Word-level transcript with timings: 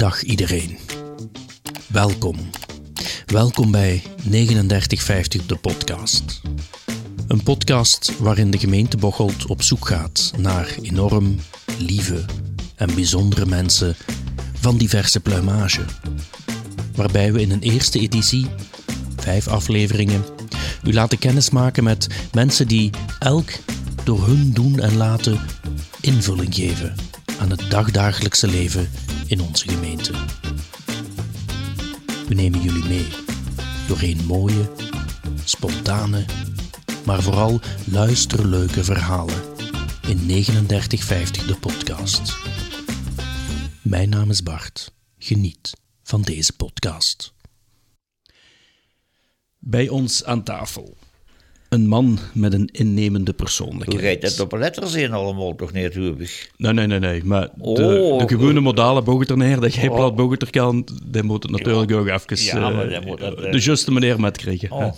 Dag 0.00 0.22
iedereen. 0.22 0.78
Welkom. 1.86 2.36
Welkom 3.26 3.70
bij 3.70 4.02
3950 4.16 5.46
de 5.46 5.56
podcast. 5.56 6.40
Een 7.28 7.42
podcast 7.42 8.18
waarin 8.18 8.50
de 8.50 8.58
gemeente 8.58 8.96
Bocholt 8.96 9.46
op 9.46 9.62
zoek 9.62 9.86
gaat 9.86 10.32
naar 10.38 10.76
enorm 10.82 11.36
lieve 11.78 12.24
en 12.76 12.94
bijzondere 12.94 13.46
mensen 13.46 13.96
van 14.60 14.76
diverse 14.76 15.20
pluimage. 15.20 15.84
Waarbij 16.94 17.32
we 17.32 17.40
in 17.40 17.50
een 17.50 17.62
eerste 17.62 17.98
editie, 17.98 18.46
vijf 19.16 19.48
afleveringen, 19.48 20.24
u 20.84 20.92
laten 20.92 21.18
kennismaken 21.18 21.84
met 21.84 22.06
mensen 22.32 22.68
die 22.68 22.90
elk 23.18 23.50
door 24.04 24.26
hun 24.26 24.52
doen 24.52 24.80
en 24.80 24.96
laten 24.96 25.40
invulling 26.00 26.54
geven 26.54 26.94
aan 27.40 27.50
het 27.50 27.70
dagdagelijkse 27.70 28.46
leven 28.46 28.90
in 29.30 29.40
onze 29.40 29.68
gemeente. 29.68 30.12
We 32.28 32.34
nemen 32.34 32.60
jullie 32.60 32.84
mee 32.84 33.06
doorheen 33.88 34.26
mooie, 34.26 34.70
spontane, 35.44 36.24
maar 37.04 37.22
vooral 37.22 37.60
luisterleuke 37.84 38.84
verhalen 38.84 39.42
in 40.08 40.18
3950 40.18 41.46
de 41.46 41.56
podcast. 41.58 42.38
Mijn 43.82 44.08
naam 44.08 44.30
is 44.30 44.42
Bart. 44.42 44.92
Geniet 45.18 45.72
van 46.02 46.22
deze 46.22 46.52
podcast. 46.52 47.32
Bij 49.58 49.88
ons 49.88 50.24
aan 50.24 50.42
tafel. 50.42 50.96
Een 51.70 51.86
man 51.86 52.18
met 52.34 52.52
een 52.52 52.68
innemende 52.72 53.32
persoonlijkheid. 53.32 54.00
rijdt 54.00 54.22
dat 54.22 54.40
op 54.40 54.52
letters 54.58 54.94
in 54.94 55.12
allemaal 55.12 55.54
toch 55.54 55.72
niet? 55.72 55.94
Nee, 56.56 56.72
nee, 56.72 56.86
nee, 56.86 56.98
nee. 56.98 57.24
Maar 57.24 57.48
de, 57.56 57.62
Oh, 57.62 58.18
de 58.18 58.28
gewone 58.28 58.60
modale 58.60 59.02
bogeterneer, 59.02 59.60
dat 59.60 59.74
jij 59.74 59.88
Oh. 59.88 59.94
plat 59.94 60.16
bogeter 60.16 60.50
kan, 60.50 60.88
die 61.04 61.22
moet 61.22 61.42
het 61.42 61.52
natuurlijk 61.52 61.92
ook 61.92 62.06
even 62.06 62.36
Ja, 62.44 62.70
maar 62.70 62.88
eh, 62.88 63.06
moet 63.06 63.18
dat, 63.20 63.40
eh, 63.40 63.52
de 63.52 63.60
juiste 63.60 63.92
meneer 63.92 64.20
met 64.20 64.36
krijgen. 64.36 64.70
Oh. 64.70 64.92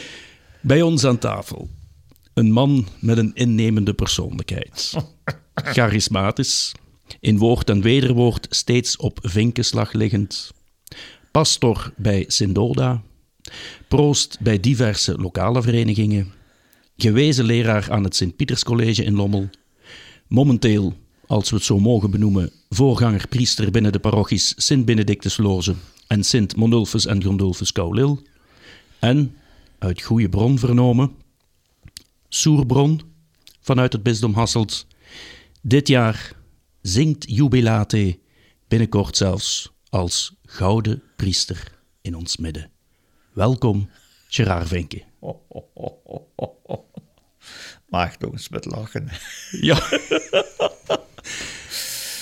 Bij 0.60 0.82
ons 0.82 1.04
aan 1.04 1.18
tafel. 1.18 1.68
Een 2.34 2.52
man 2.52 2.86
met 3.00 3.18
een 3.18 3.30
innemende 3.34 3.94
persoonlijkheid. 3.94 4.94
Charismatisch. 5.54 6.72
In 7.20 7.38
woord 7.38 7.70
en 7.70 7.80
wederwoord 7.80 8.46
steeds 8.50 8.96
op 8.96 9.18
vinkenslag 9.22 9.92
liggend. 9.92 10.50
Pastor 11.30 11.92
bij 11.96 12.24
Sindoda. 12.26 13.02
Proost 13.88 14.36
bij 14.40 14.60
diverse 14.60 15.14
lokale 15.14 15.62
verenigingen. 15.62 16.32
Gewezen 16.96 17.44
leraar 17.44 17.86
aan 17.90 18.04
het 18.04 18.16
Sint-Pieterscollege 18.16 19.04
in 19.04 19.14
Lommel. 19.14 19.48
Momenteel, 20.26 20.96
als 21.26 21.50
we 21.50 21.56
het 21.56 21.64
zo 21.64 21.78
mogen 21.78 22.10
benoemen, 22.10 22.52
voorganger 22.68 23.28
priester 23.28 23.70
binnen 23.70 23.92
de 23.92 23.98
parochies 23.98 24.54
Sint-Benedictus 24.56 25.36
Loze 25.36 25.74
en 26.06 26.24
Sint 26.24 26.56
Monulfus 26.56 27.06
en 27.06 27.22
Gondolfus 27.22 27.72
Kaulil. 27.72 28.22
En, 28.98 29.36
uit 29.78 30.02
goede 30.02 30.28
bron 30.28 30.58
vernomen, 30.58 31.10
Soerbron 32.28 33.00
vanuit 33.60 33.92
het 33.92 34.02
bisdom 34.02 34.34
Hasselt. 34.34 34.86
Dit 35.62 35.88
jaar 35.88 36.32
zingt 36.82 37.24
jubilate, 37.30 38.18
binnenkort 38.68 39.16
zelfs 39.16 39.72
als 39.88 40.34
gouden 40.44 41.02
priester 41.16 41.78
in 42.02 42.14
ons 42.14 42.36
midden. 42.36 42.70
Welkom, 43.38 43.90
Gerard 44.28 44.68
Venke. 44.68 45.02
Maak 47.88 48.14
toch 48.14 48.32
eens 48.32 48.48
met 48.48 48.64
lachen. 48.64 49.08
Ja. 49.70 49.88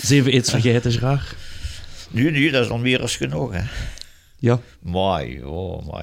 We 0.09 0.31
iets 0.31 0.51
vergeten, 0.51 0.93
Gerard? 0.93 1.35
Nu, 2.11 2.31
nu, 2.31 2.51
dat 2.51 2.63
is 2.63 2.69
nog 2.69 2.81
meer 2.81 3.01
als 3.01 3.17
genoeg, 3.17 3.53
hè. 3.53 3.59
Ja. 3.59 3.69
Joh, 4.39 4.63
maar 4.83 5.29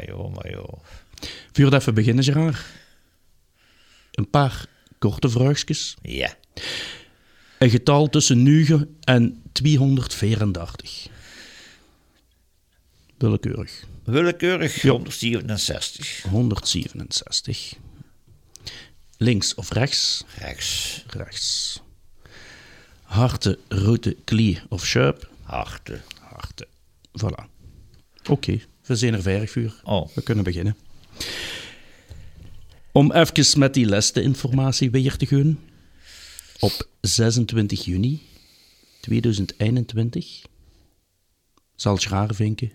joh, 0.05 0.35
maar 0.35 0.51
joh. 0.51 0.83
Vuur 1.51 1.69
dat 1.69 1.81
even 1.81 1.93
beginnen, 1.93 2.23
Gerard. 2.23 2.65
Een 4.11 4.29
paar 4.29 4.65
korte 4.97 5.29
vraagjes. 5.29 5.95
Ja, 6.01 6.33
Een 7.57 7.69
getal 7.69 8.09
tussen 8.09 8.43
9 8.43 8.97
en 9.01 9.41
234. 9.51 11.07
Willekeurig. 13.17 13.91
Willekeurig 14.03 14.81
167. 14.81 16.23
167. 16.29 17.75
Links 19.17 19.55
of 19.55 19.71
rechts? 19.71 20.23
Rechts, 20.37 21.03
Rechts. 21.07 21.81
Harte, 23.01 23.59
route, 23.67 24.15
klie 24.23 24.61
of 24.69 24.85
schuip? 24.85 25.29
harte. 25.43 26.01
Harte. 26.19 26.67
Voilà. 27.11 27.45
Oké, 28.29 28.59
we 28.85 28.95
zijn 28.95 29.13
er 29.13 29.21
vijf 29.21 29.51
vuur. 29.51 29.81
Oh. 29.83 30.09
We 30.15 30.21
kunnen 30.21 30.43
beginnen. 30.43 30.75
Om 32.91 33.11
even 33.11 33.59
met 33.59 33.73
die 33.73 33.87
laatste 33.87 34.21
informatie 34.21 34.91
weer 34.91 35.17
te 35.17 35.25
gaan. 35.25 35.59
Op 36.59 36.87
26 37.01 37.85
juni 37.85 38.21
2021 38.99 40.41
zal 41.75 41.97
Schraarvinken 41.97 42.71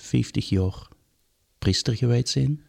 50 0.00 0.48
jaar 0.48 0.88
priester 1.58 1.96
gewijd 1.96 2.28
zijn. 2.28 2.62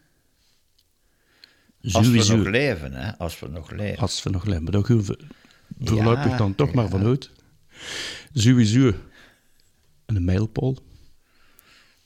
Als 1.92 2.08
we 2.08 2.36
nog 2.36 2.46
leven, 2.46 2.92
hè. 2.92 3.18
Als 3.18 3.40
we 3.40 3.48
nog 3.48 3.70
leven. 3.70 3.98
als 3.98 4.22
we 4.22 4.30
nog 4.30 4.44
leven. 4.44 4.62
Maar 4.62 4.72
daar 4.72 4.84
gaan 4.84 5.04
we 5.04 5.18
voorlopig 5.80 6.30
Ja, 6.30 6.36
dan 6.36 6.54
toch 6.54 6.72
maar 6.72 6.84
ja. 6.84 6.90
vanuit. 6.90 7.30
Sowieso 8.34 8.92
een 10.06 10.24
mijlpaal. 10.24 10.76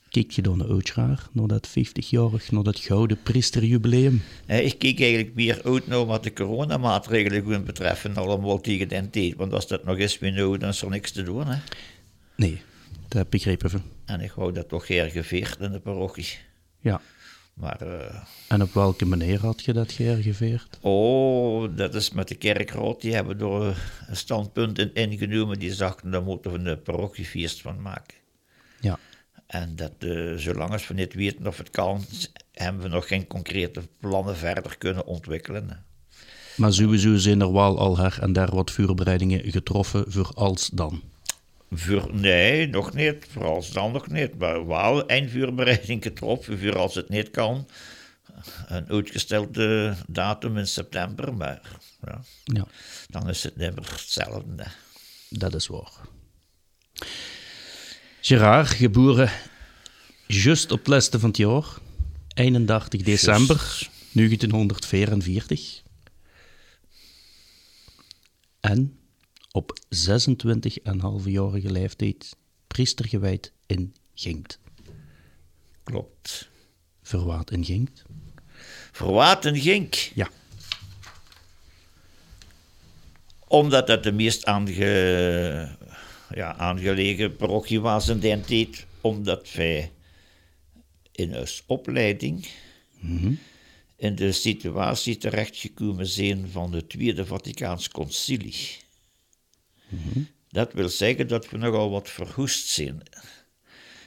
Kijk 0.09 0.31
je 0.31 0.41
dan 0.41 0.81
Schraar, 0.83 1.27
naar 1.31 1.47
dat 1.47 1.69
50-jarig, 1.69 2.51
naar 2.51 2.63
dat 2.63 2.79
gouden 2.79 3.21
priesterjubileum? 3.23 4.21
Hè, 4.45 4.59
Ik 4.59 4.79
kijk 4.79 4.99
eigenlijk 4.99 5.35
meer 5.35 5.61
uit 5.63 5.87
naar 5.87 6.05
wat 6.05 6.23
de 6.23 6.33
coronamaatregelen 6.33 7.51
gaan 7.51 7.63
betreffen, 7.63 8.15
allemaal 8.15 8.61
tegen 8.61 8.87
den 8.87 9.09
tijd. 9.09 9.35
Want 9.35 9.53
als 9.53 9.67
dat 9.67 9.83
nog 9.83 9.97
eens 9.97 10.19
weer 10.19 10.31
nou, 10.31 10.57
dan 10.57 10.69
is 10.69 10.81
er 10.81 10.89
niks 10.89 11.11
te 11.11 11.23
doen, 11.23 11.47
hè. 11.47 11.57
Nee, 12.35 12.61
dat 13.07 13.29
begreep 13.29 13.59
ik 13.59 13.65
even. 13.65 13.83
En 14.05 14.21
ik 14.21 14.31
hou 14.31 14.51
dat 14.53 14.69
toch 14.69 14.87
hergeveerd 14.87 15.59
in 15.59 15.71
de 15.71 15.79
parochie. 15.79 16.37
Ja. 16.79 17.01
Maar... 17.53 17.81
eh, 17.81 18.15
En 18.47 18.61
op 18.61 18.73
welke 18.73 19.05
manier 19.05 19.39
had 19.39 19.63
je 19.63 19.73
dat 19.73 19.91
geërgeveerd? 19.91 20.77
Oh, 20.81 21.75
dat 21.75 21.95
is 21.95 22.11
met 22.11 22.27
de 22.27 22.35
kerkraad. 22.35 23.01
Die 23.01 23.13
hebben 23.13 23.39
er 23.39 23.77
een 24.07 24.15
standpunt 24.15 24.79
in 24.79 24.93
ingenomen. 24.93 25.59
Die 25.59 25.73
zagen, 25.73 26.11
daar 26.11 26.23
moeten 26.23 26.51
we 26.51 26.69
een 26.69 26.81
parochiefeest 26.81 27.61
van 27.61 27.81
maken. 27.81 28.15
Ja. 28.81 28.99
En 29.47 29.75
dat, 29.75 29.91
eh, 29.99 30.33
zolang 30.35 30.71
als 30.71 30.87
we 30.87 30.93
niet 30.93 31.13
weten 31.13 31.47
of 31.47 31.57
het 31.57 31.69
kan, 31.69 32.03
hebben 32.51 32.81
we 32.81 32.87
nog 32.87 33.07
geen 33.07 33.27
concrete 33.27 33.81
plannen 33.99 34.35
verder 34.37 34.77
kunnen 34.77 35.05
ontwikkelen. 35.05 35.85
Maar 36.55 36.73
sowieso 36.73 37.15
zijn 37.15 37.41
er 37.41 37.53
wel 37.53 37.79
al 37.79 37.97
her 37.97 38.17
en 38.21 38.33
daar 38.33 38.55
wat 38.55 38.71
voorbereidingen 38.71 39.51
getroffen 39.51 40.11
voor 40.11 40.31
als 40.35 40.69
dan. 40.69 41.01
Voor, 41.71 42.09
nee, 42.13 42.67
nog 42.67 42.93
niet. 42.93 43.25
Vooral 43.29 43.65
dan 43.73 43.91
nog 43.91 44.07
niet. 44.07 44.37
Maar 44.37 44.67
wel 44.67 45.07
eindvuurbereiding 45.07 46.03
getroffen 46.03 46.59
voor 46.61 46.77
als 46.77 46.95
het 46.95 47.09
niet 47.09 47.31
kan. 47.31 47.67
Een 48.67 48.89
uitgestelde 48.89 49.95
datum 50.07 50.57
in 50.57 50.67
september, 50.67 51.33
maar 51.33 51.61
ja, 52.05 52.21
Ja, 52.43 52.67
dan 53.07 53.29
is 53.29 53.43
het 53.43 53.55
niet 53.57 53.75
meer 53.75 53.89
hetzelfde. 53.91 54.65
dat 55.29 55.53
is 55.55 55.67
waar. 55.67 55.91
Gerard, 58.21 58.67
geboren 58.67 59.31
juist 60.27 60.71
op 60.71 60.79
het 60.79 60.87
laatste 60.87 61.19
van 61.19 61.29
het 61.29 61.37
jaar, 61.37 61.65
31 62.33 63.01
december 63.01 63.89
1944. 64.11 65.81
En 68.59 68.99
op 69.57 69.79
26,5-jarige 69.95 71.71
leeftijd 71.71 72.35
priester 72.67 73.07
gewijd 73.07 73.51
in 73.65 73.95
Ginkt. 74.13 74.59
Klopt. 75.83 76.49
Verwaat 77.01 77.51
in 77.51 77.65
Ginkt? 77.65 78.03
Verwaten 78.91 79.55
Gink. 79.55 79.95
Ja. 79.95 80.29
Omdat 83.47 83.87
dat 83.87 84.03
de 84.03 84.11
meest 84.11 84.45
aange, 84.45 85.77
ja, 86.29 86.55
aangelegen 86.55 87.35
parochie 87.35 87.81
was 87.81 88.07
in 88.07 88.19
die 88.19 88.41
tijd. 88.41 88.85
Omdat 89.01 89.53
wij 89.53 89.91
in 91.11 91.37
onze 91.37 91.61
opleiding 91.65 92.47
in 93.95 94.15
de 94.15 94.31
situatie 94.31 95.17
terechtgekomen 95.17 96.07
zijn 96.07 96.49
van 96.49 96.73
het 96.73 96.89
Tweede 96.89 97.25
Vaticaans 97.25 97.89
Concilie. 97.89 98.85
Dat 100.49 100.73
wil 100.73 100.89
zeggen 100.89 101.27
dat 101.27 101.49
we 101.49 101.57
nogal 101.57 101.89
wat 101.89 102.09
verhoest 102.09 102.67
zijn. 102.67 103.01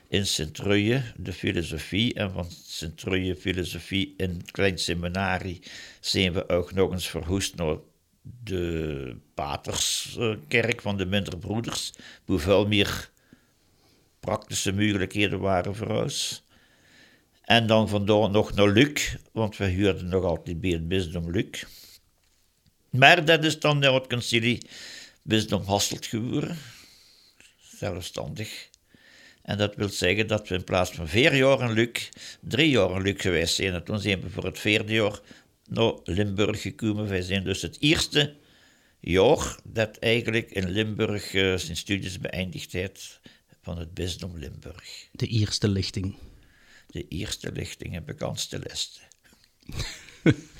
In 0.09 0.27
Sint-Truyen, 0.27 1.15
de 1.17 1.32
filosofie, 1.32 2.15
en 2.15 2.32
van 2.32 2.50
Sint-Truyen 2.50 3.37
filosofie 3.37 4.15
in 4.17 4.31
het 4.31 4.50
klein 4.50 4.79
seminarie 4.79 5.62
zijn 6.00 6.32
we 6.32 6.49
ook 6.49 6.73
nog 6.73 6.93
eens 6.93 7.09
verhoest 7.09 7.56
naar 7.56 7.77
de 8.23 9.17
paterskerk 9.35 10.81
van 10.81 10.97
de 10.97 11.06
Minderbroeders, 11.06 11.93
Boevelmeer 12.25 13.11
praktische 14.21 14.73
mogelijkheden 14.73 15.41
waren 15.41 15.76
voor 15.76 16.03
ons. 16.03 16.44
En 17.43 17.67
dan 17.67 17.88
vandoor 17.88 18.31
nog 18.31 18.55
naar 18.55 18.69
Luc, 18.69 19.17
want 19.33 19.56
we 19.56 19.65
huurden 19.65 20.09
nog 20.09 20.25
altijd 20.25 20.61
bij 20.61 20.71
het 20.71 20.88
bisdom 20.88 21.31
Luc. 21.31 21.65
Maar 22.91 23.25
dat 23.25 23.44
is 23.44 23.61
dan 23.61 23.83
het 23.83 24.06
concilie 24.06 24.67
bisdom 25.23 25.63
Hasselt 25.65 26.07
geworden, 26.07 26.57
zelfstandig. 27.79 28.69
En 29.43 29.59
dat 29.59 29.75
wil 29.75 29.89
zeggen 29.89 30.27
dat 30.27 30.49
we 30.49 30.55
in 30.55 30.65
plaats 30.65 30.91
van 30.91 31.09
vier 31.09 31.35
jaar 31.35 31.61
in 31.61 31.73
Luc, 31.73 32.09
drie 32.41 32.71
jaar 32.71 32.91
in 32.91 33.03
Luc 33.03 33.21
geweest 33.23 33.55
zijn. 33.55 33.75
En 33.75 33.85
toen 33.85 34.01
zijn 34.01 34.21
we 34.21 34.31
voor 34.31 34.45
het 34.45 34.59
vierde 34.59 34.93
jaar 34.93 35.21
naar 35.69 35.93
Limburg 36.05 36.63
gekomen. 36.63 37.09
Wij 37.09 37.23
zijn 37.23 37.45
dus 37.45 37.63
het 37.63 37.77
eerste 37.81 38.37
jaar 39.01 39.59
dat 39.65 39.97
eigenlijk 39.97 40.51
in 40.51 40.71
Limburg 40.71 41.33
uh, 41.33 41.57
zijn 41.57 41.77
studies 41.77 42.19
beëindigd 42.19 42.73
heeft 42.73 43.21
van 43.63 43.79
het 43.79 43.95
bisdom 43.95 44.39
Limburg. 44.39 45.09
De 45.13 45.27
eerste 45.27 45.69
lichting. 45.69 46.15
De 46.87 47.09
eerste 47.09 47.53
lichting 47.53 47.95
en 47.95 48.05
bekendste 48.05 48.59
listen. 48.59 49.03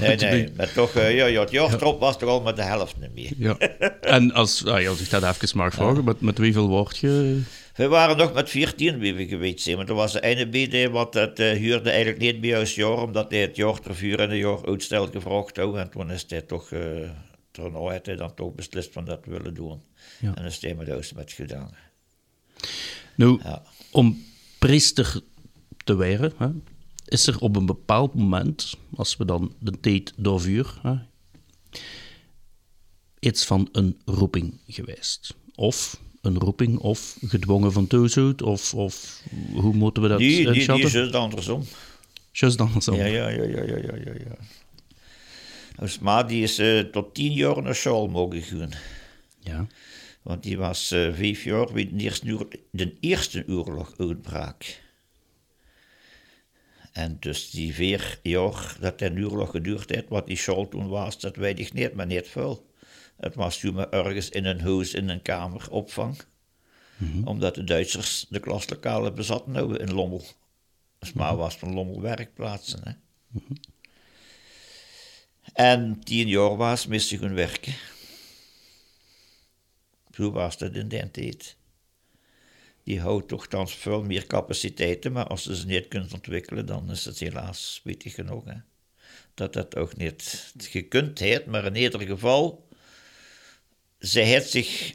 nee, 0.00 0.16
nee, 0.16 0.48
maar 0.56 0.72
toch, 0.72 0.96
uh, 0.96 1.16
ja, 1.16 1.26
ja, 1.26 1.40
het 1.40 1.50
jaar 1.50 1.74
erop 1.74 2.00
was 2.00 2.18
toch 2.18 2.28
al 2.28 2.40
met 2.40 2.56
de 2.56 2.62
helft 2.62 2.96
niet 3.00 3.14
meer. 3.14 3.32
ja. 3.36 3.58
En 4.00 4.32
als, 4.32 4.66
ah, 4.66 4.88
als 4.88 5.00
ik 5.00 5.10
dat 5.10 5.22
even 5.22 5.58
mag 5.58 5.74
vragen, 5.74 6.04
met, 6.04 6.20
met 6.20 6.38
hoeveel 6.38 6.68
word 6.68 6.98
je? 6.98 7.42
We 7.74 7.88
waren 7.88 8.16
nog 8.16 8.32
met 8.32 8.50
14 8.50 8.98
wie 8.98 9.14
we 9.14 9.26
geweest 9.26 9.60
zijn, 9.60 9.76
maar 9.76 9.88
er 9.88 9.94
was 9.94 10.12
de 10.12 10.20
ene 10.20 10.46
BD 10.46 10.90
wat 10.90 11.14
het 11.14 11.40
uh, 11.40 11.52
huurde 11.52 11.90
eigenlijk 11.90 12.22
niet 12.22 12.40
bij 12.40 12.58
ons 12.58 12.74
jaar, 12.74 13.02
omdat 13.02 13.30
hij 13.30 13.40
het 13.40 13.56
jaar 13.56 13.78
en 14.00 14.30
een 14.30 14.36
jaar 14.36 14.66
uitstel 14.66 15.06
gevraagd 15.06 15.56
had. 15.56 15.76
En 15.76 15.90
toen 15.90 16.10
is 16.10 16.24
hij 16.28 16.40
toch, 16.40 16.70
uh, 16.70 17.10
toen 17.50 17.74
had 17.74 18.06
hij 18.06 18.16
dan 18.16 18.34
toch 18.34 18.54
beslist 18.54 18.92
van 18.92 19.04
dat 19.04 19.24
willen 19.24 19.54
doen. 19.54 19.82
Ja. 20.20 20.28
En 20.28 20.34
dan 20.34 20.44
is 20.44 20.60
hij 20.60 20.74
met 20.74 20.94
ons 20.96 21.12
met 21.12 21.32
gedaan. 21.32 21.70
Nou, 23.14 23.40
ja. 23.42 23.62
om 23.90 24.24
priester 24.58 25.20
te 25.84 25.96
worden, 25.96 26.32
hè, 26.36 26.48
is 27.10 27.26
er 27.26 27.40
op 27.40 27.56
een 27.56 27.66
bepaald 27.66 28.14
moment, 28.14 28.74
als 28.96 29.16
we 29.16 29.24
dan 29.24 29.54
de 29.58 29.80
tijd 29.80 30.12
doorvuren, 30.16 31.08
iets 33.18 33.44
van 33.44 33.68
een 33.72 34.00
roeping 34.04 34.60
geweest. 34.66 35.34
Of 35.54 36.00
een 36.20 36.38
roeping, 36.38 36.78
of 36.78 37.16
gedwongen 37.26 37.72
van 37.72 37.86
thuis 37.86 38.16
of, 38.16 38.74
of 38.74 39.22
hoe 39.52 39.74
moeten 39.74 40.02
we 40.02 40.08
dat 40.08 40.18
die, 40.18 40.52
die, 40.52 40.66
die 40.66 40.84
is 40.84 40.92
juist 40.92 41.14
andersom. 41.14 41.62
Juist 42.32 42.60
andersom. 42.60 42.94
Ja, 42.94 43.04
ja, 43.04 43.28
ja, 43.28 43.42
ja, 43.42 43.62
ja, 43.62 43.76
ja, 43.76 43.96
ja. 44.04 44.12
ja. 44.14 44.36
Dus 45.80 45.98
die 46.26 46.42
is 46.42 46.58
uh, 46.58 46.80
tot 46.80 47.14
tien 47.14 47.32
jaar 47.32 47.62
naar 47.62 47.74
school 47.74 48.08
mogen 48.08 48.42
gaan. 48.42 48.70
Ja. 49.38 49.66
Want 50.22 50.42
die 50.42 50.58
was 50.58 50.92
uh, 50.92 51.14
vijf 51.14 51.44
jaar 51.44 51.72
bij 51.72 51.90
de 51.92 52.02
eerste, 52.02 52.48
de 52.70 52.96
eerste 53.00 53.44
oorlog 53.48 53.92
uitbraak. 53.96 54.82
En 56.92 57.16
dus 57.20 57.50
die 57.50 57.74
vier 57.74 58.18
jaar 58.22 58.76
dat 58.80 58.98
de 58.98 59.28
oorlog 59.28 59.50
geduurd 59.50 59.90
heeft, 59.90 60.08
wat 60.08 60.26
die 60.26 60.36
school 60.36 60.68
toen 60.68 60.88
was, 60.88 61.20
dat 61.20 61.36
weet 61.36 61.58
ik 61.58 61.72
niet, 61.72 61.94
maar 61.94 62.06
niet 62.06 62.28
veel. 62.28 62.68
Het 63.16 63.34
was 63.34 63.58
toen 63.58 63.74
maar 63.74 63.90
ergens 63.90 64.28
in 64.28 64.44
een 64.44 64.60
huis, 64.60 64.94
in 64.94 65.08
een 65.08 65.22
kamer, 65.22 65.70
opvang. 65.70 66.18
Mm 66.96 67.26
Omdat 67.26 67.54
de 67.54 67.64
Duitsers 67.64 68.26
de 68.28 68.40
klaslokalen 68.40 69.14
bezatten 69.14 69.52
nou 69.52 69.76
in 69.76 69.92
Lommel. 69.92 70.24
Dus 70.98 71.12
maar 71.12 71.36
was 71.36 71.56
van 71.56 71.74
Lommel 71.74 72.00
werkplaatsen. 72.00 72.80
Hè. 72.84 72.92
Mm 73.28 73.42
-hmm. 73.46 73.56
En 75.52 76.00
tien 76.04 76.28
jaar 76.28 76.56
was, 76.56 76.86
miste 76.86 77.16
hun 77.16 77.34
werken. 77.34 77.74
Zo 80.14 80.30
was 80.30 80.58
dat 80.58 80.74
in 80.74 80.88
die 80.88 81.10
tijd. 81.10 81.56
Die 82.90 83.00
houdt 83.00 83.28
toch 83.28 83.46
veel 83.66 84.02
meer 84.02 84.26
capaciteiten, 84.26 85.12
maar 85.12 85.26
als 85.26 85.42
ze 85.42 85.56
ze 85.56 85.66
niet 85.66 85.88
kunnen 85.88 86.12
ontwikkelen, 86.12 86.66
dan 86.66 86.90
is 86.90 87.04
het 87.04 87.18
helaas 87.18 87.74
spijtig 87.74 88.14
genoeg. 88.14 88.44
Hè? 88.44 88.54
Dat 89.34 89.52
dat 89.52 89.76
ook 89.76 89.96
niet 89.96 90.52
gekund 90.58 91.18
heeft, 91.18 91.46
maar 91.46 91.64
in 91.64 91.76
ieder 91.76 92.00
geval, 92.00 92.68
zij 93.98 94.24
heeft 94.24 94.50
zich 94.50 94.94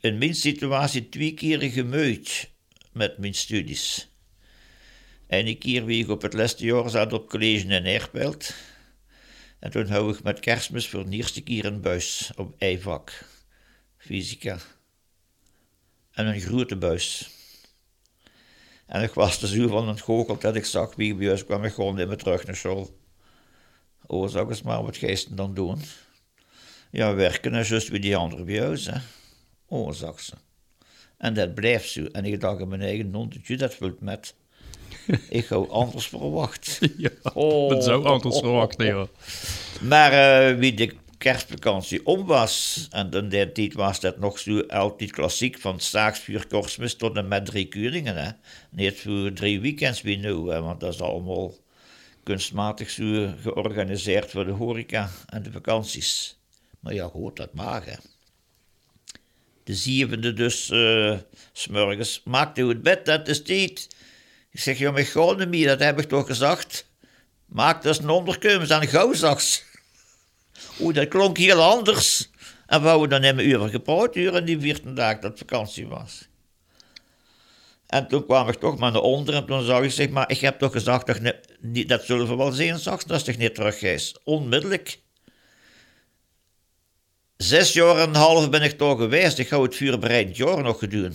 in 0.00 0.18
mijn 0.18 0.34
situatie 0.34 1.08
twee 1.08 1.34
keer 1.34 1.60
gemuid 1.60 2.50
met 2.92 3.18
mijn 3.18 3.34
studies. 3.34 4.08
En 5.26 5.46
een 5.46 5.58
keer 5.58 5.84
wie 5.84 6.02
ik 6.02 6.10
op 6.10 6.22
het 6.22 6.32
laatste 6.32 6.64
jaar 6.64 6.90
zat 6.90 7.12
op 7.12 7.28
college 7.28 7.66
in 7.66 7.86
Erpelt. 7.86 8.54
En 9.58 9.70
toen 9.70 9.86
hou 9.86 10.14
ik 10.14 10.22
met 10.22 10.40
kerstmis 10.40 10.88
voor 10.88 11.10
de 11.10 11.16
eerste 11.16 11.42
keer 11.42 11.64
een 11.64 11.80
buis 11.80 12.30
op 12.36 12.54
eivak 12.58 13.28
fysica. 13.98 14.58
En 16.12 16.26
een 16.26 16.40
grote 16.40 16.76
buis. 16.76 17.30
En 18.86 19.02
ik 19.02 19.12
was 19.12 19.42
er 19.42 19.48
zo 19.48 19.68
van 19.68 19.88
het 19.88 20.00
goochel 20.00 20.38
dat 20.38 20.56
ik 20.56 20.64
zag 20.64 20.94
wie 20.94 21.30
ons 21.30 21.44
kwam. 21.44 21.64
Ik 21.64 21.72
gewoon 21.72 21.94
niet 21.94 22.08
meer 22.08 22.16
terug 22.16 22.46
naar 22.46 22.56
school. 22.56 23.00
Oh, 24.06 24.28
zag 24.28 24.48
eens 24.48 24.62
maar 24.62 24.82
wat 24.82 24.96
geesten 24.96 25.36
dan 25.36 25.54
doen. 25.54 25.80
Ja, 26.90 27.14
werken 27.14 27.54
is 27.54 27.68
juist 27.68 27.88
wie 27.88 28.00
die 28.00 28.16
anderen 28.16 28.44
bij 28.44 28.68
ons. 28.68 28.86
Hè. 28.86 28.98
Oh, 29.66 29.92
zag 29.92 30.20
ze. 30.20 30.32
En 31.18 31.34
dat 31.34 31.54
blijft 31.54 31.88
zo. 31.88 32.04
En 32.04 32.24
ik 32.24 32.40
dacht 32.40 32.60
in 32.60 32.68
mijn 32.68 32.80
eigen 32.80 33.10
nondetje, 33.10 33.56
dat 33.56 33.74
vult 33.74 34.00
met. 34.00 34.34
ik 35.28 35.46
hou 35.46 35.70
anders 35.70 36.06
verwacht. 36.06 36.78
Ja, 36.96 37.10
oh, 37.34 37.68
dat 37.68 37.84
zou 37.84 38.04
anders 38.04 38.38
verwacht, 38.38 38.82
ja. 38.82 39.06
Maar 39.80 40.12
uh, 40.52 40.58
wie 40.58 40.74
de 40.74 40.94
kerstvakantie 41.22 42.06
om 42.06 42.26
was, 42.26 42.86
en 42.90 43.10
in 43.10 43.28
die 43.28 43.52
tijd 43.52 43.74
was 43.74 44.00
dat 44.00 44.18
nog 44.18 44.38
zo 44.38 44.60
altijd 44.60 45.10
klassiek, 45.10 45.58
van 45.58 45.80
staaksvuur 45.80 46.46
Korsmis 46.46 46.94
tot 46.94 47.16
en 47.16 47.28
met 47.28 47.46
drie 47.46 47.68
kuringen. 47.68 48.16
Hè. 48.16 48.30
Niet 48.70 49.00
voor 49.00 49.32
drie 49.32 49.60
weekends 49.60 50.02
wie 50.02 50.18
nu, 50.18 50.50
hè, 50.50 50.60
want 50.60 50.80
dat 50.80 50.94
is 50.94 51.00
allemaal 51.00 51.54
kunstmatig 52.22 52.90
zo 52.90 53.32
georganiseerd 53.40 54.30
voor 54.30 54.44
de 54.44 54.50
horeca 54.50 55.10
en 55.26 55.42
de 55.42 55.52
vakanties. 55.52 56.38
Maar 56.80 56.94
ja, 56.94 57.06
goed, 57.06 57.36
dat 57.36 57.54
mag. 57.54 57.84
De 59.64 59.74
zevende 59.74 60.32
dus, 60.32 60.70
uh, 60.70 61.18
smorgens, 61.52 62.20
maakte 62.24 62.60
u 62.60 62.68
het 62.68 62.82
bed, 62.82 63.06
dat 63.06 63.28
is 63.28 63.42
tijd. 63.42 63.88
Ik 64.50 64.60
zeg, 64.60 64.78
ja, 64.78 64.90
mijn 64.90 65.06
gouden 65.06 65.66
dat 65.66 65.80
heb 65.80 66.00
ik 66.00 66.08
toch 66.08 66.26
gezegd. 66.26 66.86
Maak 67.46 67.82
dus 67.82 67.98
een 67.98 68.08
onderkeumens 68.08 68.70
aan 68.70 68.86
gauwzachts. 68.86 69.70
Oeh, 70.82 70.94
dat 70.94 71.08
klonk 71.08 71.36
heel 71.38 71.62
anders. 71.62 72.30
En 72.66 72.82
we 72.82 72.88
hadden 72.88 73.08
dan 73.08 73.22
hebben 73.22 73.48
uren 73.48 73.70
gepraat, 73.70 74.16
uren 74.16 74.44
die 74.44 74.60
vierde 74.60 74.92
dag 74.92 75.18
dat 75.18 75.38
vakantie 75.38 75.86
was. 75.86 76.28
En 77.86 78.08
toen 78.08 78.24
kwam 78.24 78.48
ik 78.48 78.54
toch 78.54 78.78
maar 78.78 78.92
naar 78.92 79.02
onder 79.02 79.34
en 79.34 79.46
toen 79.46 79.64
zag 79.64 79.82
ik, 79.82 79.90
zeg 79.90 80.08
maar, 80.08 80.30
ik 80.30 80.40
heb 80.40 80.58
toch 80.58 80.72
gezegd, 80.72 81.06
dat, 81.06 81.36
niet, 81.60 81.88
dat 81.88 82.04
zullen 82.04 82.28
we 82.28 82.36
wel 82.36 82.52
zien, 82.52 82.78
zag, 82.78 83.04
dat 83.04 83.28
is 83.28 83.36
niet 83.36 83.54
terug 83.54 83.82
is. 83.82 84.16
Onmiddellijk. 84.24 84.98
Zes 87.36 87.72
jaar 87.72 87.96
en 87.96 88.08
een 88.08 88.14
half 88.14 88.50
ben 88.50 88.62
ik 88.62 88.78
toch 88.78 88.98
geweest. 88.98 89.38
Ik 89.38 89.48
hou 89.48 89.62
het 89.62 89.76
vuurbereid 89.76 90.36
jaar 90.36 90.62
nog 90.62 90.78
gedaan. 90.78 91.14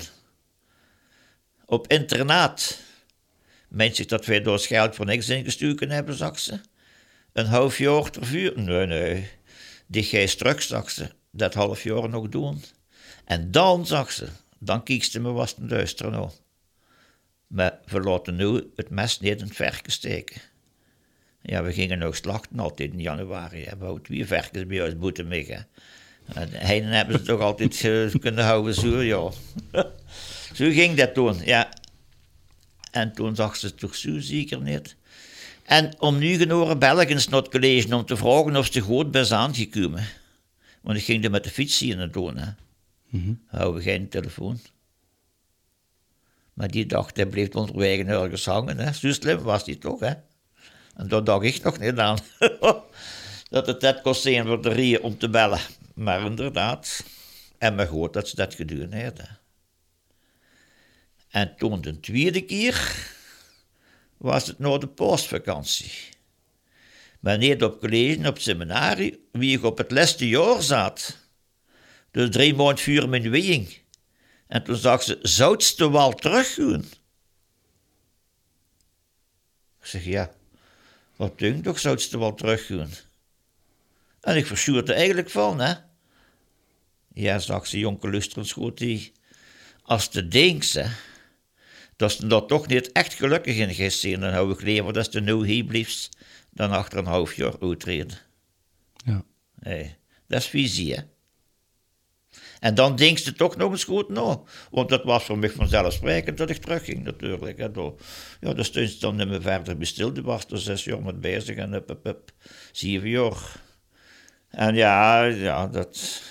Op 1.65 1.88
internaat. 1.88 2.80
Zich 3.77 4.06
dat 4.06 4.25
wij 4.25 4.42
door 4.42 4.60
geld 4.60 4.96
voor 4.96 5.06
niks 5.06 5.30
ingestuurd 5.30 5.80
hebben, 5.80 6.15
zag 6.15 6.39
ze. 6.39 6.60
Een 7.34 7.46
half 7.46 7.77
jaar 7.77 8.10
ter 8.10 8.25
vuur? 8.25 8.53
Nee, 8.56 8.86
nee. 8.86 9.37
Die 9.88 10.03
gij 10.03 10.27
straks, 10.27 10.67
zag 10.67 10.89
ze, 10.89 11.10
dat 11.32 11.53
half 11.53 11.84
jaar 11.84 12.10
nog 12.10 12.29
doen. 12.29 12.63
En 13.25 13.51
dan, 13.51 13.86
zag 13.86 14.12
ze, 14.12 14.27
dan 14.60 14.84
kiekste 14.84 15.20
me 15.20 15.32
was 15.32 15.56
het 15.56 15.70
duister 15.70 16.12
nou. 16.12 16.29
Maar 17.48 17.79
we 17.86 18.00
laten 18.00 18.36
nu 18.36 18.72
het 18.75 18.89
mes 18.89 19.20
niet 19.20 19.39
in 19.39 19.46
het 19.46 19.56
verken 19.56 19.91
steken. 19.91 20.41
Ja, 21.41 21.63
we 21.63 21.74
gingen 21.74 22.00
nog 22.00 22.15
slachten 22.15 22.60
altijd 22.60 22.91
in 22.91 23.01
januari. 23.01 23.63
We 23.79 23.86
hadden 23.86 24.01
twee 24.01 24.65
bij 24.65 24.84
ons 24.84 24.98
boeten 24.98 25.27
liggen. 25.27 25.67
En 26.34 26.50
heiden 26.51 26.89
hebben 26.89 27.20
ze 27.20 27.25
toch 27.25 27.39
altijd 27.39 27.77
kunnen 28.20 28.44
houden, 28.44 28.74
zo 28.74 29.01
ja. 29.01 29.32
zo 30.58 30.70
ging 30.70 30.98
dat 30.98 31.13
toen, 31.13 31.38
ja. 31.46 31.74
En 32.91 33.13
toen 33.13 33.36
zag 33.36 33.56
ze 33.56 33.75
toch 33.75 33.96
zo 33.96 34.20
zeker 34.20 34.62
niet. 34.62 34.97
En 35.68 35.94
om 36.00 36.18
nu 36.18 36.38
genoren 36.38 36.80
Belgens 36.80 37.28
naar 37.28 37.40
het 37.42 37.50
college 37.50 37.96
om 37.96 38.06
te 38.06 38.18
vragen 38.18 38.56
of 38.56 38.68
ze 38.72 38.80
goed 38.80 39.12
bij 39.12 39.32
aangekomen. 39.32 40.06
Want 40.82 40.98
ik 40.98 41.04
ging 41.04 41.24
er 41.24 41.32
met 41.32 41.44
de 41.44 41.50
fiets 41.50 41.80
hier 41.80 41.96
naartoe. 41.96 42.34
Hè. 42.40 42.46
Mm 43.10 43.24
-hmm. 43.24 43.42
Houden 43.48 43.82
geen 43.82 44.10
telefoon. 44.10 44.60
Maar 46.54 46.72
die 46.72 46.86
dacht, 46.86 47.16
hij 47.16 47.26
bleef 47.26 47.56
onderweg 47.56 48.00
ergens 48.00 48.46
hangen. 48.46 48.78
Hè. 48.78 48.94
Zo 48.94 49.12
slim 49.12 49.42
was 49.42 49.66
hij 49.66 49.76
toch, 49.76 50.00
hè. 50.00 50.14
En 50.96 51.08
daar 51.08 51.24
dacht 51.24 51.44
ik 51.44 51.64
nog 51.64 51.80
niet 51.80 51.98
aan. 51.98 52.18
dat 53.50 53.68
het 53.68 53.82
net 53.82 54.02
kost 54.02 54.22
zijn 54.22 54.46
voor 54.46 54.62
de 54.62 54.70
rieën 54.70 55.02
om 55.02 55.18
te 55.18 55.30
bellen. 55.30 55.62
Maar 55.94 56.26
inderdaad. 56.26 57.04
En 57.58 57.76
me 57.76 57.88
goed 57.88 58.14
dat 58.14 58.28
ze 58.28 58.36
dat 58.36 58.54
gedaan 58.54 59.02
hadden. 59.02 59.40
En 61.30 61.56
toen 61.58 61.82
de 61.82 62.00
tweede 62.00 62.42
keer 62.42 63.16
was 64.18 64.48
het 64.48 64.60
nog 64.60 64.78
de 64.78 64.88
postvakantie. 64.88 65.92
Maar 67.20 67.38
niet 67.38 67.64
op 67.64 67.80
college, 67.80 68.28
op 68.28 68.40
seminarie, 68.40 69.28
wie 69.32 69.58
ik 69.58 69.64
op 69.64 69.78
het 69.78 69.92
laatste 69.92 70.28
jaar 70.28 70.62
zat. 70.62 71.18
Dus 72.12 72.30
drie 72.30 72.56
maanden 72.56 72.78
vuur 72.78 73.10
mijn 73.10 73.30
weging. 73.30 73.78
En 74.48 74.64
toen 74.64 74.76
zag 74.76 75.04
ze, 75.04 75.20
zoutste 75.22 75.92
wel 75.92 76.14
teruggaan? 76.14 76.86
Ik 79.80 79.86
zeg, 79.86 80.06
ja, 80.06 80.32
wat 81.16 81.40
denk 81.40 81.64
toch, 81.64 81.80
zoutste 81.80 82.20
wel 82.20 82.34
teruggaan? 82.34 82.90
En 84.22 84.38
ik 84.38 84.46
er 84.88 84.90
eigenlijk 84.90 85.30
van, 85.30 85.60
hè. 85.60 85.74
Ja, 87.14 87.40
zag 87.40 87.68
ze, 87.68 87.80
jonker 87.80 88.10
lustrens 88.10 88.52
goed, 88.52 88.78
die, 88.78 89.12
als 89.82 90.12
de 90.12 90.28
denkt, 90.28 90.74
hè, 90.74 90.86
dat 91.98 92.12
ze 92.12 92.27
dat 92.27 92.48
toch 92.48 92.68
niet 92.68 92.92
echt 92.92 93.13
gelukkig 93.13 93.58
in 93.58 93.74
gezien, 93.74 94.20
dan 94.20 94.34
hou 94.34 94.51
ik 94.51 94.62
liever 94.62 94.94
dat 94.94 95.12
ze 95.12 95.20
nu 95.20 95.46
hier 95.46 95.63
blijft, 95.63 96.10
dan 96.51 96.72
achter 96.72 96.98
een 96.98 97.06
half 97.06 97.34
jaar 97.36 97.60
uitreden. 97.60 98.18
Ja. 99.06 99.24
Nee, 99.60 99.96
dat 100.27 100.39
is 100.39 100.48
visie, 100.48 100.94
hè. 100.94 101.01
En 102.60 102.75
dan 102.75 102.96
denkt 102.96 103.22
ze 103.22 103.34
toch 103.34 103.56
nog 103.56 103.72
eens 103.72 103.84
goed 103.84 104.10
na. 104.10 104.42
Want 104.72 104.89
dat 104.89 105.04
was 105.04 105.24
voor 105.24 105.38
mij 105.38 105.50
vanzelfsprekend 105.50 106.38
dat 106.38 106.50
ik 106.50 106.58
terugging 106.58 107.04
natuurlijk. 107.04 107.58
Hè. 107.58 107.72
Door, 107.72 108.00
ja, 108.42 108.54
dus 108.54 108.72
toen 108.72 108.89
dan 109.00 109.16
niet 109.16 109.27
meer 109.27 109.42
verder 109.42 109.77
besteld. 109.77 110.20
was 110.20 110.46
er 110.46 110.60
zes 110.60 110.84
jaar 110.84 111.01
met 111.01 111.22
bezig 111.22 111.56
en 111.56 111.74
up, 111.74 111.89
up, 111.89 112.06
up, 112.06 112.32
zeven 112.72 113.10
jaar. 113.10 113.62
En 114.50 114.75
ja, 114.75 115.24
ja, 115.24 115.68
dat 115.68 116.22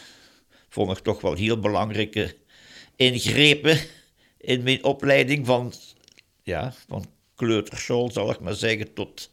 vond 0.68 0.96
ik 0.96 1.04
toch 1.04 1.20
wel 1.20 1.34
heel 1.34 1.60
belangrijke 1.60 2.36
ingrepen 2.96 3.78
in 4.38 4.62
mijn 4.62 4.84
opleiding 4.84 5.46
van, 5.46 5.72
ja, 6.42 6.72
van 6.88 7.04
kleuterschool, 7.34 8.10
zal 8.10 8.30
ik 8.30 8.40
maar 8.40 8.54
zeggen, 8.54 8.92
tot 8.92 9.30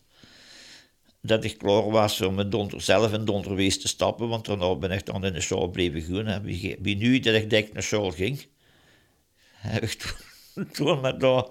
dat 1.21 1.43
ik 1.43 1.57
klaar 1.57 1.89
was 1.89 2.21
om 2.21 2.35
met 2.35 2.51
donder, 2.51 2.81
zelf 2.81 3.13
in 3.13 3.25
donderwees 3.25 3.81
te 3.81 3.87
stappen, 3.87 4.27
want 4.27 4.45
daarna 4.45 4.75
ben 4.75 4.91
ik 4.91 5.05
dan 5.05 5.25
in 5.25 5.33
de 5.33 5.41
school 5.41 5.67
blijven 5.67 6.01
gaan. 6.01 6.43
wie, 6.43 6.77
wie, 6.81 6.95
nu 6.95 7.19
dat 7.19 7.35
ik 7.35 7.49
denk 7.49 7.73
naar 7.73 7.83
school 7.83 8.11
ging, 8.11 8.45
heb 9.51 9.83
ik 9.83 9.91
toen, 9.91 10.67
toen 10.71 11.01
met 11.01 11.19
daar 11.19 11.45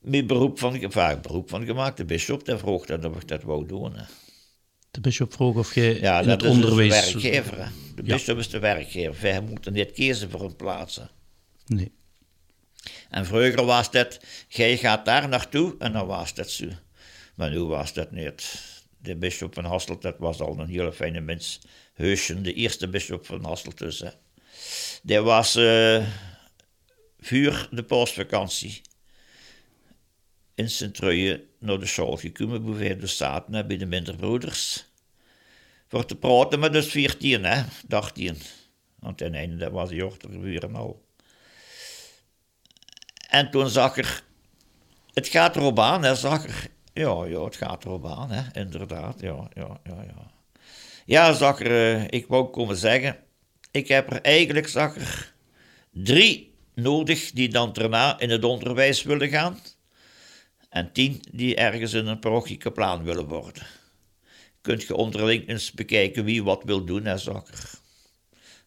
mijn 0.00 0.26
beroep 0.26 0.58
van, 0.58 0.80
beroep 1.22 1.48
van 1.48 1.64
gemaakt. 1.64 1.96
De 1.96 2.04
bisschop 2.04 2.44
die 2.44 2.56
vroeg 2.56 2.86
dat 2.86 3.04
ik 3.04 3.28
dat 3.28 3.42
wou 3.42 3.66
doen. 3.66 3.92
De 4.90 5.00
bisschop 5.00 5.32
vroeg 5.32 5.56
of 5.56 5.74
je 5.74 5.98
ja, 6.00 6.20
in 6.20 6.28
het 6.28 6.42
onderwijs... 6.42 6.94
Ja, 6.94 7.12
dat 7.12 7.14
is 7.14 7.22
de 7.22 7.30
werkgever. 7.30 7.72
De 7.94 8.02
bisschop 8.02 8.38
is 8.38 8.48
de 8.48 8.58
werkgever. 8.58 9.22
Wij 9.22 9.40
moeten 9.40 9.72
niet 9.72 9.92
kiezen 9.92 10.30
voor 10.30 10.44
een 10.44 10.56
plaats. 10.56 11.00
Nee. 11.66 11.92
En 13.10 13.26
vroeger 13.26 13.64
was 13.64 13.90
dat, 13.90 14.20
jij 14.48 14.76
gaat 14.76 15.04
daar 15.04 15.28
naartoe 15.28 15.74
en 15.78 15.92
dan 15.92 16.06
was 16.06 16.34
dat 16.34 16.50
zo. 16.50 16.66
Maar 17.34 17.50
nu 17.50 17.60
was 17.60 17.92
dat 17.92 18.10
niet 18.10 18.62
de 18.98 19.16
bisschop 19.16 19.54
van 19.54 19.64
Hasselt, 19.64 20.02
dat 20.02 20.18
was 20.18 20.40
al 20.40 20.58
een 20.58 20.68
hele 20.68 20.92
fijne 20.92 21.20
mens. 21.20 21.60
Heusjen, 21.94 22.42
de 22.42 22.52
eerste 22.52 22.88
bisschop 22.88 23.26
van 23.26 23.44
Hasselt 23.44 23.78
dus. 23.78 23.98
Hè. 23.98 24.10
Die 25.02 25.20
was 25.20 25.56
uh, 25.56 26.06
vuur 27.20 27.68
de 27.70 27.82
paasvakantie 27.82 28.80
in 30.54 30.70
Sint-Truijen 30.70 31.42
naar 31.58 31.78
de 31.78 31.86
school 31.86 32.16
gekomen, 32.16 32.76
bij 32.76 32.96
de 32.96 33.06
Staten, 33.06 33.66
bij 33.66 33.76
de 33.76 33.86
minderbroeders. 33.86 34.84
Voor 35.88 36.06
te 36.06 36.16
praten 36.16 36.58
met 36.58 36.72
dus 36.72 36.86
14, 36.86 37.44
hè, 37.44 37.62
dacht 37.86 38.16
hij. 38.16 38.34
Want 38.98 39.18
ten 39.18 39.34
einde 39.34 39.56
dat 39.56 39.72
was 39.72 39.90
hij 39.90 40.10
buren 40.28 40.74
al. 40.74 41.05
En 43.36 43.50
toen 43.50 43.68
zag 43.68 43.96
er, 43.96 44.22
het 45.12 45.28
gaat 45.28 45.56
erop 45.56 45.78
aan, 45.78 46.02
hè, 46.02 46.14
zag 46.14 46.44
er 46.44 46.68
ja, 46.92 47.24
ja, 47.24 47.44
het 47.44 47.56
gaat 47.56 47.84
erop 47.84 48.06
aan, 48.06 48.30
hè? 48.30 48.60
inderdaad. 48.60 49.20
Ja, 49.20 49.48
ja, 49.54 49.80
ja, 49.84 50.02
ja. 50.02 50.30
Ja, 51.04 51.32
zag 51.32 51.60
er, 51.60 51.96
uh, 51.96 52.04
ik 52.10 52.26
wou 52.26 52.50
komen 52.50 52.76
zeggen, 52.76 53.16
ik 53.70 53.88
heb 53.88 54.12
er 54.12 54.20
eigenlijk, 54.20 54.68
zag 54.68 54.96
er, 54.96 55.34
drie 55.90 56.54
nodig 56.74 57.30
die 57.30 57.48
dan 57.48 57.72
daarna 57.72 58.18
in 58.18 58.30
het 58.30 58.44
onderwijs 58.44 59.02
willen 59.02 59.28
gaan. 59.28 59.58
En 60.68 60.92
tien 60.92 61.20
die 61.30 61.56
ergens 61.56 61.92
in 61.92 62.06
een 62.06 62.18
parochie 62.18 62.70
plan 62.70 63.04
willen 63.04 63.28
worden. 63.28 63.66
Kunt 64.60 64.82
je 64.82 64.94
onderling 64.94 65.48
eens 65.48 65.72
bekijken 65.72 66.24
wie 66.24 66.44
wat 66.44 66.62
wil 66.64 66.84
doen, 66.84 67.04
hè, 67.04 67.18
zag 67.18 67.48
er. 67.48 67.70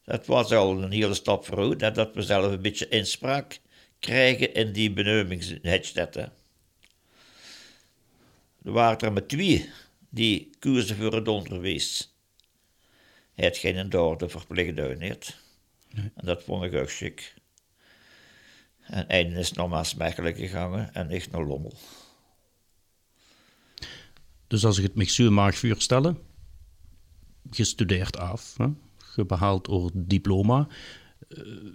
Dat 0.04 0.26
was 0.26 0.52
al 0.52 0.84
een 0.84 0.92
hele 0.92 1.14
stap 1.14 1.46
vooruit, 1.46 1.82
hè, 1.82 1.92
dat 1.92 2.14
we 2.14 2.22
zelf 2.22 2.52
een 2.52 2.62
beetje 2.62 2.90
inspraak 2.90 3.60
krijgen 4.00 4.54
in 4.54 4.72
die 4.72 4.94
benoemingshedstetten. 4.94 6.34
Er 8.64 8.72
waren 8.72 9.00
er 9.00 9.14
maar 9.14 9.26
twee 9.26 9.70
die 10.10 10.50
kozen 10.60 10.96
voor 10.96 11.14
het 11.14 11.28
onderwijs. 11.28 12.14
Hij 13.34 13.46
had 13.46 13.58
geen 13.58 13.90
derde 13.90 14.30
verplicht 14.30 15.00
niet. 15.00 15.38
En 15.96 16.26
dat 16.26 16.44
vond 16.44 16.64
ik 16.64 16.74
ook 16.74 16.92
chic. 16.92 17.34
En 18.82 19.08
einde 19.08 19.40
is 19.40 19.52
nog 19.52 19.70
maar 19.70 19.86
smekkelijk 19.86 20.38
gegaan 20.38 20.90
en 20.90 21.10
echt 21.10 21.32
naar 21.32 21.46
Lommel. 21.46 21.74
Dus 24.48 24.66
als 24.66 24.78
ik 24.78 24.84
het 24.84 24.96
me 24.96 25.04
zo 25.04 25.32
mag 25.32 25.58
voorstellen, 25.58 26.18
gestudeerd 27.50 28.18
af, 28.18 28.58
hè? 28.58 28.68
je 29.16 29.26
behaalt 29.26 29.70
oor 29.70 29.92
diploma, 29.94 30.68
uh, 31.28 31.74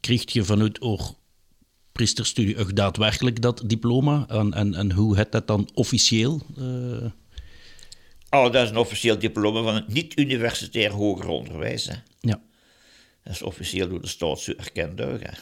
krijg 0.00 0.32
je 0.32 0.44
vanuit 0.44 0.82
oor 0.82 1.14
priesterstudie 1.94 2.58
ook 2.58 2.76
daadwerkelijk 2.76 3.42
dat 3.42 3.62
diploma? 3.66 4.24
En, 4.28 4.52
en, 4.52 4.74
en 4.74 4.92
hoe 4.92 5.16
het 5.16 5.32
dat 5.32 5.46
dan 5.46 5.68
officieel? 5.74 6.42
Uh... 6.58 7.10
Oh, 8.30 8.52
dat 8.52 8.64
is 8.64 8.70
een 8.70 8.76
officieel 8.76 9.18
diploma 9.18 9.62
van 9.62 9.74
het 9.74 9.88
niet-universitair 9.88 10.90
hoger 10.90 11.28
onderwijs. 11.28 11.86
Hè. 11.86 11.94
Ja. 12.20 12.40
Dat 13.22 13.32
is 13.32 13.42
officieel 13.42 13.88
door 13.88 14.00
de 14.00 14.06
staat 14.06 14.40
zo 14.40 14.52
erkend 14.52 15.00
ook. 15.00 15.20
Hè. 15.20 15.32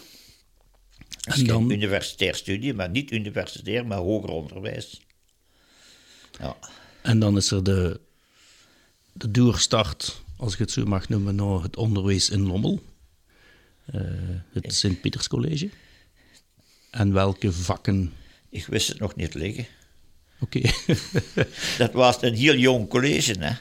Dat 1.21 1.37
is 1.37 1.44
dan... 1.44 1.71
universitair 1.71 2.35
studie, 2.35 2.75
maar 2.75 2.90
niet 2.90 3.11
universitair, 3.11 3.87
maar 3.87 3.99
hoger 3.99 4.30
onderwijs. 4.30 5.00
Ja. 6.38 6.56
En 7.02 7.18
dan 7.18 7.37
is 7.37 7.50
er 7.50 7.64
de, 7.64 8.00
de 9.12 9.30
doorstart, 9.30 10.23
als 10.37 10.52
ik 10.52 10.59
het 10.59 10.71
zo 10.71 10.85
mag 10.85 11.09
noemen, 11.09 11.35
naar 11.35 11.62
het 11.62 11.76
onderwijs 11.76 12.30
in 12.30 12.47
Lommel. 12.47 12.82
Uh, 13.94 14.00
het 14.52 14.75
Sint-Pieters 14.75 15.28
College. 15.28 15.71
En 16.92 17.12
welke 17.12 17.52
vakken? 17.52 18.12
Ik 18.49 18.66
wist 18.66 18.88
het 18.88 18.99
nog 18.99 19.16
niet 19.16 19.34
liggen. 19.34 19.66
Oké. 20.40 20.61
dat 21.78 21.92
was 21.92 22.22
een 22.22 22.34
heel 22.34 22.56
jong 22.56 22.88
college, 22.88 23.34
hè. 23.38 23.52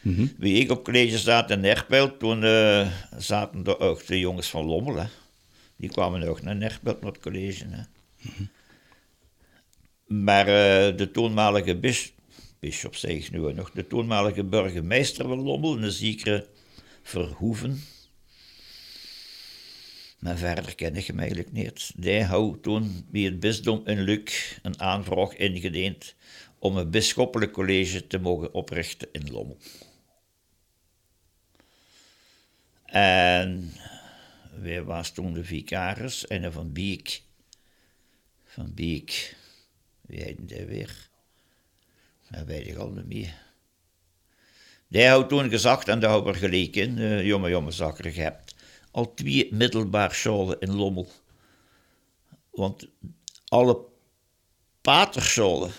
Mm 0.00 0.32
Wie 0.38 0.54
ik 0.54 0.70
op 0.70 0.84
college 0.84 1.18
zat 1.18 1.50
in 1.50 1.60
Nerpelt, 1.60 2.18
toen 2.18 2.42
uh, 2.42 2.92
zaten 3.18 3.64
er 3.64 3.80
ook 3.80 4.06
de 4.06 4.18
jongens 4.18 4.48
van 4.48 4.64
Lommel, 4.64 4.96
hè. 4.96 5.06
Die 5.76 5.90
kwamen 5.90 6.28
ook 6.28 6.42
naar 6.42 6.56
Nerpelt, 6.56 7.00
naar 7.00 7.12
het 7.12 7.20
college, 7.20 7.64
hè. 7.68 7.82
Mhm. 8.20 8.44
Maar 10.24 10.46
uh, 10.48 10.96
de 10.96 11.10
toenmalige 11.12 11.76
bis, 11.76 12.12
bisschop, 12.58 12.96
zeg 12.96 13.10
ik 13.10 13.30
nu 13.30 13.52
nog, 13.52 13.70
de 13.70 13.86
toenmalige 13.86 14.44
burgemeester 14.44 15.28
van 15.28 15.42
Lommel, 15.42 15.82
een 15.82 15.90
zekere 15.90 16.46
Verhoeven, 17.02 17.82
maar 20.24 20.36
verder 20.36 20.74
ken 20.74 20.96
ik 20.96 21.06
hem 21.06 21.18
eigenlijk 21.18 21.52
niet. 21.52 21.92
Die 21.96 22.22
had 22.22 22.62
toen 22.62 23.06
bij 23.10 23.20
het 23.20 23.40
bisdom 23.40 23.82
in 23.86 24.00
Luc 24.00 24.58
een 24.62 24.80
aanvraag 24.80 25.36
ingediend 25.36 26.14
om 26.58 26.76
een 26.76 26.90
bisschoppelijk 26.90 27.52
college 27.52 28.06
te 28.06 28.18
mogen 28.18 28.54
oprichten 28.54 29.08
in 29.12 29.30
Lommel. 29.30 29.58
En 32.84 33.72
wie 34.60 34.80
was 34.80 35.10
toen 35.10 35.34
de 35.34 35.44
vicaris? 35.44 36.26
En 36.26 36.52
van 36.52 36.72
Biek. 36.72 37.22
Van 38.44 38.74
Biek. 38.74 39.36
Wie 40.00 40.22
heette 40.22 40.44
die 40.44 40.64
weer? 40.64 41.08
Dat 42.30 42.44
weet 42.44 42.66
ik 42.66 42.76
al 42.76 42.90
niet 42.90 43.06
meer. 43.06 43.42
Die 44.88 45.06
had 45.06 45.28
toen 45.28 45.50
gezegd, 45.50 45.88
en 45.88 46.00
daar 46.00 46.12
hebben 46.12 46.32
we 46.32 46.38
gelijk 46.38 46.76
in, 46.76 46.98
uh, 46.98 47.26
jonge, 47.26 47.48
jonge 47.48 47.70
zakken 47.70 48.12
hebt 48.12 48.43
al 48.94 49.14
twee 49.14 49.54
middelbaar 49.54 50.14
scholen 50.14 50.60
in 50.60 50.74
Lommel. 50.74 51.08
Want 52.50 52.88
alle 53.48 53.84
paterscholen 54.80 55.72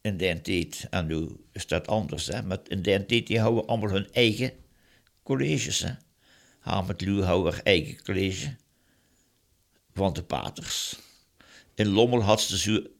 in 0.00 0.16
de 0.16 0.40
tijd, 0.42 0.86
en 0.90 1.06
nu 1.06 1.28
is 1.52 1.66
dat 1.66 1.86
anders, 1.86 2.26
hè, 2.26 2.42
maar 2.42 2.58
in 2.68 2.82
de 2.82 3.06
tijd 3.06 3.26
die 3.26 3.40
houden 3.40 3.66
allemaal 3.66 3.90
hun 3.90 4.12
eigen 4.12 4.52
colleges. 5.22 5.78
Hè. 5.78 5.92
Haar 6.58 7.60
eigen 7.62 8.02
college 8.02 8.56
van 9.94 10.12
de 10.12 10.22
paters. 10.22 10.98
In 11.74 11.88
Lommel 11.88 12.22
had 12.22 12.40
ze 12.40 12.90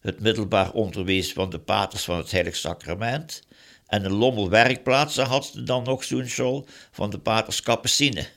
het 0.00 0.20
middelbaar 0.20 0.72
onderwijs 0.72 1.32
van 1.32 1.50
de 1.50 1.60
paters 1.60 2.04
van 2.04 2.16
het 2.16 2.30
Heilig 2.30 2.56
Sacrament. 2.56 3.42
En 3.86 4.04
in 4.04 4.12
Lommel 4.12 4.50
werkplaatsen 4.50 5.26
had 5.26 5.46
ze 5.46 5.62
dan 5.62 5.84
nog 5.84 6.04
zo'n 6.04 6.28
school 6.28 6.66
van 6.90 7.10
de 7.10 7.18
paters 7.18 7.62
Capucine. 7.62 8.36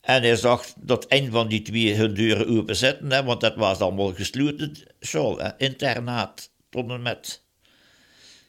En 0.00 0.22
hij 0.22 0.36
zag 0.36 0.66
dat 0.76 1.06
een 1.08 1.30
van 1.30 1.48
die 1.48 1.62
twee 1.62 1.94
hun 1.94 2.14
deuren 2.14 2.48
openzetten, 2.48 3.10
hè, 3.10 3.24
want 3.24 3.40
dat 3.40 3.56
was 3.56 3.78
allemaal 3.78 4.14
gesloten 4.14 4.76
school, 5.00 5.38
hè, 5.38 5.50
internaat, 5.58 6.50
tot 6.68 6.90
en 6.90 7.02
met. 7.02 7.42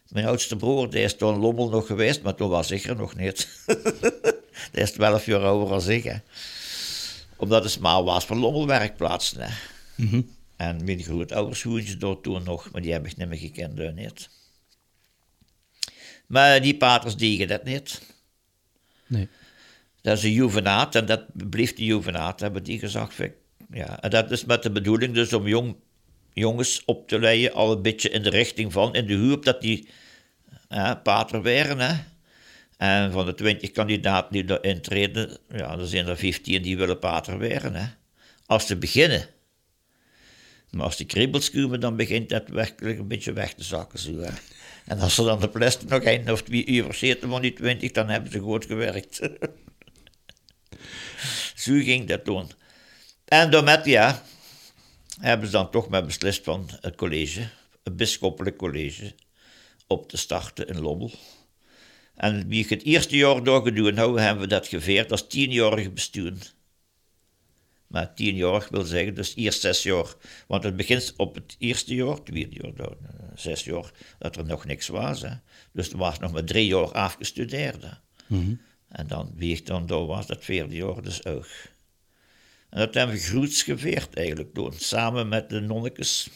Mijn 0.08 0.26
oudste 0.26 0.56
broer, 0.56 0.90
die 0.90 1.04
is 1.04 1.16
toen 1.16 1.38
Lommel 1.38 1.70
nog 1.70 1.86
geweest, 1.86 2.22
maar 2.22 2.36
toen 2.36 2.50
was 2.50 2.72
ik 2.72 2.84
er 2.84 2.96
nog 2.96 3.16
niet. 3.16 3.48
die 4.72 4.82
is 4.82 4.92
twaalf 4.92 5.26
jaar 5.26 5.44
ouder 5.44 5.74
als 5.74 5.88
ik. 5.88 6.04
Hè. 6.04 6.16
Omdat 7.36 7.64
het 7.64 7.80
maar 7.80 8.04
was 8.04 8.26
voor 8.26 8.36
lommelwerkplaatsen. 8.36 9.42
Hè. 9.42 9.50
En 10.56 10.84
mijn 10.84 11.04
grootouders 11.04 11.64
woonden 11.64 12.00
door 12.00 12.22
toen 12.22 12.44
nog, 12.44 12.72
maar 12.72 12.82
die 12.82 12.92
heb 12.92 13.06
ik 13.06 13.18
niet 13.18 13.28
meer 13.28 13.38
gekend, 13.38 13.96
niet. 13.96 14.30
Maar 16.28 16.62
die 16.62 16.78
paters 16.78 17.16
deden 17.16 17.48
dat 17.48 17.64
niet. 17.64 18.02
Nee. 19.08 19.28
Dat 20.02 20.18
is 20.18 20.24
een 20.24 20.32
juvenaat 20.32 20.96
en 20.96 21.06
dat 21.06 21.24
bleef 21.50 21.74
de 21.74 21.86
juvenaat, 21.86 22.40
hebben 22.40 22.64
die 22.64 22.80
gezegd. 22.80 23.20
Ja, 23.72 24.02
en 24.02 24.10
dat 24.10 24.32
is 24.32 24.46
met 24.46 24.64
de 24.64 24.72
bedoeling 24.72 25.14
dus 25.14 25.34
om 25.34 25.48
jong, 25.48 25.76
jongens 26.34 26.82
op 26.86 27.08
te 27.08 27.20
leiden, 27.20 27.54
al 27.54 27.72
een 27.72 27.82
beetje 27.82 28.10
in 28.10 28.24
de 28.24 28.30
richting 28.30 28.72
van, 28.72 28.96
in 28.96 29.08
de 29.08 29.18
hoop 29.18 29.46
dat 29.46 29.62
die 29.62 29.88
hè, 30.68 30.98
pater 30.98 31.42
werden. 31.42 31.80
Hè. 31.80 31.96
En 32.78 33.12
van 33.12 33.26
de 33.26 33.34
twintig 33.34 33.72
kandidaten 33.72 34.32
die 34.32 34.60
erin 34.60 34.82
treden, 34.82 35.38
ja, 35.50 35.78
er 35.78 35.88
zijn 35.88 36.08
er 36.08 36.18
15 36.18 36.62
die 36.62 36.78
willen 36.78 37.00
pater 37.00 37.38
werden. 37.38 37.76
Hè. 37.76 37.86
Als 38.46 38.68
ze 38.68 38.78
beginnen. 38.78 39.26
Maar 40.70 40.86
als 40.86 40.98
die 40.98 41.06
kriebels 41.06 41.52
komen, 41.52 41.80
dan 41.80 41.96
begint 41.96 42.30
dat 42.30 42.48
werkelijk 42.48 43.00
een 43.00 43.08
beetje 43.08 43.34
weg 43.34 43.54
te 43.54 43.64
zakken. 43.64 44.00
Zo, 44.00 44.20
hè. 44.20 44.32
En 44.86 45.00
als 45.00 45.16
ze 45.16 45.24
dan 45.24 45.40
de 45.40 45.50
plastic 45.50 45.90
nog 45.90 46.04
één 46.04 46.30
of 46.30 46.42
twee 46.42 46.66
uur 46.66 46.94
zitten 46.94 47.30
van 47.30 47.42
die 47.42 47.54
twintig, 47.54 47.92
dan 47.92 48.10
hebben 48.10 48.32
ze 48.32 48.40
goed 48.40 48.66
gewerkt. 48.66 49.20
Zo 51.62 51.74
ging 51.74 52.08
dat 52.08 52.24
toen. 52.24 52.52
En 53.26 53.52
daarmet, 53.52 53.86
ja, 53.86 54.24
hebben 55.20 55.46
ze 55.46 55.52
dan 55.52 55.72
toch 55.72 55.90
maar 55.90 56.06
beslist 56.06 56.44
van 56.44 56.70
het 56.82 56.96
college, 56.96 57.48
het 57.84 57.96
bisschoppelijk 57.96 58.58
college, 58.58 59.16
op 59.88 60.10
te 60.10 60.18
starten 60.18 60.68
in 60.68 60.82
Lommel. 60.82 61.12
En 62.16 62.48
wie 62.48 62.64
ik 62.64 62.70
het 62.70 62.84
eerste 62.84 63.16
jaar 63.16 63.44
doorgedaan 63.44 63.98
hou, 63.98 64.20
hebben 64.20 64.44
we 64.44 64.50
dat 64.50 64.68
geveerd 64.68 65.12
als 65.12 65.28
tienjarig 65.28 65.94
bestuur. 65.94 66.34
Maar 67.88 68.14
tien 68.14 68.36
jaar 68.36 68.68
wil 68.70 68.84
zeggen, 68.84 69.16
dus 69.16 69.36
eerst 69.36 69.62
zes 69.62 69.84
jaar. 69.84 70.14
Want 70.48 70.64
het 70.64 70.76
begint 70.76 71.14
op 71.18 71.36
het 71.36 71.56
eerste 71.60 71.96
jaar, 71.96 72.24
tweede 72.24 72.56
jaar, 72.62 72.88
eh, 72.88 72.96
zes 73.36 73.64
jaar, 73.64 73.92
dat 74.20 74.36
er 74.36 74.46
nog 74.46 74.66
niks 74.66 74.88
was. 74.88 75.22
Hè. 75.22 75.34
Dus 75.72 75.90
er 75.90 75.98
was 75.98 76.20
nog 76.20 76.32
maar 76.32 76.44
drie 76.44 76.68
jaar 76.68 76.92
afgestudeerd. 76.92 77.82
hè. 77.82 77.90
En 78.92 79.08
dan, 79.08 79.32
wie 79.36 79.56
ik 79.56 79.66
dan 79.66 79.86
door 79.86 80.08
was, 80.08 80.28
dat 80.28 80.44
vierde 80.44 80.76
jaar 80.76 81.02
dus 81.02 81.26
ook. 81.26 81.48
En 82.70 82.80
dat 82.80 82.94
hebben 82.94 83.16
we 83.16 83.22
groots 83.22 83.64
geveerd 83.64 84.16
eigenlijk 84.16 84.54
toen, 84.54 84.74
samen 84.74 85.30
met 85.30 85.50
de 85.50 85.60
nonnekes. 85.60 86.30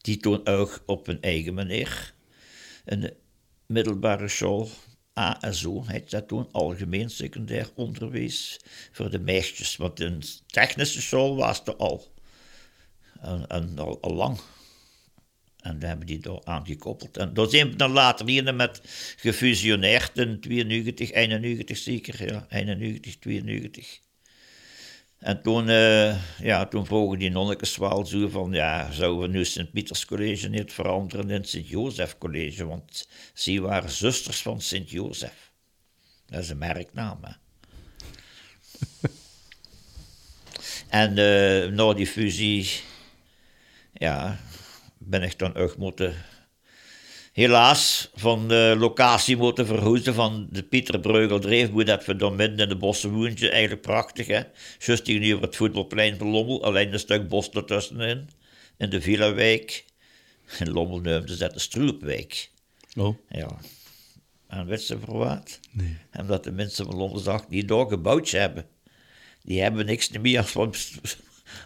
Die 0.00 0.16
toen 0.16 0.46
ook 0.46 0.82
op 0.86 1.06
hun 1.06 1.20
eigen 1.20 1.54
manier 1.54 2.14
de 2.84 3.16
middelbare 3.66 4.28
school 4.28 4.68
ASO, 5.12 5.84
heet 5.86 6.10
dat 6.10 6.28
toen, 6.28 6.52
Algemeen 6.52 7.10
Secundair 7.10 7.68
Onderwijs 7.74 8.60
voor 8.92 9.10
de 9.10 9.18
meisjes. 9.18 9.76
Want 9.76 10.00
een 10.00 10.22
technische 10.46 11.02
school 11.02 11.36
was 11.36 11.62
er 11.64 11.76
al. 11.76 12.12
En, 13.20 13.46
en 13.46 13.78
al, 13.78 14.00
al 14.00 14.14
lang. 14.14 14.40
En 15.62 15.78
daar 15.78 15.88
hebben 15.88 16.06
die 16.06 16.18
daar 16.18 16.44
aangekoppeld. 16.44 17.16
En 17.16 17.34
daar 17.34 17.48
zijn 17.48 17.70
we 17.70 17.76
dan 17.76 17.90
later 17.90 18.26
hier 18.26 18.54
met 18.54 18.80
gefusioneerd 19.16 20.18
in 20.18 20.40
92, 20.40 21.12
91 21.12 21.76
zeker, 21.76 22.32
ja, 22.32 22.46
91, 22.48 23.18
92. 23.18 24.00
En 25.18 25.42
toen, 25.42 25.68
eh, 25.68 26.16
ja, 26.42 26.66
toen 26.66 26.86
vroegen 26.86 27.18
die 27.18 27.30
nonnekes 27.30 27.76
wel 27.76 28.06
zo 28.06 28.28
van, 28.28 28.52
ja, 28.52 28.92
zouden 28.92 29.20
we 29.20 29.36
nu 29.36 29.44
Sint-Pieters 29.44 30.04
College 30.04 30.48
niet 30.48 30.72
veranderen 30.72 31.30
in 31.30 31.44
Sint-Jozef 31.44 32.18
College? 32.18 32.66
Want 32.66 33.08
ze 33.34 33.60
waren 33.60 33.90
zusters 33.90 34.42
van 34.42 34.60
Sint-Jozef. 34.60 35.52
Dat 36.26 36.42
is 36.42 36.48
een 36.48 36.58
merknaam, 36.58 37.18
hè. 37.22 37.32
en 41.00 41.18
eh, 41.18 41.70
na 41.70 41.92
die 41.92 42.06
fusie, 42.06 42.70
ja, 43.92 44.40
ben 45.02 45.22
ik 45.22 45.38
dan 45.38 45.54
ook 45.54 45.76
moeten, 45.76 46.14
helaas, 47.32 48.10
van 48.14 48.48
de 48.48 48.74
locatie 48.78 49.36
moeten 49.36 49.66
verhuizen 49.66 50.14
van 50.14 50.48
de 50.50 50.62
Pieter 50.62 51.00
Breugeldreef, 51.00 51.70
hoe 51.70 51.84
dat 51.84 52.04
we 52.04 52.16
dan 52.16 52.36
midden 52.36 52.58
in 52.58 52.68
de 52.68 52.76
bossen 52.76 53.10
woontje, 53.10 53.50
eigenlijk 53.50 53.82
prachtig, 53.82 54.26
hè. 54.26 54.42
Juist 54.78 55.04
tegenover 55.04 55.42
het 55.42 55.56
voetbalplein 55.56 56.18
van 56.18 56.26
Lommel, 56.26 56.64
alleen 56.64 56.92
een 56.92 56.98
stuk 56.98 57.28
bos 57.28 57.50
ertussenin, 57.50 58.30
in 58.76 58.90
de 58.90 59.00
Villawijk. 59.00 59.84
In 60.58 60.70
Lommel 60.70 61.00
noemden 61.00 61.28
ze 61.28 61.36
dat 61.36 61.52
de 61.52 61.58
Stroepwijk. 61.58 62.50
Oh, 62.96 63.16
Ja. 63.28 63.58
En 64.46 64.66
weet 64.66 64.80
ze 64.80 64.98
voor 65.04 65.18
wat? 65.18 65.60
nee. 65.70 65.96
Omdat 66.18 66.44
de 66.44 66.52
mensen 66.52 66.86
van 66.86 66.96
Londen 66.96 67.22
zag 67.22 67.46
die 67.46 67.64
daar 67.64 67.86
gebouwd 67.86 68.30
hebben. 68.30 68.66
Die 69.42 69.60
hebben 69.60 69.86
niks 69.86 70.08
meer 70.08 70.50
wat, 70.54 70.90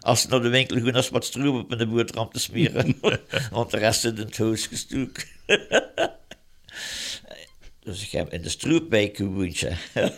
als 0.04 0.20
ze 0.20 0.28
naar 0.28 0.42
de 0.42 0.48
winkel 0.48 0.76
gaan 0.80 0.94
als 0.94 1.08
wat 1.08 1.24
stroop 1.24 1.54
op 1.64 1.72
in 1.72 1.78
de 1.78 1.86
boterham 1.86 2.30
te 2.32 2.38
smeren. 2.38 2.98
Want 3.50 3.70
de 3.70 3.78
rest 3.78 4.00
zit 4.00 4.18
in 4.18 4.24
het 4.26 4.38
huis 4.38 4.66
gestoek. 4.66 5.16
dus 7.84 8.02
ik 8.02 8.10
heb 8.10 8.32
in 8.32 8.42
de 8.42 8.48
stroopwijk 8.48 9.16
gewoond. 9.16 9.58
ja. 9.58 9.76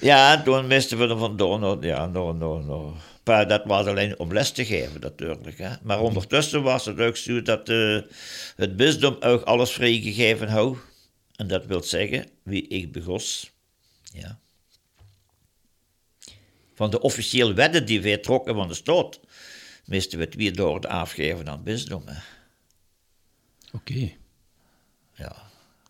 ja, 0.00 0.36
en 0.36 0.44
toen 0.44 0.66
misten 0.66 0.98
we 0.98 1.06
er 1.08 1.18
vandoor. 1.18 1.58
naar- 1.58 1.84
Ja, 1.84 2.06
no, 2.06 2.32
no, 2.32 2.58
no. 2.60 2.96
Maar 3.24 3.48
dat 3.48 3.62
was 3.64 3.86
alleen 3.86 4.18
om 4.18 4.32
les 4.32 4.50
te 4.52 4.64
geven 4.64 5.00
natuurlijk. 5.00 5.58
Hè. 5.58 5.70
Maar 5.82 6.00
ondertussen 6.00 6.62
was 6.62 6.84
het 6.84 7.00
ook 7.00 7.16
zo 7.16 7.42
dat 7.42 7.68
eh, 7.68 7.98
het 8.56 8.76
bisdom 8.76 9.16
ook 9.20 9.42
alles 9.42 9.70
vrijgegeven 9.70 10.48
hou. 10.48 10.76
En 11.36 11.46
dat 11.46 11.66
wil 11.66 11.82
zeggen, 11.82 12.28
wie 12.42 12.68
ik 12.68 12.92
begos, 12.92 13.50
ja. 14.12 14.38
Van 16.76 16.90
de 16.90 17.00
officiële 17.00 17.54
wetten 17.54 17.86
die 17.86 18.02
wij 18.02 18.18
trokken 18.18 18.54
van 18.54 18.68
de 18.68 18.74
staat, 18.74 19.20
moesten 19.84 20.18
we 20.18 20.24
het 20.24 20.34
weer 20.34 20.56
door 20.56 20.80
afgeven 20.80 21.48
aan 21.48 21.54
het 21.54 21.64
bisdom. 21.64 22.02
hè. 22.06 22.14
Oké. 23.72 24.10
Ja. 25.12 25.36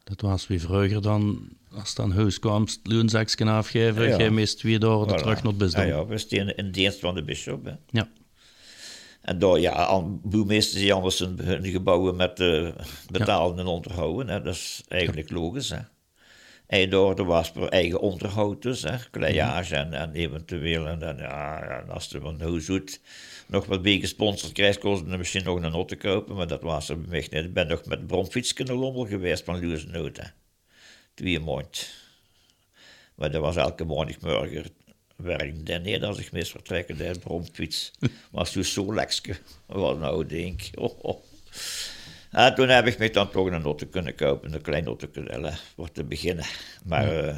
Dat 0.05 0.21
was 0.21 0.47
weer 0.47 0.61
vroeger 0.61 1.03
dan, 1.03 1.49
als 1.73 1.89
het 1.89 1.99
aan 1.99 2.13
huis 2.13 2.39
kwam, 2.39 2.67
loonzaksken 2.83 3.49
afgeven, 3.49 4.09
Ja. 4.09 4.17
jij 4.19 4.31
mist 4.31 4.63
weer 4.63 4.79
door 4.81 5.05
Voilà. 5.07 5.15
terug 5.17 5.35
naar 5.43 5.53
het 5.53 5.59
bisdom. 5.59 5.81
Ja, 5.83 5.87
ja, 5.89 6.07
we 6.07 6.19
staan 6.19 6.49
in 6.49 6.71
dienst 6.73 6.99
van 7.01 7.15
de 7.15 7.23
bisschop. 7.25 7.65
hè. 7.65 7.73
Ja. 7.91 8.09
En 9.23 9.39
daar, 9.39 9.59
ja, 9.61 9.73
al- 9.73 10.21
boelmeesters 10.23 10.81
die 10.83 10.93
anders 10.93 11.19
hun, 11.19 11.39
hun 11.43 11.65
gebouwen 11.65 12.17
met 12.17 12.41
eh, 12.41 12.69
betalen 13.11 13.59
en 13.59 13.67
onderhouden. 13.67 14.29
Hè. 14.29 14.43
Dat 14.43 14.55
is 14.55 14.83
eigenlijk 14.89 15.31
logisch. 15.31 15.71
Hè. 15.71 15.79
En 16.67 16.91
door 16.91 17.19
er 17.19 17.25
was 17.25 17.51
voor 17.51 17.69
eigen 17.69 18.01
onderhoud 18.01 18.63
dus, 18.63 18.83
hè. 18.83 18.97
kleiage 19.11 19.77
en, 19.77 19.93
en 19.93 20.13
eventueel. 20.13 20.87
En, 20.87 20.99
dan, 20.99 21.17
ja, 21.17 21.63
en 21.63 21.91
als 21.91 22.09
van 22.21 22.43
hoe 22.43 22.61
zoet 22.61 23.01
nog 23.47 23.67
wat 23.67 23.83
bij 23.83 23.99
gesponsord 23.99 24.53
krijgt, 24.53 24.79
kost 24.79 25.07
het 25.07 25.19
misschien 25.19 25.45
nog 25.45 25.63
een 25.63 25.73
auto 25.73 25.97
kopen. 25.97 26.37
Maar 26.37 26.47
dat 26.47 26.63
was 26.63 26.89
er 26.89 27.01
bij 27.01 27.09
mij 27.09 27.21
niet. 27.21 27.45
Ik 27.45 27.53
ben 27.53 27.69
nog 27.69 27.85
met 27.85 28.07
bromfietsje 28.07 28.63
naar 28.63 28.77
Lommel 28.77 29.07
geweest 29.07 29.45
van 29.45 29.63
hè. 29.63 30.29
Twee 31.15 31.41
maanden. 31.41 31.71
Maar 33.15 33.31
dat 33.31 33.41
was 33.41 33.57
elke 33.57 33.85
maandagmorgen 33.85 34.65
werken 35.17 35.65
daar 35.65 35.81
niet 35.81 36.03
als 36.03 36.19
ik 36.19 36.33
mis 36.33 36.51
vertrekken, 36.51 36.97
de 36.97 37.19
bromfiets. 37.21 37.91
Was 38.31 38.53
toen 38.53 38.65
zo 38.65 38.95
lekker. 38.95 39.41
Wat 39.67 39.99
nou 39.99 40.27
denk 40.27 40.63
ik. 40.63 40.79
Oh, 40.79 41.05
oh. 41.05 41.25
En 42.37 42.55
toen 42.55 42.69
heb 42.69 42.87
ik 42.87 42.99
me 42.99 43.11
dan 43.11 43.31
toch 43.31 43.47
een 43.47 43.63
auto 43.63 43.87
kunnen 43.87 44.15
kopen, 44.15 44.55
een 44.55 44.63
klein 44.63 44.87
auto 44.87 45.07
kunnen, 45.07 45.59
voor 45.75 45.93
te 45.93 46.05
beginnen. 46.05 46.45
Maar 46.85 47.25
eh, 47.25 47.37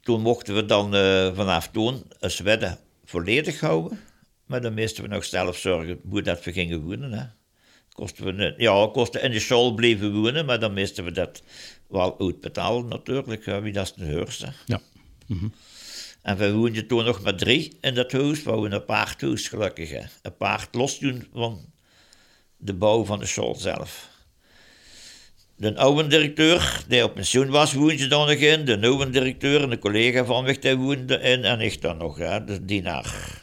toen 0.00 0.20
mochten 0.20 0.54
we 0.54 0.64
dan 0.64 0.94
eh, 0.94 1.34
vanaf 1.34 1.68
toen 1.68 2.02
een 2.18 2.30
Zweden 2.30 2.78
volledig 3.04 3.60
houden. 3.60 4.00
Maar 4.46 4.60
dan 4.60 4.74
moesten 4.74 5.02
we 5.02 5.08
nog 5.08 5.24
zelf 5.24 5.56
zorgen 5.56 6.00
hoe 6.08 6.22
dat 6.22 6.44
we 6.44 6.52
gingen 6.52 6.80
wonen. 6.80 7.12
Hè. 7.12 7.24
Kosten 7.92 8.36
we, 8.36 8.54
ja, 8.56 8.88
kosten 8.92 9.22
in 9.22 9.30
de 9.30 9.40
school 9.40 9.74
bleven 9.74 10.12
wonen, 10.12 10.46
maar 10.46 10.60
dan 10.60 10.74
moesten 10.74 11.04
we 11.04 11.10
dat 11.10 11.42
wel 11.88 12.20
uitbetalen 12.20 12.88
natuurlijk, 12.88 13.44
hè, 13.44 13.60
wie 13.60 13.72
dat 13.72 13.86
is 13.86 13.92
de 13.92 14.04
heurste. 14.04 14.52
Ja. 14.66 14.80
En 16.22 16.36
we 16.36 16.52
woonden 16.52 16.86
toen 16.86 17.04
nog 17.04 17.22
met 17.22 17.38
drie 17.38 17.76
in 17.80 17.94
dat 17.94 18.12
huis. 18.12 18.42
We 18.42 18.50
woonden 18.50 18.72
een 18.72 18.84
paardhuis, 18.84 19.48
gelukkig. 19.48 19.90
Hè. 19.90 20.02
Een 20.22 20.36
paard 20.36 20.74
los 20.74 20.98
doen 20.98 21.26
van 21.32 21.72
de 22.58 22.74
bouw 22.74 23.04
van 23.04 23.18
de 23.18 23.26
school 23.26 23.54
zelf. 23.54 24.08
De 25.56 25.76
oude 25.76 26.06
directeur, 26.06 26.84
die 26.88 27.04
op 27.04 27.14
pensioen 27.14 27.50
was, 27.50 27.72
woonde 27.72 28.06
dan 28.06 28.26
nog 28.26 28.36
in. 28.36 28.64
De 28.64 28.76
nieuwe 28.76 29.10
directeur 29.10 29.62
en 29.62 29.70
de 29.70 29.78
collega 29.78 30.24
van 30.24 30.44
mij, 30.44 30.58
die 30.58 30.76
woonde 30.76 31.20
in. 31.20 31.44
En 31.44 31.60
ik 31.60 31.80
dan 31.80 31.96
nog, 31.96 32.18
hè, 32.18 32.44
de 32.44 32.64
dienaar. 32.64 33.42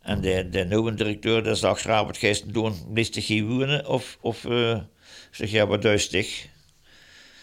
En 0.00 0.20
de, 0.20 0.48
de 0.48 0.64
nieuwe 0.64 0.94
directeur, 0.94 1.42
die 1.42 1.54
zag 1.54 1.80
graag 1.80 2.04
wat 2.04 2.16
gisteren 2.16 2.52
doen. 2.52 2.74
Moest 2.88 3.28
hij 3.28 3.42
wonen? 3.42 3.86
Of, 3.86 4.18
of 4.20 4.44
ik 4.44 4.80
zeg, 5.30 5.50
ja, 5.50 5.66
wat 5.66 5.82
duistig. 5.82 6.46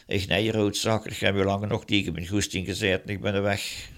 Ik 0.08 0.28
nee, 0.28 0.52
roodzak, 0.52 1.06
ik 1.06 1.18
heb 1.18 1.36
je 1.36 1.44
lang 1.44 1.68
nog 1.68 1.86
tegen 1.86 2.14
mijn 2.14 2.28
goesting 2.28 2.66
gezet 2.66 3.02
en 3.04 3.10
ik 3.10 3.22
ben 3.22 3.34
er 3.34 3.42
weg. 3.42 3.90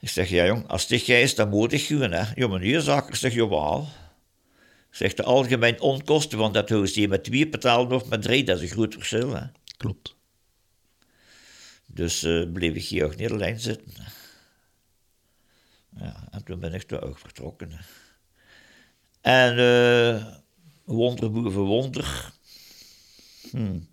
Ik 0.00 0.08
zeg, 0.08 0.28
ja 0.28 0.46
jong, 0.46 0.68
als 0.68 0.86
dit 0.86 1.06
jij 1.06 1.22
is, 1.22 1.34
dan 1.34 1.48
moet 1.48 1.72
ik 1.72 1.80
gaan, 1.80 2.12
hè. 2.12 2.24
Ja, 2.34 2.46
meneer, 2.48 2.80
zak, 2.80 3.08
ik 3.08 3.14
zeg, 3.14 3.34
jawel. 3.34 3.88
Ik 4.88 4.94
zeg, 4.94 5.14
de 5.14 5.22
algemeen 5.22 5.80
onkosten 5.80 6.38
van 6.38 6.52
dat 6.52 6.68
huis, 6.68 6.92
die 6.92 7.02
je 7.02 7.08
met 7.08 7.24
twee 7.24 7.48
betalen 7.48 7.92
of 7.92 8.08
met 8.08 8.22
drie, 8.22 8.44
dat 8.44 8.56
is 8.56 8.62
een 8.62 8.76
groot 8.76 8.94
verschil, 8.94 9.34
hè. 9.34 9.46
Klopt. 9.76 10.16
Dus 11.86 12.24
uh, 12.24 12.52
bleef 12.52 12.74
ik 12.74 12.84
hier 12.84 13.04
ook 13.04 13.16
niet 13.16 13.30
alleen 13.30 13.60
zitten. 13.60 13.92
Ja, 15.96 16.28
en 16.30 16.44
toen 16.44 16.60
ben 16.60 16.74
ik 16.74 16.88
daar 16.88 17.02
ook 17.02 17.18
vertrokken. 17.18 17.70
En 19.20 19.58
uh, 19.58 20.26
wonder 20.84 21.30
boven 21.30 21.62
wonder. 21.62 22.32
Hmm. 23.50 23.88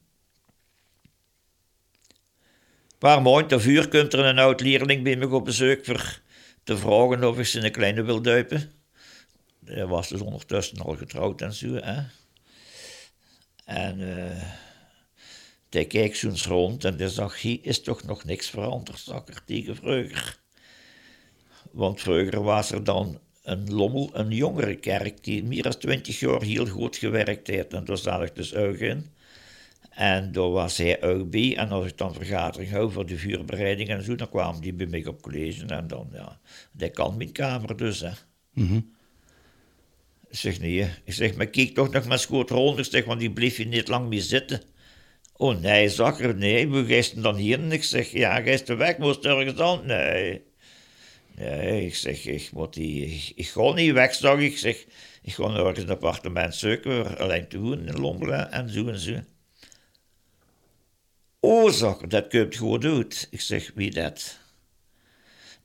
Een 2.88 2.97
paar 2.97 3.21
maanden 3.21 3.58
of 3.58 3.65
uur 3.65 3.88
komt 3.88 4.13
er 4.13 4.19
een 4.19 4.39
oud 4.39 4.62
leerling 4.62 5.03
bij 5.03 5.15
me 5.15 5.29
op 5.29 5.45
bezoek 5.45 5.86
voor 5.86 6.21
te 6.63 6.77
vragen 6.77 7.23
of 7.23 7.38
ik 7.38 7.45
zijn 7.45 7.71
kleine 7.71 8.03
wil 8.03 8.21
duipen. 8.21 8.71
Hij 9.65 9.86
was 9.86 10.08
dus 10.10 10.21
ondertussen 10.21 10.78
al 10.78 10.95
getrouwd 10.95 11.41
en 11.41 11.54
zo. 11.54 11.73
Hè? 11.73 12.01
En 13.65 13.99
uh, 13.99 14.43
hij 15.69 15.86
keek 15.86 16.15
zo 16.15 16.30
eens 16.30 16.45
rond 16.45 16.86
en 16.86 16.97
hij 16.97 17.08
zag, 17.08 17.41
hier 17.41 17.60
is 17.62 17.82
toch 17.82 18.04
nog 18.04 18.23
niks 18.23 18.49
veranderd, 18.49 18.99
zag 18.99 19.28
er 19.28 19.43
tegen 19.45 19.75
vroeger. 19.75 20.39
Want 21.71 22.01
vroeger 22.01 22.43
was 22.43 22.71
er 22.71 22.84
dan 22.84 23.19
een 23.43 23.73
lommel, 23.73 24.10
een 24.13 24.32
jongere 24.32 24.75
kerk, 24.75 25.23
die 25.23 25.43
meer 25.43 25.63
dan 25.63 25.78
twintig 25.78 26.19
jaar 26.19 26.41
heel 26.41 26.67
goed 26.67 26.95
gewerkt 26.95 27.47
heeft. 27.47 27.73
En 27.73 27.86
daar 27.86 27.97
zat 27.97 28.23
ik 28.23 28.36
dus 28.36 28.56
ook 28.56 28.78
in. 28.78 29.10
En 29.89 30.32
daar 30.32 30.49
was 30.49 30.78
hij 30.78 31.04
ook 31.04 31.30
bij. 31.30 31.58
En 31.58 31.69
als 31.69 31.86
ik 31.86 31.97
dan 31.97 32.13
vergadering 32.13 32.71
hou 32.71 32.91
voor 32.91 33.06
de 33.06 33.17
vuurbereiding 33.17 33.89
en 33.89 34.04
zo, 34.04 34.15
dan 34.15 34.30
kwamen 34.30 34.62
die 34.62 34.73
bij 34.73 34.86
mij 34.86 35.06
op 35.06 35.21
college. 35.21 35.65
En 35.65 35.88
dan, 35.88 36.10
ja, 36.13 36.39
dat 36.71 36.91
kan 36.91 37.17
mijn 37.17 37.32
kamer 37.32 37.78
dus, 37.78 37.99
hè. 37.99 38.12
Ik 38.54 38.84
zeg, 40.36 40.60
nee. 40.60 40.89
Ik 41.04 41.13
zeg, 41.13 41.36
maar 41.36 41.48
kijk 41.48 41.74
toch 41.74 41.89
nog 41.89 42.06
maar 42.06 42.19
schoot 42.19 42.52
zeg, 42.86 43.06
want 43.06 43.19
die 43.19 43.32
bleef 43.32 43.58
je 43.58 43.65
niet 43.65 43.88
lang 43.88 44.10
meer 44.10 44.21
zitten. 44.21 44.62
Oh 45.34 45.60
nee, 45.60 45.89
zakker, 45.89 46.36
nee. 46.36 46.69
We 46.69 46.86
gisten 46.86 47.21
dan 47.21 47.36
hier. 47.36 47.60
En 47.60 47.71
ik 47.71 47.84
zeg, 47.84 48.12
ja, 48.12 48.41
gisten 48.41 48.78
weg, 48.78 48.98
moest 48.98 49.26
ergens 49.26 49.56
dan? 49.56 49.86
Nee. 49.86 50.41
Nee, 51.36 51.86
ik 51.86 51.95
zeg, 51.95 52.26
ik, 52.26 52.50
moet 52.52 52.74
die, 52.74 53.06
ik, 53.06 53.32
ik 53.36 53.48
ga 53.48 53.71
niet 53.74 53.93
weg, 53.93 54.13
zag 54.13 54.39
ik. 54.39 54.58
zeg, 54.58 54.86
ik 55.21 55.34
ga 55.34 55.43
ergens 55.43 55.80
een 55.80 55.89
appartement 55.89 56.56
zoeken, 56.56 57.17
alleen 57.17 57.48
wonen 57.50 57.88
in 57.88 58.00
Lommelen 58.00 58.52
en 58.52 58.69
zo 58.69 58.88
en 58.88 59.00
zo. 59.00 59.19
Oh, 61.39 61.71
zakker, 61.71 62.10
dat 62.10 62.28
komt 62.28 62.56
goed 62.56 62.86
uit. 62.86 63.28
Ik 63.32 63.41
zeg, 63.41 63.71
wie 63.76 63.91
dat? 63.91 64.39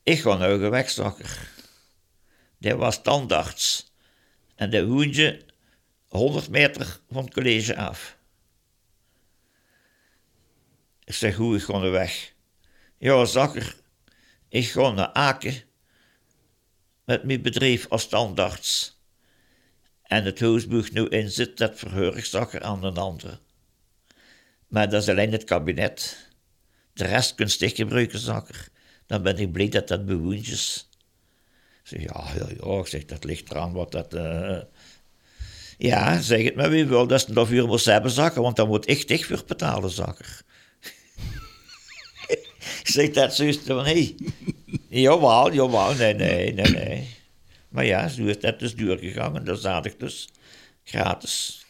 Ik 0.03 0.19
ga 0.19 0.37
nou 0.37 0.71
weg, 0.71 0.91
zakker. 0.91 1.51
Dat 2.59 2.79
was 2.79 3.03
tandarts. 3.03 3.90
En 4.61 4.71
dat 4.71 4.87
woonde 4.87 5.41
100 6.09 6.49
meter 6.49 7.01
van 7.11 7.25
het 7.25 7.35
college 7.35 7.77
af. 7.77 8.19
Ik 11.05 11.15
zeg, 11.15 11.37
hoe, 11.37 11.57
ik 11.57 11.69
er 11.69 11.91
weg. 11.91 12.33
Ja, 12.99 13.25
zakker, 13.25 13.77
ik 14.49 14.69
ga 14.69 14.91
naar 14.91 15.13
Aken 15.13 15.63
met 17.05 17.25
mijn 17.25 17.43
bedrijf 17.43 17.89
als 17.89 18.09
tandarts. 18.09 19.01
En 20.03 20.25
het 20.25 20.41
huisboek 20.41 20.91
nu 20.91 21.09
in 21.09 21.31
zit, 21.31 21.57
dat 21.57 21.79
verheur 21.79 22.17
ik 22.17 22.25
zakker 22.25 22.63
aan 22.63 22.85
een 22.85 22.97
andere. 22.97 23.39
Maar 24.69 24.91
dat 24.91 25.03
is 25.03 25.09
alleen 25.09 25.33
het 25.33 25.45
kabinet. 25.45 26.29
De 26.93 27.05
rest 27.05 27.35
kunt 27.35 27.59
je 27.59 27.69
gebruiken, 27.69 28.19
zakker. 28.19 28.69
Dan 29.07 29.23
ben 29.23 29.39
ik 29.39 29.53
blij 29.53 29.69
dat 29.69 29.89
dat 29.89 30.07
bewoontjes. 30.07 30.90
Zeg, 31.91 32.03
ja, 32.03 32.79
ik 32.79 32.87
zeg, 32.87 33.05
dat 33.05 33.25
ligt 33.25 33.51
eraan 33.51 33.73
wat 33.73 33.93
dat... 33.93 34.15
Uh... 34.15 34.59
Ja, 35.79 36.21
zeg 36.21 36.45
het 36.45 36.55
maar 36.55 36.71
wie 36.71 36.87
wil, 36.87 37.07
dat 37.07 37.21
is 37.21 37.29
een 37.29 37.35
half 37.35 37.51
uur 37.51 37.67
moet 37.67 37.85
hebben, 37.85 38.11
zakken, 38.11 38.43
want 38.43 38.57
dan 38.57 38.69
moet 38.69 38.89
ik 38.89 39.09
dicht 39.09 39.27
voor 39.27 39.43
betalen, 39.47 39.91
zakker. 39.91 40.43
ik 42.81 42.81
zeg 42.85 43.11
dat 43.11 43.35
zoiets 43.35 43.59
van, 43.59 43.85
hé, 43.85 44.15
hey, 44.89 45.01
jawel, 45.01 45.53
jawel, 45.53 45.95
nee, 45.95 46.15
nee, 46.15 46.53
nee, 46.53 46.71
nee. 46.71 47.09
Maar 47.69 47.85
ja, 47.85 48.09
zo 48.09 48.25
is 48.25 48.41
dat 48.41 48.59
dus 48.59 48.75
duur 48.75 48.99
gegaan, 48.99 49.45
dat 49.45 49.61
zat 49.61 49.87
ik 49.87 49.99
dus 49.99 50.29
gratis. 50.85 51.67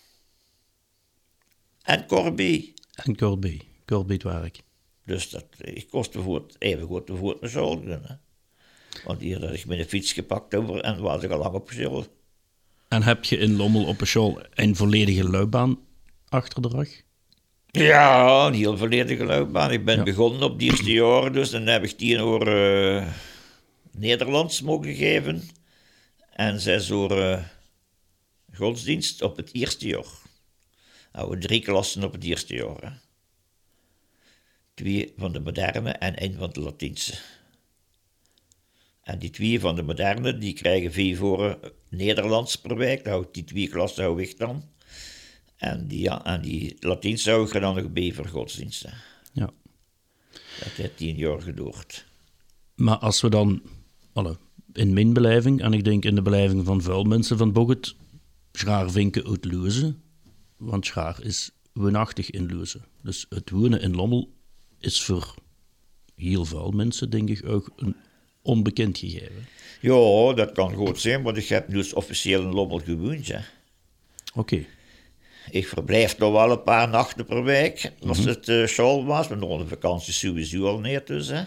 En 1.82 2.06
Corby. 2.06 2.72
En 2.94 3.16
Corby, 3.16 3.60
Corby 3.86 4.12
het 4.12 4.22
werk. 4.22 4.60
Dus 5.04 5.30
dat, 5.30 5.44
ik 5.58 5.88
kostte 5.90 6.22
voor 6.22 6.34
het, 6.34 6.56
even 6.58 6.86
goed 6.86 7.10
voor 7.14 7.36
mijn 7.40 8.20
Want 9.04 9.20
hier 9.20 9.40
had 9.40 9.54
ik 9.54 9.66
mijn 9.66 9.84
fiets 9.84 10.12
gepakt 10.12 10.54
over 10.54 10.80
en 10.80 11.00
was 11.00 11.22
ik 11.22 11.30
al 11.30 11.38
lang 11.38 11.54
op 11.54 11.70
school. 11.70 12.06
En 12.88 13.02
heb 13.02 13.24
je 13.24 13.36
in 13.36 13.56
Lommel 13.56 13.84
op 13.84 14.00
een 14.00 14.06
school 14.06 14.40
een 14.54 14.76
volledige 14.76 15.24
loopbaan 15.24 15.78
achter 16.28 16.62
de 16.62 16.68
rug? 16.68 17.02
Ja, 17.66 18.46
een 18.46 18.54
heel 18.54 18.76
volledige 18.76 19.24
loopbaan. 19.24 19.70
Ik 19.70 19.84
ben 19.84 20.04
begonnen 20.04 20.42
op 20.42 20.58
die 20.58 20.70
eerste 20.70 20.92
jaar, 20.92 21.32
dus 21.32 21.50
dan 21.50 21.66
heb 21.66 21.84
ik 21.84 21.90
tien 21.90 22.08
jaar 22.08 22.48
uh, 22.48 23.06
Nederlands 23.92 24.62
mogen 24.62 24.94
geven. 24.94 25.42
En 26.30 26.60
zes 26.60 26.88
jaar 26.88 27.18
uh, 27.18 27.44
godsdienst 28.52 29.22
op 29.22 29.36
het 29.36 29.52
eerste 29.52 29.86
jaar. 29.86 30.28
Nou, 31.12 31.40
drie 31.40 31.60
klassen 31.60 32.04
op 32.04 32.12
het 32.12 32.24
eerste 32.24 32.54
jaar. 32.54 33.00
Twee 34.74 35.12
van 35.16 35.32
de 35.32 35.40
moderne 35.40 35.90
en 35.90 36.16
één 36.16 36.34
van 36.34 36.50
de 36.50 36.60
Latijnse. 36.60 37.14
En 39.10 39.18
die 39.18 39.30
twee 39.30 39.60
van 39.60 39.76
de 39.76 39.82
moderne, 39.82 40.38
die 40.38 40.52
krijgen 40.52 40.92
vier 40.92 41.16
voor 41.16 41.72
Nederlands 41.88 42.56
per 42.56 42.76
week. 42.76 43.04
Nou, 43.04 43.26
die 43.32 43.44
twee 43.44 43.68
klassen 43.68 44.04
hou 44.04 44.22
ik 44.22 44.38
dan. 44.38 44.64
En 45.56 45.86
die, 45.86 46.00
ja, 46.00 46.24
en 46.24 46.40
die 46.40 46.76
Latijnse 46.80 47.30
hou 47.30 47.46
ik 47.46 47.60
dan 47.60 47.74
nog 47.74 47.92
bij 47.92 48.12
voor 48.12 48.26
godsdiensten. 48.26 48.92
Ja. 49.32 49.50
Dat 50.58 50.72
heeft 50.72 50.96
tien 50.96 51.16
jaar 51.16 51.42
geduurd. 51.42 52.06
Maar 52.74 52.96
als 52.96 53.20
we 53.20 53.28
dan, 53.28 53.62
alle, 54.12 54.36
in 54.72 54.92
mijn 54.92 55.12
beleving, 55.12 55.62
en 55.62 55.72
ik 55.72 55.84
denk 55.84 56.04
in 56.04 56.14
de 56.14 56.22
beleving 56.22 56.64
van 56.64 56.82
veel 56.82 57.04
mensen 57.04 57.38
van 57.38 57.52
Boget, 57.52 57.94
schaar 58.52 58.90
vinken 58.90 59.26
uit 59.26 59.44
Leuzen, 59.44 60.02
want 60.56 60.86
Schaar 60.86 61.22
is 61.22 61.50
woonachtig 61.72 62.30
in 62.30 62.46
Leuzen. 62.46 62.84
Dus 63.02 63.26
het 63.28 63.50
wonen 63.50 63.80
in 63.80 63.94
Lommel 63.94 64.32
is 64.78 65.02
voor 65.02 65.34
heel 66.14 66.44
veel 66.44 66.70
mensen, 66.70 67.10
denk 67.10 67.28
ik, 67.28 67.46
ook 67.46 67.72
een 67.76 67.96
onbekend 68.42 68.98
gegeven. 68.98 69.46
Ja, 69.80 70.32
dat 70.32 70.52
kan 70.52 70.74
goed 70.74 71.00
zijn, 71.00 71.22
want 71.22 71.36
ik 71.36 71.48
heb 71.48 71.70
dus 71.70 71.92
officieel 71.92 72.42
in 72.42 72.52
Lommel 72.52 72.78
gewoond. 72.78 73.32
Oké. 74.34 74.64
Ik 75.50 75.68
verblijf 75.68 76.18
nog 76.18 76.32
wel 76.32 76.50
een 76.50 76.62
paar 76.62 76.88
nachten 76.88 77.26
per 77.26 77.44
week, 77.44 77.92
als 78.06 78.18
mhm. 78.18 78.28
het 78.28 78.48
uh, 78.48 78.66
school 78.66 79.04
was. 79.04 79.28
Nog 79.28 79.60
de 79.60 79.68
vakantie 79.68 80.12
sowieso 80.12 80.66
al 80.66 80.78
neer. 80.78 81.02
Hè. 81.06 81.44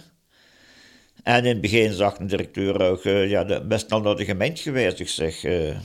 En 1.24 1.44
in 1.44 1.46
het 1.46 1.62
begin 1.62 1.94
zag 1.94 2.18
de 2.18 2.26
directeur 2.26 2.82
ook, 2.82 3.04
uh, 3.04 3.30
ja, 3.30 3.62
best 3.62 3.92
al 3.92 4.02
naar 4.02 4.16
de 4.16 4.26
gemeente 4.26 4.62
geweest. 4.62 5.00
Ik 5.00 5.10
zeg, 5.10 5.44
uh, 5.44 5.80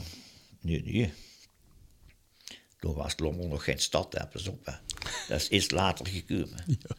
nee, 0.61 0.83
nee. 0.83 1.13
Toen 2.79 2.93
was 2.93 3.13
Lommel 3.17 3.47
nog 3.47 3.63
geen 3.63 3.79
stad, 3.79 4.15
op. 4.49 4.65
Hè. 4.65 4.73
Dat 5.27 5.41
is 5.41 5.49
iets 5.49 5.71
later 5.71 6.07
gekomen. 6.07 6.63
Ja. 6.87 6.95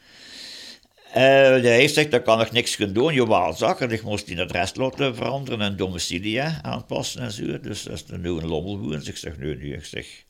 Uh, 1.10 1.16
hij 1.16 1.88
zegt, 1.88 2.10
daar 2.10 2.22
kan 2.22 2.40
ik 2.40 2.52
niks 2.52 2.76
gaan 2.76 2.92
doen. 2.92 3.14
Jawel, 3.14 3.52
zag 3.52 3.80
ik 3.80 4.02
moest 4.02 4.26
die 4.26 4.40
adres 4.40 4.74
laten 4.74 5.14
veranderen 5.14 5.60
en 5.60 5.76
domicilie 5.76 6.42
aanpassen 6.42 7.20
en 7.20 7.32
zo. 7.32 7.60
Dus 7.60 7.82
dat 7.82 7.92
is 7.92 8.04
nu 8.06 8.28
een 8.28 8.46
lommel 8.46 8.86
Dus 8.86 9.08
ik 9.08 9.16
zeg, 9.16 9.38
nee, 9.38 9.56
ik 9.56 9.84
zeg, 9.84 10.24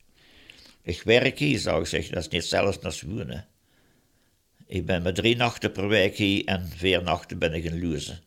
ik 0.83 1.01
werk 1.01 1.39
hier, 1.39 1.59
zou 1.59 1.81
ik 1.81 1.87
zeggen. 1.87 2.13
Dat 2.13 2.23
is 2.23 2.29
niet 2.29 2.45
zelfs 2.45 2.83
als 2.83 3.01
wonen. 3.01 3.47
Ik 4.65 4.85
ben 4.85 5.01
met 5.01 5.15
drie 5.15 5.35
nachten 5.35 5.71
per 5.71 5.87
week 5.87 6.15
hier 6.15 6.45
en 6.45 6.69
vier 6.75 7.03
nachten 7.03 7.39
ben 7.39 7.53
ik 7.53 7.63
in 7.63 7.79
Luze. 7.79 8.19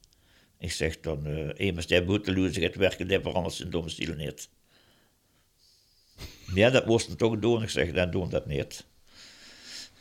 Ik 0.59 0.73
zeg 0.73 1.01
dan, 1.01 1.27
uh, 1.27 1.49
eenmaal 1.57 1.87
die 1.87 2.03
moet 2.03 2.27
Luze 2.27 2.61
gaat 2.61 2.75
werken, 2.75 3.09
die 3.09 3.21
verandert 3.21 3.55
zijn 3.55 3.71
domicilie 3.71 4.15
niet. 4.15 4.49
Ja, 6.55 6.71
dat 6.71 6.87
moesten 6.87 7.17
toch 7.17 7.39
doen. 7.39 7.63
Ik 7.63 7.71
zeg, 7.71 7.93
dan 7.93 8.11
doen 8.11 8.31
dat 8.31 8.47
niet. 8.47 8.85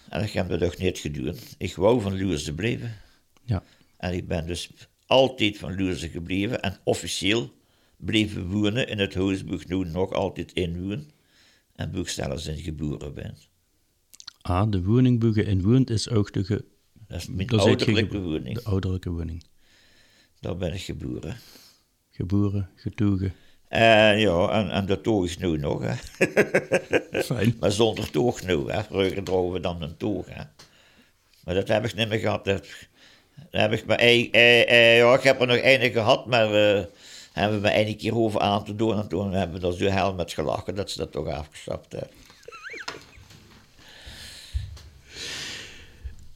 En 0.10 0.24
ik 0.24 0.32
heb 0.32 0.50
dat 0.50 0.63
ook 0.63 0.78
niet 0.78 0.98
gedaan. 0.98 1.36
Ik 1.58 1.76
wou 1.76 2.02
van 2.02 2.13
Luurse 2.13 2.54
blijven. 2.54 2.96
Ja. 3.44 3.63
En 3.98 4.13
ik 4.13 4.28
ben 4.28 4.48
dus 4.48 4.70
altijd 5.06 5.58
van 5.58 5.76
Luurse 5.76 6.10
gebleven 6.10 6.62
en 6.62 6.78
officieel 6.84 7.54
bleven 7.98 8.48
wonen 8.48 8.88
in 8.88 9.00
het 9.00 9.13
huis 9.13 9.44
nu 9.44 9.86
nog 9.86 10.12
altijd 10.12 10.52
inwonen. 10.52 11.10
En 11.76 11.92
Boeksteller 11.92 12.39
zijn 12.39 12.58
geboren 12.58 13.13
ben. 13.13 13.38
Ah, 14.42 14.72
de 14.72 14.84
woning 14.84 15.36
in 15.36 15.62
woont 15.62 15.89
is 15.89 16.10
ook 16.10 16.34
de... 16.34 16.44
Ge... 16.44 16.66
Dat 17.08 17.22
is 17.22 17.28
mijn 17.28 17.50
ouderlijke 17.50 18.20
woning. 18.20 18.56
De 18.56 18.63
ouderlijke 18.63 19.10
woning. 19.10 19.44
Daar 20.39 20.58
ben 20.58 20.74
ik 20.74 20.82
geboren. 20.82 21.38
Geboren, 22.12 22.70
getogen. 22.76 23.34
En 23.73 24.19
ja, 24.19 24.49
en, 24.49 24.69
en 24.69 24.86
dat 24.86 25.03
toog 25.03 25.25
is 25.25 25.38
nu 25.38 25.57
nog. 25.57 25.81
Hè. 25.81 25.95
Fijn. 27.23 27.55
maar 27.59 27.71
zonder 27.71 28.12
toog 28.12 28.43
nu. 28.43 28.71
Hè. 28.71 28.83
Vroeger 28.83 29.23
droegen 29.23 29.51
we 29.51 29.59
dan 29.59 29.81
een 29.81 29.97
toog. 29.97 30.25
Hè. 30.29 30.43
Maar 31.43 31.55
dat 31.55 31.67
heb 31.67 31.86
ik 31.86 31.95
niet 31.95 32.09
meer 32.09 32.19
gehad. 32.19 32.45
Dat, 32.45 32.67
heb 33.51 33.71
ik 33.71 33.86
maar 33.86 33.97
een, 34.01 34.31
eh, 34.31 34.62
eh, 34.69 34.97
ja, 34.97 35.13
ik 35.13 35.23
heb 35.23 35.41
er 35.41 35.47
nog 35.47 35.57
één 35.57 35.91
gehad, 35.91 36.25
maar 36.25 36.45
uh, 36.45 36.83
hebben 37.31 37.62
we 37.62 37.67
me 37.67 37.73
één 37.73 37.97
keer 37.97 38.15
over 38.15 38.39
aan 38.39 38.63
te 38.63 38.75
doen. 38.75 38.97
En 38.97 39.07
toen 39.07 39.31
hebben 39.31 39.62
we 39.62 39.67
er 39.67 39.73
zo 39.73 39.86
hel 39.86 40.13
met 40.13 40.33
gelachen 40.33 40.75
dat 40.75 40.91
ze 40.91 40.97
dat 40.97 41.12
toch 41.12 41.27
afgestapt 41.27 41.91
hebben. 41.91 42.09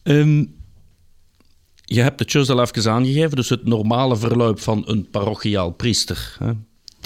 Um, 0.04 0.56
Je 1.84 2.02
hebt 2.02 2.19
het 2.19 2.32
juist 2.32 2.50
al 2.50 2.62
even 2.62 2.91
aangegeven, 2.91 3.36
dus 3.36 3.50
het 3.50 3.65
normale 3.65 4.17
verloop 4.17 4.60
van 4.60 4.84
een 4.86 5.10
parochiaal 5.10 5.71
priester. 5.71 6.36
Hè? 6.39 6.52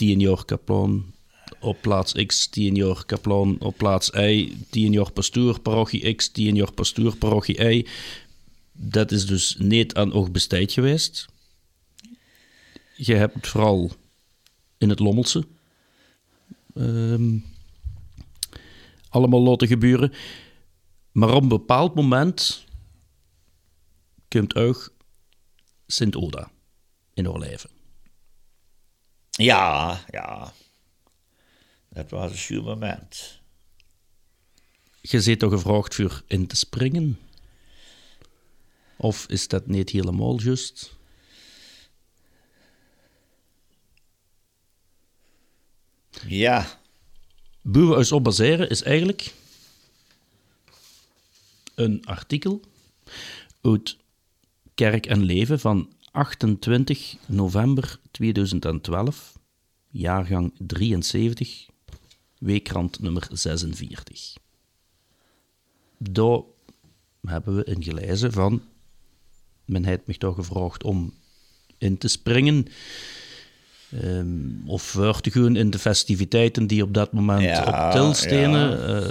Tien 0.01 0.19
jaar 0.19 0.45
kaplan 0.45 1.13
op 1.59 1.81
plaats 1.81 2.13
X, 2.13 2.47
tien 2.47 2.75
jaar 2.75 3.05
kaplan 3.05 3.59
op 3.59 3.77
plaats 3.77 4.09
Y, 4.09 4.53
tien 4.69 4.91
jaar 4.91 5.11
pastoor, 5.11 5.59
parochie 5.59 6.13
X, 6.13 6.29
tien 6.29 6.55
jaar 6.55 6.71
pastoor, 6.73 7.15
parochie 7.15 7.57
Y. 7.57 7.87
Dat 8.71 9.11
is 9.11 9.25
dus 9.25 9.55
niet 9.59 9.93
aan 9.93 10.13
oog 10.13 10.31
besteed 10.31 10.71
geweest. 10.71 11.27
Je 12.95 13.13
hebt 13.13 13.47
vooral 13.47 13.91
in 14.77 14.89
het 14.89 14.99
Lommelse 14.99 15.47
ehm, 16.73 17.37
allemaal 19.09 19.41
laten 19.41 19.67
gebeuren. 19.67 20.11
Maar 21.11 21.33
op 21.33 21.41
een 21.41 21.47
bepaald 21.47 21.95
moment 21.95 22.65
komt 24.27 24.55
ook 24.55 24.93
Sint-Oda 25.87 26.51
in 27.13 27.29
Oorleven. 27.29 27.80
Ja, 29.41 30.03
ja. 30.09 30.53
Dat 31.89 32.09
was 32.09 32.31
een 32.31 32.37
zuur 32.37 32.63
moment. 32.63 33.39
Je 35.01 35.21
zit 35.21 35.39
toch 35.39 35.51
gevraagd 35.51 35.95
voor 35.95 36.23
in 36.27 36.47
te 36.47 36.55
springen? 36.55 37.19
Of 38.97 39.25
is 39.27 39.47
dat 39.47 39.67
niet 39.67 39.89
helemaal 39.89 40.41
juist? 40.41 40.95
Ja. 46.27 46.79
Hoe 47.61 47.87
we 47.89 47.95
ons 47.95 48.11
op 48.11 48.23
baseren 48.23 48.69
is 48.69 48.81
eigenlijk 48.83 49.33
een 51.75 52.05
artikel 52.05 52.61
uit 53.61 53.97
Kerk 54.75 55.05
en 55.05 55.23
Leven 55.23 55.59
van 55.59 55.93
28 56.11 57.15
november 57.25 57.99
2012, 58.11 59.39
jaargang 59.87 60.53
73, 60.57 61.65
weekrand 62.39 62.99
nummer 62.99 63.27
46. 63.31 64.33
Daar 65.97 66.41
hebben 67.21 67.55
we 67.55 67.63
in 67.63 67.83
gelezen 67.83 68.31
van, 68.31 68.61
men 69.65 69.85
heeft 69.85 70.05
me 70.05 70.17
toch 70.17 70.35
gevraagd 70.35 70.83
om 70.83 71.13
in 71.77 71.97
te 71.97 72.07
springen 72.07 72.67
um, 74.03 74.61
of 74.65 74.81
voor 74.81 75.21
te 75.21 75.31
gaan 75.31 75.55
in 75.55 75.69
de 75.69 75.79
festiviteiten 75.79 76.67
die 76.67 76.83
op 76.83 76.93
dat 76.93 77.11
moment 77.13 77.41
Ja, 77.41 77.85
op 77.87 77.91
til 77.91 78.13
stenen. 78.13 78.69
ja. 78.69 79.01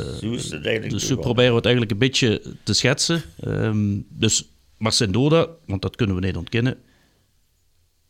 Eh, 0.80 0.90
dus 0.90 1.08
we 1.08 1.18
proberen 1.18 1.54
het 1.54 1.64
eigenlijk 1.64 1.92
een 1.94 1.98
beetje 1.98 2.42
te 2.62 2.72
schetsen. 2.72 3.22
Ehm, 3.40 3.98
dus 4.08 4.48
Marcendoda, 4.76 5.48
want 5.66 5.82
dat 5.82 5.96
kunnen 5.96 6.16
we 6.16 6.26
niet 6.26 6.36
ontkennen, 6.36 6.78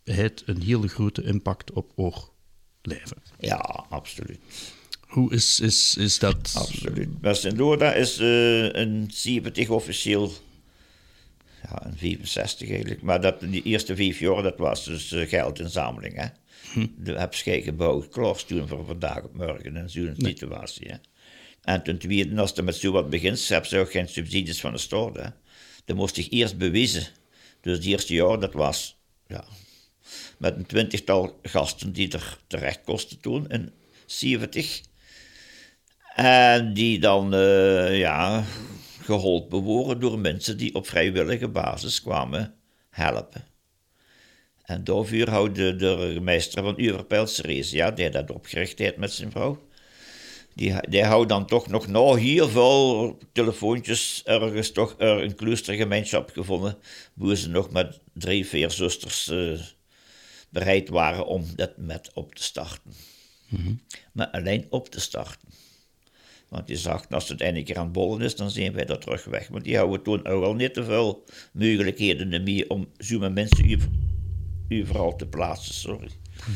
heeft 0.05 0.43
een 0.47 0.63
hele 0.63 0.89
grote 0.89 1.23
impact 1.23 1.73
op 1.73 1.93
oorleven. 1.95 3.23
Ja, 3.39 3.85
absoluut. 3.89 4.39
Hoe 5.11 5.33
is, 5.33 5.61
is, 5.61 5.97
is 5.97 6.19
dat? 6.19 6.53
Absoluut. 6.55 7.09
Sint-Oda 7.23 7.93
is 7.93 8.19
eh, 8.19 8.73
een 8.73 9.11
70 9.13 9.69
officieel. 9.69 10.33
Ja, 11.63 11.87
een 11.87 11.97
65 11.97 12.71
eigenlijk. 12.71 13.03
Maar 13.03 13.21
dat, 13.21 13.41
die 13.41 13.63
eerste 13.63 13.97
vijf 13.97 14.19
jaar, 14.19 14.43
dat 14.43 14.59
was 14.59 14.85
dus 14.85 15.13
eh, 15.13 15.29
geldinzameling. 15.29 16.17
Hè? 16.17 16.27
De 16.97 17.13
heb 17.13 17.35
je 17.35 17.63
gebouwd, 17.63 18.09
klaar 18.09 18.45
toen 18.45 18.69
voor 18.69 18.85
vandaag 18.85 19.23
op 19.23 19.35
morgen 19.35 19.77
in 19.77 19.91
zo'n 19.91 20.15
situatie. 20.19 20.89
Hè? 20.89 20.97
En 21.63 21.83
ten 21.83 21.99
tweede, 21.99 22.41
als 22.41 22.53
je 22.55 22.63
met 22.63 22.77
zo 22.77 22.93
wat 22.93 23.11
begint, 23.11 23.49
heb 23.49 23.65
je 23.65 23.79
ook 23.79 23.91
geen 23.91 24.09
subsidies 24.09 24.61
van 24.61 24.73
de 24.73 24.79
staat. 24.79 25.17
Hè? 25.17 25.29
Dan 25.85 25.97
moest 25.97 26.17
je 26.17 26.29
eerst 26.29 26.59
bewijzen. 26.59 27.07
Dus 27.61 27.77
het 27.77 27.87
eerste 27.87 28.15
jaar, 28.15 28.41
dat 28.41 28.53
was 28.53 28.99
ja, 29.27 29.45
met 30.41 30.57
een 30.57 30.67
twintigtal 30.67 31.39
gasten 31.43 31.93
die 31.93 32.13
er 32.13 32.39
terecht 32.47 32.81
kosten 32.85 33.21
toen 33.21 33.49
in 33.49 33.73
70. 34.07 34.81
En 36.15 36.75
die 36.75 36.99
dan 36.99 37.35
eh, 37.35 37.99
ja, 37.99 38.45
geholpen 39.01 39.59
worden 39.59 40.01
door 40.01 40.19
mensen 40.19 40.57
die 40.57 40.75
op 40.75 40.87
vrijwillige 40.87 41.49
basis 41.49 42.03
kwamen 42.03 42.55
helpen. 42.91 43.45
En 44.63 44.85
daarvoor 44.85 45.29
houdt 45.29 45.55
de, 45.55 46.19
meester 46.21 46.63
van 46.63 46.81
Uverpijl, 46.81 47.27
Ceresia, 47.27 47.91
die 47.91 48.11
dat 48.11 48.31
opgericht 48.31 48.79
heeft 48.79 48.97
met 48.97 49.13
zijn 49.13 49.31
vrouw, 49.31 49.59
die, 50.55 50.75
die 50.89 51.05
houdt 51.05 51.29
dan 51.29 51.47
toch 51.47 51.69
nog 51.69 51.87
na 51.87 52.15
heel 52.15 52.49
veel 52.49 53.19
telefoontjes 53.33 54.23
ergens 54.25 54.73
toch 54.73 54.95
een 54.99 55.35
kloostergemeenschap 55.35 56.31
gevonden, 56.31 56.79
waar 57.15 57.37
ze 57.37 57.49
nog 57.49 57.71
met 57.71 58.01
drie, 58.13 58.47
vier 58.47 58.71
zusters 58.71 59.29
eh, 59.29 59.61
bereid 60.51 60.89
waren 60.89 61.27
om 61.27 61.45
dat 61.57 61.77
met 61.77 62.11
op 62.15 62.35
te 62.35 62.43
starten. 62.43 62.93
Maar 64.13 64.29
alleen 64.31 64.67
op 64.71 64.89
te 64.89 65.01
starten. 65.01 65.49
Want 66.49 66.69
je 66.69 66.77
zag, 66.77 67.09
als 67.11 67.29
het 67.29 67.41
een 67.41 67.65
keer 67.65 67.77
aan 67.79 67.85
het 67.85 67.93
bollen 67.93 68.21
is, 68.21 68.37
dan 68.37 68.51
zijn 68.51 68.73
wij 68.73 68.87
er 68.87 68.99
terug 68.99 69.25
weg. 69.25 69.49
Want 69.49 69.65
die 69.65 69.77
houden 69.77 70.03
toen 70.03 70.27
ook 70.27 70.45
al 70.45 70.55
niet 70.55 70.75
te 70.75 70.85
veel 70.85 71.25
mogelijkheden 71.53 72.43
meer 72.43 72.69
om 72.69 72.89
zo'n 72.99 73.33
mensen 73.33 73.71
u- 74.69 74.83
overal 74.83 75.17
te 75.17 75.27
plaatsen. 75.27 75.75
Sorry. 75.75 76.11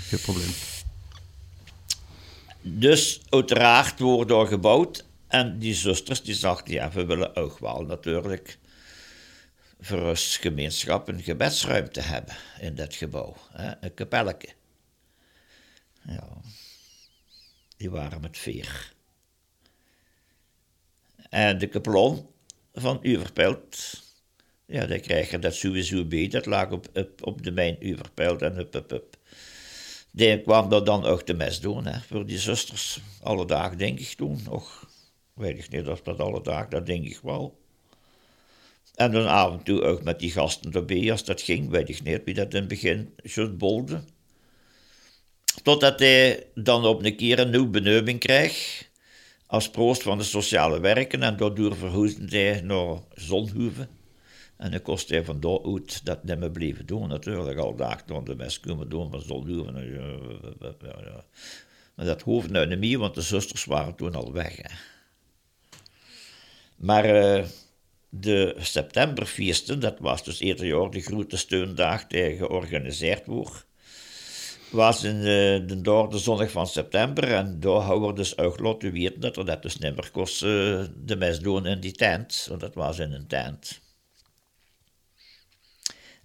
Geen 0.09 0.21
probleem. 0.21 0.51
Dus 2.63 3.21
uiteraard 3.29 4.01
wordt 4.01 4.31
er 4.31 4.47
gebouwd. 4.47 5.05
En 5.29 5.59
die 5.59 5.75
zusters 5.75 6.23
die 6.23 6.39
dachten, 6.39 6.75
ja, 6.75 6.91
we 6.91 7.05
willen 7.05 7.37
ook 7.37 7.59
wel 7.59 7.83
natuurlijk 7.85 8.59
voor 9.81 10.09
ons 10.09 10.37
gemeenschap 10.37 11.09
een 11.09 11.23
gebedsruimte 11.23 12.01
hebben 12.01 12.37
in 12.61 12.75
dat 12.75 12.95
gebouw. 12.95 13.37
Hè? 13.53 13.73
Een 13.81 13.95
kapelletje. 13.95 14.49
Ja, 16.03 16.29
die 17.77 17.91
waren 17.91 18.21
met 18.21 18.39
vier. 18.39 18.93
En 21.29 21.59
de 21.59 21.67
kapelon 21.67 22.27
van 22.73 22.99
Uverpelt, 23.03 24.03
ja, 24.67 24.87
die 24.87 25.01
krijgen 25.01 25.41
dat 25.41 25.55
sowieso 25.55 26.05
bij. 26.05 26.29
Dat 26.29 26.47
lag 26.47 26.71
op, 26.71 26.89
op, 27.21 27.43
de 27.43 27.51
mijn 27.51 27.77
Uverpelt 27.81 28.43
en 28.43 28.59
up, 28.59 28.75
up, 28.75 28.93
up. 28.93 29.17
Die 30.11 30.43
kwam 30.43 30.73
er 30.73 30.85
dan 30.85 31.05
ook 31.05 31.27
de 31.27 31.35
mes 31.35 31.61
doen, 31.61 31.87
hè, 31.87 32.01
voor 32.01 32.27
die 32.27 32.39
zusters. 32.39 33.01
Alle 33.23 33.47
dagen, 33.47 33.79
denk 33.79 33.99
ik 33.99 34.13
toen 34.13 34.41
nog. 34.45 34.89
Weet 35.33 35.59
ik 35.59 35.71
niet 35.71 35.87
of 35.87 36.03
dat 36.03 36.19
alle 36.19 36.43
dagen, 36.43 36.71
dat 36.71 36.87
denk 36.87 37.05
ik 37.05 37.21
wel. 37.23 37.64
En 38.95 39.13
dan 39.13 39.27
af 39.27 39.53
en 39.53 39.63
toe 39.63 39.83
ook 39.83 40.03
met 40.03 40.19
die 40.19 40.31
gasten 40.31 40.73
erbij, 40.73 41.11
als 41.11 41.25
dat 41.25 41.41
ging, 41.41 41.71
weet 41.71 41.89
ik 41.89 42.03
niet 42.03 42.21
wie 42.25 42.35
dat 42.35 42.55
in 42.55 42.59
het 42.61 42.69
begin 42.69 43.15
zo 43.25 43.49
bolde. 43.51 44.03
Totdat 45.63 45.99
hij 45.99 46.47
dan 46.55 46.85
op 46.85 47.05
een 47.05 47.17
keer 47.17 47.39
een 47.39 47.51
nieuwe 47.51 47.69
benuming 47.69 48.19
kreeg, 48.19 48.85
als 49.47 49.71
proost 49.71 50.03
van 50.03 50.19
de 50.19 50.25
sociale 50.25 50.81
werken, 50.81 51.23
en 51.23 51.37
daardoor 51.37 51.77
verhuisde 51.77 52.39
hij 52.39 52.61
naar 52.61 52.99
Zonhoeven. 53.15 53.89
En 54.57 54.71
dan 54.71 54.83
kost 54.83 55.09
hij 55.09 55.25
van 55.25 55.41
daar 55.41 55.65
uit 55.65 56.05
dat 56.05 56.25
niet 56.25 56.39
meer 56.39 56.51
blijven 56.51 56.87
doen, 56.87 57.09
natuurlijk, 57.09 57.59
al 57.59 57.77
dagen 57.77 58.07
door 58.07 58.25
de 58.25 58.35
mes 58.35 58.61
komen 58.61 58.89
doen 58.89 59.11
van 59.11 59.21
Zonhoeven. 59.21 59.77
en, 59.77 59.93
ja, 60.61 60.75
ja, 60.83 60.97
ja. 61.05 61.25
Maar 61.95 62.07
dat 62.07 62.23
hoefde 62.23 62.53
nou 62.53 62.67
niet 62.67 62.79
meer, 62.79 62.99
want 62.99 63.15
de 63.15 63.23
zusters 63.23 63.65
waren 63.65 63.95
toen 63.95 64.15
al 64.15 64.33
weg. 64.33 64.57
Hè. 64.57 64.75
Maar 66.77 67.05
eh, 67.05 67.45
de 68.21 68.55
septemberfeesten, 68.59 69.81
dat 69.81 69.99
was 69.99 70.25
dus 70.25 70.41
ieder 70.41 70.67
jaar 70.67 70.91
de 70.91 71.01
grote 71.01 71.37
steundag 71.37 72.07
die 72.07 72.37
georganiseerd 72.37 73.27
wordt, 73.27 73.67
was 74.71 75.05
in 75.05 75.21
de, 75.21 75.65
de 75.67 75.81
derde 75.81 76.19
zondag 76.19 76.51
van 76.51 76.67
september. 76.67 77.33
En 77.33 77.61
daar 77.61 77.81
houden 77.81 78.09
we 78.09 78.15
dus 78.15 78.39
ook 78.39 78.59
laten 78.59 78.93
weten 78.93 79.21
dat 79.21 79.37
er 79.37 79.45
dat 79.45 79.63
dus 79.63 79.79
niet 79.79 79.95
meer 79.95 80.11
kost 80.11 80.43
eh, 80.43 80.85
de 80.97 81.17
mes 81.17 81.41
doen 81.41 81.67
in 81.67 81.81
die 81.81 81.93
tent. 81.93 82.47
Want 82.49 82.61
dat 82.61 82.75
was 82.75 82.99
in 82.99 83.13
een 83.13 83.27
tent. 83.27 83.81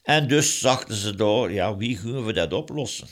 En 0.01 0.27
dus 0.27 0.59
zachten 0.59 0.95
ze 0.95 1.15
daar, 1.15 1.51
ja, 1.51 1.77
wie 1.77 1.97
gaan 1.97 2.25
we 2.25 2.33
dat 2.33 2.53
oplossen? 2.53 3.07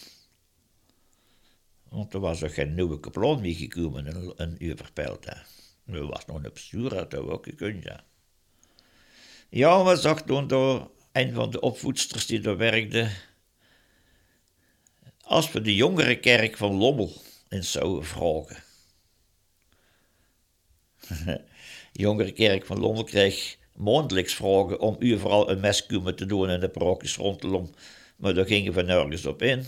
Want 1.89 2.13
er 2.13 2.19
was 2.19 2.43
ook 2.43 2.53
geen 2.53 2.73
nieuwe 2.73 2.99
kaplan 2.99 3.41
meer 3.41 3.55
gekomen 3.55 4.35
in, 4.37 4.55
Uverpelt. 4.59 5.25
hè. 5.25 5.37
Er 5.93 6.07
was 6.07 6.25
nog 6.25 6.43
een 6.43 6.49
bestuur, 6.53 6.89
dat 6.89 7.15
ook 7.15 7.43
gekund, 7.45 7.83
ja. 7.83 8.03
Ja, 9.49 9.83
we 9.85 9.95
zag 9.95 10.21
toen 10.21 10.47
door 10.47 10.91
een 11.11 11.33
van 11.33 11.51
de 11.51 11.59
opvoedsters 11.59 12.25
die 12.25 12.39
daar 12.39 12.57
werkte, 12.57 13.09
als 15.21 15.51
we 15.51 15.61
de 15.61 15.75
jongere 15.75 16.19
kerk 16.19 16.57
van 16.57 16.75
Lommel 16.75 17.11
eens 17.49 17.71
zouden 17.71 18.05
vragen. 18.05 18.63
de 21.07 21.39
jongere 22.03 22.31
kerk 22.31 22.65
van 22.65 22.79
Lommel 22.79 23.03
kreeg 23.03 23.57
maandelijks 23.75 24.33
vragen 24.33 24.79
om 24.79 24.95
u 24.99 25.19
vooral 25.19 25.49
een 25.49 25.59
meskumen 25.59 26.15
te 26.15 26.25
doen 26.25 26.49
in 26.49 26.59
de 26.59 26.69
parochies 26.69 27.15
rondom, 27.15 27.69
maar 28.15 28.33
daar 28.33 28.45
gingen 28.45 28.73
we 28.73 28.81
nergens 28.81 29.25
op 29.25 29.41
in. 29.41 29.65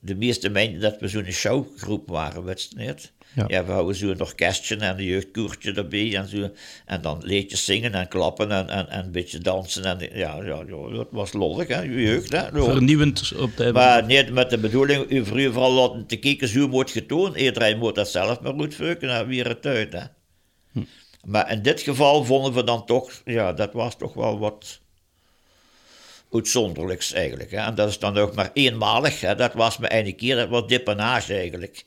de 0.00 0.14
meeste 0.14 0.48
mensen 0.48 0.80
dat 0.80 1.00
we 1.00 1.08
zo'n 1.08 1.32
showgroep 1.32 2.08
waren, 2.08 2.44
weet 2.44 2.62
je 2.62 2.76
niet? 2.76 3.12
Ja. 3.34 3.44
Ja. 3.48 3.64
we 3.64 3.72
houden 3.72 3.96
zo'n 3.96 4.20
orkestje 4.20 4.76
en 4.76 4.98
een 4.98 5.04
jeugdkoertje 5.04 5.72
erbij 5.72 6.16
en 6.16 6.28
zo. 6.28 6.50
En 6.86 7.02
dan 7.02 7.20
liedjes 7.24 7.64
zingen 7.64 7.94
en 7.94 8.08
klappen 8.08 8.50
en, 8.52 8.68
en, 8.68 8.88
en 8.88 9.04
een 9.04 9.12
beetje 9.12 9.38
dansen. 9.38 9.84
En, 9.84 9.98
ja, 10.18 10.42
ja, 10.42 10.62
ja, 10.66 10.88
dat 10.90 11.06
was 11.10 11.32
lollig, 11.32 11.68
hè, 11.68 11.80
je 11.80 12.02
jeugd. 12.02 12.32
Hè? 12.32 12.62
Vernieuwend 12.62 13.32
op 13.36 13.56
de... 13.56 13.72
Maar 13.72 14.04
niet 14.04 14.32
met 14.32 14.50
de 14.50 14.58
bedoeling, 14.58 15.10
u 15.10 15.16
u 15.16 15.52
vooral 15.52 15.72
laten 15.72 16.06
te 16.06 16.16
kijken, 16.16 16.48
zo 16.48 16.68
moet 16.68 16.90
getoond. 16.90 17.36
Iedereen 17.36 17.78
moet 17.78 17.94
dat 17.94 18.08
zelf 18.08 18.40
maar 18.40 18.54
goed 18.54 18.74
veuken 18.74 19.10
en 19.10 19.26
weer 19.26 19.48
het 19.48 19.66
uit. 19.66 19.92
Hè. 19.92 20.02
Maar 21.24 21.50
in 21.50 21.62
dit 21.62 21.80
geval 21.80 22.24
vonden 22.24 22.52
we 22.52 22.64
dan 22.64 22.86
toch, 22.86 23.22
ja, 23.24 23.52
dat 23.52 23.72
was 23.72 23.96
toch 23.96 24.14
wel 24.14 24.38
wat 24.38 24.80
uitzonderlijks 26.32 27.12
eigenlijk. 27.12 27.50
Hè. 27.50 27.58
En 27.58 27.74
dat 27.74 27.88
is 27.88 27.98
dan 27.98 28.18
ook 28.18 28.34
maar 28.34 28.50
eenmalig. 28.52 29.20
Hè. 29.20 29.34
Dat 29.34 29.54
was 29.54 29.78
maar 29.78 29.90
één 29.90 30.16
keer, 30.16 30.36
dat 30.36 30.48
was 30.48 30.66
depanage 30.66 31.34
eigenlijk. 31.34 31.84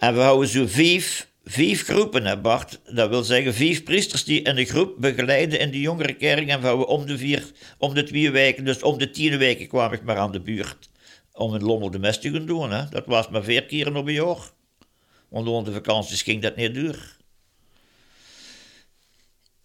En 0.00 0.14
we 0.14 0.20
houden 0.20 0.48
zo 0.48 0.66
vijf, 0.66 1.28
vijf 1.44 1.84
groepen, 1.84 2.24
hè 2.24 2.40
Bart. 2.40 2.80
Dat 2.84 3.08
wil 3.08 3.22
zeggen 3.22 3.54
vijf 3.54 3.82
priesters 3.82 4.24
die 4.24 4.42
in 4.42 4.54
de 4.54 4.64
groep 4.64 4.94
begeleiden 4.98 5.60
in 5.60 5.70
de 5.70 5.80
jongere 5.80 6.12
kerk. 6.12 6.48
En 6.48 6.60
we 6.60 6.66
houden 6.66 6.88
om 6.88 7.06
de 7.06 7.18
vier, 7.18 7.50
om 7.78 7.94
de 7.94 8.02
twee 8.02 8.30
weken, 8.30 8.64
dus 8.64 8.82
om 8.82 8.98
de 8.98 9.10
tien 9.10 9.38
weken 9.38 9.68
kwam 9.68 9.92
ik 9.92 10.02
maar 10.02 10.16
aan 10.16 10.32
de 10.32 10.40
buurt. 10.40 10.90
Om 11.32 11.54
een 11.54 11.62
lommel 11.62 11.90
de 11.90 11.98
mes 11.98 12.20
te 12.20 12.30
gaan 12.30 12.46
doen. 12.46 12.70
Hè. 12.70 12.88
Dat 12.88 13.06
was 13.06 13.28
maar 13.28 13.42
vier 13.42 13.64
keer 13.64 13.96
op 13.96 14.06
een 14.06 14.12
jaar. 14.12 14.50
Want 15.28 15.48
onder 15.48 15.64
de 15.64 15.72
vakanties 15.72 16.22
ging 16.22 16.42
dat 16.42 16.56
niet 16.56 16.74
door. 16.74 17.16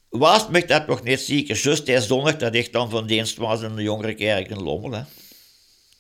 Was 0.10 0.48
me 0.48 0.66
dat 0.66 0.88
nog 0.88 1.04
niet 1.04 1.20
zeker, 1.20 1.60
juist 1.64 1.86
die 1.86 2.02
zondag 2.02 2.36
dat 2.36 2.56
ik 2.56 2.72
dan 2.72 2.90
van 2.90 3.08
dienst 3.08 3.38
was 3.38 3.62
in 3.62 3.76
de 3.76 3.84
jongere 3.84 4.14
kerk 4.14 4.50
in 4.50 4.62
Lommel. 4.62 4.92
Hè. 4.92 5.02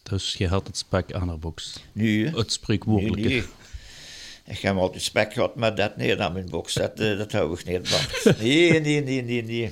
Dus 0.03 0.35
je 0.37 0.47
had 0.47 0.67
het 0.67 0.77
spek 0.77 1.13
aan 1.13 1.27
haar 1.27 1.39
box. 1.39 1.79
Nu. 1.91 2.29
Het 2.29 2.51
spreekwoordelijke. 2.51 3.27
nee. 3.27 3.43
Ik 4.47 4.59
heb 4.59 4.77
altijd 4.77 5.03
spek 5.03 5.33
gehad 5.33 5.55
met 5.55 5.77
dat 5.77 5.97
neer 5.97 6.21
aan 6.21 6.33
mijn 6.33 6.49
box. 6.49 6.73
Dat, 6.73 6.99
eh, 6.99 7.17
dat 7.17 7.31
hou 7.31 7.59
ik 7.59 7.65
niet 7.65 7.87
van. 7.89 8.33
Nee, 8.39 8.79
nee, 8.79 9.03
nee, 9.03 9.21
nee, 9.21 9.43
nee. 9.43 9.71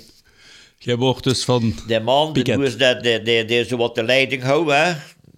Jij 0.77 0.95
wordt 0.95 1.23
dus 1.23 1.43
van... 1.43 1.75
De 1.87 1.99
man 1.99 2.33
die 2.33 2.57
moest 2.57 2.79
dat, 2.79 3.03
die, 3.03 3.21
die, 3.21 3.45
die 3.45 3.65
zo 3.65 3.77
wat 3.77 3.95
de 3.95 4.03
leiding 4.03 4.43
houden. 4.43 4.85
hè. 4.85 4.93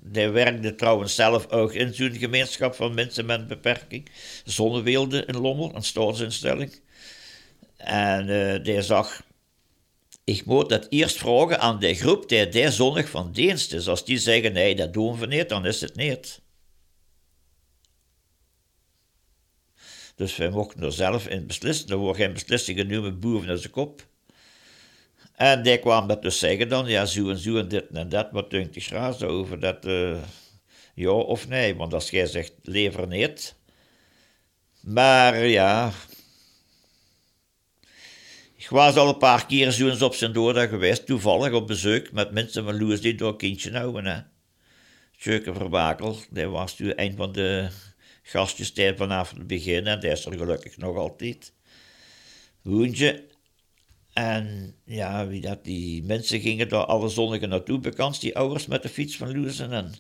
Die 0.08 0.28
werkte 0.28 0.76
trouwens 0.76 1.16
zelf 1.16 1.50
ook 1.52 1.74
in 1.74 1.94
zo'n 1.94 2.16
gemeenschap 2.16 2.76
van 2.76 2.94
mensen 2.94 3.26
met 3.26 3.40
een 3.40 3.48
beperking. 3.48 4.10
Zonneweelde 4.46 5.26
in 5.26 5.38
Lommel, 5.38 5.76
een 5.76 5.84
staatsinstelling. 5.84 6.80
En 7.78 8.30
eh, 8.30 8.64
die 8.64 8.82
zag, 8.82 9.22
ik 10.24 10.46
moet 10.46 10.70
dat 10.70 10.88
eerst 10.90 11.18
vragen 11.18 11.60
aan 11.60 11.80
die 11.80 11.96
groep 11.96 12.30
die 12.30 12.50
die 12.50 12.72
zonnig 12.72 13.10
van 13.10 13.32
dienst 13.32 13.74
is. 13.74 13.88
Als 13.88 14.06
die 14.06 14.18
zeggen, 14.18 14.54
nee, 14.54 14.76
dat 14.76 14.94
doen 14.94 15.20
we 15.20 15.26
niet, 15.26 15.50
dan 15.50 15.66
is 15.66 15.82
het 15.82 15.96
niet. 15.96 16.42
Dus 20.16 20.36
wij 20.36 20.50
mochten 20.50 20.84
er 20.84 20.94
zelf 20.94 21.28
in 21.28 21.48
beslissen. 21.48 21.90
Er 21.90 21.98
worden 21.98 22.22
geen 22.22 22.34
beslissingen 22.34 22.88
genomen 22.88 23.20
boven 23.20 23.60
zijn 23.60 23.72
kop. 23.72 24.08
En 25.36 25.64
die 25.64 25.80
kwam 25.80 26.08
dat 26.08 26.22
dus 26.22 26.40
zeggen 26.40 26.70
dan, 26.70 26.88
ja, 26.88 27.06
zo 27.06 27.30
en 27.30 27.38
zo 27.38 27.58
en 27.58 27.68
dit 27.68 27.86
en 27.92 28.10
dat, 28.10 28.28
wat 28.32 28.50
denkt 28.50 28.74
die 28.74 28.82
schraas 28.82 29.24
over 29.24 29.60
dat, 29.60 29.86
eh, 29.86 30.18
ja 30.94 31.10
of 31.10 31.48
nee, 31.48 31.76
want 31.76 31.94
als 31.94 32.10
jij 32.10 32.26
zegt, 32.26 32.54
lever 32.62 33.08
niet. 33.08 33.56
Maar 34.82 35.46
ja, 35.46 35.92
ik 38.56 38.70
was 38.70 38.96
al 38.96 39.10
een 39.10 39.18
paar 39.18 39.46
keer 39.46 39.72
zo 39.72 39.90
eens 39.90 40.02
op 40.02 40.16
zijn 40.16 40.34
doordag 40.34 40.70
geweest, 40.70 41.06
toevallig 41.06 41.54
op 41.54 41.68
bezoek, 41.68 42.12
met 42.12 42.32
mensen 42.32 42.64
van 42.64 42.80
Loes 42.80 43.02
die 43.02 43.16
door 43.16 43.36
kindje 43.38 43.78
houden, 43.78 44.06
hè. 44.06 44.20
Tjeuke 45.18 45.54
Verbakel, 45.54 46.18
die 46.30 46.48
was 46.48 46.76
toen 46.76 47.02
een 47.02 47.16
van 47.16 47.32
de 47.32 47.70
gastjes 48.28 48.74
die 48.74 48.96
vanaf 48.96 49.30
het 49.32 49.48
begin, 49.48 49.88
en 49.88 50.00
die 50.00 50.10
is 50.10 50.26
er 50.26 50.38
gelukkig 50.38 50.78
nog 50.78 50.98
altijd. 50.98 51.54
Hoentje, 52.62 53.26
en 54.14 54.76
ja, 54.86 55.28
wie 55.28 55.42
dat, 55.42 55.64
die 55.64 56.04
mensen 56.04 56.40
gingen 56.40 56.70
daar 56.70 56.86
alle 56.86 57.10
zonnigen 57.10 57.50
naartoe, 57.50 57.80
bekend, 57.80 58.22
die 58.22 58.38
ouders 58.38 58.66
met 58.66 58.82
de 58.82 58.90
fiets 58.90 59.18
van 59.18 59.40
Loezen. 59.40 59.72
En 59.72 59.94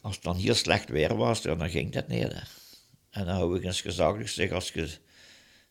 als 0.00 0.14
het 0.14 0.24
dan 0.24 0.36
heel 0.36 0.54
slecht 0.54 0.88
weer 0.88 1.16
was, 1.16 1.42
dan 1.42 1.70
ging 1.70 1.92
dat 1.92 2.04
hè. 2.06 2.28
En 3.10 3.24
dan 3.24 3.28
hou 3.28 3.56
ik 3.56 3.64
eens 3.64 3.80
gezegd, 3.80 4.20
ik 4.20 4.28
zeg, 4.28 4.50
als 4.50 4.70
je 4.70 4.88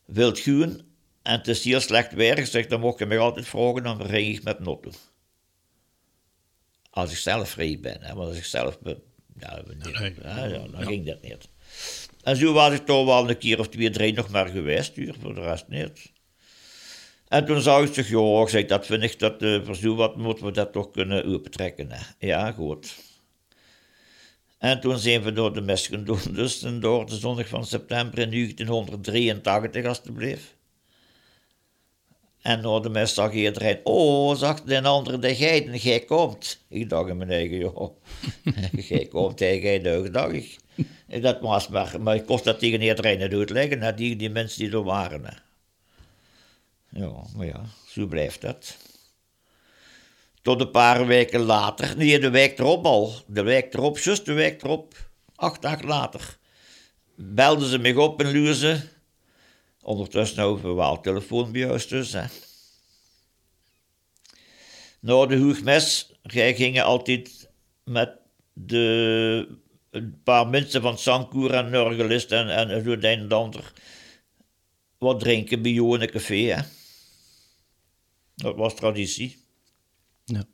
wilt 0.04 0.38
gaan 0.38 0.80
en 1.22 1.38
het 1.38 1.48
is 1.48 1.64
heel 1.64 1.80
slecht 1.80 2.12
weer, 2.12 2.46
zeg, 2.46 2.66
dan 2.66 2.80
mocht 2.80 2.98
je 2.98 3.06
mij 3.06 3.18
altijd 3.18 3.46
vragen, 3.46 3.82
dan 3.82 4.02
ring 4.02 4.36
ik 4.36 4.42
met 4.42 4.58
Notto. 4.58 4.90
Als 6.90 7.10
ik 7.10 7.16
zelf 7.16 7.50
vrij 7.50 7.78
ben, 7.80 8.02
hè, 8.02 8.14
want 8.14 8.28
als 8.28 8.38
ik 8.38 8.44
zelf 8.44 8.80
ben, 8.80 9.02
ja, 9.40 9.62
niet, 9.68 9.98
Nee. 10.00 10.14
ja, 10.22 10.44
ja, 10.44 10.66
dan 10.70 10.86
ging 10.86 11.06
dat 11.06 11.22
niet. 11.22 11.48
En 12.22 12.36
zo 12.36 12.52
was 12.52 12.72
ik 12.72 12.86
toch 12.86 13.04
wel 13.04 13.28
een 13.28 13.38
keer 13.38 13.58
of 13.58 13.68
twee, 13.68 13.90
drie 13.90 14.12
nog 14.12 14.28
maar 14.28 14.46
geweest, 14.46 14.96
hier, 14.96 15.14
voor 15.20 15.34
de 15.34 15.40
rest 15.40 15.68
niet. 15.68 16.12
En 17.28 17.44
toen 17.44 17.60
zag 17.60 17.86
ik 17.86 17.94
zich, 17.94 18.10
ik 18.10 18.48
zeg, 18.48 18.66
dat 18.66 18.86
vind 18.86 19.02
ik, 19.02 19.18
dat 19.18 19.42
uh, 19.42 19.64
voor 19.64 19.76
zo 19.76 19.94
wat 19.94 20.16
moeten 20.16 20.44
we 20.44 20.52
dat 20.52 20.72
toch 20.72 20.90
kunnen 20.90 21.24
opentrekken. 21.24 21.90
hè. 21.90 22.26
Ja, 22.26 22.52
goed. 22.52 22.94
En 24.58 24.80
toen 24.80 24.98
zijn 24.98 25.22
we 25.22 25.32
door 25.32 25.54
de 25.54 25.60
mes 25.60 25.88
doen, 25.88 26.20
dus 26.34 26.60
door 26.60 27.06
de 27.06 27.16
zondag 27.16 27.48
van 27.48 27.66
september 27.66 28.18
in 28.18 28.30
1983, 28.30 29.84
alstublieft. 29.84 30.56
En 32.48 32.62
door 32.62 32.82
de 32.82 32.88
mes 32.90 33.14
zag 33.14 33.32
iedereen, 33.32 33.80
oh, 33.82 34.36
zag 34.36 34.62
de 34.62 34.82
andere 34.82 35.18
de 35.18 35.34
geiten, 35.34 35.76
jij 35.76 36.00
komt. 36.00 36.64
Ik 36.68 36.88
dacht 36.88 37.08
in 37.08 37.16
mijn 37.16 37.30
eigen, 37.30 37.58
joh, 37.58 37.96
jij 38.88 39.06
komt, 39.06 39.38
hij 39.38 39.60
jij 39.60 39.96
ook, 39.96 40.12
dacht 40.12 40.32
ik. 40.32 40.56
En 41.06 41.20
dat 41.20 41.40
was 41.40 41.68
maar, 41.68 41.96
maar 42.00 42.14
ik 42.14 42.26
kost 42.26 42.44
dat 42.44 42.58
tegen 42.58 42.82
iedereen 42.82 43.18
niet 43.18 43.32
uitleggen, 43.32 43.82
hè, 43.82 43.94
die, 43.94 44.16
die 44.16 44.30
mensen 44.30 44.58
die 44.58 44.72
er 44.72 44.82
waren. 44.82 45.42
Ja, 46.88 47.12
maar 47.36 47.46
ja, 47.46 47.64
zo 47.86 48.06
blijft 48.06 48.40
dat. 48.40 48.76
Tot 50.42 50.60
een 50.60 50.70
paar 50.70 51.06
weken 51.06 51.40
later, 51.40 51.96
nee, 51.96 52.18
de 52.18 52.30
week 52.30 52.58
erop 52.58 52.84
al, 52.84 53.12
de 53.26 53.42
week 53.42 53.74
erop, 53.74 53.98
juist 53.98 54.24
de 54.24 54.32
week 54.32 54.62
erop, 54.62 55.10
acht 55.34 55.62
dagen 55.62 55.86
later, 55.86 56.38
belden 57.14 57.68
ze 57.68 57.78
me 57.78 58.00
op 58.00 58.22
in 58.22 58.28
Luze. 58.30 58.96
Ondertussen 59.88 60.38
hebben 60.38 60.62
we 60.62 60.74
wel 60.74 61.00
telefoon 61.00 61.52
bij 61.52 61.66
dus, 61.88 62.12
hè. 62.12 62.24
Na 65.00 65.26
de 65.26 65.36
hoegmes, 65.36 66.12
jij 66.22 66.54
gingen 66.54 66.84
altijd 66.84 67.50
met 67.84 68.10
de, 68.52 69.58
een 69.90 70.20
paar 70.22 70.46
mensen 70.46 70.82
van 70.82 70.98
Sankoer 70.98 71.54
en 71.54 71.70
Nurgelist 71.70 72.32
en, 72.32 72.48
en 72.48 72.84
zo 72.84 72.90
het 72.90 73.04
een 73.04 73.32
ander 73.32 73.72
wat 74.98 75.20
drinken 75.20 75.62
bij 75.62 75.72
jou 75.72 75.94
in 75.94 76.02
een 76.02 76.10
café, 76.10 76.34
hè. 76.34 76.62
Dat 78.34 78.56
was 78.56 78.74
traditie. 78.74 79.36
Ja. 80.24 80.44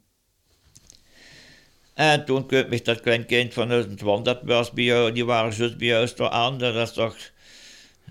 En 1.95 2.25
toen 2.25 2.47
kwam 2.47 2.73
ik 2.73 2.85
dat 2.85 3.01
klein 3.01 3.27
kind 3.27 3.55
van 3.55 3.71
het 3.71 4.01
want 4.01 4.25
dat 4.25 4.41
was 4.43 4.71
bij 4.71 4.85
jou, 4.85 5.13
die 5.13 5.25
waren 5.25 5.53
zus 5.53 5.77
bij 5.77 5.87
jou 5.87 6.31
aan, 6.33 6.59
dat 6.59 6.75
is 6.75 6.93
toch 6.93 7.33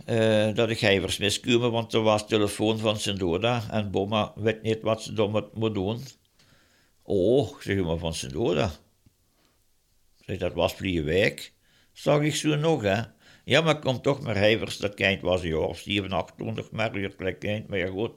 eh, 0.06 0.54
dat 0.54 0.70
ik 0.70 0.78
gijvers 0.78 1.18
miskomen, 1.18 1.72
want 1.72 1.94
er 1.94 2.02
was 2.02 2.28
telefoon 2.28 2.80
van 2.80 3.00
Sendoda 3.00 3.64
en 3.72 3.92
Boma 3.92 4.34
weet 4.36 4.62
niet 4.62 4.82
wat 4.82 5.04
ze 5.04 5.14
dan 5.14 5.50
moet, 5.54 5.74
doen. 5.74 6.04
Oh, 7.04 7.60
zeg 7.60 7.84
maar 7.84 7.98
van 7.98 8.14
Sendoda. 8.14 8.72
Zeg, 10.26 10.38
dat 10.38 10.54
was 10.54 10.74
Vliegenwijk. 10.74 11.54
Zag 11.94 12.22
ik 12.22 12.36
zo 12.36 12.56
nog, 12.56 12.82
hè. 12.82 13.02
Ja, 13.46 13.62
maar 13.62 13.80
kom 13.80 14.02
toch 14.02 14.22
maar 14.22 14.36
Hijvers, 14.36 14.78
dat 14.78 14.94
kind 14.94 15.22
was 15.22 15.42
een 15.42 15.48
jaar 15.48 15.60
of 15.60 15.80
7, 15.80 16.12
28, 16.12 16.72
maar 16.72 16.90
klein 16.90 17.38
kind, 17.38 17.68
maar 17.68 17.78
ja 17.78 17.88
goed. 17.88 18.12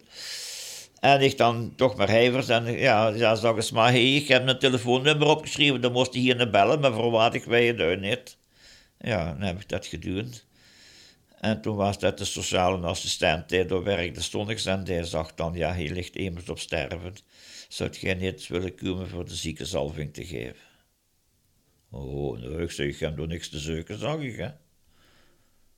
En 1.01 1.21
ik 1.21 1.37
dan 1.37 1.73
toch 1.77 1.97
maar 1.97 2.09
Hijvers 2.09 2.49
en 2.49 2.79
ja, 2.79 3.09
ja 3.09 3.35
zag 3.35 3.57
eens 3.57 3.71
maar, 3.71 3.91
hey, 3.91 4.15
ik 4.15 4.29
heb 4.29 4.49
een 4.49 4.59
telefoonnummer 4.59 5.29
opgeschreven, 5.29 5.81
dan 5.81 5.93
moest 5.93 6.13
hij 6.13 6.23
hier 6.23 6.37
naar 6.37 6.51
bellen, 6.51 6.81
maar 6.81 6.93
voor 6.93 7.11
wat 7.11 7.35
ik 7.35 7.49
uit 7.49 8.01
niet. 8.01 8.37
Ja, 8.99 9.33
dan 9.33 9.41
heb 9.41 9.61
ik 9.61 9.69
dat 9.69 9.87
gedaan. 9.87 10.33
En 11.47 11.61
toen 11.61 11.77
was 11.77 11.99
dat 11.99 12.19
de 12.19 12.25
sociale 12.25 12.87
assistent 12.87 13.49
die 13.49 13.65
daar 13.65 13.83
werkte 13.83 14.21
zondags 14.21 14.67
en 14.67 14.85
die 14.85 15.05
zag 15.05 15.35
dan, 15.35 15.55
ja, 15.55 15.73
hij 15.73 15.89
ligt 15.89 16.17
immers 16.17 16.49
op 16.49 16.59
sterven. 16.59 17.15
Zou 17.69 17.91
jij 17.91 18.15
niet 18.15 18.47
willen 18.47 18.75
komen 18.75 19.09
voor 19.09 19.25
de 19.25 19.35
ziekenzalving 19.35 20.15
te 20.15 20.25
geven? 20.25 20.57
Oh, 21.91 22.39
nou, 22.39 22.63
ik 22.63 22.71
zeg, 22.71 22.87
ik 22.87 22.99
heb 22.99 23.17
door 23.17 23.27
niks 23.27 23.49
te 23.49 23.59
zoeken, 23.59 23.99
zag 23.99 24.21
ik, 24.21 24.37
hè. 24.37 24.51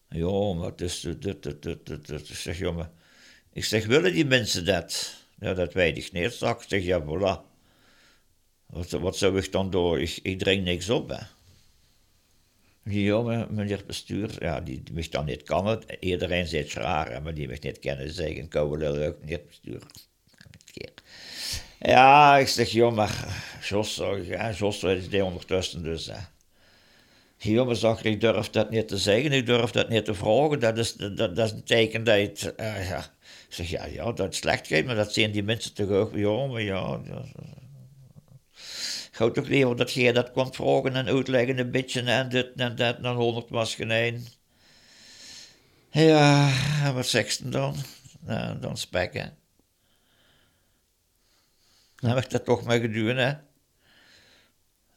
Ja, 0.09 0.55
maar 0.55 0.71
het 0.71 0.81
is, 0.81 1.01
dit. 1.01 1.47
Ik 1.47 2.25
zeg, 2.35 2.61
maar... 2.61 2.91
Ik 3.53 3.65
zeg, 3.65 3.87
willen 3.87 4.13
die 4.13 4.27
mensen 4.27 4.65
dat? 4.65 5.15
Ja, 5.39 5.55
dat 5.55 5.73
weet 5.73 5.97
ik 5.97 6.13
niet. 6.13 6.33
Zag. 6.33 6.63
Ik 6.63 6.69
zeg, 6.69 6.85
ja, 6.85 7.03
voilà. 7.03 7.41
Wat, 8.67 8.91
wat 8.91 9.17
zou 9.17 9.39
ik 9.39 9.53
dan 9.53 9.71
doen? 9.71 9.99
Ik, 9.99 10.19
ik 10.23 10.39
drink 10.39 10.65
niks 10.65 10.91
op, 10.91 11.09
hè. 11.09 11.38
Ja, 12.89 13.23
maar 13.23 13.47
meneer 13.51 13.83
bestuur, 13.87 14.37
ja, 14.41 14.61
die, 14.61 14.83
die 14.83 15.09
dan 15.11 15.25
niet 15.25 15.43
kennen. 15.43 15.85
Iedereen 16.01 16.47
zegt 16.47 16.73
raar, 16.73 17.23
maar 17.23 17.35
die 17.35 17.49
mich 17.49 17.61
niet 17.61 17.79
kennen, 17.79 18.11
zeggen, 18.11 18.49
koude 18.49 19.07
ook 19.07 19.25
niet 19.25 19.47
bestuur. 19.47 19.83
Ja, 21.79 22.37
ik 22.39 22.49
zeg, 22.49 22.71
joh, 22.71 22.95
maar 22.95 23.43
Jos, 23.69 24.03
ja, 24.23 24.53
Jos 24.53 24.83
is 24.83 25.09
die 25.09 25.25
ondertussen 25.25 25.83
dus. 25.83 26.07
Hè. 26.07 26.19
Jongen, 27.37 27.77
ik 28.05 28.21
durf 28.21 28.51
dat 28.51 28.71
niet 28.71 28.89
te 28.89 28.97
zeggen, 28.97 29.33
ik 29.33 29.47
durf 29.47 29.71
dat 29.71 29.89
niet 29.89 30.05
te 30.05 30.15
vragen. 30.15 30.61
Dat 30.61 30.79
is, 30.79 30.95
dat, 30.95 31.17
dat 31.17 31.39
is 31.39 31.51
een 31.51 31.65
teken 31.65 32.05
dat 32.05 32.17
het, 32.17 32.55
uh, 32.61 32.89
ja. 32.89 32.99
Ik 33.49 33.55
zeg, 33.55 33.71
ja, 33.71 33.85
ja, 33.85 34.13
dat 34.13 34.33
is 34.33 34.39
slecht 34.39 34.85
maar 34.85 34.95
dat 34.95 35.13
zien 35.13 35.31
die 35.31 35.43
mensen 35.43 35.75
toch 35.75 35.91
ook. 35.91 36.15
Ja, 36.15 36.47
maar 36.47 36.63
ja. 36.63 37.01
Ik 37.05 37.68
hou 39.19 39.33
toch 39.33 39.49
liever 39.49 39.77
dat 39.77 39.93
je 39.93 40.13
dat 40.13 40.31
komt 40.31 40.57
vragen 40.57 40.95
en 40.95 41.07
uitleggen 41.07 41.59
een 41.59 41.71
beetje 41.71 42.03
en 42.03 42.29
dit 42.29 42.53
en 42.57 42.77
dat, 42.77 43.03
dan 43.03 43.17
honderd 43.17 43.51
was 43.51 43.75
geen 43.75 44.27
Ja, 45.91 46.53
wat 46.95 47.07
zegt 47.07 47.35
ze 47.35 47.49
dan? 47.49 47.77
Nou, 48.21 48.59
dan 48.59 48.77
spekken. 48.77 49.37
Dan 51.97 52.17
ik 52.17 52.31
dat 52.31 52.45
toch 52.45 52.65
maar 52.65 52.81
gedaan, 52.81 53.17
hè. 53.17 53.33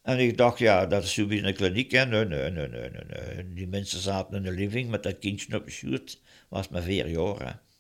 En 0.01 0.19
ik 0.19 0.37
dacht, 0.37 0.59
ja, 0.59 0.85
dat 0.85 1.03
is 1.03 1.13
zo 1.13 1.27
in 1.27 1.43
de 1.43 1.53
kliniek. 1.53 1.91
Hè. 1.91 2.05
Nee, 2.05 2.25
nee, 2.25 2.51
nee, 2.51 2.67
nee, 2.67 2.89
nee, 2.89 3.53
Die 3.53 3.67
mensen 3.67 3.99
zaten 3.99 4.37
in 4.37 4.43
de 4.43 4.51
living 4.51 4.89
met 4.89 5.03
dat 5.03 5.19
kindje 5.19 5.57
op 5.57 5.65
de 5.65 5.71
schuurt. 5.71 6.21
Was 6.49 6.69
maar 6.69 6.81
vier 6.81 7.07
jaar. 7.07 7.47
Hè. 7.47 7.70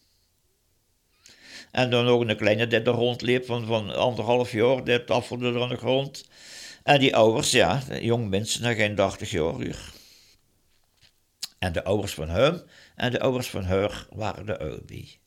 En 1.71 1.89
dan 1.89 2.05
nog 2.05 2.21
een 2.21 2.37
kleine 2.37 2.67
die 2.67 2.79
er 2.79 2.91
rondliep 2.91 3.45
van, 3.45 3.65
van 3.65 3.95
anderhalf 3.95 4.51
jaar. 4.51 4.83
Die 4.83 5.03
tafelde 5.03 5.53
er 5.53 5.61
aan 5.61 5.69
de 5.69 5.77
grond. 5.77 6.29
En 6.83 6.99
die 6.99 7.15
ouders, 7.15 7.51
ja, 7.51 7.81
jong 7.99 8.29
mensen, 8.29 8.63
nog 8.63 8.75
geen 8.75 8.95
80 8.95 9.31
jaar. 9.31 9.91
En 11.59 11.73
de 11.73 11.83
ouders 11.83 12.13
van 12.13 12.29
hem 12.29 12.61
en 12.95 13.11
de 13.11 13.19
ouders 13.19 13.49
van 13.49 13.63
haar 13.63 14.05
waren 14.09 14.45
de 14.45 14.59
Obi. 14.59 15.19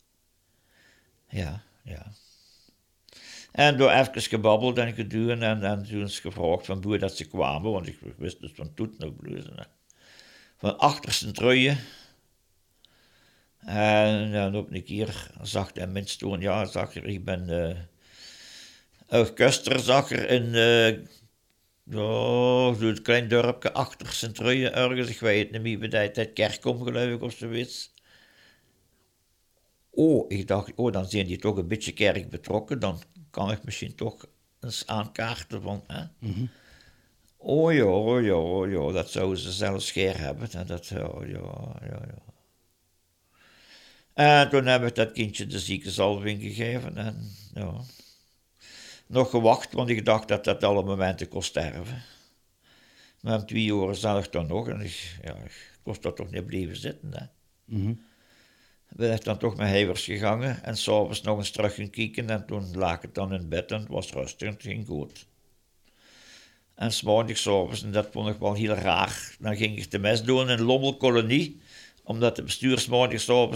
Ja, 1.28 1.62
ja. 1.82 2.12
En 3.52 3.76
door 3.76 3.90
even 3.90 4.22
gebabbeld 4.22 4.78
en 4.78 4.94
geduwen 4.94 5.42
en, 5.42 5.62
en 5.62 5.86
toen 5.86 6.02
is 6.02 6.20
gevraagd 6.20 6.66
van 6.66 6.82
hoe 6.82 6.98
dat 6.98 7.16
ze 7.16 7.24
kwamen, 7.24 7.70
want 7.70 7.86
ik 7.86 7.98
wist 8.16 8.40
dus 8.40 8.52
van 8.54 8.74
toet 8.74 8.98
nog 8.98 9.16
bluzen. 9.16 9.66
Van 10.56 10.78
achter 10.78 11.12
zijn 11.12 11.32
truien. 11.32 11.78
En 13.66 14.32
dan 14.32 14.56
op 14.56 14.70
een 14.70 14.84
keer 14.84 15.30
zag 15.42 15.70
hij 15.74 15.86
mensen 15.86 16.18
toen, 16.18 16.40
ja, 16.40 16.64
zag 16.64 16.94
er, 16.94 17.04
ik 17.06 17.24
ben 17.24 17.48
uh, 19.10 19.78
zag 19.78 20.10
er 20.10 20.30
in, 20.30 20.44
uh, 20.44 21.06
zo'n 22.78 23.02
klein 23.02 23.28
dorpje 23.28 23.72
achter 23.72 24.32
truien 24.32 24.74
ergens, 24.74 25.08
ik 25.08 25.20
weet 25.20 25.50
niet 25.50 25.62
meer, 25.62 25.78
bij 25.78 26.12
dat 26.12 26.32
kerkom 26.32 26.82
geloof 26.82 27.14
ik 27.14 27.22
of 27.22 27.32
zoiets. 27.32 27.92
Oh, 29.90 30.24
ik 30.28 30.48
dacht, 30.48 30.72
oh, 30.74 30.92
dan 30.92 31.06
zijn 31.06 31.26
die 31.26 31.38
toch 31.38 31.56
een 31.56 31.68
beetje 31.68 31.92
kerk 31.92 32.30
betrokken, 32.30 32.80
dan 32.80 33.02
kan 33.30 33.50
ik 33.50 33.64
misschien 33.64 33.94
toch 33.94 34.26
eens 34.60 34.86
aankaarten 34.86 35.62
van. 35.62 35.84
Hè? 35.86 36.04
Mm 36.18 36.48
Oh 37.46 37.72
ja, 37.72 37.84
oh 37.84 38.22
ja, 38.22 38.34
oh 38.34 38.70
ja, 38.70 38.92
dat 38.92 39.10
zouden 39.10 39.38
ze 39.38 39.52
zelfs 39.52 39.86
scheer 39.86 40.18
hebben. 40.18 40.50
En 40.50 40.66
dat, 40.66 40.92
oh 40.92 41.26
ja, 41.26 41.76
ja, 41.80 42.00
ja. 42.06 42.33
En 44.14 44.48
toen 44.48 44.66
heb 44.66 44.84
ik 44.84 44.94
dat 44.94 45.12
kindje 45.12 45.46
de 45.46 45.58
ziekenzalving 45.58 46.42
gegeven 46.42 46.96
en 46.96 47.30
ja, 47.54 47.80
nog 49.06 49.30
gewacht, 49.30 49.72
want 49.72 49.88
ik 49.88 50.04
dacht 50.04 50.28
dat 50.28 50.44
dat 50.44 50.64
alle 50.64 50.82
momenten 50.82 51.28
kon 51.28 51.42
sterven. 51.42 52.02
Maar 53.20 53.38
om 53.38 53.46
twee 53.46 53.66
uur 53.66 53.94
zag 53.94 54.24
ik 54.24 54.32
dan 54.32 54.46
nog 54.46 54.68
en 54.68 54.80
ik, 54.80 55.18
ja, 55.22 55.34
ik 55.34 55.70
kost 55.82 56.02
dat 56.02 56.16
toch 56.16 56.30
niet 56.30 56.46
blijven 56.46 56.76
zitten. 56.76 57.10
Hè. 57.12 57.24
Mm 57.64 58.12
ben 58.96 59.12
ik 59.12 59.24
dan 59.24 59.38
toch 59.38 59.56
met 59.56 59.68
hevers 59.68 60.04
gegaan 60.04 60.42
en 60.42 60.76
s'avonds 60.76 61.22
nog 61.22 61.38
eens 61.38 61.50
terug 61.50 61.74
gaan 61.74 61.90
kijken 61.90 62.30
en 62.30 62.46
toen 62.46 62.76
lag 62.76 63.02
ik 63.02 63.14
dan 63.14 63.34
in 63.34 63.48
bed 63.48 63.70
en 63.70 63.80
het 63.80 63.88
was 63.88 64.12
rustig 64.12 64.48
en 64.48 64.54
het 64.54 64.62
ging 64.62 64.86
goed. 64.86 65.26
En 66.74 66.92
s'morgens 66.92 67.42
s'avonds, 67.42 67.82
en 67.82 67.92
dat 67.92 68.08
vond 68.10 68.28
ik 68.28 68.38
wel 68.38 68.54
heel 68.54 68.74
raar, 68.74 69.36
dan 69.38 69.56
ging 69.56 69.78
ik 69.78 69.90
de 69.90 69.98
mes 69.98 70.22
doen 70.22 70.50
in 70.50 70.62
Lommelkolonie, 70.62 71.60
omdat 72.04 72.36
de 72.36 72.42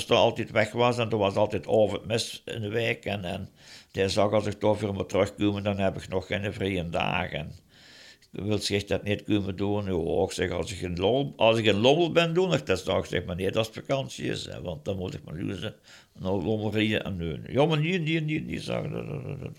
er 0.09 0.15
altijd 0.15 0.51
weg 0.51 0.73
was 0.73 0.99
en 0.99 1.11
er 1.11 1.19
was 1.19 1.35
altijd 1.35 1.67
over 1.67 1.99
het 1.99 2.07
mes 2.07 2.43
in 2.45 2.61
de 2.61 2.69
wijk 2.69 3.05
en, 3.05 3.25
en 3.25 3.49
zag 4.11 4.33
als 4.33 4.47
ik 4.47 4.59
toch 4.59 4.81
weer 4.81 4.93
moet 4.93 5.09
terugkomen, 5.09 5.63
dan 5.63 5.79
heb 5.79 5.97
ik 5.97 6.09
nog 6.09 6.27
geen 6.27 6.53
vrije 6.53 6.89
dagen 6.89 7.53
wil 8.31 8.59
zich 8.59 8.85
dat 8.85 9.03
niet 9.03 9.25
kunnen 9.25 9.57
doen. 9.57 10.23
Ik 10.25 10.33
zeg, 10.33 10.51
als 10.51 10.73
ik 10.73 10.83
een, 10.83 11.33
als 11.37 11.59
ik 11.59 11.67
een 11.67 11.81
lommel 11.81 12.13
ben 12.13 12.35
doen, 12.35 12.55
ik 12.55 12.67
dat 12.67 12.79
zeg, 12.85 13.07
zeg 13.07 13.25
maar 13.25 13.37
niet 13.37 13.53
dat 13.53 13.67
het 13.67 13.75
vakantie 13.75 14.31
is, 14.31 14.45
hè, 14.45 14.63
want 14.63 14.85
dan 14.85 14.97
moet 14.97 15.15
ik 15.15 15.25
maar 15.25 15.35
luzen. 15.35 15.75
Nou, 16.19 16.45
lommel 16.45 16.73
rijden 16.73 17.05
en 17.05 17.17
nee. 17.17 17.41
Ja, 17.47 17.67
maar 17.67 17.79
niet, 17.79 18.03
niet, 18.03 18.25
niet, 18.25 18.47
niet 18.47 18.63
zeggen. 18.63 19.55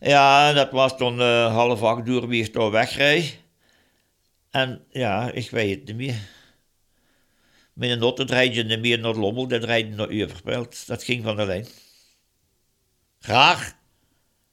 Ja, 0.00 0.52
dat 0.52 0.70
was 0.70 0.96
toen 0.96 1.18
uh, 1.18 1.54
half 1.54 1.82
acht 1.82 2.08
uur 2.08 2.28
wie 2.28 2.44
ik 2.44 2.52
door 2.52 2.70
wegrijd. 2.70 3.38
En 4.50 4.84
ja, 4.90 5.30
ik 5.32 5.50
weet 5.50 5.74
het 5.74 5.86
niet 5.86 5.96
meer. 5.96 6.37
Mijn 7.78 7.98
notte 7.98 8.24
draait 8.24 8.54
je 8.54 8.62
niet 8.62 8.80
meer 8.80 8.98
naar 8.98 9.14
Lommel, 9.14 9.48
dat 9.48 9.60
draait 9.60 9.96
naar 9.96 10.10
Uverpelt. 10.10 10.86
Dat 10.86 11.02
ging 11.02 11.24
van 11.24 11.36
de 11.36 11.46
lijn. 11.46 11.66
Graag. 13.18 13.76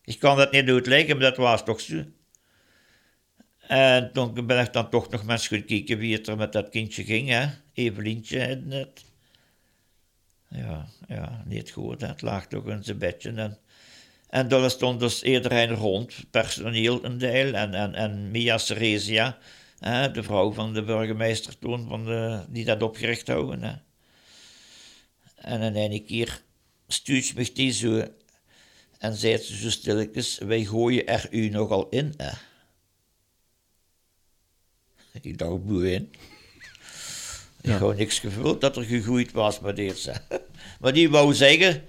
Ik 0.03 0.19
kan 0.19 0.37
dat 0.37 0.51
niet 0.51 0.69
uitleggen, 0.69 1.17
maar 1.17 1.25
dat 1.25 1.37
was 1.37 1.63
toch 1.63 1.81
zo. 1.81 2.03
En 3.59 4.11
toen 4.13 4.47
ben 4.47 4.63
ik 4.65 4.73
dan 4.73 4.89
toch 4.89 5.09
nog 5.09 5.23
mensen 5.25 5.57
gaan 5.57 5.65
kijken 5.65 5.97
wie 5.97 6.15
het 6.15 6.27
er 6.27 6.37
met 6.37 6.53
dat 6.53 6.69
kindje 6.69 7.03
ging, 7.03 7.29
hè. 7.29 7.47
Evelientje 7.73 8.39
en 8.39 8.71
het. 8.71 9.05
Ja, 10.49 10.87
ja, 11.07 11.43
niet 11.45 11.71
goed. 11.71 12.01
Het 12.01 12.21
lag 12.21 12.47
toch 12.47 12.67
in 12.67 12.83
zijn 12.83 12.97
bedje. 12.97 13.31
En, 13.31 13.59
en 14.29 14.71
stond 14.71 14.99
dus 14.99 15.23
iedereen 15.23 15.73
rond, 15.73 16.25
personeel 16.31 17.03
een 17.03 17.17
deel, 17.17 17.53
en, 17.53 17.73
en, 17.73 17.95
en 17.95 18.31
Mia 18.31 18.57
Ceresia, 18.57 19.37
hè, 19.79 20.11
de 20.11 20.23
vrouw 20.23 20.51
van 20.51 20.73
de 20.73 20.83
burgemeester 20.83 21.59
toen, 21.59 21.87
van 21.87 22.05
de, 22.05 22.45
die 22.49 22.65
dat 22.65 22.81
opgericht 22.81 23.27
houden. 23.27 23.63
Hè. 23.63 23.73
En 25.35 25.75
in 25.75 25.91
een 25.91 26.05
keer 26.05 26.41
stuurt 26.87 27.35
me 27.35 27.49
die 27.53 27.71
zo 27.71 28.07
en 28.97 29.15
zei 29.15 29.37
ze 29.37 29.57
zo 29.57 29.69
stilletjes, 29.69 30.37
wij 30.37 30.63
gooien 30.63 31.07
er 31.07 31.27
u 31.31 31.49
nogal 31.49 31.89
in, 31.89 32.13
hè. 32.17 32.31
Ik 35.21 35.37
dacht, 35.37 35.65
boeien. 35.65 36.01
Ik 37.61 37.71
ja. 37.71 37.77
gewoon 37.77 37.95
niks 37.95 38.19
gevoeld 38.19 38.61
dat 38.61 38.77
er 38.77 38.83
gegroeid 38.83 39.31
was 39.31 39.59
met 39.59 39.75
deze. 39.75 40.13
Maar 40.79 40.93
die 40.93 41.09
wou 41.09 41.33
zeggen, 41.33 41.83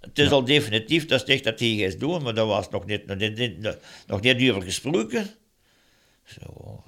het 0.00 0.18
is 0.18 0.30
al 0.30 0.44
definitief, 0.44 1.06
dat 1.06 1.22
is 1.22 1.34
echt 1.34 1.44
dat 1.44 1.58
hij 1.58 1.76
is 1.76 1.98
doen, 1.98 2.22
maar 2.22 2.34
daar 2.34 2.46
was 2.46 2.70
nog 2.70 2.86
niet, 2.86 3.06
nog 3.06 3.16
niet, 3.18 3.58
nog 4.06 4.20
niet 4.20 4.50
over 4.50 4.62
gesproken. 4.62 5.30
Zo, 6.24 6.82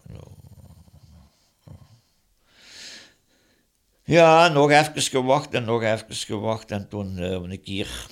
Ja, 4.05 4.49
nog 4.49 4.71
even 4.71 5.03
gewacht 5.03 5.55
en 5.55 5.65
nog 5.65 5.83
even 5.83 6.15
gewacht. 6.15 6.71
En 6.71 6.89
toen, 6.89 7.19
uh, 7.19 7.31
een 7.31 7.63
keer, 7.63 8.07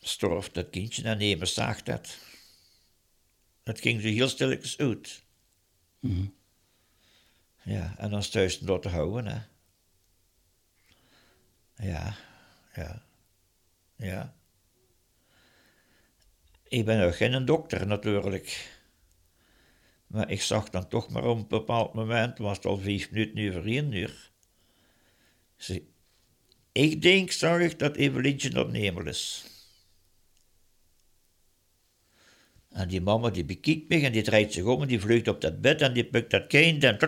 storf 0.00 0.50
dat 0.50 0.70
kindje 0.70 1.02
en 1.02 1.18
nemen 1.18 1.48
zag 1.48 1.82
dat. 1.82 2.18
Het 3.62 3.80
ging 3.80 4.00
zo 4.00 4.08
heel 4.08 4.28
stilletjes 4.28 4.78
uit. 4.78 5.22
Mhm. 6.00 6.26
Ja, 7.62 7.94
en 7.98 8.10
dan 8.10 8.20
thuis 8.20 8.58
door 8.58 8.80
te 8.80 8.88
houden, 8.88 9.26
hè. 9.26 9.40
Ja, 11.88 12.16
ja, 12.74 13.02
ja. 13.96 14.34
Ik 16.62 16.84
ben 16.84 17.06
ook 17.06 17.16
geen 17.16 17.44
dokter 17.44 17.86
natuurlijk. 17.86 18.80
Maar 20.12 20.30
ik 20.30 20.42
zag 20.42 20.70
dan 20.70 20.88
toch 20.88 21.08
maar 21.08 21.24
op 21.24 21.36
een 21.36 21.48
bepaald 21.48 21.94
moment, 21.94 22.38
was 22.38 22.56
het 22.56 22.66
al 22.66 22.78
vijf 22.78 23.10
minuten 23.10 23.48
over 23.48 23.66
één 23.66 23.92
uur. 23.92 24.30
Ik 26.72 27.02
denk, 27.02 27.30
zag 27.30 27.60
ik, 27.60 27.78
dat 27.78 27.96
Evelientje 27.96 28.60
op 28.60 28.70
Nemel 28.70 29.06
is. 29.06 29.44
En 32.68 32.88
die 32.88 33.00
mama 33.00 33.30
die 33.30 33.44
bekijkt 33.44 33.88
me 33.88 34.00
en 34.00 34.12
die 34.12 34.22
draait 34.22 34.52
zich 34.52 34.64
om 34.64 34.82
en 34.82 34.88
die 34.88 35.00
vlucht 35.00 35.28
op 35.28 35.40
dat 35.40 35.60
bed 35.60 35.80
en 35.80 35.92
die 35.92 36.04
pukt 36.04 36.30
dat 36.30 36.46
kind 36.46 36.84
en 36.84 36.98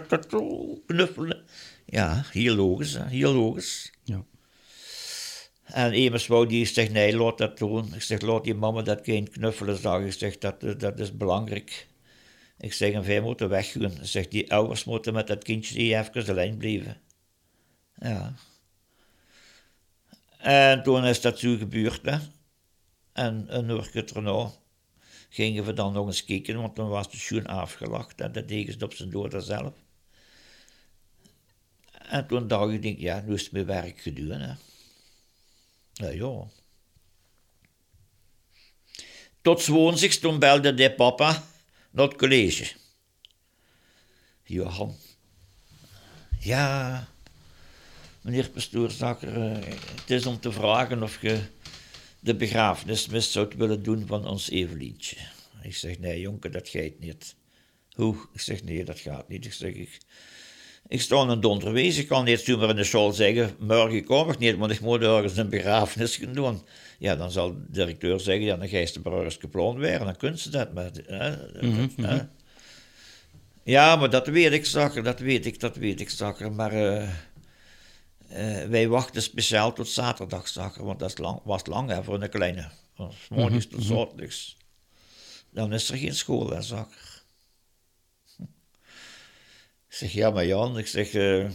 knuffelen. 0.86 1.44
Ja, 1.86 2.24
heel 2.30 2.54
logisch, 2.54 2.98
heel 2.98 3.32
logisch. 3.32 3.92
Ja. 4.02 4.24
En 5.64 5.92
immers 5.92 6.26
wou 6.26 6.46
die 6.46 6.66
zegt, 6.66 6.92
nee, 6.92 7.16
laat 7.16 7.38
dat 7.38 7.58
doen. 7.58 7.94
Ik 7.94 8.02
zeg, 8.02 8.20
laat 8.20 8.44
die 8.44 8.54
mama 8.54 8.82
dat 8.82 9.00
kind 9.00 9.28
knuffelen, 9.28 9.78
zag 9.78 10.02
ik. 10.02 10.12
zeg, 10.12 10.38
dat, 10.38 10.80
dat 10.80 10.98
is 11.00 11.16
belangrijk. 11.16 11.86
Ik 12.58 12.72
zeg, 12.72 12.92
en 12.92 13.04
wij 13.04 13.20
moeten 13.20 13.48
weggaan. 13.48 13.98
Zeg, 14.02 14.28
die 14.28 14.52
ouders 14.52 14.84
moeten 14.84 15.12
met 15.12 15.26
dat 15.26 15.44
kindje 15.44 15.78
even 15.78 16.28
alleen 16.28 16.56
blijven. 16.56 17.00
Ja. 17.98 18.34
En 20.38 20.82
toen 20.82 21.04
is 21.04 21.20
dat 21.20 21.38
zo 21.38 21.56
gebeurd, 21.56 22.04
hè. 22.04 22.18
En 23.12 23.56
een 23.56 23.68
uur 23.68 23.90
erna 23.94 24.50
gingen 25.28 25.64
we 25.64 25.72
dan 25.72 25.92
nog 25.92 26.06
eens 26.06 26.24
kijken, 26.24 26.60
want 26.60 26.76
dan 26.76 26.88
was 26.88 27.10
de 27.10 27.16
schoen 27.16 27.46
afgelacht 27.46 28.20
en 28.20 28.32
dat 28.32 28.48
deden 28.48 28.72
ze 28.78 28.84
op 28.84 28.94
zijn 28.94 29.10
dood 29.10 29.44
zelf. 29.44 29.72
En 31.92 32.26
toen 32.26 32.48
dacht 32.48 32.84
ik, 32.84 32.98
ja, 32.98 33.20
nu 33.20 33.34
is 33.34 33.42
het 33.42 33.52
mijn 33.52 33.66
werk 33.66 34.00
gedaan. 34.00 34.40
Hè. 34.40 34.54
Ja, 35.92 36.08
ja. 36.08 36.46
tot 39.42 39.66
woensdags, 39.66 40.18
toen 40.18 40.38
belde 40.38 40.74
de 40.74 40.94
papa 40.94 41.42
naar 41.94 42.08
het 42.08 42.16
college. 42.16 42.72
Johan. 44.42 44.96
Ja, 46.40 47.08
meneer 48.20 48.50
pastoorzakker, 48.50 49.42
eh, 49.42 49.74
het 50.00 50.10
is 50.10 50.26
om 50.26 50.40
te 50.40 50.52
vragen 50.52 51.02
of 51.02 51.22
je 51.22 51.40
de 52.20 52.34
begrafenismis 52.34 53.32
zou 53.32 53.48
willen 53.56 53.82
doen 53.82 54.06
van 54.06 54.26
ons 54.26 54.50
Evelientje. 54.50 55.16
Ik 55.62 55.76
zeg, 55.76 55.98
nee 55.98 56.20
jonker, 56.20 56.50
dat 56.50 56.68
gaat 56.68 56.98
niet. 56.98 57.36
Hoe? 57.92 58.16
Ik 58.32 58.40
zeg, 58.40 58.62
nee, 58.62 58.84
dat 58.84 58.98
gaat 58.98 59.28
niet. 59.28 59.44
Ik 59.44 59.52
zeg, 59.52 59.72
ik, 59.74 59.98
ik 60.88 61.00
sta 61.00 61.16
een 61.16 61.40
donderwees, 61.40 61.98
ik 61.98 62.08
kan 62.08 62.24
niet 62.24 62.40
zomaar 62.40 62.68
in 62.70 62.76
de 62.76 62.84
school 62.84 63.12
zeggen, 63.12 63.56
morgen 63.58 64.04
kom 64.04 64.30
ik 64.30 64.38
niet, 64.38 64.56
want 64.56 64.72
ik 64.72 64.80
moet 64.80 65.02
ergens 65.02 65.36
een 65.36 65.48
begrafenis 65.48 66.16
gaan 66.16 66.32
doen. 66.32 66.62
Ja, 66.98 67.16
dan 67.16 67.30
zal 67.30 67.52
de 67.52 67.64
directeur 67.68 68.20
zeggen, 68.20 68.44
ja, 68.44 68.56
dan 68.56 68.68
ga 68.68 68.78
je 68.78 68.92
de 68.92 69.00
burgers 69.00 69.36
gepland 69.36 69.78
werden, 69.78 70.06
dan 70.06 70.16
kunnen 70.16 70.38
ze 70.38 70.50
dat. 70.50 70.72
Maar, 70.74 70.90
hè, 71.06 71.30
Mhm, 71.60 71.88
hè. 71.96 72.22
Ja, 73.62 73.96
maar 73.96 74.10
dat 74.10 74.26
weet 74.26 74.52
ik, 74.52 74.66
zakker, 74.66 75.02
dat 75.02 75.18
weet 75.18 75.46
ik, 75.46 75.60
dat 75.60 75.76
weet 75.76 76.00
ik, 76.00 76.10
zakker. 76.10 76.52
Maar 76.52 76.72
eh, 76.72 77.02
eh, 78.28 78.68
wij 78.68 78.88
wachten 78.88 79.22
speciaal 79.22 79.72
tot 79.72 79.88
zaterdag, 79.88 80.48
zakker, 80.48 80.84
want 80.84 80.98
dat 80.98 81.08
is 81.08 81.18
lang, 81.18 81.40
was 81.44 81.66
lang 81.66 81.90
hè, 81.90 82.02
voor 82.04 82.22
een 82.22 82.28
kleine. 82.30 82.70
Van 82.94 83.12
morgens 83.30 83.66
tot 83.66 83.82
zaterdags. 83.82 84.56
Dan 85.50 85.72
is 85.72 85.90
er 85.90 85.96
geen 85.96 86.14
school, 86.14 86.50
hè, 86.50 86.62
zakker. 86.62 87.13
Zeg, 89.94 90.12
ja, 90.12 90.30
maar 90.30 90.46
Jan, 90.46 90.78
ik 90.78 90.86
zeg, 90.86 91.14
eh, 91.14 91.50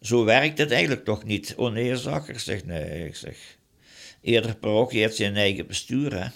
zo 0.00 0.24
werkt 0.24 0.58
het 0.58 0.70
eigenlijk 0.70 1.04
toch 1.04 1.24
niet? 1.24 1.54
Oh 1.56 1.72
nee, 1.72 1.96
zakker. 1.96 2.34
Ik 2.34 2.40
zeg, 2.40 2.64
nee, 2.64 3.06
ik 3.06 3.16
zeg, 3.16 3.56
eerder 4.20 4.56
parochie 4.56 5.00
heeft 5.00 5.16
zijn 5.16 5.36
eigen 5.36 5.66
bestuur, 5.66 6.12
hè. 6.12 6.26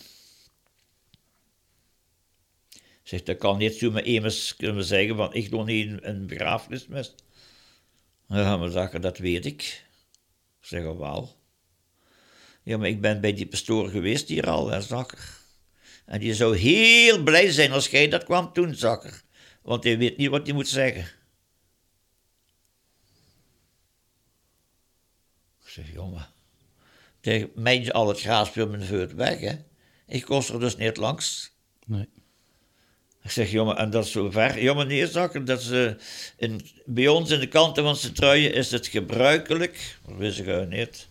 Ik 2.72 3.08
zeg, 3.08 3.22
dat 3.22 3.36
kan 3.36 3.58
niet 3.58 3.74
zo 3.74 3.90
met 3.90 4.04
immers 4.04 4.56
kunnen 4.56 4.84
zeggen 4.84 5.16
van, 5.16 5.34
ik 5.34 5.50
doe 5.50 5.64
niet 5.64 5.86
een, 5.90 6.08
een 6.08 6.26
begrafenismis. 6.26 7.14
Ja, 8.28 8.56
maar 8.56 8.70
zakker, 8.70 9.00
dat 9.00 9.18
weet 9.18 9.46
ik. 9.46 9.62
Ik 10.60 10.66
zeg, 10.66 10.84
oh, 10.84 10.98
wel. 10.98 11.36
Ja, 12.62 12.76
maar 12.78 12.88
ik 12.88 13.00
ben 13.00 13.20
bij 13.20 13.32
die 13.32 13.46
pastoor 13.46 13.88
geweest 13.88 14.28
hier 14.28 14.48
al, 14.48 14.68
hè, 14.70 14.80
zakker. 14.80 15.40
En 16.06 16.20
die 16.20 16.34
zou 16.34 16.56
heel 16.56 17.22
blij 17.22 17.50
zijn 17.50 17.72
als 17.72 17.88
jij 17.88 18.08
dat 18.08 18.24
kwam 18.24 18.50
doen, 18.52 18.74
zakker. 18.74 19.22
Want 19.62 19.84
hij 19.84 19.98
weet 19.98 20.16
niet 20.16 20.28
wat 20.28 20.46
hij 20.46 20.54
moet 20.54 20.68
zeggen. 20.68 21.06
Ik 25.64 25.68
zeg, 25.68 25.92
jongen, 25.92 26.26
tegen 27.20 27.50
mij 27.54 27.92
al 27.92 28.08
het 28.08 28.20
gras 28.20 28.52
bij 28.52 28.66
mijn 28.66 28.84
voet 28.84 29.12
weg, 29.12 29.40
hè. 29.40 29.54
Ik 30.06 30.24
kost 30.24 30.48
er 30.48 30.60
dus 30.60 30.76
niet 30.76 30.96
langs. 30.96 31.52
Nee. 31.86 32.08
Ik 33.22 33.30
zeg, 33.30 33.50
jongen, 33.50 33.76
en 33.76 33.90
dat 33.90 34.04
is 34.04 34.12
zo 34.12 34.30
ver. 34.30 34.62
Jongen, 34.62 34.86
nee, 34.86 35.06
zakken, 35.06 35.44
dat 35.44 35.60
is, 35.60 35.70
eh, 35.70 35.92
in, 36.36 36.60
bij 36.84 37.08
ons 37.08 37.30
in 37.30 37.40
de 37.40 37.48
kanten 37.48 37.82
van 37.82 37.96
zijn 37.96 38.12
truien 38.12 38.54
is 38.54 38.70
het 38.70 38.86
gebruikelijk, 38.86 39.98
dat 40.06 40.16
wist 40.16 40.38
ik 40.38 40.68
niet, 40.68 41.08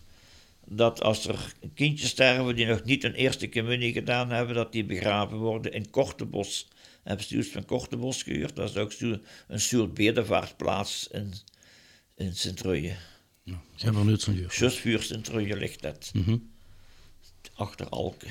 dat 0.64 1.02
als 1.02 1.26
er 1.26 1.52
kindjes 1.74 2.08
sterven 2.08 2.56
die 2.56 2.66
nog 2.66 2.84
niet 2.84 3.04
een 3.04 3.14
eerste 3.14 3.48
communie 3.48 3.92
gedaan 3.92 4.30
hebben, 4.30 4.54
dat 4.54 4.72
die 4.72 4.84
begraven 4.84 5.38
worden 5.38 5.72
in 5.72 5.90
Kortebos. 5.90 6.68
Hebben 7.02 7.26
ze 7.26 7.44
van 7.44 7.64
Kortebos 7.64 8.22
gehuurd. 8.22 8.56
Dat 8.56 8.70
is 8.70 8.76
ook 8.76 8.92
zo 8.92 9.18
een 9.48 9.60
soort 9.60 9.94
bedevaartplaats 9.94 11.08
in, 11.08 11.32
in 12.16 12.34
Sint-Truiden. 12.34 12.96
Ja, 13.42 13.60
ik 13.76 13.82
heb 13.82 13.94
nooit 13.94 14.24
van 14.24 14.34
gehoord. 14.34 14.54
Just 14.54 14.78
voor 14.78 15.02
Sint-Truiden 15.02 15.58
ligt 15.58 15.82
dat. 15.82 16.10
Mhm. 16.12 16.36
Achter 17.54 17.88
Alken. 17.88 18.30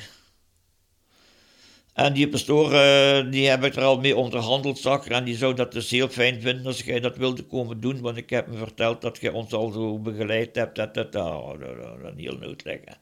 En 1.94 2.14
die 2.14 2.30
pastoor, 2.30 2.74
eh, 2.74 3.32
die 3.32 3.48
heb 3.48 3.64
ik 3.64 3.76
er 3.76 3.84
al 3.84 4.00
mee 4.00 4.16
onderhandeld, 4.16 4.80
zakker. 4.80 5.12
En 5.12 5.24
die 5.24 5.36
zou 5.36 5.54
dat 5.54 5.72
dus 5.72 5.90
heel 5.90 6.08
fijn 6.08 6.42
vinden 6.42 6.66
als 6.66 6.82
jij 6.82 7.00
dat 7.00 7.18
wilde 7.18 7.44
komen 7.44 7.80
doen. 7.80 8.02
Want 8.02 8.18
ik 8.18 8.30
heb 8.30 8.48
me 8.48 8.58
verteld 8.58 9.02
dat 9.02 9.18
je 9.22 9.34
ons 9.34 9.54
al 9.54 9.72
zo 9.72 10.00
begeleid 10.00 10.56
hebt. 10.56 10.76
Dat, 10.76 10.94
dat, 10.94 11.12
dat, 11.12 11.26
oh, 11.26 11.60
dat, 12.02 12.14
heel 12.16 12.42
uitleggen. 12.42 12.98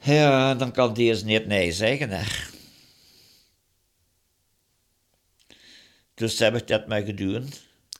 Ja, 0.00 0.54
dan 0.54 0.72
kan 0.72 0.94
deze 0.94 1.24
niet 1.24 1.46
nee 1.46 1.72
zeggen, 1.72 2.10
hè. 2.10 2.22
Dus 6.14 6.38
heb 6.38 6.56
ik 6.56 6.66
dat 6.66 6.86
maar 6.86 7.02
gedaan. 7.02 7.48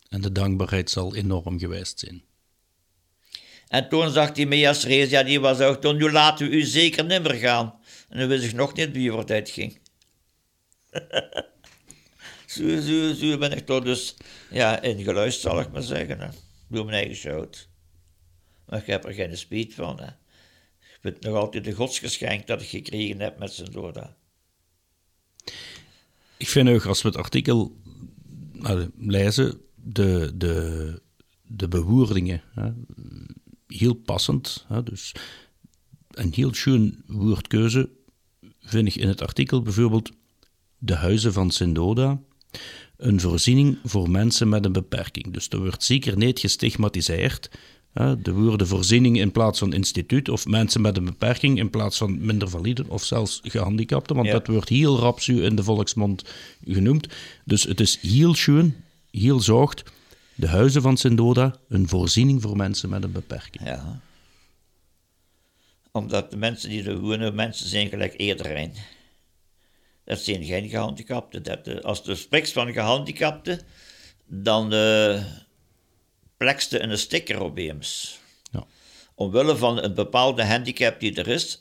En 0.09 0.21
de 0.21 0.33
dankbaarheid 0.33 0.91
zal 0.91 1.15
enorm 1.15 1.59
geweest 1.59 1.99
zijn. 1.99 2.23
En 3.69 3.89
toen 3.89 4.11
zag 4.11 4.33
die 4.33 4.47
Meas 4.47 4.85
Rees, 4.85 5.11
ja, 5.11 5.23
die 5.23 5.41
was 5.41 5.61
ook 5.61 5.81
toen, 5.81 5.97
nu 5.97 6.11
laten 6.11 6.49
we 6.49 6.57
u 6.57 6.63
zeker 6.63 7.05
nimmer 7.05 7.35
gaan. 7.35 7.79
En 8.09 8.19
dan 8.19 8.29
wist 8.29 8.45
ik 8.45 8.53
nog 8.53 8.75
niet 8.75 8.93
wie 8.93 9.11
voor 9.11 9.25
tijd 9.25 9.51
ging. 9.51 9.79
zo, 12.47 12.81
zo, 12.81 13.13
zo 13.15 13.39
ben 13.39 13.53
ik 13.53 13.67
toch 13.67 13.85
dus 13.85 14.17
ja, 14.51 14.83
ingeluisterd, 14.83 15.53
zal 15.53 15.61
ik 15.61 15.73
maar 15.73 15.83
zeggen. 15.83 16.21
Hè. 16.21 16.29
Door 16.69 16.85
mijn 16.85 16.97
eigen 16.97 17.17
schoot. 17.17 17.69
Maar 18.67 18.79
ik 18.79 18.87
heb 18.87 19.05
er 19.05 19.13
geen 19.13 19.39
spijt 19.39 19.75
van. 19.75 20.01
Hè. 20.01 20.07
Ik 20.79 20.99
vind 21.01 21.21
nog 21.21 21.37
altijd 21.37 21.65
de 21.65 21.73
godsgeschenk 21.73 22.47
dat 22.47 22.63
ik 22.63 22.69
gekregen 22.69 23.21
heb 23.21 23.39
met 23.39 23.53
zijn 23.53 23.71
doda. 23.71 24.17
Ik 26.45 26.51
vind 26.51 26.69
ook, 26.69 26.85
als 26.85 27.03
we 27.03 27.09
het 27.09 27.17
artikel 27.17 27.77
nou, 28.53 28.91
lezen, 28.99 29.61
de, 29.75 30.33
de, 30.35 31.03
de 31.43 31.69
bewoordingen 31.69 32.43
heel 33.67 33.95
passend. 33.95 34.67
Dus 34.85 35.15
een 36.11 36.33
heel 36.35 36.55
schoon 36.55 37.03
woordkeuze 37.07 37.91
vind 38.61 38.89
ik 38.89 38.95
in 38.95 39.09
het 39.09 39.23
artikel 39.23 39.63
bijvoorbeeld 39.63 40.11
de 40.79 40.95
huizen 40.95 41.33
van 41.33 41.51
Sindoda, 41.51 42.21
een 42.97 43.21
voorziening 43.21 43.79
voor 43.85 44.11
mensen 44.11 44.49
met 44.49 44.65
een 44.65 44.73
beperking. 44.73 45.33
Dus 45.33 45.49
er 45.49 45.59
wordt 45.59 45.85
zeker 45.85 46.17
niet 46.17 46.41
gestigmatiseerd. 46.41 47.51
De 47.95 48.33
woorden 48.33 48.67
voorziening 48.67 49.19
in 49.19 49.33
plaats 49.33 49.59
van 49.59 49.73
instituut, 49.73 50.29
of 50.29 50.47
mensen 50.47 50.81
met 50.81 50.97
een 50.97 51.05
beperking 51.05 51.59
in 51.59 51.71
plaats 51.71 51.97
van 51.99 52.25
minder 52.27 52.49
valide 52.49 52.85
of 52.89 53.05
zelfs 53.05 53.41
gehandicapten, 53.43 54.15
want 54.17 54.27
Ja. 54.29 54.33
dat 54.33 54.47
wordt 54.47 54.69
heel 54.69 54.99
rapsu 54.99 55.43
in 55.43 55.57
de 55.57 55.63
volksmond 55.63 56.25
genoemd. 56.67 57.09
Dus 57.45 57.63
het 57.63 57.81
is 57.81 57.99
heel 58.01 58.35
schoon, 58.35 58.75
heel 59.11 59.41
zacht. 59.41 59.83
De 60.35 60.49
huizen 60.49 60.83
van 60.83 60.97
Sindoda, 60.97 61.57
een 61.69 61.89
voorziening 61.89 62.43
voor 62.43 62.57
mensen 62.57 62.89
met 62.89 63.05
een 63.05 63.13
beperking. 63.13 63.65
Ja. 63.67 64.01
Omdat 65.93 66.31
de 66.31 66.37
mensen 66.37 66.69
die 66.69 66.85
er 66.85 66.99
wonen, 66.99 67.35
mensen 67.35 67.69
zijn 67.69 67.89
gelijk 67.89 68.15
iedereen. 68.15 68.73
Dat 70.05 70.19
zijn 70.19 70.45
geen 70.45 70.69
gehandicapten. 70.69 71.43
Dat, 71.43 71.67
eh, 71.67 71.77
als 71.81 72.01
je 72.05 72.15
spreekt 72.15 72.53
van 72.53 72.73
gehandicapten, 72.73 73.61
dan 74.27 74.73
eh 74.73 75.25
plekste 76.37 76.83
een 76.83 76.99
sticker 76.99 77.41
op 77.41 77.59
eens. 77.59 78.19
Ja. 78.53 78.67
Omwille 79.15 79.57
van 79.57 79.83
een 79.83 79.95
bepaalde 79.95 80.45
handicap 80.45 81.01
die 81.01 81.15
er 81.15 81.29
is. 81.29 81.61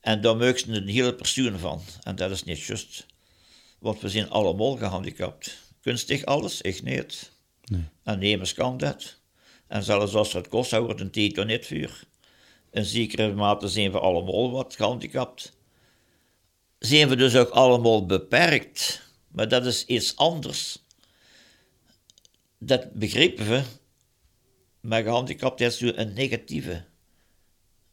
En 0.00 0.20
daar 0.20 0.36
maken 0.36 0.58
ze 0.58 0.72
een 0.72 0.88
hele 0.88 1.14
persoon 1.14 1.58
van. 1.58 1.82
En 2.02 2.16
dat 2.16 2.30
is 2.30 2.44
niet 2.44 2.60
juist. 2.60 3.06
Want 3.78 4.00
we 4.00 4.08
zijn 4.08 4.30
allemaal 4.30 4.76
gehandicapt. 4.76 5.58
Kunstig 5.80 6.24
alles, 6.24 6.60
ik 6.60 6.82
niet. 6.82 7.30
Nee. 7.64 7.84
En 8.02 8.18
nemens 8.18 8.54
kan 8.54 8.76
dat. 8.76 9.16
En 9.66 9.82
zelfs 9.82 10.14
als 10.14 10.32
het 10.32 10.48
kost, 10.48 10.70
houdt 10.70 11.00
een 11.00 11.10
titel 11.10 11.44
niet 11.44 11.66
vuur. 11.66 12.06
In 12.70 12.84
zekere 12.84 13.32
mate 13.32 13.68
zijn 13.68 13.92
we 13.92 13.98
allemaal 13.98 14.50
wat 14.50 14.76
gehandicapt. 14.76 15.52
Zijn 16.78 17.08
we 17.08 17.16
dus 17.16 17.36
ook 17.36 17.50
allemaal 17.50 18.06
beperkt. 18.06 19.02
Maar 19.28 19.48
dat 19.48 19.66
is 19.66 19.84
iets 19.84 20.16
anders. 20.16 20.78
Dat 22.58 22.92
begrijpen 22.92 23.48
we. 23.48 23.62
Maar 24.88 25.02
gehandicapt 25.02 25.58
heeft 25.58 25.76
zo 25.76 25.86
een 25.94 26.12
negatieve 26.12 26.84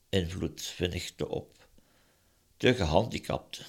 invloed, 0.10 0.62
vind 0.62 0.94
ik, 0.94 1.14
erop. 1.18 1.68
De 2.58 2.74
gehandicapte. 2.76 3.62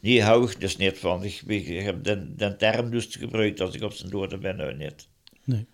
Die 0.00 0.22
hou 0.22 0.50
ik 0.50 0.60
dus 0.60 0.76
niet 0.76 0.98
van. 0.98 1.24
Ik, 1.24 1.66
heb 1.66 2.04
de, 2.04 2.54
term 2.58 2.90
dus 2.90 3.06
gebruikt 3.16 3.60
als 3.60 3.74
ik 3.74 3.82
op 3.82 3.92
zijn 3.92 4.10
dood 4.10 4.40
ben, 4.40 4.56
nou 4.56 4.74
niet. 4.74 5.08
Nee. 5.44 5.66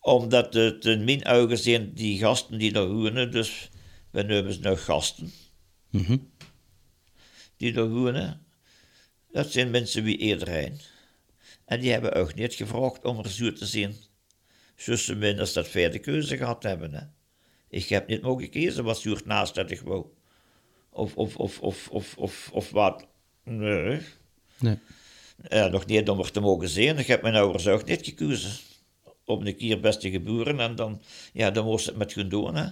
Omdat 0.00 0.54
het 0.54 0.84
in 0.84 1.04
mijn 1.04 1.26
ogen 1.26 1.58
zijn 1.58 1.92
die 1.94 2.18
gasten 2.18 2.58
die 2.58 2.72
daar 2.72 2.88
wonen, 2.88 3.30
dus 3.30 3.70
we 4.10 4.22
noemen 4.22 4.52
ze 4.52 4.60
nou 4.60 4.76
gasten, 4.76 5.32
Mhm. 5.90 6.16
die 7.56 7.72
daar 7.72 7.88
wonen, 7.88 8.46
dat 9.32 9.52
zijn 9.52 9.70
mensen 9.70 10.02
wie 10.02 10.18
iedereen. 10.18 10.80
En 11.64 11.80
die 11.80 11.90
hebben 11.90 12.14
ook 12.14 12.34
niet 12.34 12.54
gevraagd 12.54 13.04
om 13.04 13.18
er 13.18 13.30
zo 13.30 13.52
te 13.52 13.66
zien. 13.66 14.07
Zussen 14.78 15.18
min 15.18 15.40
als 15.40 15.52
dat 15.52 15.72
wij 15.72 15.90
de 15.90 15.98
keuze 15.98 16.36
gehad 16.36 16.62
hebben. 16.62 16.92
Hè. 16.94 17.02
Ik 17.68 17.88
heb 17.88 18.08
niet 18.08 18.22
mogen 18.22 18.50
kiezen 18.50 18.84
wat 18.84 18.98
soort 18.98 19.24
naast 19.24 19.54
dat 19.54 19.70
ik 19.70 19.80
wou. 19.80 20.06
Of, 20.90 21.16
of, 21.16 21.36
of, 21.36 21.60
of, 21.60 21.88
of, 21.88 22.16
of, 22.16 22.50
of 22.52 22.70
wat. 22.70 23.06
Nee. 23.44 24.00
Nee. 24.58 24.78
Ja, 25.48 25.68
nog 25.68 25.86
niet 25.86 26.08
om 26.08 26.18
er 26.18 26.30
te 26.30 26.40
mogen 26.40 26.68
zien. 26.68 26.98
Ik 26.98 27.06
heb 27.06 27.22
mijn 27.22 27.34
ouders 27.34 27.66
ook 27.66 27.84
niet 27.84 28.04
gekozen. 28.04 28.50
Op 29.24 29.46
een 29.46 29.56
keer 29.56 29.80
beste 29.80 30.10
geboren 30.10 30.60
en 30.60 30.74
dan, 30.74 31.02
ja, 31.32 31.50
dan 31.50 31.64
moest 31.64 31.86
het 31.86 31.96
met 31.96 32.12
gaan 32.12 32.28
doen. 32.28 32.54
Hè. 32.54 32.66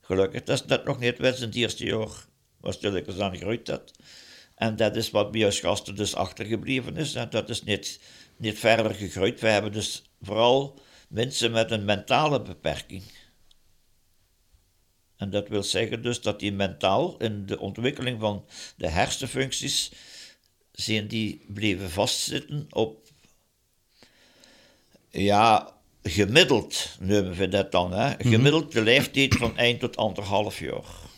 Gelukkig, 0.00 0.42
dat 0.42 0.60
is 0.60 0.66
net 0.66 0.84
nog 0.84 0.98
niet 0.98 1.18
wist 1.18 1.40
in 1.40 1.46
het 1.46 1.56
eerste 1.56 1.84
jaar. 1.84 2.26
Was 2.60 2.74
stilletjes 2.74 3.18
aan 3.18 3.32
gegroeid 3.32 3.66
dat. 3.66 3.92
En 4.54 4.76
dat 4.76 4.96
is 4.96 5.10
wat 5.10 5.30
bij 5.30 5.44
ons 5.44 5.60
gasten 5.60 5.94
dus 5.94 6.14
achtergebleven 6.14 6.96
is. 6.96 7.14
En 7.14 7.30
dat 7.30 7.48
is 7.48 7.62
niet, 7.62 8.00
niet 8.36 8.58
verder 8.58 8.94
gegroeid. 8.94 9.40
We 9.40 9.48
hebben 9.48 9.72
dus 9.72 10.02
vooral 10.22 10.78
mensen 11.10 11.50
met 11.50 11.70
een 11.70 11.84
mentale 11.84 12.42
beperking. 12.42 13.02
En 15.16 15.30
dat 15.30 15.48
wil 15.48 15.62
zeggen 15.62 16.02
dus 16.02 16.20
dat 16.20 16.40
die 16.40 16.52
mentaal 16.52 17.16
in 17.18 17.46
de 17.46 17.58
ontwikkeling 17.58 18.20
van 18.20 18.44
de 18.76 18.88
hersenfuncties 18.88 19.92
zijn 20.72 21.08
die 21.08 21.44
bleven 21.48 21.90
vastzitten 21.90 22.66
op 22.70 23.08
ja, 25.10 25.76
gemiddeld 26.02 26.96
noemen 27.00 27.34
we 27.34 27.48
dat 27.48 27.72
dan. 27.72 27.92
Hè? 27.92 28.14
Gemiddeld 28.18 28.72
de 28.72 28.82
leeftijd 28.82 29.34
van 29.34 29.56
1 29.56 29.78
tot 29.78 29.96
anderhalf 29.96 30.58
jaar. 30.58 31.08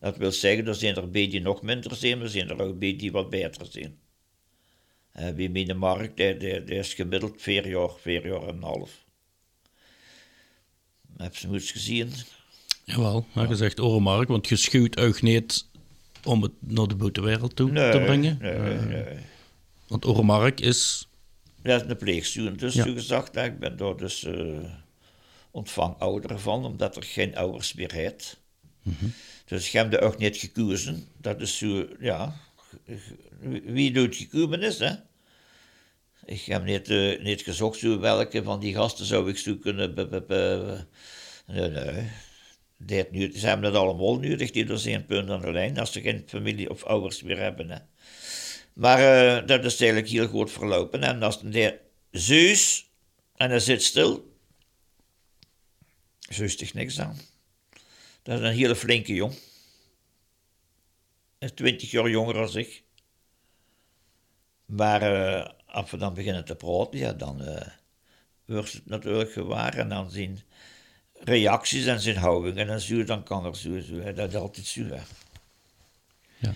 Dat 0.00 0.16
wil 0.16 0.32
zeggen, 0.32 0.66
er 0.66 0.74
zijn 0.74 0.96
er 0.96 1.10
bij 1.10 1.28
die 1.28 1.40
nog 1.40 1.62
minder 1.62 1.96
zijn, 1.96 2.20
er 2.20 2.28
zijn 2.28 2.48
er 2.48 2.62
ook 2.62 2.78
bij 2.78 2.96
die 2.96 3.12
wat 3.12 3.30
beter 3.30 3.66
zijn. 3.70 3.99
Uh, 5.18 5.30
bij 5.30 5.48
mijn 5.48 5.78
markt, 5.78 6.16
dat 6.16 6.68
is 6.68 6.94
gemiddeld 6.94 7.42
4 7.42 7.68
jaar, 7.68 7.90
4 7.98 8.26
jaar 8.26 8.42
en 8.42 8.48
een 8.48 8.62
half. 8.62 9.04
Heb 11.16 11.34
je 11.34 11.48
het 11.48 11.64
gezien? 11.64 12.12
Jawel, 12.84 13.26
maar 13.32 13.44
ja. 13.44 13.50
gezegd 13.50 13.80
Orenmark, 13.80 14.28
want 14.28 14.48
je 14.48 14.56
schuwt 14.56 14.98
ook 14.98 15.22
niet 15.22 15.66
om 16.24 16.42
het 16.42 16.52
naar 16.58 16.86
de 16.86 16.94
buitenwereld 16.94 17.56
toe 17.56 17.72
te 17.72 18.02
brengen. 18.04 18.38
Nee, 18.40 18.54
uh, 18.54 18.86
nee. 18.86 19.04
Want 19.86 20.06
Orenmark 20.06 20.60
is... 20.60 21.08
Dat 21.62 21.82
is 21.82 21.90
een 21.90 21.96
pleegstuur, 21.96 22.56
dus 22.56 22.74
ja. 22.74 22.82
gezegd. 22.82 23.36
Ik 23.36 23.58
ben 23.58 23.76
daar 23.76 23.96
dus 23.96 24.24
uh, 24.24 24.58
ontvang 25.50 25.94
ouderen 25.98 26.40
van, 26.40 26.64
omdat 26.64 26.96
er 26.96 27.02
geen 27.02 27.36
ouders 27.36 27.74
meer 27.74 27.92
heeft. 27.92 28.40
Mm 28.82 28.96
-hmm. 28.98 29.12
Dus 29.44 29.66
ik 29.66 29.72
heb 29.72 29.92
er 29.92 30.00
ook 30.00 30.18
niet 30.18 30.36
gekozen. 30.36 31.06
Dat 31.16 31.40
is 31.40 31.58
zo, 31.58 31.86
ja... 32.00 32.34
Wie 33.64 33.92
doet 33.92 34.16
gekomen 34.16 34.60
hè? 34.60 34.94
Ik 36.24 36.40
heb 36.40 36.64
niet, 36.64 36.88
uh, 36.88 37.22
niet 37.22 37.42
gezocht 37.42 37.78
zo 37.78 37.98
welke 37.98 38.42
van 38.42 38.60
die 38.60 38.74
gasten 38.74 39.06
zou 39.06 39.30
ik 39.30 39.38
zo 39.38 39.56
kunnen... 39.56 39.94
Nee, 41.46 41.68
nee 41.68 42.08
nu, 43.10 43.38
ze 43.38 43.46
hebben 43.46 43.72
dat 43.72 43.82
allemaal 43.82 44.18
nodig, 44.18 44.50
die 44.50 44.64
door 44.64 44.82
één 44.84 45.06
punt 45.06 45.30
aan 45.30 45.40
de 45.40 45.52
lijn, 45.52 45.78
als 45.78 45.92
ze 45.92 46.00
geen 46.00 46.24
familie 46.26 46.70
of 46.70 46.84
ouders 46.84 47.22
meer 47.22 47.38
hebben. 47.38 47.70
Hè. 47.70 47.78
Maar 48.72 48.98
uh, 48.98 49.46
dat 49.46 49.64
is 49.64 49.80
eigenlijk 49.80 50.10
heel 50.10 50.26
goed 50.26 50.50
verlopen. 50.50 51.02
En 51.02 51.22
als 51.22 51.40
de 51.40 51.78
zus 52.10 52.90
en 53.36 53.50
hij 53.50 53.58
zit 53.58 53.82
stil, 53.82 54.36
zus 56.28 56.58
zich 56.58 56.74
niks 56.74 57.00
aan. 57.00 57.18
Dat 58.22 58.38
is 58.38 58.46
een 58.46 58.54
hele 58.54 58.76
flinke 58.76 59.14
jong. 59.14 59.34
Twintig 61.48 61.90
jaar 61.90 62.10
jonger 62.10 62.34
dan 62.34 62.56
ik. 62.56 62.84
Maar 64.64 65.02
uh, 65.02 65.48
als 65.66 65.90
we 65.90 65.96
dan 65.96 66.14
beginnen 66.14 66.44
te 66.44 66.54
praten, 66.54 66.98
ja, 66.98 67.12
dan 67.12 67.42
uh, 67.42 67.66
wordt 68.44 68.72
het 68.72 68.86
natuurlijk 68.86 69.32
gewaar 69.32 69.74
en 69.74 69.88
dan 69.88 70.10
zien 70.10 70.40
reacties 71.12 71.86
en 71.86 72.00
zijn 72.00 72.16
houding. 72.16 72.56
En 72.56 72.80
zo, 72.80 73.04
dan 73.04 73.22
kan 73.22 73.44
er 73.44 73.56
zo, 73.56 73.80
zo 73.80 74.12
dat 74.12 74.28
is 74.28 74.34
altijd 74.34 74.66
zo. 74.66 74.82
Hè. 74.82 75.02
Ja. 76.38 76.54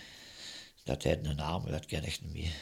Dat 0.85 1.03
heeft 1.03 1.27
een 1.27 1.37
naam, 1.37 1.71
dat 1.71 1.87
ken 1.87 2.05
ik 2.05 2.19
niet 2.23 2.33
meer. 2.33 2.53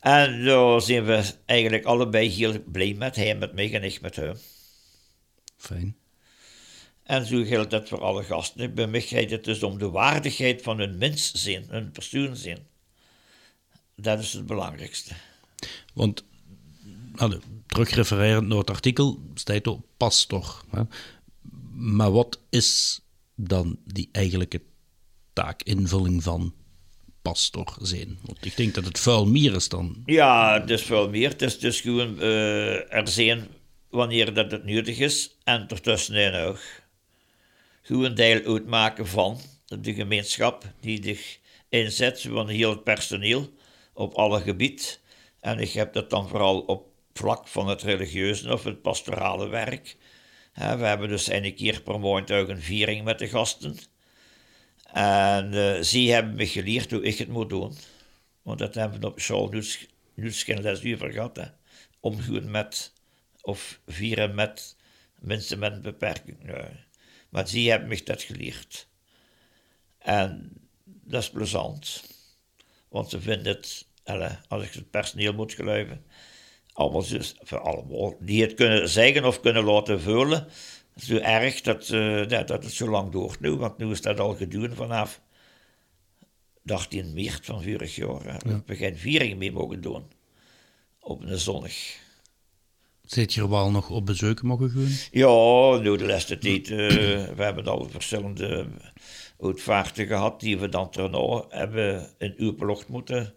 En 0.00 0.44
daar 0.44 0.80
zijn 0.80 1.04
we 1.04 1.34
eigenlijk 1.44 1.84
allebei 1.84 2.28
heel 2.28 2.62
blij 2.62 2.94
met, 2.94 3.16
hij 3.16 3.34
met 3.34 3.52
mij 3.52 3.74
en 3.74 3.82
ik 3.82 4.00
met 4.00 4.16
hem. 4.16 4.36
Fijn. 5.56 5.96
En 7.12 7.26
zo 7.26 7.44
geldt 7.44 7.70
dat 7.70 7.88
voor 7.88 8.00
alle 8.00 8.22
gasten. 8.22 8.74
Bij 8.74 8.86
mij 8.86 9.00
gaat 9.00 9.30
het 9.30 9.44
dus 9.44 9.62
om 9.62 9.78
de 9.78 9.90
waardigheid 9.90 10.62
van 10.62 10.78
hun 10.78 10.98
mens 10.98 11.32
zijn, 11.32 11.64
hun 11.68 11.90
persoon 11.90 12.36
zijn. 12.36 12.58
Dat 13.96 14.18
is 14.18 14.32
het 14.32 14.46
belangrijkste. 14.46 15.14
Want 15.94 16.24
nou, 17.14 17.40
terugrefererend 17.66 18.48
naar 18.48 18.58
het 18.58 18.70
artikel, 18.70 19.20
staat 19.34 19.66
op 19.66 19.84
pastor. 19.96 20.62
Hè? 20.70 20.82
Maar 21.72 22.12
wat 22.12 22.40
is 22.50 23.00
dan 23.34 23.78
die 23.84 24.08
eigenlijke 24.12 24.60
taakinvulling 25.32 26.22
van 26.22 26.54
pastor 27.22 27.76
zijn? 27.80 28.18
Want 28.22 28.44
ik 28.44 28.56
denk 28.56 28.74
dat 28.74 28.84
het 28.84 28.98
vuil 28.98 29.26
meer 29.26 29.54
is 29.54 29.68
dan. 29.68 30.02
Ja, 30.06 30.60
het 30.60 30.70
is 30.70 30.82
vuil 30.82 31.08
meer. 31.08 31.28
Het 31.28 31.42
is 31.42 31.58
dus 31.58 31.80
gewoon 31.80 32.16
uh, 32.18 32.94
er 32.94 33.08
zijn 33.08 33.48
wanneer 33.90 34.34
dat 34.34 34.50
het 34.50 34.64
nodig 34.64 34.98
is 34.98 35.36
en 35.44 35.68
ertussenin 35.68 36.34
ook. 36.34 36.60
Gewoon 37.82 38.14
deel 38.14 38.44
uitmaken 38.44 39.06
van 39.06 39.40
de 39.64 39.94
gemeenschap 39.94 40.64
die 40.80 41.02
zich 41.04 41.38
inzet 41.68 42.20
van 42.20 42.48
heel 42.48 42.70
het 42.70 42.84
personeel 42.84 43.52
op 43.94 44.14
alle 44.14 44.40
gebied. 44.40 45.00
En 45.40 45.58
ik 45.58 45.72
heb 45.72 45.92
dat 45.92 46.10
dan 46.10 46.28
vooral 46.28 46.60
op 46.60 46.86
vlak 47.12 47.48
van 47.48 47.68
het 47.68 47.82
religieuze 47.82 48.52
of 48.52 48.64
het 48.64 48.82
pastorale 48.82 49.48
werk. 49.48 49.96
we 50.54 50.60
hebben 50.62 51.08
dus 51.08 51.30
een 51.30 51.54
keer 51.54 51.82
per 51.82 52.00
maand 52.00 52.32
ook 52.32 52.48
een 52.48 52.62
viering 52.62 53.04
met 53.04 53.18
de 53.18 53.28
gasten. 53.28 53.76
En 54.92 55.52
uh, 55.52 55.76
zij 55.80 56.02
hebben 56.02 56.34
me 56.34 56.46
geleerd 56.46 56.90
hoe 56.90 57.02
ik 57.02 57.18
het 57.18 57.28
moet 57.28 57.48
doen. 57.48 57.74
Want 58.42 58.58
dat 58.58 58.74
hebben 58.74 59.00
we 59.00 59.06
op 59.06 59.20
school 59.20 59.48
nu 60.14 60.32
geen 60.32 60.62
les 60.62 60.84
over 60.84 61.12
gehad. 61.12 61.52
Met, 62.42 62.92
of 63.40 63.80
vieren 63.86 64.34
met 64.34 64.76
mensen 65.18 65.58
met 65.58 65.72
een 65.72 65.82
beperking. 65.82 66.38
Maar 67.32 67.48
zij 67.48 67.60
hebben 67.60 67.88
me 67.88 68.00
dat 68.04 68.22
geleerd. 68.22 68.88
En 69.98 70.52
dat 70.84 71.22
is 71.22 71.30
plezant. 71.30 72.04
Want 72.88 73.10
ze 73.10 73.20
vinden 73.20 73.52
het, 73.52 73.86
als 74.48 74.64
ik 74.64 74.72
het 74.72 74.90
personeel 74.90 75.32
moet 75.32 75.52
geloven, 75.52 76.04
allemaal, 76.72 77.04
voor 77.42 77.60
allemaal 77.60 78.16
die 78.20 78.42
het 78.42 78.54
kunnen 78.54 78.88
zeggen 78.88 79.24
of 79.24 79.40
kunnen 79.40 79.64
laten 79.64 80.00
voelen. 80.00 80.48
Zo 80.96 81.16
erg 81.16 81.60
dat, 81.60 81.88
uh, 81.88 82.28
dat, 82.28 82.48
het 82.48 82.72
zo 82.72 82.88
lang 82.88 83.12
doort 83.12 83.40
nu, 83.40 83.50
want 83.50 83.78
nu 83.78 83.90
is 83.90 84.00
dat 84.00 84.20
al 84.20 84.34
gedaan 84.34 84.74
vanaf 84.74 85.20
18 86.66 87.14
maart 87.14 87.44
van 87.44 87.62
vorig 87.62 87.94
jaar. 87.94 88.46
Ja. 88.46 88.62
Geen 88.66 88.96
viering 88.96 89.38
mee 89.38 89.52
mogen 89.52 89.80
doen 89.80 90.04
op 91.00 91.22
een 91.22 91.38
zonnig. 91.38 92.01
Zit 93.12 93.34
je 93.34 93.40
er 93.40 93.48
wel 93.48 93.70
nog 93.70 93.90
op 93.90 94.06
bezoek 94.06 94.42
mogen 94.42 94.70
gaan? 94.70 94.88
Ja, 95.10 95.78
nu 95.80 95.96
de 95.96 96.06
laatste 96.06 96.38
tijd. 96.38 96.68
Uh, 96.68 96.78
we 97.36 97.42
hebben 97.42 97.66
al 97.66 97.88
verschillende 97.90 98.66
uitvaarten 99.40 100.06
gehad 100.06 100.40
die 100.40 100.58
we 100.58 100.68
dan 100.68 100.88
daarna 100.90 101.44
hebben 101.48 102.10
in 102.18 102.34
Uurpelocht 102.36 102.88
moeten 102.88 103.34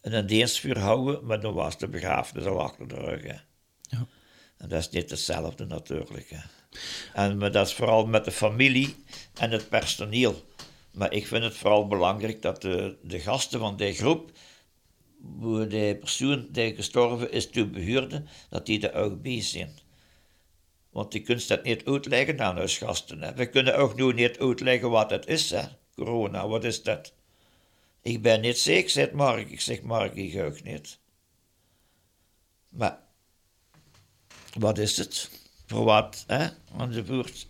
een 0.00 0.26
dienstvuur 0.26 0.78
houden, 0.78 1.26
maar 1.26 1.40
dan 1.40 1.54
was 1.54 1.78
de 1.78 1.88
begrafenis 1.88 2.44
al 2.44 2.60
achter 2.60 2.88
de 2.88 2.94
rug. 2.94 3.22
Hè. 3.22 3.36
Ja. 3.82 4.06
En 4.56 4.68
dat 4.68 4.78
is 4.78 4.90
niet 4.90 5.10
hetzelfde 5.10 5.66
natuurlijk. 5.66 6.30
Hè. 6.30 6.40
En 7.14 7.38
maar 7.38 7.52
dat 7.52 7.66
is 7.66 7.74
vooral 7.74 8.06
met 8.06 8.24
de 8.24 8.32
familie 8.32 8.94
en 9.34 9.50
het 9.50 9.68
personeel. 9.68 10.44
Maar 10.92 11.12
ik 11.12 11.26
vind 11.26 11.44
het 11.44 11.56
vooral 11.56 11.86
belangrijk 11.86 12.42
dat 12.42 12.62
de, 12.62 12.96
de 13.02 13.20
gasten 13.20 13.60
van 13.60 13.76
die 13.76 13.92
groep, 13.92 14.30
de 15.68 15.96
persoon 16.00 16.48
die 16.50 16.74
gestorven 16.74 17.32
is 17.32 17.50
toebehoorde, 17.50 18.22
dat 18.48 18.66
die 18.66 18.88
er 18.88 19.02
ook 19.02 19.22
bij 19.22 19.42
zijn. 19.42 19.78
Want 20.90 21.12
die 21.12 21.22
kunt 21.22 21.48
dat 21.48 21.64
niet 21.64 21.84
uitleggen 21.84 22.40
aan 22.40 22.60
ons 22.60 22.78
gasten. 22.78 23.22
Hè. 23.22 23.34
We 23.34 23.46
kunnen 23.46 23.76
ook 23.76 23.96
nu 23.96 24.12
niet 24.12 24.38
uitleggen 24.38 24.90
wat 24.90 25.10
het 25.10 25.26
is, 25.26 25.50
hè. 25.50 25.62
corona, 25.94 26.48
wat 26.48 26.64
is 26.64 26.82
dat? 26.82 27.12
Ik 28.02 28.22
ben 28.22 28.40
niet 28.40 28.58
zeker, 28.58 28.90
zegt 28.90 29.12
Mark. 29.12 29.50
Ik 29.50 29.60
zeg, 29.60 29.82
Mark, 29.82 30.14
ik 30.14 30.42
ook 30.42 30.62
niet. 30.62 30.98
Maar, 32.68 32.98
wat 34.58 34.78
is 34.78 34.96
het? 34.96 35.30
Voor 35.66 35.84
wat, 35.84 36.24
hè? 36.26 36.48
Enzovoort. 36.78 37.48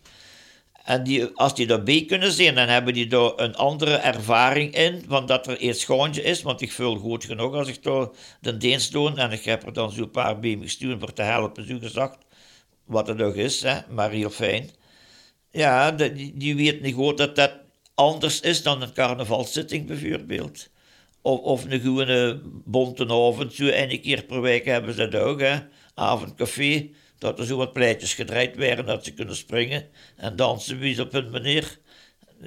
En 0.85 1.05
die, 1.05 1.25
als 1.25 1.55
die 1.55 1.67
daarbij 1.67 2.05
kunnen 2.05 2.33
zijn, 2.33 2.55
dan 2.55 2.69
hebben 2.69 2.95
die 2.95 3.07
daar 3.07 3.33
een 3.37 3.55
andere 3.55 3.95
ervaring 3.95 4.75
in, 4.75 5.05
van 5.09 5.27
dat 5.27 5.47
er 5.47 5.59
iets 5.59 5.81
schoontje 5.81 6.23
is, 6.23 6.43
want 6.43 6.61
ik 6.61 6.73
voel 6.73 6.97
goed 6.97 7.25
genoeg 7.25 7.55
als 7.55 7.69
ik 7.69 7.83
daar 7.83 8.09
de 8.41 8.57
dienst 8.57 8.93
doe, 8.93 9.15
en 9.15 9.33
ik 9.33 9.45
heb 9.45 9.67
er 9.67 9.73
dan 9.73 9.91
zo'n 9.91 10.11
paar 10.11 10.37
gestuurd 10.41 11.01
voor 11.01 11.13
te 11.13 11.23
helpen, 11.23 11.67
zo 11.67 11.79
gezegd, 11.79 12.19
wat 12.85 13.07
het 13.07 13.23
ook 13.23 13.35
is, 13.35 13.63
hè? 13.63 13.79
maar 13.89 14.11
heel 14.11 14.31
fijn. 14.31 14.71
Ja, 15.51 15.91
die, 15.91 16.33
die 16.37 16.57
weten 16.57 16.83
niet 16.83 16.95
goed 16.95 17.19
dat 17.19 17.37
dat 17.37 17.53
anders 17.95 18.41
is 18.41 18.63
dan 18.63 18.83
een 18.83 18.93
carnavalszitting 18.93 19.87
bijvoorbeeld. 19.87 20.71
Of, 21.23 21.41
of 21.41 21.65
een 21.65 21.81
gewone 21.81 22.41
bonte 22.65 23.05
avond, 23.05 23.53
zo 23.53 23.65
een 23.65 24.01
keer 24.01 24.25
per 24.25 24.41
week 24.41 24.65
hebben 24.65 24.95
ze 24.95 25.09
dat 25.09 25.23
ook, 25.23 25.41
hè. 25.41 25.59
avondcafé, 25.95 26.91
dat 27.21 27.39
er 27.39 27.47
zo 27.47 27.57
wat 27.57 27.73
pleitjes 27.73 28.15
gedraaid 28.15 28.57
werden, 28.57 28.87
dat 28.87 29.05
ze 29.05 29.15
kunnen 29.15 29.37
springen 29.37 29.89
en 30.17 30.37
dansen 30.37 30.79
wie 30.79 31.01
op 31.01 31.13
hun 31.13 31.31
manier. 31.31 31.79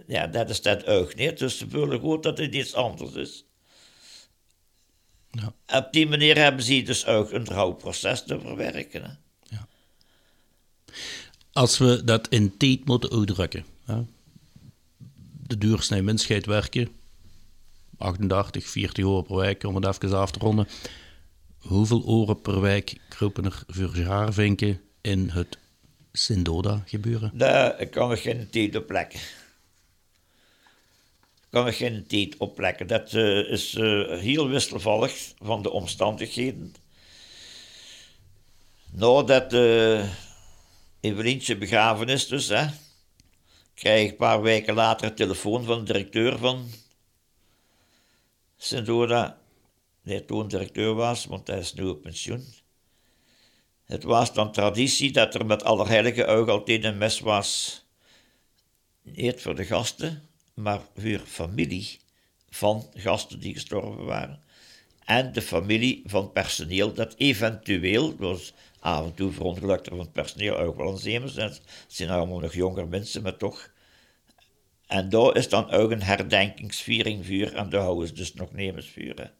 Ja, 0.07 0.27
dat 0.27 0.49
is 0.49 0.61
dat 0.61 0.85
ook 0.85 1.15
niet, 1.15 1.39
dus 1.39 1.57
ze 1.57 1.69
voelen 1.69 1.99
goed 1.99 2.23
dat 2.23 2.37
het 2.37 2.55
iets 2.55 2.73
anders 2.73 3.13
is. 3.13 3.45
Ja. 5.31 5.53
Op 5.77 5.87
die 5.91 6.07
manier 6.07 6.37
hebben 6.37 6.63
ze 6.63 6.81
dus 6.81 7.05
ook 7.05 7.31
een 7.31 7.45
rouwproces 7.45 8.23
te 8.23 8.39
verwerken. 8.39 9.19
Ja. 9.43 9.67
Als 11.51 11.77
we 11.77 12.03
dat 12.03 12.27
in 12.27 12.57
tijd 12.57 12.85
moeten 12.85 13.11
uitdrukken. 13.11 13.65
Hè? 13.85 14.01
De 15.47 15.57
duursnee 15.57 16.01
mensheid 16.01 16.45
werken. 16.45 16.89
38, 17.97 18.67
40 18.67 19.03
uur 19.03 19.23
per 19.23 19.35
week, 19.35 19.63
om 19.63 19.75
het 19.75 19.85
even 19.85 20.17
af 20.17 20.31
te 20.31 20.39
ronden. 20.39 20.67
Hoeveel 21.63 22.03
oren 22.05 22.41
per 22.41 22.61
week 22.61 22.97
kropen 23.07 23.45
er 23.45 23.63
voor 23.67 23.97
jaarvinken 23.97 24.81
in 25.01 25.29
het 25.29 25.57
Sindoda 26.11 26.83
gebeuren? 26.85 27.31
Daar 27.33 27.87
kan 27.87 28.11
ik 28.11 28.19
geen 28.19 28.49
tijd 28.49 28.75
op 28.75 28.87
plekken. 28.87 29.19
Kan 31.49 31.67
ik 31.67 31.75
geen 31.75 32.07
tijd 32.07 32.37
op 32.37 32.55
plekken. 32.55 32.87
Dat 32.87 33.13
eh, 33.13 33.51
is 33.51 33.75
eh, 33.75 34.19
heel 34.19 34.47
wisselvallig 34.47 35.33
van 35.41 35.61
de 35.61 35.71
omstandigheden. 35.71 36.75
Nadat 38.91 39.53
uh, 39.53 40.09
Evelientje 40.99 41.57
begraven 41.57 42.07
is, 42.07 42.27
dus, 42.27 42.47
hè, 42.47 42.65
krijg 43.73 44.03
ik 44.03 44.11
een 44.11 44.17
paar 44.17 44.41
weken 44.41 44.73
later 44.73 45.07
een 45.07 45.15
telefoon 45.15 45.63
van 45.63 45.77
de 45.77 45.83
directeur 45.83 46.37
van 46.37 46.69
Sindoda 48.57 49.37
die 50.03 50.25
toen 50.25 50.47
directeur 50.47 50.93
was, 50.93 51.25
want 51.25 51.47
hij 51.47 51.59
is 51.59 51.73
nu 51.73 51.83
op 51.83 52.01
pensioen. 52.01 52.45
Het 53.83 54.03
was 54.03 54.33
dan 54.33 54.51
traditie 54.51 55.11
dat 55.11 55.35
er 55.35 55.45
met 55.45 55.63
Allerheilige 55.63 56.25
ook 56.25 56.47
altijd 56.47 56.83
een 56.83 56.97
mes 56.97 57.19
was. 57.19 57.81
Niet 59.01 59.41
voor 59.41 59.55
de 59.55 59.65
gasten, 59.65 60.29
maar 60.53 60.81
voor 60.95 61.19
familie 61.19 61.99
van 62.49 62.89
gasten 62.93 63.39
die 63.39 63.53
gestorven 63.53 64.05
waren. 64.05 64.41
En 65.05 65.33
de 65.33 65.41
familie 65.41 66.01
van 66.05 66.31
personeel 66.31 66.93
dat 66.93 67.15
eventueel, 67.17 68.15
dus 68.15 68.53
af 68.79 69.05
en 69.05 69.13
toe 69.13 69.31
verongelukte 69.31 69.89
van 69.89 69.99
het 69.99 70.11
personeel 70.11 70.57
ook 70.57 70.77
wel 70.77 70.91
een 70.91 70.97
zeemers. 70.97 71.35
Het 71.35 71.61
zijn 71.87 72.09
allemaal 72.09 72.39
nog 72.39 72.53
jonger 72.53 72.87
mensen, 72.87 73.21
maar 73.21 73.37
toch. 73.37 73.71
En 74.87 75.09
daar 75.09 75.35
is 75.35 75.49
dan 75.49 75.69
ook 75.69 75.91
een 75.91 76.03
herdenkingsviering 76.03 77.25
vuur 77.25 77.53
en 77.53 77.69
daar 77.69 77.81
houden 77.81 78.07
ze 78.07 78.13
dus 78.13 78.33
nog 78.33 78.51
nemensvuren. 78.51 79.31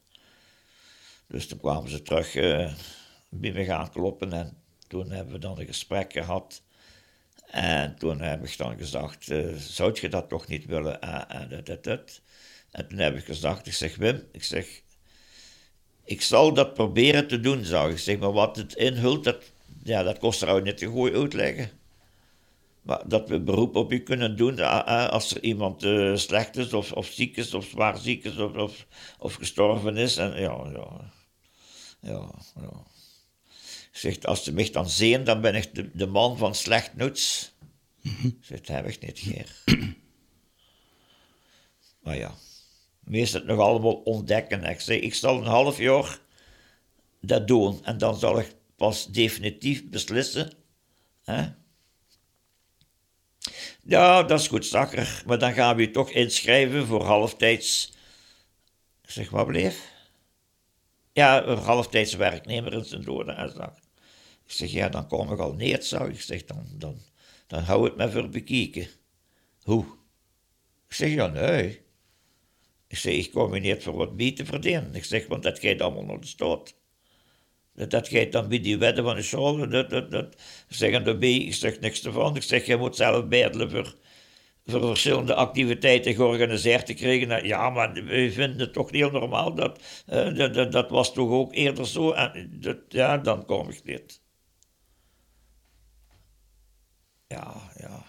Dus 1.28 1.48
toen 1.48 1.60
kwamen 1.60 1.90
ze 1.90 2.02
terug 2.02 2.36
uh, 2.36 2.74
bij 3.30 3.52
me 3.52 3.64
gaan 3.64 3.92
kloppen 3.92 4.34
en 4.34 4.58
toen 4.88 5.12
hebben 5.12 5.34
we 5.34 5.40
dan 5.40 5.60
een 5.60 5.66
gesprek 5.66 6.14
gehad. 6.14 6.62
En 7.46 7.96
toen 7.96 8.22
heb 8.22 8.46
ik 8.46 8.58
dan 8.58 8.78
gezegd, 8.78 9.30
uh, 9.30 9.56
zou 9.56 9.98
je 10.02 10.10
dat 10.10 10.30
toch 10.30 10.48
niet 10.48 10.66
willen? 10.66 11.02
En, 11.02 11.50
dat, 11.50 11.66
dat, 11.66 11.84
dat. 11.84 12.22
en 12.72 12.88
toen 12.88 12.98
heb 12.98 13.16
ik 13.16 13.26
gezegd, 13.26 13.68
ik 13.68 13.74
zeg 13.74 13.96
Wim, 13.96 14.24
ik 14.32 14.44
zeg, 14.44 14.82
ik 16.04 16.22
zal 16.22 16.54
dat 16.54 16.74
proberen 16.74 17.28
te 17.28 17.40
doen, 17.40 17.66
zou 17.66 17.92
ik. 17.92 18.00
zeg, 18.00 18.18
maar 18.18 18.32
wat 18.32 18.56
het 18.56 18.74
inhult, 18.74 19.24
dat, 19.24 19.52
ja, 19.84 20.04
dat 20.04 20.18
kost 20.18 20.42
er 20.42 20.48
ook 20.48 20.64
niet 20.64 20.78
te 20.78 20.86
goed 20.86 21.14
uitleggen. 21.14 21.83
Maar 22.84 23.08
dat 23.08 23.30
we 23.30 23.40
beroep 23.40 23.76
op 23.76 23.92
u 23.92 24.00
kunnen 24.00 24.38
doen 24.38 24.60
als 25.10 25.36
er 25.36 25.44
iemand 25.44 25.84
uh, 25.84 26.16
slecht 26.16 26.58
is, 26.58 26.74
of, 26.74 26.92
of 26.92 27.06
ziek 27.06 27.38
is, 27.38 27.54
of 27.54 27.66
zwaar 27.66 27.98
ziek 27.98 28.24
is, 28.24 28.38
of, 28.38 28.54
of, 28.54 28.88
of 29.20 29.34
gestorven 29.34 29.98
is. 29.98 30.18
En 30.18 30.42
ja, 30.42 30.70
ja. 30.74 31.12
Ja, 32.00 32.32
ja. 32.62 32.84
Zegt, 33.92 34.26
als 34.26 34.44
ze 34.44 34.54
mij 34.54 34.70
dan 34.72 34.90
zien, 34.90 35.24
dan 35.24 35.42
ben 35.42 35.56
ik 35.56 35.76
de, 35.76 35.90
de 35.94 36.08
man 36.08 36.38
van 36.38 36.56
slecht 36.56 36.96
nuts. 36.96 37.54
Mm 38.02 38.38
Zegt, 38.42 38.68
heb 38.68 38.88
ik 38.88 39.02
niet, 39.06 39.20
Geer. 39.20 39.64
maar 42.04 42.18
ja, 42.18 42.36
meestal 43.00 43.40
het 43.40 43.50
nog 43.50 43.60
allemaal 43.60 43.96
ontdekken. 43.96 44.64
Ik 44.64 44.80
zeg, 44.80 45.00
ik 45.00 45.14
zal 45.14 45.38
een 45.38 45.48
half 45.48 45.78
jaar 45.78 46.20
dat 47.22 47.48
doen 47.48 47.86
en 47.86 47.98
dan 47.98 48.16
zal 48.16 48.40
ik 48.40 48.56
pas 48.76 49.08
definitief 49.08 49.90
beslissen. 49.90 50.54
Hè? 51.24 51.48
Ja, 53.86 54.24
dat 54.24 54.40
is 54.40 54.48
goed, 54.48 54.66
zakker. 54.66 55.24
Maar 55.26 55.40
dan 55.40 55.54
gaan 55.54 55.76
we 55.76 55.82
je 55.82 55.92
toch 55.92 56.10
inschrijven 56.10 56.86
voor 56.86 57.04
halftijds. 57.04 57.94
Zeg, 59.02 59.30
wat 59.30 59.48
bleef? 59.48 59.92
Ja, 61.12 61.44
een 61.46 61.58
halftijdse 61.58 62.18
werknemer 62.18 62.74
in 62.74 62.86
zijn 62.86 63.04
doornaanslag. 63.04 63.78
Ik 64.46 64.52
zeg, 64.52 64.72
ja, 64.72 64.90
dan 64.90 65.08
kom 65.08 65.32
ik 65.32 65.40
al 65.40 65.54
neer, 65.54 65.84
zou 65.84 66.10
ik. 66.10 66.22
zeg, 66.22 66.46
dan, 66.46 66.66
dan, 66.72 67.02
dan 67.48 67.64
hou 67.64 67.84
het 67.84 67.96
me 67.96 68.12
voor 68.12 68.30
bekijken. 68.30 68.88
Hoe? 69.62 69.86
Ik 70.88 70.94
zeg, 70.94 71.10
ja, 71.10 71.28
nee. 71.28 71.82
Ik 72.88 72.98
zeg, 72.98 73.14
ik 73.14 73.32
kom 73.32 73.52
hier 73.52 73.62
niet 73.62 73.84
voor 73.84 73.94
wat 73.94 74.14
mee 74.14 74.34
te 74.34 74.46
verdienen. 74.46 74.96
Ik 74.96 75.04
zeg, 75.04 75.28
want 75.28 75.44
dat 75.44 75.60
gaat 75.60 75.82
allemaal 75.82 76.04
naar 76.04 76.20
de 76.20 76.28
stoot. 76.28 76.76
Dat, 77.76 77.92
dat 77.92 78.32
dan 78.32 78.48
bij 78.48 78.60
die 78.60 78.78
wetten 78.78 79.04
van 79.04 79.16
de 79.16 79.22
school. 79.22 79.70
Dat, 79.70 79.90
dat, 79.90 80.12
dat. 80.12 80.36
Zeggen 80.68 81.06
erbij, 81.06 81.36
ik 81.36 81.54
zeg 81.54 81.80
niks 81.80 82.06
ervan. 82.06 82.36
Ik 82.36 82.44
zeg, 82.44 82.66
je 82.66 82.78
moet 82.78 82.96
zelf 82.96 83.28
bedelen 83.28 83.72
voor 83.72 83.96
voor 84.66 84.82
verschillende 84.82 85.34
activiteiten 85.36 86.16
georganiseerd 86.16 86.86
te 86.86 86.94
krijgen. 86.94 87.28
Nou, 87.28 87.46
ja, 87.46 87.70
maar 87.70 87.94
we 87.94 88.32
vinden 88.32 88.60
het 88.60 88.74
toch 88.74 88.92
heel 88.92 89.12
normaal. 89.12 89.54
Dat, 89.56 89.80
uh, 90.10 90.36
dat, 90.36 90.54
dat, 90.54 90.72
dat, 90.72 90.90
was 90.90 91.14
toch 91.14 91.30
ook 91.30 91.54
eerder 91.54 91.88
zo. 91.88 92.12
En 92.12 92.58
dat, 92.60 92.78
ja, 92.88 93.18
dan 93.18 93.46
kom 93.46 93.70
ik 93.70 93.86
dit. 93.86 94.22
Ja, 97.28 97.72
ja. 97.78 98.06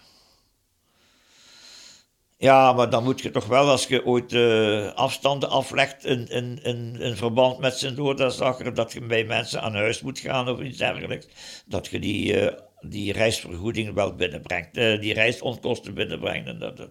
Ja, 2.45 2.73
maar 2.73 2.91
dan 2.91 3.05
moet 3.05 3.21
je 3.21 3.31
toch 3.31 3.47
wel, 3.47 3.69
als 3.69 3.87
je 3.87 4.07
ooit 4.07 4.33
uh, 4.33 4.93
afstanden 4.93 5.49
aflegt 5.49 6.05
in, 6.05 6.29
in, 6.29 6.63
in, 6.63 7.01
in 7.01 7.17
verband 7.17 7.59
met 7.59 7.77
zijn 7.77 7.95
doordagszaken, 7.95 8.75
dat 8.75 8.93
je 8.93 9.01
bij 9.01 9.25
mensen 9.25 9.63
aan 9.63 9.75
huis 9.75 10.01
moet 10.01 10.19
gaan 10.19 10.49
of 10.49 10.61
iets 10.61 10.79
dergelijks, 10.79 11.27
dat 11.67 11.87
je 11.87 12.01
die 12.01 12.43
uh, 12.43 12.53
die 12.81 13.13
reisvergoeding 13.13 13.95
wel 13.95 14.15
binnenbrengt, 14.15 14.77
uh, 14.77 15.01
die 15.01 15.15
reisonkosten 15.15 15.95
binnenbrengt. 15.95 16.49
En 16.49 16.59
dat, 16.59 16.89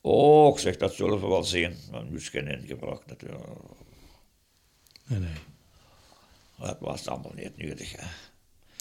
oh, 0.00 0.58
zeg, 0.58 0.76
dat 0.76 0.94
zullen 0.94 1.20
we 1.20 1.26
wel 1.26 1.44
zien. 1.44 1.76
Maar 1.90 2.04
nu 2.04 2.16
is 2.16 2.28
geen 2.28 2.48
ingebracht 2.48 3.06
natuurlijk. 3.06 3.44
Nee, 5.06 5.18
nee. 5.18 5.30
Dat 6.58 6.76
was 6.80 7.08
allemaal 7.08 7.32
niet 7.34 7.56
nodig. 7.56 7.92
Hè. 7.96 8.06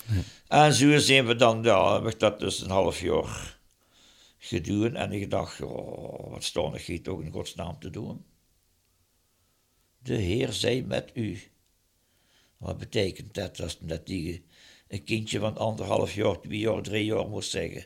Nee. 0.06 0.24
En 0.48 0.74
zo 0.74 0.98
zijn 0.98 1.26
we 1.26 1.36
dan, 1.36 1.64
ja, 1.64 1.94
heb 1.94 2.14
ik 2.14 2.20
dat 2.20 2.40
dus 2.40 2.62
een 2.62 2.70
half 2.70 3.02
jaar 3.02 3.60
gedaan. 4.42 4.96
En 4.96 5.12
ik 5.12 5.30
dacht, 5.30 5.60
wat 5.60 6.44
staan 6.44 6.76
ik 6.76 7.04
toch 7.04 7.22
in 7.22 7.32
godsnaam 7.32 7.80
te 7.80 7.90
doen? 7.90 8.26
De 9.98 10.16
Heer 10.16 10.54
zij 10.54 10.82
met 10.82 11.12
u. 11.14 11.40
Wat 12.58 12.78
betekent 12.78 13.34
dat? 13.34 13.58
Dat, 13.58 13.78
dat 13.82 14.06
die 14.06 14.46
een 14.88 15.04
kindje 15.04 15.40
van 15.40 15.58
anderhalf 15.58 16.14
jaar, 16.14 16.40
twee 16.40 16.60
jaar, 16.60 16.82
drie 16.82 17.06
jaar 17.06 17.28
moest 17.28 17.50
zeggen. 17.50 17.86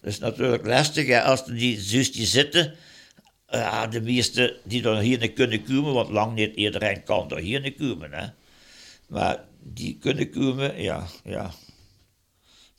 Dat 0.00 0.10
is 0.10 0.18
natuurlijk 0.18 0.66
lastig 0.66 1.06
hè, 1.06 1.22
als 1.22 1.44
die 1.44 1.80
zusje 1.80 2.26
zitten. 2.26 2.76
Ja, 3.46 3.86
de 3.86 4.00
meesten 4.00 4.56
die 4.64 4.84
er 4.84 4.98
hier 4.98 5.18
niet 5.18 5.32
kunnen 5.32 5.64
komen, 5.64 5.92
want 5.92 6.08
lang 6.08 6.34
niet 6.34 6.56
iedereen 6.56 7.02
kan 7.02 7.30
er 7.30 7.38
hier 7.38 7.60
niet 7.60 7.76
komen. 7.76 8.12
Hè. 8.12 8.28
Maar 9.08 9.44
die 9.62 9.98
kunnen 9.98 10.30
komen, 10.30 10.82
ja, 10.82 11.06
ja. 11.24 11.54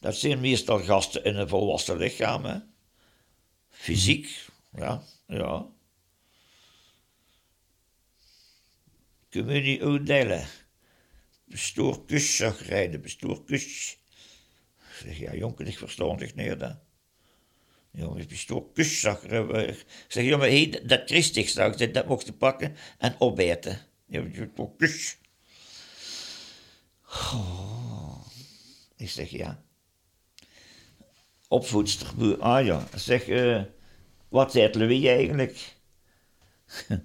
Dat 0.01 0.15
zijn 0.15 0.39
meestal 0.39 0.79
gasten 0.79 1.23
in 1.23 1.35
een 1.35 1.47
volwassen 1.47 1.97
lichaam. 1.97 2.45
Hè. 2.45 2.57
Fysiek, 3.69 4.45
ja, 4.75 5.03
ja. 5.27 5.67
Communie 9.29 9.83
uitdelen. 9.83 10.47
Bestoorkus 11.45 12.35
zag 12.35 12.67
rijden, 12.67 13.01
bestoorkus. 13.01 13.97
Ik 14.77 14.95
zeg, 15.03 15.17
ja, 15.17 15.33
jongen, 15.33 15.67
ik 15.67 15.77
zich 16.19 16.35
neer 16.35 16.57
dan. 16.57 16.79
Jongens, 17.91 18.25
bestoorkus 18.25 18.99
zag 18.99 19.23
Ik 19.23 19.85
zeg, 20.07 20.23
jongen, 20.23 20.49
hey, 20.49 20.83
dat 20.85 21.01
christig 21.05 21.49
zag 21.49 21.75
dat 21.75 22.07
mocht 22.07 22.25
je 22.25 22.33
pakken 22.33 22.75
en 22.97 23.15
opeten. 23.19 23.79
Ja, 24.05 24.21
bestoorkus. 24.21 25.17
Oh. 27.05 28.25
Ik 28.95 29.09
zeg, 29.09 29.29
ja. 29.29 29.63
Opvoedster, 31.51 32.37
ah 32.39 32.65
ja. 32.65 32.87
Zeg, 32.95 33.27
uh, 33.27 33.61
wat 34.29 34.51
zei 34.51 34.77
Louis 34.77 35.05
eigenlijk? 35.05 35.75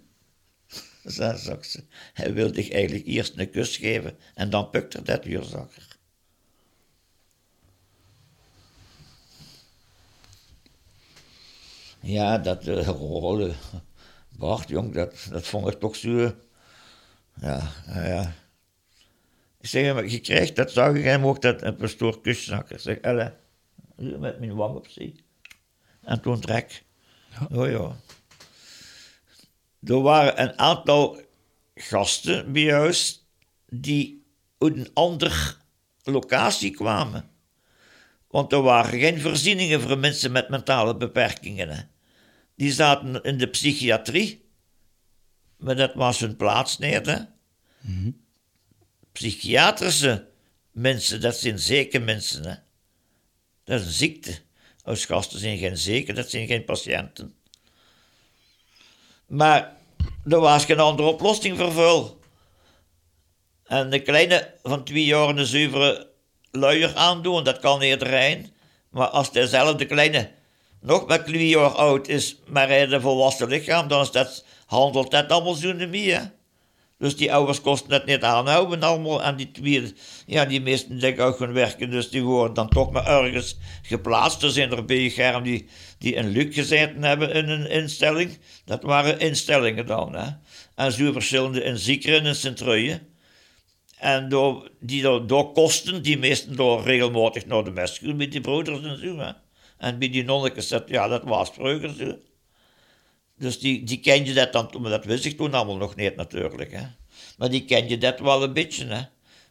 zei 1.04 1.36
ze. 1.36 1.84
Hij 2.12 2.32
wilde 2.32 2.70
eigenlijk 2.70 3.06
eerst 3.06 3.38
een 3.38 3.50
kus 3.50 3.76
geven 3.76 4.18
en 4.34 4.50
dan 4.50 4.70
pukte 4.70 5.02
dat 5.02 5.24
zakker. 5.40 5.96
Ja, 12.00 12.38
dat 12.38 12.66
uh, 12.66 13.54
Bart, 14.38 14.68
jong, 14.68 14.94
dat, 14.94 15.26
dat 15.30 15.46
vond 15.46 15.72
ik 15.72 15.78
toch 15.80 15.96
zo. 15.96 16.34
Ja, 17.40 17.72
ja. 17.86 18.34
Ik 19.60 19.68
zeg 19.68 20.10
je 20.10 20.20
krijgt 20.20 20.56
dat, 20.56 20.70
zag 20.70 20.94
ik 20.94 21.04
hem 21.04 21.26
ook, 21.26 21.42
dat 21.42 21.62
een 21.62 21.76
pastoor 21.76 22.20
kuszakker. 22.20 22.74
Ik 22.74 22.80
zeg, 22.80 22.96
Elle, 22.96 23.44
met 23.96 24.38
mijn 24.38 24.54
wang 24.54 24.76
op 24.76 24.88
zee. 24.88 25.24
En 26.02 26.20
toen 26.20 26.40
trek. 26.40 26.84
Ja. 27.30 27.56
Oh 27.56 27.70
ja. 27.70 27.96
Er 29.82 30.00
waren 30.00 30.42
een 30.42 30.58
aantal 30.58 31.20
gasten 31.74 32.52
bij 32.52 32.72
huis 32.72 33.26
die 33.68 34.26
uit 34.58 34.76
een 34.76 34.90
ander 34.94 35.56
locatie 36.02 36.70
kwamen. 36.70 37.30
Want 38.26 38.52
er 38.52 38.62
waren 38.62 39.00
geen 39.00 39.20
voorzieningen 39.20 39.80
voor 39.80 39.98
mensen 39.98 40.32
met 40.32 40.48
mentale 40.48 40.96
beperkingen. 40.96 41.68
Hè. 41.68 41.82
Die 42.54 42.72
zaten 42.72 43.22
in 43.22 43.38
de 43.38 43.48
psychiatrie. 43.48 44.44
Maar 45.56 45.76
dat 45.76 45.94
was 45.94 46.20
hun 46.20 46.36
plaats 46.36 46.78
niet. 46.78 47.06
Hè. 47.06 47.18
Psychiatrische 49.12 50.28
mensen, 50.70 51.20
dat 51.20 51.36
zijn 51.36 51.58
zeker 51.58 52.02
mensen. 52.02 52.44
Hè. 52.44 52.54
Dat 53.66 53.80
is 53.80 53.86
een 53.86 53.92
ziekte. 53.92 54.38
Als 54.84 55.04
gasten 55.04 55.38
zijn 55.38 55.58
geen 55.58 55.76
zeker, 55.76 56.14
dat 56.14 56.30
zijn 56.30 56.46
geen 56.46 56.64
patiënten. 56.64 57.34
Maar 59.26 59.76
er 60.24 60.40
was 60.40 60.64
geen 60.64 60.80
andere 60.80 61.08
oplossing 61.08 61.58
voor. 61.72 62.16
En 63.64 63.90
de 63.90 64.02
kleine 64.02 64.54
van 64.62 64.84
twee 64.84 65.04
jaar 65.04 65.28
een 65.28 65.46
zuivere 65.46 66.08
luier 66.50 66.94
aandoen, 66.94 67.44
dat 67.44 67.58
kan 67.58 67.82
iedereen. 67.82 68.54
Maar 68.90 69.08
als 69.08 69.32
dezelfde 69.32 69.86
kleine 69.86 70.30
nog 70.80 71.06
maar 71.06 71.24
twee 71.24 71.48
jaar 71.48 71.70
oud 71.70 72.08
is, 72.08 72.36
maar 72.46 72.68
hij 72.68 72.82
een 72.92 73.00
volwassen 73.00 73.48
lichaam, 73.48 73.88
dan 73.88 74.00
is 74.02 74.10
dat, 74.10 74.44
handelt 74.66 75.10
dat 75.10 75.30
allemaal 75.32 75.54
zo 75.54 75.72
niet. 75.72 76.30
Dus 76.98 77.16
die 77.16 77.32
ouders 77.32 77.60
kosten 77.60 77.92
het 77.92 78.06
niet 78.06 78.22
aanhouden 78.22 78.82
allemaal. 78.82 79.22
En 79.22 79.36
die 79.36 79.50
twee, 79.50 79.92
ja, 80.26 80.44
die 80.44 80.60
meesten 80.60 80.98
denken 81.00 81.24
ook 81.24 81.36
gaan 81.36 81.52
werken, 81.52 81.90
dus 81.90 82.10
die 82.10 82.22
worden 82.22 82.54
dan 82.54 82.68
toch 82.68 82.90
maar 82.90 83.06
ergens 83.06 83.58
geplaatst. 83.82 84.42
Er 84.42 84.50
zijn 84.50 84.70
er 84.70 84.84
bij 84.84 85.40
die, 85.42 85.68
die 85.98 86.14
in 86.14 86.28
Luc 86.28 86.54
gezeten 86.54 87.02
hebben 87.02 87.32
in 87.32 87.48
een 87.48 87.70
instelling. 87.70 88.38
Dat 88.64 88.82
waren 88.82 89.18
instellingen 89.18 89.86
dan. 89.86 90.14
Hè. 90.14 90.28
En 90.74 90.92
zo 90.92 91.12
verschillende 91.12 91.62
in 91.62 91.78
Ziekeren 91.78 92.26
en 92.26 92.36
Sint-Truijen. 92.36 93.14
En 93.98 94.28
door, 94.28 94.70
die 94.80 95.02
door, 95.26 95.52
kosten, 95.52 96.02
die 96.02 96.18
meesten 96.18 96.56
door 96.56 96.82
regelmatig 96.82 97.46
naar 97.46 97.64
de 97.64 97.70
mes 97.70 98.00
met 98.00 98.32
die 98.32 98.40
broeders 98.40 98.82
en 98.82 98.98
zo. 98.98 99.18
Hè. 99.18 99.30
En 99.78 99.98
bij 99.98 100.10
die 100.10 100.24
nonnetjes, 100.24 100.74
ja, 100.86 101.08
dat 101.08 101.22
was 101.24 101.50
vroeger 101.50 101.94
zo. 101.98 102.18
Dus 103.38 103.58
die, 103.58 103.84
die 103.84 104.00
ken 104.00 104.24
je 104.24 104.32
dat 104.32 104.52
dan, 104.52 104.70
maar 104.80 104.90
dat 104.90 105.04
wist 105.04 105.24
ik 105.24 105.36
toen 105.36 105.54
allemaal 105.54 105.76
nog 105.76 105.96
niet 105.96 106.16
natuurlijk. 106.16 106.72
Hè. 106.72 106.86
Maar 107.38 107.50
die 107.50 107.64
ken 107.64 107.88
je 107.88 107.98
dat 107.98 108.20
wel 108.20 108.42
een 108.42 108.52
beetje. 108.52 108.86
Hè. 108.86 109.02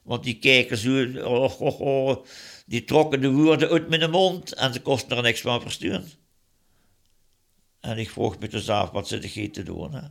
Want 0.03 0.23
die 0.23 0.39
kijken 0.39 0.77
zo, 0.77 1.19
oh, 1.23 1.61
oh, 1.61 1.79
oh, 1.81 2.25
die 2.65 2.83
trokken 2.83 3.21
de 3.21 3.31
woorden 3.31 3.69
uit 3.69 3.89
mijn 3.89 4.09
mond 4.09 4.53
en 4.53 4.73
ze 4.73 4.81
kosten 4.81 5.17
er 5.17 5.23
niks 5.23 5.41
van 5.41 5.61
versturen. 5.61 6.11
En 7.79 7.97
ik 7.97 8.09
vroeg 8.09 8.39
me 8.39 8.47
dus 8.47 8.69
af, 8.69 8.89
wat 8.89 9.07
zit 9.07 9.35
ik 9.35 9.53
te 9.53 9.63
doen? 9.63 9.93
Hè. 9.93 10.07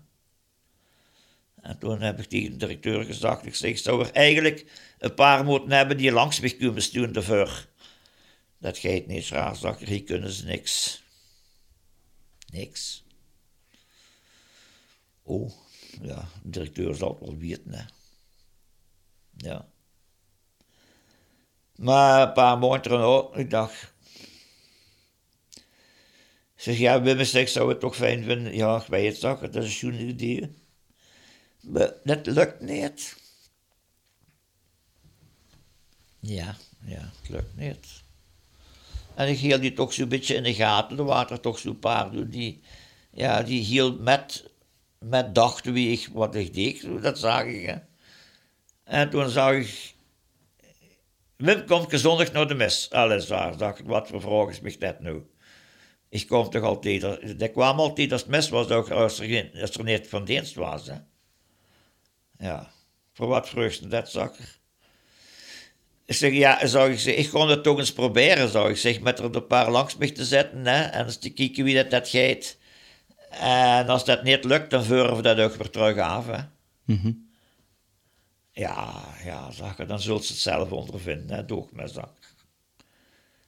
En 1.60 1.78
toen 1.78 2.00
heb 2.00 2.18
ik 2.18 2.28
tegen 2.28 2.50
de 2.50 2.56
directeur 2.56 3.04
gezegd, 3.04 3.46
ik 3.46 3.54
zeg, 3.54 3.78
zou 3.78 4.04
er 4.04 4.12
eigenlijk 4.12 4.66
een 4.98 5.14
paar 5.14 5.44
moeten 5.44 5.70
hebben 5.70 5.96
die 5.96 6.12
langs 6.12 6.40
me 6.40 6.56
kunnen 6.56 6.82
sturen 6.82 7.14
ervoor. 7.14 7.66
Dat 8.58 8.78
gaat 8.78 9.06
niet 9.06 9.28
raar, 9.28 9.56
zag 9.56 9.78
hier 9.78 10.02
kunnen 10.02 10.30
ze 10.30 10.44
niks. 10.44 11.02
Niks. 12.52 13.03
Oh, 15.26 15.50
ja, 16.02 16.28
de 16.42 16.50
directeur 16.50 16.94
zal 16.94 17.08
het 17.08 17.28
wel 17.28 17.36
weten, 17.36 17.72
hè. 17.74 17.84
Ja. 19.36 19.68
Maar 21.76 22.26
een 22.26 22.32
paar 22.32 22.58
maanden 22.58 22.92
erna, 22.92 23.28
ik 23.34 23.50
dacht... 23.50 23.92
Zeg, 26.56 26.78
ja, 26.78 27.02
Wim, 27.02 27.18
ik 27.18 27.48
zou 27.48 27.68
het 27.68 27.80
toch 27.80 27.96
fijn 27.96 28.24
vinden. 28.24 28.54
Ja, 28.54 28.76
ik 28.80 28.86
weet 28.86 29.12
het 29.12 29.20
zag, 29.20 29.40
dat 29.40 29.64
is 29.64 29.82
een 29.82 29.90
goed 29.90 30.00
idee. 30.00 30.54
Maar 31.60 31.92
dat 32.04 32.26
lukt 32.26 32.60
niet. 32.60 33.16
Ja, 36.20 36.56
ja, 36.84 37.10
het 37.20 37.28
lukt 37.28 37.56
niet. 37.56 38.02
En 39.14 39.28
ik 39.28 39.38
hield 39.38 39.60
die 39.60 39.72
toch 39.72 39.92
zo'n 39.92 40.08
beetje 40.08 40.34
in 40.34 40.42
de 40.42 40.54
gaten. 40.54 40.98
Er 40.98 41.04
waren 41.04 41.30
er 41.30 41.40
toch 41.40 41.58
zo'n 41.58 41.78
paar 41.78 42.30
die, 42.30 42.62
ja, 43.10 43.42
die 43.42 43.62
hield 43.62 44.00
met, 44.00 44.50
met 45.04 45.34
dachten 45.34 45.72
wie 45.72 45.92
ik, 45.92 46.08
wat 46.12 46.34
ik 46.34 46.54
deed. 46.54 47.02
Dat 47.02 47.18
zag 47.18 47.44
ik. 47.44 47.66
Hè. 47.66 47.76
En 48.84 49.10
toen 49.10 49.28
zag 49.28 49.52
ik, 49.52 49.94
Wim 51.36 51.66
komt 51.66 51.90
gezondig 51.90 52.32
naar 52.32 52.48
de 52.48 52.54
mis. 52.54 52.90
Alles 52.90 53.28
waar. 53.28 53.56
Dacht 53.56 53.78
ik, 53.78 53.86
wat 53.86 54.08
voor 54.08 54.20
vraag 54.20 54.48
is 54.48 54.78
mij 54.78 54.96
nu? 55.00 55.22
Ik 56.08 56.26
kom 56.26 56.50
toch 56.50 56.62
altijd, 56.62 57.22
ik 57.42 57.52
kwam 57.52 57.78
altijd 57.78 58.12
als 58.12 58.20
het 58.20 58.30
mis 58.30 58.48
was, 58.48 58.68
ook 58.68 58.90
als 58.90 59.20
er, 59.20 59.50
als 59.60 59.76
er 59.76 59.84
niet 59.84 60.08
van 60.08 60.24
dienst 60.24 60.54
was. 60.54 60.86
Hè. 60.86 60.96
Ja, 62.38 62.70
voor 63.12 63.26
wat 63.26 63.48
vreugde 63.48 63.88
dat 63.88 64.10
zag 64.10 64.38
ik. 64.38 64.60
Zeg, 66.06 66.32
ja, 66.32 66.66
zou 66.66 66.92
ik 66.92 66.98
zeggen, 66.98 67.22
ik 67.22 67.30
kon 67.30 67.48
het 67.48 67.62
toch 67.62 67.78
eens 67.78 67.92
proberen, 67.92 68.48
zou 68.48 68.70
ik 68.70 68.76
zeggen, 68.76 69.02
met 69.02 69.18
er 69.18 69.34
een 69.34 69.46
paar 69.46 69.70
langs 69.70 69.96
me 69.96 70.12
te 70.12 70.24
zetten, 70.24 70.66
hè, 70.66 70.82
en 70.82 71.04
eens 71.04 71.18
te 71.18 71.30
kijken 71.30 71.64
wie 71.64 71.74
dat, 71.74 71.90
dat 71.90 72.08
gaat. 72.08 72.56
En 73.40 73.88
als 73.88 74.04
dat 74.04 74.22
niet 74.22 74.44
lukt, 74.44 74.70
dan 74.70 74.84
vuren 74.84 75.16
we 75.16 75.22
dat 75.22 75.38
ook 75.38 75.54
weer 75.54 75.70
terug 75.70 75.98
af, 75.98 76.26
hè. 76.26 76.38
Ja, 78.52 78.92
ja, 79.24 79.50
zag 79.50 79.78
ik, 79.78 79.88
dan 79.88 80.00
zult 80.00 80.24
ze 80.24 80.32
het 80.32 80.40
zelf 80.42 80.70
ondervinden, 80.70 81.36
hè, 81.36 81.44
doe 81.44 81.64
ik 81.64 81.72
me 81.72 81.88
zak. 81.88 82.10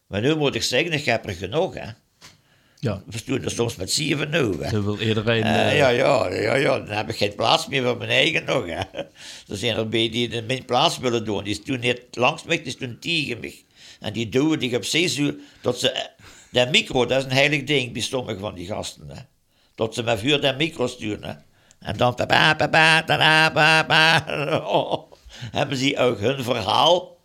Maar 0.06 0.20
nu 0.20 0.34
moet 0.36 0.54
ik 0.54 0.62
zeggen, 0.62 0.92
ik 0.92 1.04
heb 1.04 1.26
er 1.26 1.32
genoeg, 1.34 1.74
hè. 1.74 1.88
Ja, 2.78 3.02
We 3.06 3.22
doen 3.24 3.50
soms 3.50 3.76
met 3.76 3.92
zeven 3.92 4.30
nu, 4.30 4.62
hè. 4.64 4.82
wil 4.82 4.98
iedereen... 5.00 5.42
Eh, 5.42 5.70
eh, 5.70 5.76
ja, 5.76 5.88
ja, 5.88 6.28
ja, 6.34 6.54
ja, 6.54 6.78
dan 6.78 6.96
heb 6.96 7.08
ik 7.08 7.16
geen 7.16 7.34
plaats 7.34 7.66
meer 7.66 7.82
voor 7.82 7.96
mijn 7.96 8.10
eigen 8.10 8.44
nog. 8.44 8.66
Hè. 8.66 8.80
Er 9.48 9.56
zijn 9.56 9.76
er 9.76 9.88
bij 9.88 10.08
die 10.10 10.42
mijn 10.42 10.64
plaats 10.64 10.98
willen 10.98 11.24
doen. 11.24 11.44
Die 11.44 11.62
doen 11.64 11.80
niet 11.80 12.00
langs 12.10 12.44
mij, 12.44 12.62
die 12.62 12.76
doen 12.78 12.98
tegen 12.98 13.40
mij. 13.40 13.64
En 14.00 14.12
die 14.12 14.28
doen 14.28 14.58
die 14.58 14.76
op 14.76 14.84
zee 14.84 15.06
zo, 15.06 15.34
tot 15.60 15.78
ze... 15.78 15.90
eh, 15.90 16.04
Dat 16.50 16.70
micro, 16.70 17.06
dat 17.06 17.18
is 17.18 17.24
een 17.24 17.30
heilig 17.36 17.64
ding 17.64 17.92
bij 17.92 18.02
sommige 18.02 18.38
van 18.38 18.54
die 18.54 18.66
gasten. 18.66 19.08
Hè. 19.08 19.20
Tot 19.76 19.94
ze 19.94 20.02
met 20.02 20.18
vuur 20.18 20.40
dat 20.40 20.56
micro 20.56 20.86
sturen. 20.86 21.44
En 21.78 21.96
dan... 21.96 22.14
Papa, 22.14 22.54
papa, 22.54 23.04
tada, 23.04 23.50
papa, 23.50 24.24
oh, 24.66 25.12
hebben 25.58 25.76
ze 25.76 25.98
ook 25.98 26.18
hun 26.18 26.42
verhaal. 26.42 27.16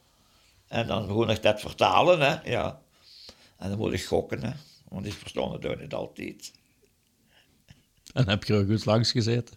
En 0.67 0.87
dan 0.87 1.07
moet 1.07 1.29
ik 1.29 1.41
dat 1.41 1.59
vertalen, 1.59 2.19
hè. 2.19 2.51
Ja. 2.51 2.79
En 3.57 3.69
dan 3.69 3.77
moet 3.77 3.93
ik 3.93 4.05
gokken, 4.05 4.43
hè. 4.43 4.51
Want 4.89 5.05
ik 5.05 5.13
verstond 5.13 5.63
het 5.63 5.79
niet 5.79 5.93
altijd. 5.93 6.51
En 8.13 8.29
heb 8.29 8.43
je 8.43 8.53
er 8.53 8.65
goed 8.65 8.85
langs 8.85 9.11
gezeten? 9.11 9.55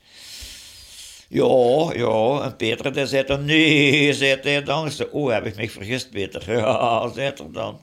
Ja, 1.28 1.92
ja, 1.94 2.40
en 2.42 2.56
Peter 2.56 2.92
die 2.92 3.06
zei 3.06 3.24
dan, 3.24 3.44
nee, 3.44 4.12
zei 4.12 4.40
hij 4.40 4.62
dan. 4.62 4.90
Oh, 5.10 5.32
heb 5.32 5.46
ik 5.46 5.56
me 5.56 5.70
vergist, 5.70 6.10
Peter. 6.10 6.52
Ja, 6.58 7.08
zei 7.12 7.26
er 7.26 7.52
dan. 7.52 7.80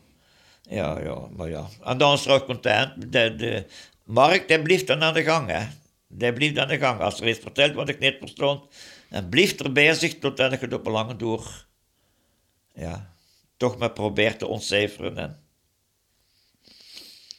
Ja, 0.70 0.99
ja, 0.99 1.28
maar 1.36 1.49
ja. 1.49 1.68
En 1.84 1.97
dan 1.97 2.14
is 2.14 2.26
hij 2.26 2.43
content. 2.43 3.12
De, 3.12 3.36
de 3.36 3.66
Mark, 4.12 4.47
die 4.47 4.62
blijft 4.62 4.88
dan 4.88 5.03
aan 5.03 5.14
de 5.14 5.24
gang, 5.24 5.49
hè. 5.49 5.66
Die 6.07 6.34
blijft 6.34 6.57
aan 6.57 6.68
de 6.68 6.78
gang. 6.78 6.99
Als 6.99 7.22
er 7.22 7.28
iets 7.28 7.39
vertelt 7.39 7.74
wat 7.74 7.89
ik 7.89 7.99
niet 7.99 8.16
verstond, 8.20 8.64
en 9.09 9.30
blijft 9.30 9.59
er 9.59 9.72
bezig 9.72 10.20
totdat 10.20 10.51
ik 10.51 10.62
het 10.62 10.74
op 10.74 10.86
een 10.86 10.91
lange 10.91 11.16
door, 11.16 11.66
ja, 12.74 13.09
toch 13.57 13.78
maar 13.78 13.91
probeert 13.91 14.39
te 14.39 14.47
ontcijferen. 14.47 15.18
En, 15.18 15.39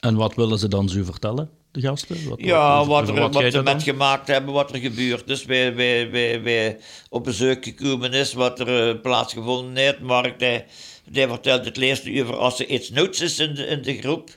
En 0.00 0.16
wat 0.16 0.34
willen 0.34 0.58
ze 0.58 0.68
dan 0.68 0.88
zo 0.88 1.04
vertellen, 1.04 1.50
de 1.70 1.80
gasten? 1.80 2.28
Wat, 2.28 2.40
Ja, 2.40 2.86
wat, 2.86 3.08
er, 3.08 3.30
wat 3.30 3.52
ze 3.52 3.62
met 3.62 3.82
gemaakt 3.82 4.26
hebben, 4.26 4.54
wat 4.54 4.72
er 4.72 4.80
gebeurd 4.80 5.28
is, 5.28 5.44
bij, 5.44 5.74
bij, 5.74 6.10
bij, 6.10 6.42
bij, 6.42 6.78
op 7.08 7.24
bezoek 7.24 7.64
gekomen 7.64 8.12
is, 8.12 8.32
wat 8.32 8.60
er 8.60 8.88
eh, 8.88 9.00
plaatsgevonden 9.00 9.76
heeft. 9.76 10.00
Mark, 10.00 10.38
die, 10.38 10.64
die 11.04 11.26
vertelt 11.26 11.64
het 11.64 11.78
eerste 11.78 12.10
uur 12.10 12.36
als 12.36 12.60
er 12.60 12.66
iets 12.66 12.90
nieuws 12.90 13.20
is 13.20 13.38
in 13.38 13.54
de, 13.54 13.66
in 13.66 13.82
de 13.82 13.98
groep. 13.98 14.30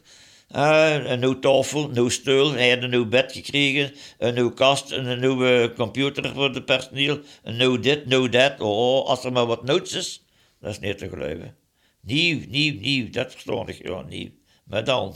Een 0.55 1.19
nieuwe 1.19 1.39
tafel, 1.39 1.83
een 1.83 1.91
nieuw 1.91 2.09
stoel, 2.09 2.51
hij 2.51 2.69
had 2.69 2.83
een 2.83 2.89
nieuw 2.89 3.07
bed 3.07 3.31
gekregen, 3.31 3.93
een 4.17 4.33
nieuwe 4.33 4.53
kast, 4.53 4.91
en 4.91 5.05
een 5.05 5.19
nieuwe 5.19 5.73
computer 5.75 6.33
voor 6.33 6.49
het 6.49 6.65
personeel, 6.65 7.19
een 7.43 7.57
nieuw 7.57 7.79
dit, 7.79 8.05
nieuw 8.05 8.29
dat. 8.29 8.59
Oh, 8.59 9.07
als 9.07 9.23
er 9.23 9.31
maar 9.31 9.45
wat 9.45 9.63
nieuws 9.63 9.93
is, 9.93 10.23
dat 10.59 10.71
is 10.71 10.79
niet 10.79 10.97
te 10.97 11.09
geloven. 11.09 11.55
Nieuw, 12.01 12.45
nieuw, 12.47 12.79
nieuw, 12.79 13.09
dat 13.09 13.31
verstond 13.31 13.69
ik, 13.69 13.87
ja, 13.87 14.01
nieuw. 14.01 14.29
Maar 14.63 14.83
dan... 14.83 15.15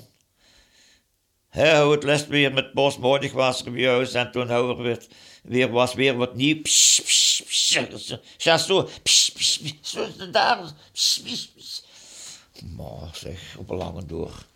Hij 1.50 1.82
hoe 1.82 1.92
het 1.92 2.04
les 2.04 2.28
weer 2.28 2.54
met 2.54 2.74
postmoedig 2.74 3.32
was 3.32 3.66
er 3.66 3.72
bij 3.72 3.98
ons 3.98 4.14
en 4.14 4.32
toen 4.32 4.50
hou 4.50 4.70
er 4.70 4.84
weer, 4.84 5.06
weer, 5.44 5.72
was 5.72 5.94
weer 5.94 6.16
wat 6.16 6.36
nieuw. 6.36 6.62
Pss, 6.62 7.02
pss, 7.02 7.44
pss, 7.46 8.18
ja, 8.38 8.58
zo. 8.58 8.90
Pss, 9.04 9.32
pss, 9.32 9.58
pss, 9.60 9.98
daar. 10.32 10.74
Pss, 10.92 11.22
pss, 11.22 11.48
pss. 11.48 11.86
Maar 12.76 13.10
zeg, 13.14 13.56
op 13.58 13.70
een 13.70 13.78
lange 13.78 14.06
door. 14.06 14.48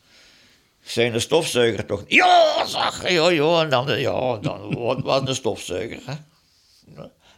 Zijn 0.83 1.11
de 1.11 1.19
stofzuiger 1.19 1.85
toch? 1.85 2.03
Ja, 2.07 2.65
zag 2.65 3.09
ja, 3.09 3.29
ja. 3.29 3.61
En 3.61 3.69
dan, 3.69 3.99
ja, 3.99 4.37
dan 4.37 4.75
wat 4.75 5.01
was 5.01 5.21
een 5.27 5.35
stofzuiger. 5.35 5.99
Hè? 6.05 6.15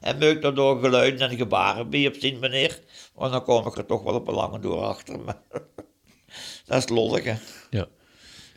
En 0.01 0.17
meuk 0.17 0.41
daardoor 0.41 0.79
geluiden 0.79 1.29
en 1.29 1.37
gebaren 1.37 1.89
bij 1.89 2.07
op 2.07 2.15
zien 2.19 2.39
meneer. 2.39 2.79
Want 3.13 3.31
dan 3.31 3.43
kom 3.43 3.67
ik 3.67 3.77
er 3.77 3.85
toch 3.85 4.03
wel 4.03 4.13
op 4.13 4.27
een 4.27 4.33
lange 4.33 4.59
door 4.59 4.81
achter. 4.81 5.19
Maar 5.19 5.41
dat 6.65 6.83
is 6.83 6.89
lollig, 6.89 7.23
hè. 7.23 7.35
Ja. 7.69 7.87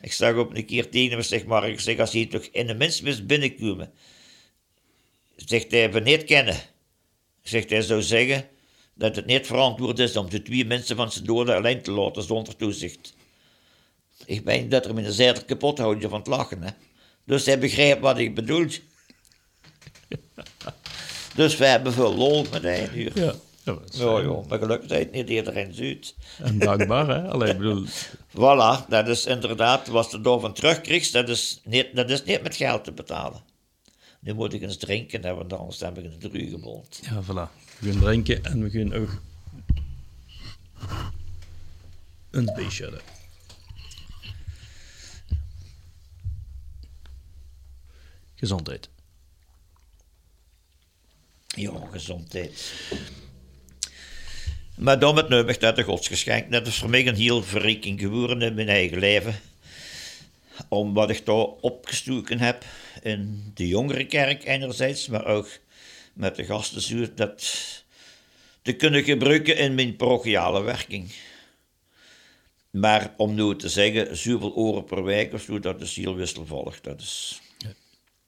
Ik 0.00 0.12
zag 0.12 0.36
op 0.36 0.56
een 0.56 0.66
keer 0.66 0.90
tegen 0.90 1.10
hem, 1.10 1.22
zeg 1.22 1.44
maar, 1.44 1.68
ik 1.68 1.80
zeg, 1.80 1.98
als 1.98 2.12
hij 2.12 2.26
toch 2.26 2.44
in 2.52 2.66
de 2.66 2.76
wist 2.76 3.26
binnenkomen, 3.26 3.92
zegt 5.36 5.70
hij, 5.70 5.92
we 5.92 6.00
niet 6.00 6.24
kennen. 6.24 6.56
Zegt 7.42 7.70
hij, 7.70 7.82
zou 7.82 8.02
zeggen, 8.02 8.48
dat 8.94 9.16
het 9.16 9.26
niet 9.26 9.46
verantwoord 9.46 9.98
is 9.98 10.16
om 10.16 10.30
de 10.30 10.42
twee 10.42 10.64
mensen 10.64 10.96
van 10.96 11.12
zijn 11.12 11.24
doden 11.24 11.56
alleen 11.56 11.82
te 11.82 11.90
laten 11.90 12.22
zonder 12.22 12.56
toezicht. 12.56 13.16
Ik 14.28 14.44
ben 14.44 14.68
dat 14.68 14.84
er 14.84 14.94
met 14.94 15.04
een 15.04 15.12
zijde 15.12 15.44
kapot 15.44 15.78
houden 15.78 16.10
van 16.10 16.18
het 16.18 16.28
lachen. 16.28 16.62
Hè. 16.62 16.70
Dus 17.24 17.46
hij 17.46 17.58
begrijpt 17.58 18.00
wat 18.00 18.18
ik 18.18 18.34
bedoel. 18.34 18.66
dus 21.36 21.56
we 21.56 21.66
hebben 21.66 21.92
veel 21.92 22.14
lol 22.14 22.46
met 22.50 22.64
één 22.64 22.98
uur. 22.98 23.18
Ja. 23.18 23.34
Ja, 23.64 23.78
Ja, 23.90 24.22
joh, 24.22 24.48
maar 24.48 24.58
gelukkig 24.58 24.90
is 24.90 24.98
het 24.98 25.12
niet 25.12 25.28
iedereen 25.28 25.74
zoet. 25.74 26.14
En 26.38 26.58
dankbaar, 26.58 27.08
hè? 27.08 27.28
Allee, 27.28 27.50
ik 27.50 27.58
bedoel, 27.58 27.86
Voilà, 28.36 28.88
dat 28.88 29.08
is 29.08 29.26
inderdaad, 29.26 29.86
wat 29.86 30.10
je 30.10 30.20
daarvan 30.20 30.52
terugkrijgt, 30.52 31.12
dat 31.12 31.28
is, 31.28 31.60
niet, 31.64 31.86
dat 31.94 32.10
is 32.10 32.24
niet 32.24 32.42
met 32.42 32.56
geld 32.56 32.84
te 32.84 32.92
betalen. 32.92 33.40
Nu 34.20 34.34
moet 34.34 34.52
ik 34.52 34.62
eens 34.62 34.76
drinken, 34.76 35.24
hè, 35.24 35.34
want 35.34 35.52
anders 35.52 35.80
heb 35.80 35.98
ik 35.98 36.04
een 36.04 36.18
drugenbond. 36.18 37.00
ja, 37.02 37.22
voilà. 37.22 37.50
We 37.78 37.92
gaan 37.92 38.00
drinken 38.00 38.44
en 38.44 38.62
we 38.62 38.70
gaan 38.70 38.94
ook 38.94 39.20
een 42.30 42.52
beetje 42.54 42.82
hebben. 42.82 43.00
Gezondheid. 48.38 48.88
Ja, 51.46 51.72
gezondheid. 51.90 52.72
Maar 54.76 54.98
dan 54.98 55.14
met 55.14 55.28
nummer 55.28 55.58
dat 55.58 55.76
de 55.76 55.82
godsgeschenk. 55.82 56.52
Dat 56.52 56.66
is 56.66 56.78
voor 56.78 56.90
mij 56.90 57.06
een 57.06 57.14
heel 57.14 57.42
verrijking 57.42 58.00
geworden 58.00 58.42
in 58.42 58.54
mijn 58.54 58.68
eigen 58.68 58.98
leven. 58.98 59.40
Om 60.68 60.94
wat 60.94 61.10
ik 61.10 61.26
daar 61.26 61.44
opgestoken 61.44 62.38
heb 62.38 62.64
in 63.02 63.50
de 63.54 63.68
jongere 63.68 64.06
kerk 64.06 64.44
enerzijds, 64.44 65.08
maar 65.08 65.26
ook 65.26 65.48
met 66.12 66.36
de 66.36 66.44
gastenzuur, 66.44 67.14
dat 67.14 67.42
te 68.62 68.72
kunnen 68.72 69.04
gebruiken 69.04 69.56
in 69.56 69.74
mijn 69.74 69.96
parochiale 69.96 70.62
werking. 70.62 71.12
Maar 72.70 73.14
om 73.16 73.34
nu 73.34 73.56
te 73.56 73.68
zeggen, 73.68 74.16
zoveel 74.16 74.54
oren 74.54 74.84
per 74.84 75.04
week 75.04 75.32
of 75.32 75.42
zo, 75.42 75.60
dat 75.60 75.80
is 75.80 75.96
heel 75.96 76.14
wisselvallig. 76.14 76.80
Dat 76.80 77.00
is 77.00 77.40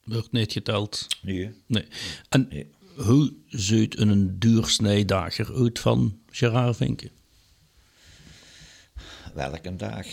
Wordt 0.05 0.32
niet 0.32 0.53
geteld. 0.53 1.07
nu. 1.22 1.55
Nee. 1.66 1.86
En 2.28 2.46
Nee. 2.51 2.70
hoe 2.96 3.32
ziet 3.46 3.98
een 3.98 4.38
duursnijdager 4.38 5.55
uit 5.55 5.78
van 5.78 6.18
Gerard 6.30 6.76
Vinken? 6.76 7.11
Welke 9.34 9.76
dag? 9.76 10.07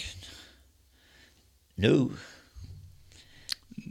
Nu. 1.73 1.89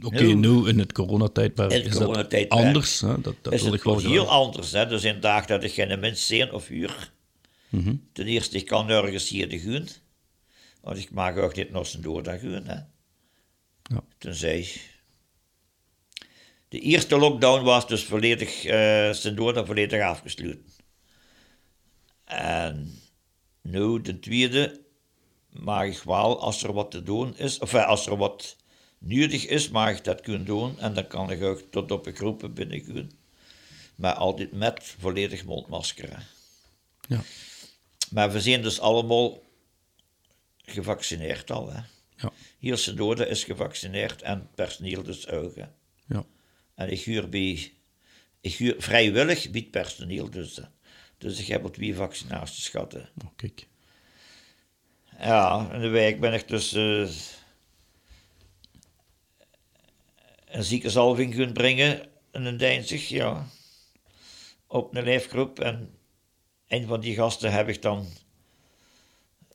Oké, 0.01 0.21
Nou. 0.23 0.35
nu 0.35 0.67
in 0.67 0.79
het 0.79 0.91
coronatijdperk 0.91 1.71
In 1.71 1.77
het 1.77 1.85
is 1.87 1.97
coronatijdperk 1.97 2.49
dat 2.49 2.59
anders. 2.59 2.99
Hè? 2.99 3.21
Dat, 3.21 3.35
dat 3.41 3.53
is 3.53 3.61
wil 3.61 3.73
ik 3.73 3.83
wel 3.83 4.01
wel 4.01 4.11
heel 4.11 4.25
graag. 4.25 4.35
anders. 4.35 4.71
Hè? 4.71 4.87
Dus 4.87 5.03
in 5.03 5.19
dag 5.19 5.45
dat 5.45 5.63
ik 5.63 5.71
geen 5.73 5.99
mens 5.99 6.27
zin 6.27 6.51
of 6.51 6.69
uur. 6.69 7.11
Mhm. 7.69 7.95
Ten 8.13 8.25
eerste, 8.25 8.57
ik 8.57 8.65
kan 8.65 8.85
nergens 8.85 9.29
hier 9.29 9.49
de 9.49 9.59
gaan. 9.59 9.87
Want 10.81 10.97
ik 10.97 11.11
mag 11.11 11.35
ook 11.37 11.55
niet 11.55 11.71
naar 11.71 11.85
zijn 11.85 12.01
doordag 12.01 12.39
gaan. 12.39 12.65
Hè? 12.65 12.79
Ja. 13.83 14.03
Tenzij... 14.17 14.67
De 16.69 16.79
eerste 16.79 17.17
lockdown 17.17 17.63
was 17.63 17.87
dus 17.87 18.03
volledig, 18.03 18.65
eh 18.65 19.11
zijn 19.11 19.35
doordag 19.35 19.65
volledig 19.65 20.01
afgesloten. 20.01 20.65
En 22.23 23.01
nu, 23.61 24.01
de 24.01 24.19
tweede, 24.19 24.81
mag 25.49 25.83
ik 25.83 26.01
wel, 26.03 26.41
als 26.41 26.63
er 26.63 26.73
wat 26.73 26.91
te 26.91 27.03
doen 27.03 27.37
is, 27.37 27.59
of 27.59 27.73
eh, 27.73 27.87
als 27.87 28.07
er 28.07 28.17
wat 28.17 28.55
nodig 28.97 29.45
is, 29.45 29.69
mag 29.69 29.97
ik 29.97 30.03
dat 30.03 30.21
kunnen 30.21 30.45
doen. 30.45 30.79
En 30.79 30.93
dan 30.93 31.07
kan 31.07 31.31
ik 31.31 31.43
ook 31.43 31.61
tot 31.71 31.91
op 31.91 32.05
een 32.05 32.15
groepen 32.15 32.53
binnen 32.53 32.81
gaan. 32.81 33.11
Maar 33.95 34.13
altijd 34.13 34.51
met 34.51 34.95
volledig 34.99 35.45
mondmasker. 35.45 36.09
hè. 36.09 36.23
Ja. 37.07 37.21
Maar 38.11 38.31
we 38.31 38.41
zijn 38.41 38.61
dus 38.61 38.79
allemaal 38.79 39.41
gevaccineerd 40.65 41.51
al. 41.51 41.71
Hè? 41.71 41.79
Ja. 42.15 42.31
Hier 42.57 42.95
doden 42.95 43.29
is 43.29 43.43
gevaccineerd 43.43 44.21
en 44.21 44.49
personeel 44.55 45.03
dus 45.03 45.27
ook. 45.27 45.55
Hè? 45.55 45.65
En 46.77 46.91
ik 46.91 47.01
huur 47.01 47.29
bij, 47.29 47.73
ik 48.41 48.53
huur 48.53 48.75
vrijwillig 48.77 49.49
biedt 49.49 49.71
personeel 49.71 50.29
dus. 50.29 50.59
Dus 51.17 51.39
ik 51.39 51.47
heb 51.47 51.63
al 51.63 51.69
twee 51.69 51.95
vaccinaties 51.95 52.69
gehad. 52.69 52.95
Oh, 52.95 53.27
kijk. 53.35 53.67
Ja, 55.19 55.69
in 55.73 55.81
de 55.81 55.87
week 55.87 56.19
ben 56.19 56.33
ik 56.33 56.47
dus 56.47 56.73
eh, 56.73 57.09
een 60.45 60.63
ziekenzalving 60.63 61.35
gaan 61.35 61.53
brengen 61.53 62.09
in 62.31 62.45
een 62.45 62.57
Deinzig, 62.57 63.07
ja. 63.09 63.47
Op 64.67 64.95
een 64.95 65.03
leefgroep. 65.03 65.59
En 65.59 65.97
een 66.67 66.87
van 66.87 66.99
die 66.99 67.15
gasten 67.15 67.51
heb 67.51 67.67
ik 67.67 67.81
dan 67.81 68.07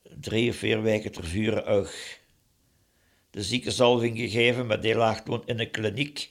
drie 0.03 0.51
of 0.51 0.57
vier 0.57 0.83
weken 0.83 1.12
ter 1.12 1.25
vuren 1.25 1.66
ook 1.66 1.93
de 3.31 3.43
ziekenzalving 3.43 4.18
gegeven, 4.18 4.66
maar 4.66 4.81
die 4.81 4.95
lag 4.95 5.23
toen 5.23 5.43
in 5.47 5.61
een 5.61 5.70
kliniek. 5.70 6.31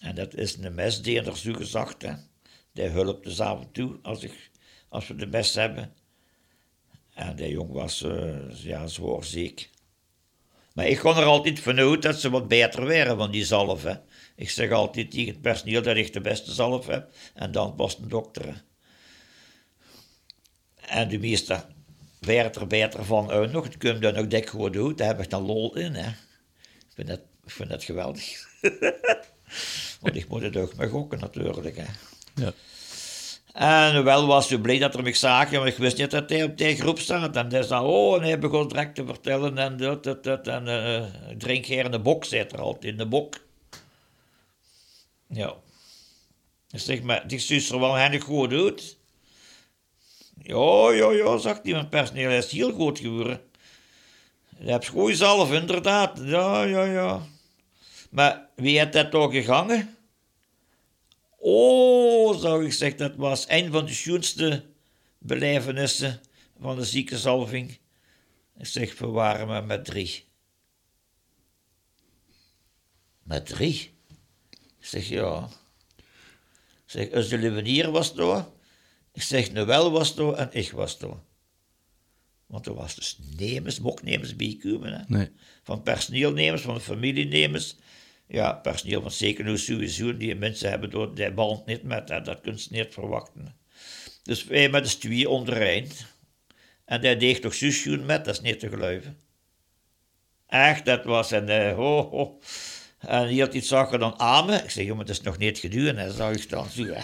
En 0.00 0.14
dat 0.14 0.34
is 0.34 0.56
een 0.56 0.74
mes 0.74 1.02
die 1.02 1.36
zo 1.36 1.52
gezegd, 1.52 2.02
hè. 2.02 2.12
Die 2.72 2.88
hulp 2.88 3.24
dus 3.24 3.40
af 3.40 3.60
en 3.60 3.70
toe 3.72 3.98
als, 4.02 4.22
ik, 4.22 4.50
als 4.88 5.08
we 5.08 5.14
de 5.14 5.26
mes 5.26 5.54
hebben. 5.54 5.92
En 7.14 7.36
die 7.36 7.50
jong 7.50 7.72
was 7.72 8.02
eh, 8.02 8.50
ja, 8.62 8.86
zwaar 8.86 9.24
ziek. 9.24 9.70
Maar 10.74 10.86
ik 10.86 10.98
kon 10.98 11.16
er 11.16 11.24
altijd 11.24 11.60
vanuit 11.60 12.02
dat 12.02 12.20
ze 12.20 12.30
wat 12.30 12.48
beter 12.48 12.86
waren 12.86 13.16
van 13.16 13.30
die 13.30 13.44
zalf. 13.44 13.84
Ik 14.36 14.50
zeg 14.50 14.70
altijd 14.70 15.10
tegen 15.10 15.32
het 15.32 15.40
personeel 15.40 15.82
dat 15.82 15.96
ik 15.96 16.12
de 16.12 16.20
beste 16.20 16.52
zalf 16.52 16.86
heb. 16.86 17.14
En 17.34 17.52
dan 17.52 17.76
was 17.76 17.98
een 17.98 18.08
dokter. 18.08 18.64
En 20.74 21.08
de 21.08 21.18
meeste 21.18 21.64
werden 22.20 22.54
er 22.54 22.66
beter 22.66 23.04
van 23.04 23.30
uit 23.30 23.52
nog. 23.52 23.76
Komt 23.78 24.02
dan 24.02 24.16
ook 24.16 24.30
dik 24.30 24.48
goed 24.48 24.76
uit. 24.76 24.98
Daar 24.98 25.06
heb 25.06 25.20
ik 25.20 25.30
dan 25.30 25.42
lol 25.42 25.76
in. 25.76 25.94
Hè. 25.94 26.08
Ik, 26.08 26.94
vind 26.94 27.08
dat, 27.08 27.20
ik 27.44 27.50
vind 27.50 27.70
dat 27.70 27.84
geweldig. 27.84 28.48
Want 30.00 30.16
ik 30.16 30.28
moet 30.28 30.42
het 30.42 30.56
ook 30.56 30.74
maar 30.74 30.88
gokken 30.88 31.18
natuurlijk. 31.18 31.76
Hè. 31.76 31.84
Ja. 32.34 32.52
En 33.52 34.04
wel 34.04 34.26
was 34.26 34.48
hij 34.48 34.58
blij 34.58 34.78
dat 34.78 34.94
er 34.94 35.02
mij 35.02 35.14
zag, 35.14 35.50
maar 35.50 35.66
ik 35.66 35.76
wist 35.76 35.98
niet 35.98 36.10
dat 36.10 36.30
hij 36.30 36.42
op 36.44 36.58
die 36.58 36.76
groep 36.76 36.98
staat. 36.98 37.36
En 37.36 37.50
hij 37.50 37.62
zei, 37.62 37.84
oh, 37.84 38.16
en 38.16 38.22
hij 38.22 38.38
begon 38.38 38.68
direct 38.68 38.94
te 38.94 39.06
vertellen 39.06 39.58
en 39.58 39.76
dat, 39.76 40.04
dat, 40.04 40.24
dat. 40.24 40.46
En 40.46 40.66
ik 41.30 41.38
drink 41.38 41.64
hier 41.64 41.84
in 41.84 41.90
de 41.90 42.00
bok, 42.00 42.24
zit 42.24 42.52
er 42.52 42.60
altijd, 42.60 42.84
in 42.84 42.98
de 42.98 43.06
bok. 43.06 43.36
Ja. 45.28 45.54
Ik 46.70 46.80
zeg, 46.80 47.02
maar 47.02 47.28
die 47.28 47.38
ziet 47.38 47.68
er 47.68 47.80
wel 47.80 47.94
hennig 47.94 48.24
goed 48.24 48.52
uit. 48.52 48.96
Ja, 50.42 50.90
ja, 50.90 51.10
ja, 51.10 51.38
zegt 51.38 51.60
hij, 51.62 51.72
mijn 51.72 51.88
personeel 51.88 52.30
is 52.30 52.50
heel 52.50 52.72
goed 52.72 52.98
geworden. 52.98 53.40
Je 54.58 54.70
hebt 54.70 54.88
goede 54.88 55.16
zalf, 55.16 55.52
inderdaad. 55.52 56.20
Ja, 56.24 56.62
ja, 56.62 56.84
ja. 56.84 57.22
Maar 58.08 58.48
wie 58.54 58.78
heeft 58.78 58.92
dat 58.92 59.10
toch 59.10 59.32
gegangen? 59.32 59.96
Oh, 61.36 62.40
zou 62.40 62.64
ik 62.64 62.72
zeggen, 62.72 62.98
dat 62.98 63.16
was 63.16 63.48
een 63.48 63.72
van 63.72 63.86
de 63.86 63.92
schoonste 63.92 64.64
belevenissen 65.18 66.20
van 66.60 66.76
de 66.76 66.84
ziekenzalving. 66.84 67.78
Ik 68.58 68.66
zeg, 68.66 68.98
we 68.98 69.06
waren 69.06 69.66
met 69.66 69.84
drie. 69.84 70.24
Met 73.22 73.46
drie? 73.46 73.94
Ik 74.50 74.86
zeg, 74.86 75.08
ja. 75.08 75.48
Ik 75.96 76.04
zeg, 76.86 77.12
als 77.12 77.28
de 77.28 77.38
Levenier 77.38 77.90
was 77.90 78.14
daar. 78.14 78.46
Ik 79.12 79.22
zeg, 79.22 79.52
Noël 79.52 79.90
was 79.90 80.14
daar 80.14 80.32
en 80.32 80.48
ik 80.52 80.70
was 80.70 80.98
daar. 80.98 81.26
Want 82.48 82.66
er 82.66 82.74
was 82.74 82.94
dus 82.94 83.18
nemers, 83.36 83.80
moknemers 83.80 84.36
bijkomen. 84.36 84.92
Hè? 84.92 85.02
Nee. 85.06 85.30
Van 85.62 85.82
personeelnemers, 85.82 86.62
van 86.62 86.80
familienemers. 86.80 87.76
Ja, 88.26 88.52
personeel 88.52 89.02
van 89.02 89.10
zeker 89.10 89.44
nu 89.44 89.58
sowieso. 89.58 90.16
Die 90.16 90.34
mensen 90.34 90.70
hebben 90.70 90.90
door 90.90 91.14
die 91.14 91.32
band 91.32 91.66
niet 91.66 91.82
met. 91.82 92.08
Hè? 92.08 92.20
Dat 92.20 92.40
kun 92.40 92.54
je 92.56 92.66
niet 92.70 92.86
verwachten. 92.90 93.56
Dus 94.22 94.44
wij 94.44 94.68
met 94.68 94.90
de 94.90 94.98
twee 94.98 95.28
ondereen. 95.28 95.90
En 96.84 97.00
die 97.00 97.16
deed 97.16 97.42
toch 97.42 97.54
zusjoen 97.54 98.06
met, 98.06 98.24
dat 98.24 98.34
is 98.34 98.40
niet 98.40 98.60
te 98.60 98.68
geloven. 98.68 99.18
Echt, 100.46 100.84
dat 100.84 101.04
was 101.04 101.30
een 101.30 101.48
eh, 101.48 101.74
ho, 101.74 102.08
ho. 102.10 102.40
En 102.98 103.26
hier 103.26 103.52
iets 103.52 103.68
zag 103.68 103.92
er 103.92 103.98
dan 103.98 104.46
me. 104.46 104.56
Ik 104.56 104.70
zeg, 104.70 104.84
jongen, 104.84 105.06
dat 105.06 105.16
is 105.16 105.22
nog 105.22 105.38
niet 105.38 105.58
gedaan. 105.58 105.96
En 105.96 106.12
zag 106.12 106.32
ik 106.32 106.48
dan 106.48 106.68
zo. 106.68 106.84
Hè. 106.84 107.02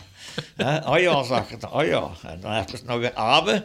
Hè? 0.56 0.78
Oh 0.90 0.98
ja, 0.98 1.22
zag 1.22 1.56
dan. 1.56 1.72
Oh 1.72 1.86
ja. 1.86 2.10
En 2.22 2.40
dan 2.40 2.52
heb 2.52 2.70
ik 2.70 2.84
nog 2.84 2.98
weer 2.98 3.14
aan 3.14 3.44
me. 3.44 3.62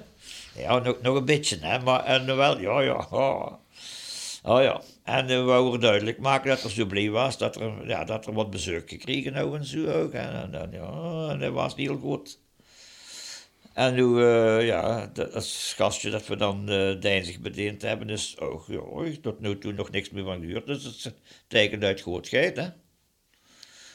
Ja, 0.55 0.79
nog, 0.79 1.01
nog 1.01 1.15
een 1.15 1.25
beetje, 1.25 1.57
hè. 1.61 1.79
Maar 1.79 2.05
en 2.05 2.35
wel, 2.35 2.59
ja, 2.59 2.81
ja. 2.81 3.07
Oh, 3.11 3.53
oh 4.43 4.61
ja. 4.61 4.81
En 5.03 5.25
we 5.25 5.41
wouden 5.41 5.79
duidelijk 5.79 6.19
maken 6.19 6.49
dat 6.49 6.63
er 6.63 6.69
zo 6.69 6.85
blij 6.85 7.09
was. 7.09 7.37
Dat 7.37 7.55
er, 7.55 7.87
ja, 7.87 8.03
dat 8.03 8.25
er 8.25 8.33
wat 8.33 8.49
bezoek 8.49 8.89
gekregen 8.89 9.33
nou 9.33 9.57
en 9.57 9.65
zo 9.65 9.91
ook. 9.91 10.11
En, 10.11 10.33
en, 10.33 10.51
dan, 10.51 10.71
ja, 10.71 11.27
en 11.29 11.39
dat 11.39 11.53
was 11.53 11.75
heel 11.75 11.97
goed. 11.97 12.39
En 13.73 13.93
nu, 13.93 14.23
eh, 14.23 14.65
ja, 14.65 15.09
dat, 15.13 15.33
dat 15.33 15.45
gastje 15.75 16.09
dat 16.09 16.27
we 16.27 16.35
dan 16.35 16.71
uh, 16.71 17.01
deinzig 17.01 17.39
bediend 17.39 17.81
hebben, 17.81 18.09
is 18.09 18.39
ook, 18.39 18.65
ja, 18.67 19.11
tot 19.21 19.39
nu 19.39 19.57
toe 19.57 19.73
nog 19.73 19.91
niks 19.91 20.09
meer 20.09 20.23
van 20.23 20.39
gehuurd. 20.39 20.65
Dus 20.65 20.83
het 20.83 20.95
is 20.95 21.09
teken 21.47 21.83
uit 21.83 22.01
goedheid, 22.01 22.55
hè. 22.57 22.67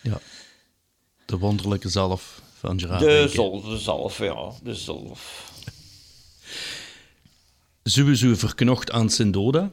ja. 0.03 0.21
De 1.25 1.39
wonderlijke 1.39 1.89
zalf 1.89 2.43
van 2.59 2.81
Gerard 2.81 3.01
De 3.01 3.29
zolf, 3.29 3.65
de 3.65 3.79
zalf, 3.79 4.19
ja, 4.19 4.53
de 4.63 4.75
zolf. 4.75 5.53
Sowieso 7.87 8.35
verknocht 8.35 8.91
aan 8.91 9.11
Sendoda, 9.11 9.71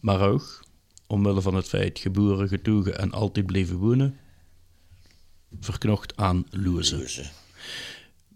maar 0.00 0.20
ook, 0.20 0.64
omwille 1.06 1.40
van 1.40 1.54
het 1.54 1.68
feit 1.68 1.98
geboren, 1.98 2.48
getogen 2.48 2.98
en 2.98 3.12
altijd 3.12 3.46
bleven 3.46 3.76
wonen, 3.76 4.18
verknocht 5.60 6.16
aan 6.16 6.46
Loeze. 6.50 6.96
Leuze. 6.96 7.30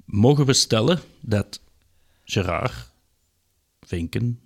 Mogen 0.04 0.46
we 0.46 0.52
stellen 0.52 1.00
dat 1.20 1.60
Gerard 2.24 2.90
Vinken 3.80 4.40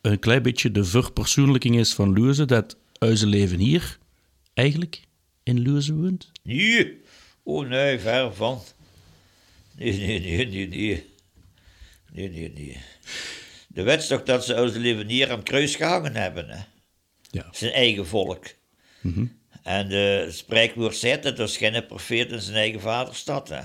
een 0.00 0.18
klein 0.18 0.42
beetje 0.42 0.70
de 0.70 0.84
verpersoonlijking 0.84 1.78
is 1.78 1.94
van 1.94 2.12
Loeze, 2.12 2.44
dat 2.44 2.76
uit 2.98 3.18
zijn 3.18 3.30
leven 3.30 3.58
hier 3.58 3.98
eigenlijk 4.54 5.02
in 5.42 5.62
Loeze 5.62 5.94
woont? 5.94 6.30
Nee, 6.42 7.00
oh 7.42 7.68
nee, 7.68 7.98
ver 7.98 8.34
van. 8.34 8.60
Nee, 9.76 9.92
nee, 9.92 10.20
nee, 10.20 10.46
nee, 10.46 10.68
nee. 10.68 11.12
Nee, 12.14 12.28
nee, 12.28 12.52
nee. 12.52 12.80
De 13.68 13.82
wet 13.82 14.00
is 14.00 14.06
toch 14.06 14.22
dat 14.22 14.44
ze 14.44 14.54
uit 14.54 14.74
leven 14.74 15.08
hier 15.08 15.30
aan 15.30 15.38
het 15.38 15.48
kruis 15.48 15.76
gehangen 15.76 16.16
hebben, 16.16 16.48
hè? 16.48 16.64
Ja. 17.30 17.48
Zijn 17.52 17.72
eigen 17.72 18.06
volk. 18.06 18.46
En 19.62 19.88
de 19.88 20.28
spreekwoord 20.30 20.96
zegt 20.96 21.22
dat 21.22 21.38
er 21.38 21.48
geen 21.48 21.86
profeet 21.86 22.32
in 22.32 22.40
zijn 22.40 22.56
eigen 22.56 22.80
vaderstad, 22.80 23.48
hè? 23.48 23.62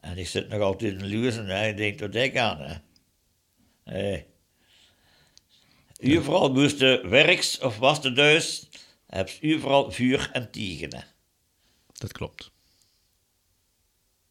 En 0.00 0.18
ik 0.18 0.26
zit 0.26 0.48
nog 0.48 0.60
altijd 0.60 0.92
in 0.92 1.10
Luizen, 1.10 1.46
hè? 1.46 1.68
Ik 1.68 1.76
denk, 1.76 2.00
wat 2.00 2.14
ik 2.14 2.36
aan, 2.36 2.60
hè? 2.60 2.76
Hey. 3.84 4.26
U 6.00 6.22
vooral 6.22 6.52
moest 6.52 6.78
de 6.78 7.04
werks 7.08 7.58
of 7.58 7.78
was 7.78 8.02
de 8.02 8.12
duis, 8.12 8.68
hebt 9.06 9.38
u 9.40 9.60
vooral 9.60 9.92
vuur 9.92 10.30
en 10.32 10.50
tiegen, 10.50 10.96
hè? 10.96 11.02
Dat 11.92 12.12
klopt. 12.12 12.50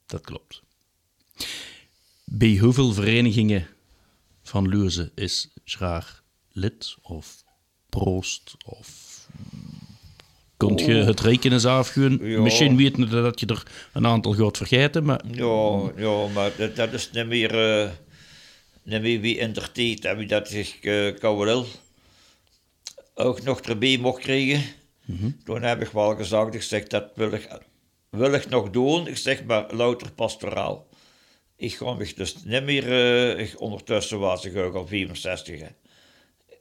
Dat 0.05 0.21
klopt. 0.21 0.64
Bij 2.26 2.57
hoeveel 2.57 2.93
verenigingen 2.93 3.67
van 4.43 4.69
Loeze 4.69 5.11
is 5.15 5.49
Gerard 5.65 6.23
lid 6.51 6.95
of 7.01 7.43
proost 7.89 8.55
of... 8.65 9.13
Kunt 10.57 10.80
je 10.80 10.93
het 10.93 11.19
rekenen 11.19 11.53
eens 11.53 11.65
afgaan? 11.65 12.17
Ja. 12.21 12.41
Misschien 12.41 12.78
weten 12.78 13.09
we 13.09 13.21
dat 13.21 13.39
je 13.39 13.45
er 13.45 13.63
een 13.93 14.05
aantal 14.05 14.34
gaat 14.34 14.57
vergeten, 14.57 15.05
maar 15.05 15.21
Ja, 15.32 15.91
ja 15.95 16.28
maar 16.28 16.51
dat, 16.57 16.76
dat 16.76 16.93
is 16.93 17.11
niet 17.11 17.28
meer, 17.28 17.80
eh, 17.80 17.89
niet 18.84 19.01
meer 19.01 19.19
wie 19.19 19.38
in 19.38 19.53
der 19.53 19.71
tijd, 19.71 20.03
hè, 20.03 20.15
wie 20.15 20.28
dat 20.28 20.47
zich 20.47 20.84
uh, 20.84 21.63
ook 23.15 23.43
nog 23.43 23.59
erbij 23.59 23.97
mocht 23.97 24.21
krijgen. 24.21 24.63
Toen 25.43 25.61
heb 25.61 25.82
ik 25.82 25.89
wel 25.89 26.15
gezegd, 26.15 26.53
ik 26.53 26.61
zeg, 26.61 26.88
dat 26.88 27.11
wil 27.15 27.32
ik, 27.32 27.47
wil 28.09 28.34
ik 28.34 28.49
nog 28.49 28.69
doen. 28.69 29.07
Ik 29.07 29.17
zeg, 29.17 29.43
maar 29.43 29.73
louter 29.73 30.11
pastoraal. 30.11 30.88
Ik 31.66 31.76
ga 31.76 31.93
me 31.93 32.13
dus 32.16 32.43
niet 32.43 32.63
meer, 32.63 32.91
eh, 33.38 33.55
ondertussen 33.57 34.20
was 34.20 34.45
ik 34.45 34.55
ook 34.55 34.76
al 34.76 34.88
64. 34.88 35.59
Hè. 35.59 35.68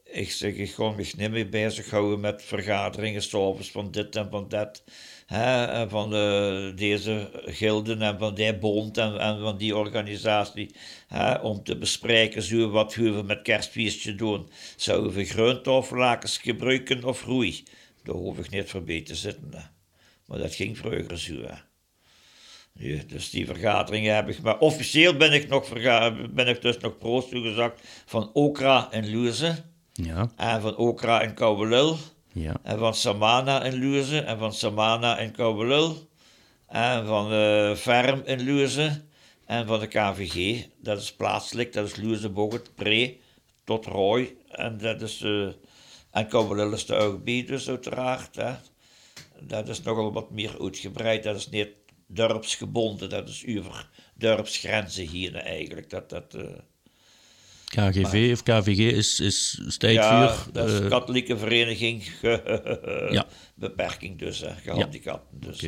Ik 0.03 0.31
zeg, 0.31 0.53
ik 0.53 0.71
ga 0.71 0.89
me 0.89 1.11
niet 1.17 1.31
meer 1.31 1.49
bezighouden 1.49 2.19
met 2.19 2.43
vergaderingen, 2.43 3.23
van 3.63 3.91
dit 3.91 4.15
en 4.15 4.29
van 4.29 4.49
dat. 4.49 4.83
Hè, 5.25 5.65
en 5.65 5.89
van 5.89 6.15
eh, 6.15 6.75
deze 6.75 7.29
gilden 7.45 8.01
en 8.01 8.19
van 8.19 8.35
die 8.35 8.57
bond 8.57 8.97
en, 8.97 9.19
en 9.19 9.39
van 9.39 9.57
die 9.57 9.75
organisatie. 9.75 10.75
Hè, 11.07 11.35
om 11.35 11.63
te 11.63 11.77
bespreken 11.77 12.41
zo 12.41 12.69
wat 12.69 12.95
we 12.95 13.23
met 13.25 13.41
kerstfeestje 13.41 14.15
doen. 14.15 14.49
Zouden 14.75 15.13
we 15.13 15.25
groentaflakens 15.25 16.37
gebruiken 16.37 17.03
of 17.03 17.23
roei? 17.23 17.63
Daar 18.03 18.15
hoef 18.15 18.37
ik 18.37 18.49
niet 18.49 18.69
voorbij 18.69 19.01
te 19.01 19.15
zitten. 19.15 19.71
Maar 20.25 20.37
dat 20.37 20.55
ging 20.55 20.77
vroeger 20.77 21.19
zo. 21.19 21.33
Hè. 21.33 21.74
Ja, 22.79 23.01
dus 23.07 23.29
die 23.29 23.45
vergaderingen 23.45 24.15
heb 24.15 24.29
ik. 24.29 24.41
Maar 24.41 24.59
officieel 24.59 25.17
ben 25.17 25.33
ik, 25.33 25.47
nog 25.47 25.69
ben 26.33 26.47
ik 26.47 26.61
dus 26.61 26.77
nog 26.77 26.97
proost 26.97 27.29
toegezegd 27.29 27.73
van 28.05 28.29
Okra 28.33 28.91
in 28.91 29.05
Luze. 29.05 29.55
ja, 29.93 30.31
En 30.35 30.61
van 30.61 30.75
Okra 30.77 31.21
in 31.21 31.33
Kouwelul. 31.33 31.97
ja. 32.31 32.55
En 32.63 32.77
van 32.79 32.93
Samana 32.93 33.63
in 33.63 33.73
Luze. 33.73 34.19
En 34.19 34.37
van 34.37 34.53
Samana 34.53 35.17
in 35.19 35.31
Kouwelul. 35.31 36.09
En 36.67 37.05
van 37.05 37.31
eh 37.31 37.75
Ferm 37.75 38.21
in 38.25 38.39
Luze. 38.39 39.01
En 39.45 39.67
van 39.67 39.79
de 39.79 39.87
KVG. 39.87 40.65
Dat 40.81 41.01
is 41.01 41.13
plaatselijk. 41.13 41.73
Dat 41.73 41.85
is 41.87 41.95
Luze, 41.95 42.29
Boget, 42.29 42.75
Pre. 42.75 43.17
Tot 43.63 43.85
Rooi. 43.85 44.37
En 44.49 44.77
dat 44.77 45.01
is... 45.01 45.21
eh 45.21 45.47
en 46.11 46.27
Kouwelul 46.27 46.73
is 46.73 46.91
ook 46.91 47.23
bij, 47.23 47.43
dus 47.47 47.69
uiteraard. 47.69 48.35
Hè. 48.35 48.53
Dat 49.39 49.67
is 49.69 49.81
nogal 49.81 50.13
wat 50.13 50.31
meer 50.31 50.55
uitgebreid. 50.61 51.23
Dat 51.23 51.35
is 51.35 51.49
niet 51.49 51.67
dorpsgebonden. 52.07 53.09
Dat 53.09 53.29
is 53.29 53.45
over 53.57 53.89
dorpsgrenzen 54.15 55.07
hier 55.07 55.35
eigenlijk. 55.35 55.89
Dat, 55.89 56.09
dat, 56.09 56.33
eh, 56.33 56.43
KGV 57.65 58.29
of 58.33 58.43
KVG 58.43 58.77
is, 58.93 59.19
is 59.19 59.59
ja, 59.77 60.35
dat 60.51 60.69
is 60.69 60.79
eh, 60.79 60.87
katholieke 60.89 61.37
vereniging. 61.37 62.03
Ja. 63.09 63.27
Beperking 63.55 64.19
dus, 64.19 64.39
hè, 64.39 64.55
gehandicapten. 64.55 65.39
Dus. 65.41 65.61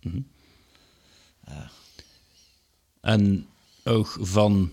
Mhm. 0.00 0.20
En 3.00 3.46
ook 3.84 4.16
van 4.20 4.72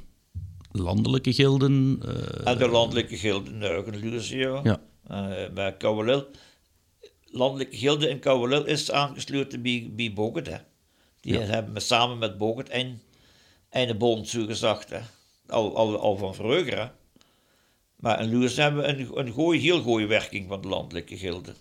landelijke 0.71 1.33
gilden. 1.33 1.99
eh, 2.05 2.47
En 2.51 2.57
de 2.57 2.67
landelijke 2.67 3.17
gilde 3.17 3.51
Neugenluzie. 3.51 4.37
Ja. 4.37 4.81
Uh, 5.11 5.49
bij 5.53 5.77
Kouwelil. 5.77 6.27
Landelijke 7.25 7.77
gilde 7.77 8.09
in 8.09 8.19
Kouwelil 8.19 8.65
is 8.65 8.91
aangesloten 8.91 9.61
bij, 9.61 9.89
bij 9.95 10.13
Boget. 10.13 10.63
Die 11.21 11.33
Ja. 11.33 11.39
hebben 11.39 11.73
we 11.73 11.79
samen 11.79 12.17
met 12.17 12.37
Boget 12.37 12.69
en, 12.69 13.01
en 13.69 13.87
de 13.87 13.95
bond 13.95 14.27
zugezegd. 14.29 14.89
Hè. 14.89 14.99
Al, 15.47 15.75
al, 15.75 15.99
al 15.99 16.17
van 16.17 16.35
vroeger. 16.35 16.79
Hè. 16.79 16.87
Maar 17.95 18.21
in 18.21 18.29
Luus 18.29 18.55
hebben 18.55 18.81
we 18.83 18.87
een, 18.87 19.09
een 19.19 19.31
goeie, 19.31 19.61
heel 19.61 19.81
goede 19.81 20.05
werking 20.05 20.47
van 20.47 20.61
de 20.61 20.67
landelijke 20.67 21.17
gilde. 21.17 21.53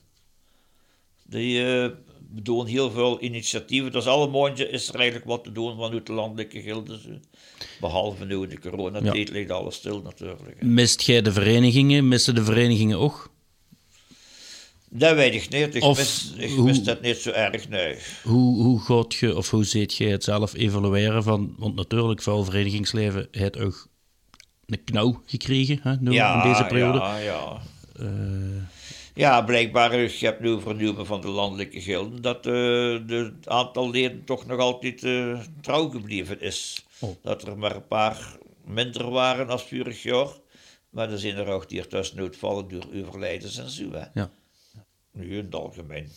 Die 1.24 1.64
eh, 1.82 1.90
doen 2.28 2.66
heel 2.66 2.90
veel 2.90 3.22
initiatieven. 3.22 3.92
Dus 3.92 4.06
alle 4.06 4.28
maandje 4.28 4.68
is 4.68 4.88
er 4.88 4.94
eigenlijk 4.94 5.26
wat 5.28 5.44
te 5.44 5.52
doen 5.52 5.76
vanuit 5.76 6.06
de 6.06 6.12
landelijke 6.12 6.60
gilde. 6.62 7.00
zo. 7.00 7.08
Behalve 7.80 8.24
nu 8.24 8.42
in 8.42 8.48
de 8.48 8.58
coronatijd 8.60 9.28
ligt 9.30 9.50
alles 9.50 9.74
stil 9.74 10.02
natuurlijk. 10.02 10.60
hè. 10.60 10.66
Mist 10.66 11.02
jij 11.02 11.22
de 11.22 11.32
verenigingen? 11.32 12.08
Missen 12.08 12.34
de 12.34 12.44
verenigingen 12.44 12.98
ook? 12.98 13.29
Dat 14.92 15.14
weet 15.14 15.34
ik 15.34 15.48
niet. 15.50 15.74
Ik, 15.74 15.82
Of 15.82 15.96
mis, 15.98 16.32
ik 16.36 16.50
hoe- 16.50 16.64
mis 16.64 16.82
dat 16.82 17.00
niet 17.00 17.16
zo 17.16 17.30
erg, 17.30 17.68
nee. 17.68 17.96
Hoe, 18.22 18.62
hoe 18.62 18.80
gaat 18.80 19.14
je, 19.14 19.36
of 19.36 19.50
hoe 19.50 19.64
ziet 19.64 19.94
jij 19.94 20.10
het 20.10 20.24
zelf 20.24 20.54
evalueren 20.54 21.22
van, 21.22 21.54
want 21.58 21.74
natuurlijk, 21.74 22.22
veel 22.22 22.44
verenigingsleven 22.44 23.28
heeft 23.30 23.58
ook 23.58 23.88
een 24.66 24.84
knauw 24.84 25.22
gekregen 25.26 25.78
hè, 25.82 25.94
nu 26.00 26.10
Ja, 26.12 26.42
in 26.44 26.50
deze 26.50 26.64
periode. 26.64 26.98
ja, 26.98 27.16
ja. 27.18 27.60
Eh, 27.98 28.06
Ja, 29.14 29.42
blijkbaar, 29.42 29.98
je 30.00 30.10
hebt 30.20 30.40
nu 30.40 30.60
vernieuwen 30.60 31.06
van 31.06 31.20
de 31.20 31.28
landelijke 31.28 31.80
gilden, 31.80 32.22
dat 32.22 32.46
eh, 32.46 32.98
het 33.06 33.48
aantal 33.48 33.90
leden 33.90 34.24
toch 34.24 34.46
nog 34.46 34.58
altijd 34.58 35.04
eh, 35.04 35.40
trouw 35.60 35.88
gebleven 35.88 36.40
is. 36.40 36.84
Oh. 36.98 37.10
Dat 37.22 37.46
er 37.46 37.58
maar 37.58 37.74
een 37.76 37.86
paar 37.86 38.36
minder 38.64 39.10
waren 39.10 39.48
als 39.48 39.62
vorig 39.62 40.02
jaar. 40.02 40.28
Maar 40.90 41.10
er 41.12 41.18
zijn 41.18 41.36
er 41.36 41.46
ook 41.46 41.68
die 41.68 41.78
er 41.80 41.88
tussenuit 41.88 42.36
vallen 42.36 42.68
door 42.68 42.84
overlijdens 43.06 43.58
en 43.58 43.70
zo. 43.70 43.92
Hè. 43.92 44.04
ja. 44.14 44.30
Nu 45.12 45.36
in 45.36 45.44
het 45.44 45.54
algemeen 45.54 46.10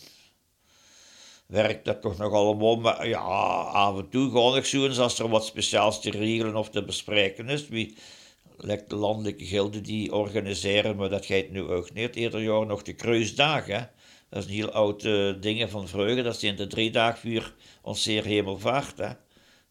werkt 1.46 1.84
dat 1.84 2.00
toch 2.00 2.16
nog 2.16 2.32
allemaal. 2.32 2.76
Maar 2.76 3.08
ja, 3.08 3.18
af 3.18 3.98
en 3.98 4.08
toe 4.08 4.30
ga 4.30 4.56
ik 4.56 4.64
zo 4.64 4.86
eens 4.86 4.98
als 4.98 5.18
er 5.18 5.28
wat 5.28 5.46
speciaals 5.46 6.00
te 6.00 6.10
regelen 6.10 6.56
of 6.56 6.70
te 6.70 6.84
bespreken 6.84 7.48
is. 7.48 7.68
Wie 7.68 7.96
lijkt 8.56 8.90
de 8.90 8.96
landelijke 8.96 9.44
gilden 9.44 9.82
die 9.82 10.12
organiseren, 10.12 10.96
maar 10.96 11.08
dat 11.08 11.26
gaat 11.26 11.50
nu 11.50 11.62
ook 11.62 11.92
niet. 11.92 12.16
Ieder 12.16 12.42
jaar 12.42 12.66
nog 12.66 12.82
de 12.82 12.94
kruisdagen. 12.94 13.90
Dat 14.30 14.42
is 14.42 14.48
een 14.48 14.54
heel 14.54 14.70
oud 14.70 15.04
eh, 15.04 15.32
ding 15.40 15.70
van 15.70 15.88
vroeger. 15.88 16.22
Dat 16.22 16.38
zijn 16.38 16.56
de 16.56 16.66
drie 16.66 16.92
voor 16.92 17.54
ons 17.82 18.02
zeer 18.02 18.24
hemelvaart. 18.24 18.98
Hè. 18.98 19.10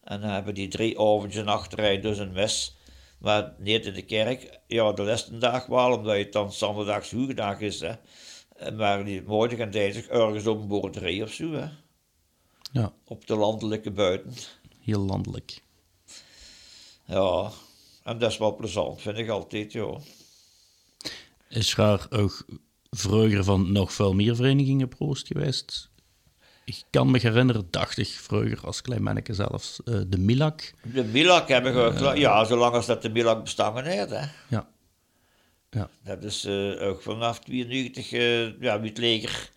En 0.04 0.22
dan 0.22 0.30
hebben 0.30 0.54
die 0.54 0.68
drie 0.68 1.00
avondjes 1.00 1.42
en 1.42 1.48
achterrij 1.48 2.00
dus 2.00 2.18
een 2.18 2.32
mes. 2.32 2.78
Maar 3.20 3.54
niet 3.58 3.86
in 3.86 3.94
de 3.94 4.02
kerk. 4.02 4.60
Ja, 4.68 4.92
de 4.92 5.04
laatste 5.04 5.38
dag 5.38 5.66
wel, 5.66 5.98
omdat 5.98 6.18
het 6.18 6.34
dan 6.34 6.52
zondags 6.52 7.12
hoegedag 7.12 7.60
is. 7.60 7.80
Hè. 7.80 7.94
Maar 8.72 9.06
die 9.06 9.24
en 9.58 9.72
dinsdag 9.72 10.06
ergens 10.06 10.48
op 10.48 10.62
een 10.62 10.68
boerderij 10.68 11.22
of 11.22 11.32
zo. 11.32 11.52
Hè. 11.52 11.68
ja, 12.72 12.94
Op 13.06 13.28
de 13.28 13.36
landelijke 13.36 13.92
buiten. 13.92 14.34
heel 14.84 15.00
landelijk. 15.00 15.62
Ja, 17.06 17.52
en 18.04 18.18
dat 18.18 18.32
is 18.32 18.38
wel 18.38 18.56
plezant, 18.56 19.02
vind 19.02 19.18
ik 19.18 19.30
altijd, 19.30 19.72
ja. 19.72 19.98
Is 21.50 21.78
er 21.78 22.08
ook 22.10 22.46
vroeger 22.90 23.44
van 23.44 23.72
nog 23.72 23.94
veel 23.94 24.14
meer 24.14 24.36
verenigingen 24.36 24.88
proost 24.88 25.28
geweest? 25.28 25.92
Ik 26.66 26.84
kan 26.90 27.12
me 27.12 27.20
herinneren, 27.20 27.68
dacht 27.70 27.98
ik 27.98 28.08
vroeger 28.08 28.60
als 28.66 28.82
klein 28.82 29.04
manneke 29.04 29.34
zelfs, 29.34 29.84
eh, 29.84 30.00
de 30.08 30.18
Milak. 30.18 30.74
De 30.94 31.04
Milak 31.04 31.48
hebben 31.48 31.74
we 31.74 31.82
ook, 31.82 32.16
ja, 32.16 32.44
zolang 32.46 32.74
als 32.74 32.86
dat 32.86 33.02
de 33.02 33.10
Milak 33.10 33.44
bestaan 33.44 33.84
heeft, 33.84 34.10
hè. 34.10 34.26
Ja. 34.50 34.68
Ja, 35.74 35.90
Dat 36.04 36.24
is 36.24 36.46
eh, 36.46 36.88
ook 36.88 37.02
vanaf 37.02 37.40
92, 37.40 38.12
eh 38.12 38.62
ja, 38.62 38.82
het 38.82 38.98
leger 38.98 39.52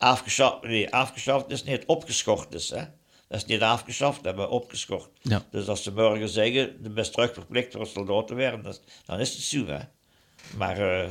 afgeschaft, 0.00 0.62
nee, 0.62 0.90
afgeschaft 0.90 1.50
is 1.50 1.64
niet 1.64 1.84
opgeschort 1.86 2.54
is. 2.54 2.70
Hè? 2.70 2.84
Dat 3.28 3.38
is 3.38 3.44
niet 3.44 3.60
afgeschaft, 3.60 4.16
dat 4.16 4.24
hebben 4.24 4.44
we 4.44 4.50
opgeschort. 4.50 5.10
Ja. 5.22 5.46
Dus 5.50 5.68
als 5.68 5.82
ze 5.82 5.92
morgen 5.92 6.28
zeggen, 6.28 6.82
de 6.82 6.90
best 6.90 7.12
terug 7.12 7.32
verplicht 7.32 7.72
voor 7.72 7.86
soldaat 7.86 8.26
te 8.26 8.34
werden, 8.34 8.76
dan 9.04 9.20
is 9.20 9.32
het 9.32 9.42
zo. 9.42 9.66
Hè? 9.66 9.80
Maar 10.56 10.78
eh, 10.78 11.10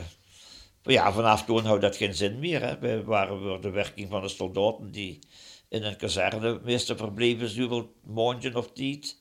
ja, 0.84 1.12
vanaf 1.12 1.46
toen 1.46 1.66
houdt 1.66 1.82
dat 1.82 1.96
geen 1.96 2.14
zin 2.14 2.40
meer. 2.40 2.62
Hè? 2.62 2.80
We 2.80 3.04
waren 3.04 3.42
voor 3.42 3.62
de 3.62 3.70
werking 3.70 4.10
van 4.10 4.22
de 4.22 4.28
soldaten 4.28 4.92
die 4.92 5.20
in 5.70 5.84
een 5.84 5.98
kazerne 5.98 6.60
meestal 6.64 6.98
verbleven, 6.98 7.50
zoveel 7.50 7.94
maandje 8.04 8.58
of 8.58 8.72
tijd. 8.72 9.18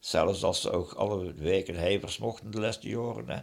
Zelfs 0.00 0.42
als 0.42 0.60
ze 0.60 0.70
ook 0.70 0.92
alle 0.92 1.32
weken 1.32 1.74
heivers 1.74 2.18
mochten 2.18 2.50
de 2.50 2.60
laatste 2.60 2.88
jaren. 2.88 3.28
Hè? 3.28 3.40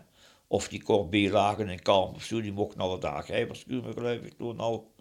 Of 0.47 0.67
die 0.67 0.83
Corby 0.83 1.29
lagen 1.29 1.69
in 1.69 1.81
kamp 1.81 2.15
of 2.15 2.23
zo, 2.23 2.41
die 2.41 2.51
mochten 2.51 2.81
alle 2.81 2.99
dagen 2.99 3.47
komen, 3.47 3.93
geloof 3.93 4.21
ik, 4.21 4.37
toen 4.37 4.59
al. 4.59 4.93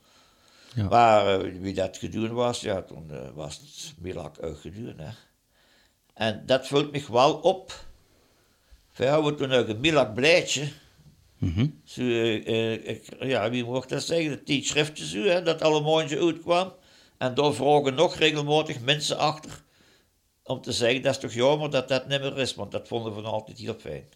Ja. 0.75 0.89
Maar 0.89 1.41
eh, 1.41 1.61
wie 1.61 1.75
dat 1.75 1.97
gedaan 1.97 2.33
was, 2.33 2.61
ja, 2.61 2.83
toen 2.83 3.11
eh, 3.11 3.31
was 3.35 3.57
het 3.57 3.95
Milak 3.99 4.43
ook. 4.43 4.63
Hè? 4.63 5.11
En 6.15 6.43
dat 6.47 6.67
vult 6.67 6.93
me 6.93 7.05
wel 7.13 7.35
op. 7.35 7.85
We 8.97 9.07
hadden 9.07 9.37
toen 9.37 9.53
ook 9.53 9.69
een 9.69 9.81
Milak 9.81 10.15
blijtje. 10.15 10.69
Mhm. 11.39 11.67
Zo, 11.85 12.03
eh, 12.03 13.03
ja, 13.21 13.51
wie 13.51 13.65
mocht 13.65 13.89
dat 13.89 14.03
zeggen? 14.03 14.31
Het 14.31 14.47
tijdschriftje 14.47 15.07
zo, 15.07 15.23
hè, 15.23 15.43
dat 15.43 15.63
alle 15.63 15.81
maandje 15.81 16.21
uitkwam. 16.21 16.73
En 17.19 17.35
daar 17.35 17.53
vroegen 17.53 17.95
nog 17.95 18.17
regelmatig 18.17 18.81
mensen 18.81 19.19
achter 19.19 19.63
om 20.43 20.61
te 20.61 20.73
zeggen, 20.73 21.03
dat 21.03 21.15
is 21.15 21.21
toch 21.21 21.33
jammer 21.33 21.71
dat 21.71 21.89
dat 21.89 22.09
niet 22.09 22.21
meer 22.21 22.39
is, 22.39 22.55
want 22.55 22.73
dat 22.73 22.89
vonden 22.89 23.15
we 23.15 23.23
altijd 23.23 23.59
heel 23.59 23.75
fijn. 23.79 24.09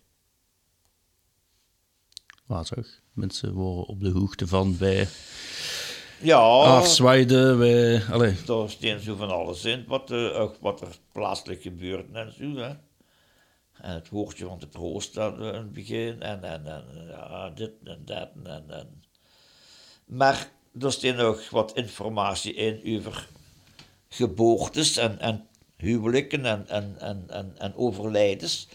Toch? 2.49 2.87
Mensen 3.13 3.53
worden 3.53 3.87
op 3.87 4.01
de 4.01 4.11
hoogte 4.11 4.47
van 4.47 4.79
wij 4.79 5.09
Ja, 6.21 6.39
afzwaaiden, 6.39 7.59
wij... 7.59 8.03
Allee, 8.11 8.37
daar 8.47 8.71
staan 8.71 9.01
zo 9.01 9.17
van 9.17 9.31
alles 9.31 9.65
in, 9.65 9.85
wat, 9.87 10.13
ook 10.13 10.57
wat 10.61 10.81
er 10.81 10.97
plaatselijk 11.13 11.63
gebeurt 11.63 12.13
en 12.13 12.33
zo. 12.39 12.57
Hè. 12.57 12.73
En 13.81 13.95
het 13.95 14.09
woordje 14.09 14.45
van 14.45 14.59
de 14.59 14.67
proost 14.67 15.19
aan 15.19 15.43
het 15.43 15.73
begin, 15.73 16.23
en, 16.23 16.45
en, 16.45 16.67
en 16.67 16.85
ja, 17.09 17.51
dit 17.51 17.71
en 17.85 18.03
dat. 18.05 18.29
En, 18.45 18.65
en. 18.69 19.03
Maar 20.05 20.51
er 20.81 20.93
staat 20.93 21.19
ook 21.19 21.45
wat 21.51 21.73
informatie 21.75 22.55
in 22.55 22.99
over 22.99 23.29
geboortes 24.09 24.97
en, 24.97 25.19
en 25.21 25.47
huwelijken 25.77 26.45
en, 26.45 26.69
en, 26.69 26.97
en, 26.99 27.25
en, 27.29 27.55
en 27.59 27.75
overlijdens. 27.77 28.69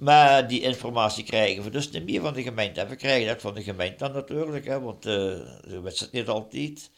Maar 0.00 0.48
die 0.48 0.60
informatie 0.60 1.24
krijgen 1.24 1.62
we 1.62 1.70
dus 1.70 1.90
niet 1.90 2.04
meer 2.04 2.20
van 2.20 2.34
de 2.34 2.42
gemeente. 2.42 2.80
En 2.80 2.88
we 2.88 2.96
krijgen 2.96 3.28
dat 3.28 3.40
van 3.40 3.54
de 3.54 3.62
gemeente 3.62 3.96
dan 3.96 4.12
natuurlijk, 4.12 4.64
hè, 4.64 4.80
want 4.80 5.06
eh 5.06 5.38
zo 5.68 5.82
is 5.82 6.00
het 6.00 6.12
niet 6.12 6.28
altijd. 6.28 6.90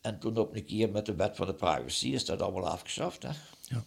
En 0.00 0.18
toen 0.18 0.36
op 0.36 0.54
een 0.54 0.64
keer 0.64 0.90
met 0.90 1.06
de 1.06 1.14
wet 1.14 1.36
van 1.36 1.46
de 1.46 1.54
privacy 1.54 2.08
is 2.08 2.24
dat 2.24 2.42
allemaal 2.42 2.68
afgeschaft. 2.68 3.22
Hè? 3.22 3.30
Ja. 3.62 3.84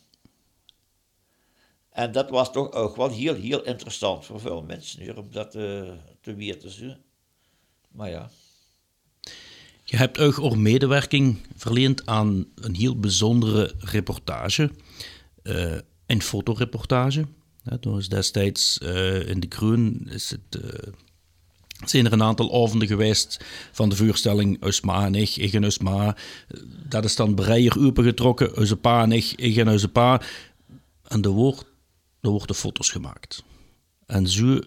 En 1.90 2.11
dat 2.11 2.30
was 2.30 2.52
toch 2.52 2.72
ook 2.72 2.95
wel 2.95 3.10
heel, 3.10 3.36
heel 3.36 3.64
interessant 3.64 4.26
voor 4.26 4.40
veel 4.40 4.61
mensen 4.61 5.02
hier, 5.02 5.18
om 5.18 5.32
dat 5.32 5.56
eh, 5.56 5.91
te 6.22 6.36
weten. 6.36 7.03
Maar 7.91 8.10
ja. 8.10 8.30
Je 9.84 9.98
hebt 9.98 10.20
ook 10.20 10.40
ook 10.40 10.56
medewerking 10.56 11.40
verleend 11.56 12.06
aan 12.06 12.48
een 12.56 12.76
heel 12.76 12.99
bijzondere 12.99 13.74
reportage, 13.80 14.72
eh, 15.44 15.78
een 16.14 16.22
fotoreportage. 16.22 17.26
Ja, 17.64 17.98
is 17.98 18.10
destijds 18.10 18.77
eh, 18.77 19.27
in 19.27 19.40
de 19.40 19.48
Groen 19.49 20.07
is 20.10 20.30
het, 20.30 20.61
eh, 20.61 20.94
zijn 21.85 22.06
er 22.06 22.14
een 22.14 22.23
aantal 22.23 22.64
avonden 22.64 22.88
geweest 22.88 23.45
van 23.72 23.90
de 23.90 23.95
vuurstelling 23.95 24.65
Usma 24.65 25.06
en 25.06 25.15
ik, 25.15 25.35
ik 25.35 25.52
Dat 26.88 27.06
is 27.06 27.15
dan 27.15 27.35
breier 27.35 27.80
opengetrokken, 27.80 28.57
onze 28.57 28.77
pa 28.77 29.03
en 29.03 29.11
ik, 29.11 29.56
en 29.56 29.69
onze 29.69 29.90
pa. 29.90 30.22
En 31.03 31.22
er 31.22 31.30
wordt, 31.30 31.65
worden 32.19 32.56
foto's 32.56 32.90
gemaakt. 32.90 33.44
En 34.06 34.27
zo 34.27 34.60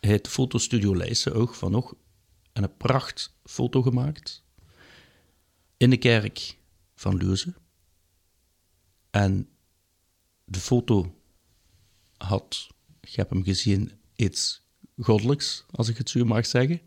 heeft 0.00 0.28
Fotostudio 0.28 0.96
Leijsen 0.96 1.34
ook 1.34 1.54
van 1.54 1.70
nog 1.70 1.94
een 2.52 2.76
pracht 2.76 3.34
foto 3.44 3.82
gemaakt 3.82 4.42
in 5.76 5.90
de 5.90 5.96
kerk 5.96 6.56
van 6.94 7.16
Leuze. 7.16 7.54
En 9.10 9.48
de 10.52 10.60
foto 10.60 11.14
had, 12.16 12.68
ik 13.00 13.14
heb 13.14 13.30
hem 13.30 13.44
gezien, 13.44 13.92
iets 14.14 14.62
goddelijks, 14.98 15.64
als 15.70 15.88
ik 15.88 15.96
het 15.98 16.10
zo 16.10 16.24
mag 16.24 16.46
zeggen. 16.46 16.80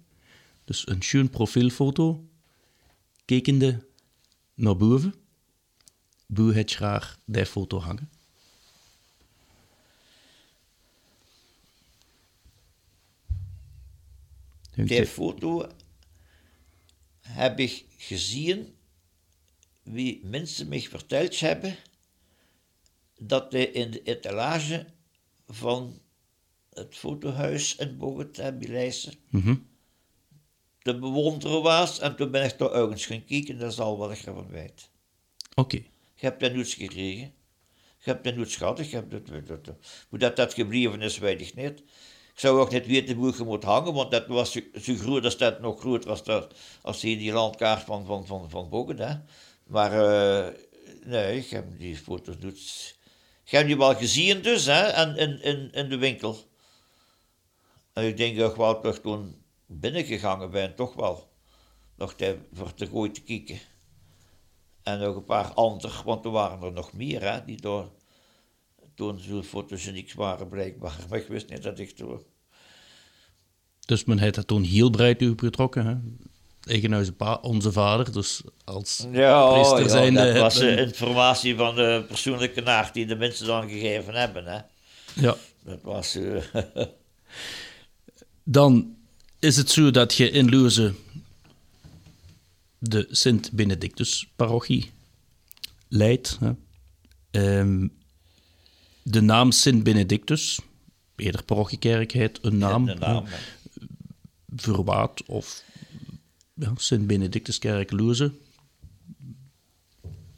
Dus 0.65 0.87
een 0.87 1.01
schoon 1.01 1.29
profielfoto, 1.29 2.29
kijkende 3.25 3.87
naar 4.53 4.77
boven. 4.77 5.13
Boe 6.27 6.53
het 6.53 6.71
graag 6.71 7.17
die 7.25 7.45
foto 7.45 7.79
hangen. 7.79 8.09
Die 14.75 15.05
foto 15.05 15.71
heb 17.21 17.59
ik 17.59 17.85
gezien, 17.97 18.75
wie 19.83 20.25
mensen 20.25 20.67
me 20.67 20.81
verteld 20.81 21.39
hebben, 21.39 21.77
dat 23.19 23.51
hij 23.51 23.65
in 23.65 23.91
de 23.91 24.01
etalage 24.03 24.85
van 25.47 25.99
het 26.73 26.95
fotohuis 26.95 27.75
in 27.75 27.97
Bogota, 27.97 28.51
Bilijse, 28.51 29.13
Mhm. 29.29 29.55
te 30.81 30.99
bewonderen 30.99 31.61
was. 31.61 31.99
En 31.99 32.15
toen 32.15 32.31
ben 32.31 32.43
ik 32.43 32.57
daar 32.57 32.89
eens 32.89 33.05
gaan 33.05 33.25
kijken, 33.25 33.57
dat 33.59 33.71
is 33.71 33.79
al 33.79 33.97
wat 33.97 34.11
ik 34.11 34.21
ervan 34.25 34.47
weet. 34.47 34.89
Oké. 35.55 35.75
Je 36.15 36.25
hebt 36.25 36.39
dat 36.39 36.53
nooit 36.53 36.69
gekregen. 36.69 37.33
Je 37.97 38.11
hebt 38.11 38.23
dat 38.23 38.35
nooit 38.35 38.51
gehad. 38.51 38.79
Ik 38.79 38.91
heb 38.91 39.11
dat, 39.11 39.27
dat, 39.27 39.65
dat- 39.65 39.75
hoe 40.09 40.19
dat, 40.19 40.35
dat 40.35 40.53
gebleven 40.53 41.01
is, 41.01 41.17
weet 41.17 41.41
ik 41.41 41.55
niet. 41.55 41.79
Ik 42.33 42.41
zou 42.41 42.59
ook 42.59 42.71
niet 42.71 42.85
weten 42.85 43.15
hoe 43.15 43.33
je 43.37 43.43
moet 43.43 43.63
hangen, 43.63 43.93
want 43.93 44.11
dat 44.11 44.27
was 44.27 44.51
zo, 44.51 44.59
zo 44.81 44.95
groot 44.95 45.23
als 45.23 45.37
dat 45.37 45.61
nog 45.61 45.79
groter 45.79 46.09
was 46.09 46.23
dat, 46.23 46.53
als 46.81 46.99
die, 46.99 47.17
die 47.17 47.31
landkaart 47.31 47.83
van, 47.83 48.05
van, 48.05 48.25
van, 48.25 48.49
van 48.49 48.69
Bogota. 48.69 49.25
Maar 49.67 49.91
eh, 49.91 50.53
nee, 51.05 51.37
ik 51.37 51.49
heb 51.49 51.77
die 51.79 51.95
foto's 51.97 52.35
nooit... 52.39 52.93
Ik 53.45 53.51
heb 53.51 53.67
die 53.67 53.77
wel 53.77 53.95
gezien 53.95 54.41
dus, 54.41 54.65
hè, 54.65 55.05
in, 55.17 55.41
in, 55.41 55.71
in 55.71 55.89
de 55.89 55.97
winkel. 55.97 56.37
En 57.93 58.07
ik 58.07 58.17
denk 58.17 58.37
dat 58.37 58.51
ik 58.51 58.57
wel 58.57 58.81
toch 58.81 58.99
toen 58.99 59.43
binnengegangen 59.65 60.51
ben, 60.51 60.75
toch 60.75 60.93
wel. 60.93 61.33
Nog 61.95 62.13
te, 62.13 62.37
voor 62.53 62.73
te 62.73 62.87
gooien 62.87 63.13
te 63.13 63.21
kijken. 63.21 63.59
En 64.83 64.99
nog 64.99 65.15
een 65.15 65.25
paar 65.25 65.53
anderen, 65.53 66.05
want 66.05 66.25
er 66.25 66.31
waren 66.31 66.61
er 66.61 66.71
nog 66.71 66.93
meer, 66.93 67.21
hè, 67.21 67.45
die 67.45 67.61
door, 67.61 67.91
toen 68.95 69.19
zo 69.19 69.41
fotogeniek 69.41 70.13
waren 70.13 70.49
blijkbaar. 70.49 71.05
Maar 71.09 71.19
ik 71.19 71.27
wist 71.27 71.49
niet 71.49 71.63
dat 71.63 71.79
ik 71.79 71.89
toen... 71.89 72.21
Dus 73.79 74.05
men 74.05 74.19
heeft 74.19 74.35
dat 74.35 74.47
toen 74.47 74.63
heel 74.63 74.89
breed 74.89 75.29
opgetrokken. 75.29 75.85
Hè? 75.85 75.95
Ik 76.65 76.83
en 76.83 76.93
onze, 77.43 77.71
vader, 77.71 78.11
dus 78.11 78.41
als 78.63 79.05
Ja, 79.11 79.51
priester 79.53 79.79
ja 79.79 79.87
zijnde 79.89 80.23
dat 80.33 80.37
was 80.41 80.55
hebben- 80.57 80.77
eh, 80.77 80.83
informatie 80.83 81.55
van 81.55 81.75
de 81.75 82.03
persoonlijke 82.07 82.61
nacht 82.61 82.93
die 82.93 83.05
de 83.05 83.15
mensen 83.15 83.45
dan 83.45 83.69
gegeven 83.69 84.13
hebben. 84.13 84.45
Hè. 84.45 84.59
Ja. 85.21 85.35
Dat 85.63 85.79
was... 85.81 86.15
eh, 86.15 86.43
Dan 88.43 88.95
is 89.39 89.57
het 89.57 89.69
zo 89.71 89.91
dat 89.91 90.13
je 90.13 90.29
in 90.29 90.49
Leuze 90.49 90.93
de 92.77 93.07
Sint-Benedictus-parochie 93.11 94.91
leidt. 95.87 96.37
Hè. 96.39 96.51
Ehm, 97.31 97.87
de 99.03 99.21
naam 99.21 99.51
Sint-Benedictus, 99.51 100.59
eerder 101.15 101.43
parochiekerk, 101.43 102.11
heet 102.11 102.39
een 102.41 102.57
naam. 102.57 102.85
de 102.85 102.93
naam. 102.95 103.25
hè. 103.25 103.37
Verwaat 104.55 105.23
of 105.25 105.63
ja, 106.55 106.73
Sint-Benedictuskerk 106.75 107.91
Leuze. 107.91 108.31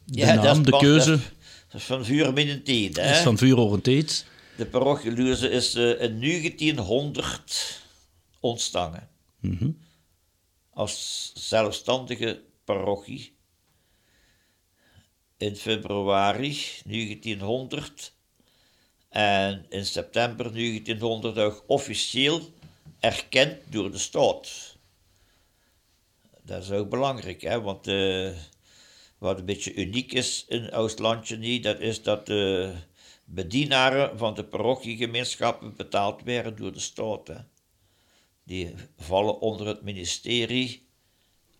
De 0.05 0.19
ja, 0.19 0.33
naam, 0.33 0.63
de 0.63 0.77
keuze 0.77 1.19
Dat 1.67 1.81
is 1.81 1.83
van 1.83 2.05
vuur 2.05 2.33
midden 2.33 2.63
tijd, 2.63 2.95
hè. 2.95 3.11
is 3.11 3.17
van 3.17 3.37
vuur 3.37 3.57
over 3.57 3.81
tijd. 3.81 4.25
De 4.57 4.65
parochie 4.65 5.11
Luze 5.11 5.49
is 5.49 5.73
eh, 5.75 6.01
in 6.01 6.19
1900 6.19 7.81
ontstaan. 8.39 9.09
Mhm. 9.39 9.69
Als 10.69 11.31
zelfstandige 11.35 12.41
parochie. 12.63 13.35
In 15.37 15.55
februari 15.55 16.57
1900 16.85 18.13
en 19.09 19.65
in 19.69 19.85
september 19.85 20.53
1900 20.53 21.37
ook 21.37 21.63
officieel 21.67 22.53
erkend 22.99 23.57
door 23.69 23.91
de 23.91 23.97
staat. 23.97 24.76
Dat 26.47 26.63
is 26.63 26.71
ook 26.71 26.89
belangrijk, 26.89 27.41
hè? 27.41 27.61
want 27.61 27.87
eh, 27.87 28.31
wat 29.17 29.39
een 29.39 29.45
beetje 29.45 29.73
uniek 29.73 30.13
is 30.13 30.45
in 30.47 30.71
Oost-Landje 30.71 31.37
niet, 31.37 31.63
dat 31.63 31.79
is 31.79 32.03
dat 32.03 32.25
de 32.25 32.73
bedienaren 33.25 34.17
van 34.17 34.33
de 34.33 34.45
parochiegemeenschappen 34.45 35.75
betaald 35.75 36.23
werden 36.23 36.55
door 36.55 36.71
de 36.71 36.79
staat. 36.79 37.27
hè. 37.27 37.35
Die 38.43 38.73
vallen 38.97 39.39
onder 39.39 39.67
het 39.67 39.81
ministerie 39.81 40.87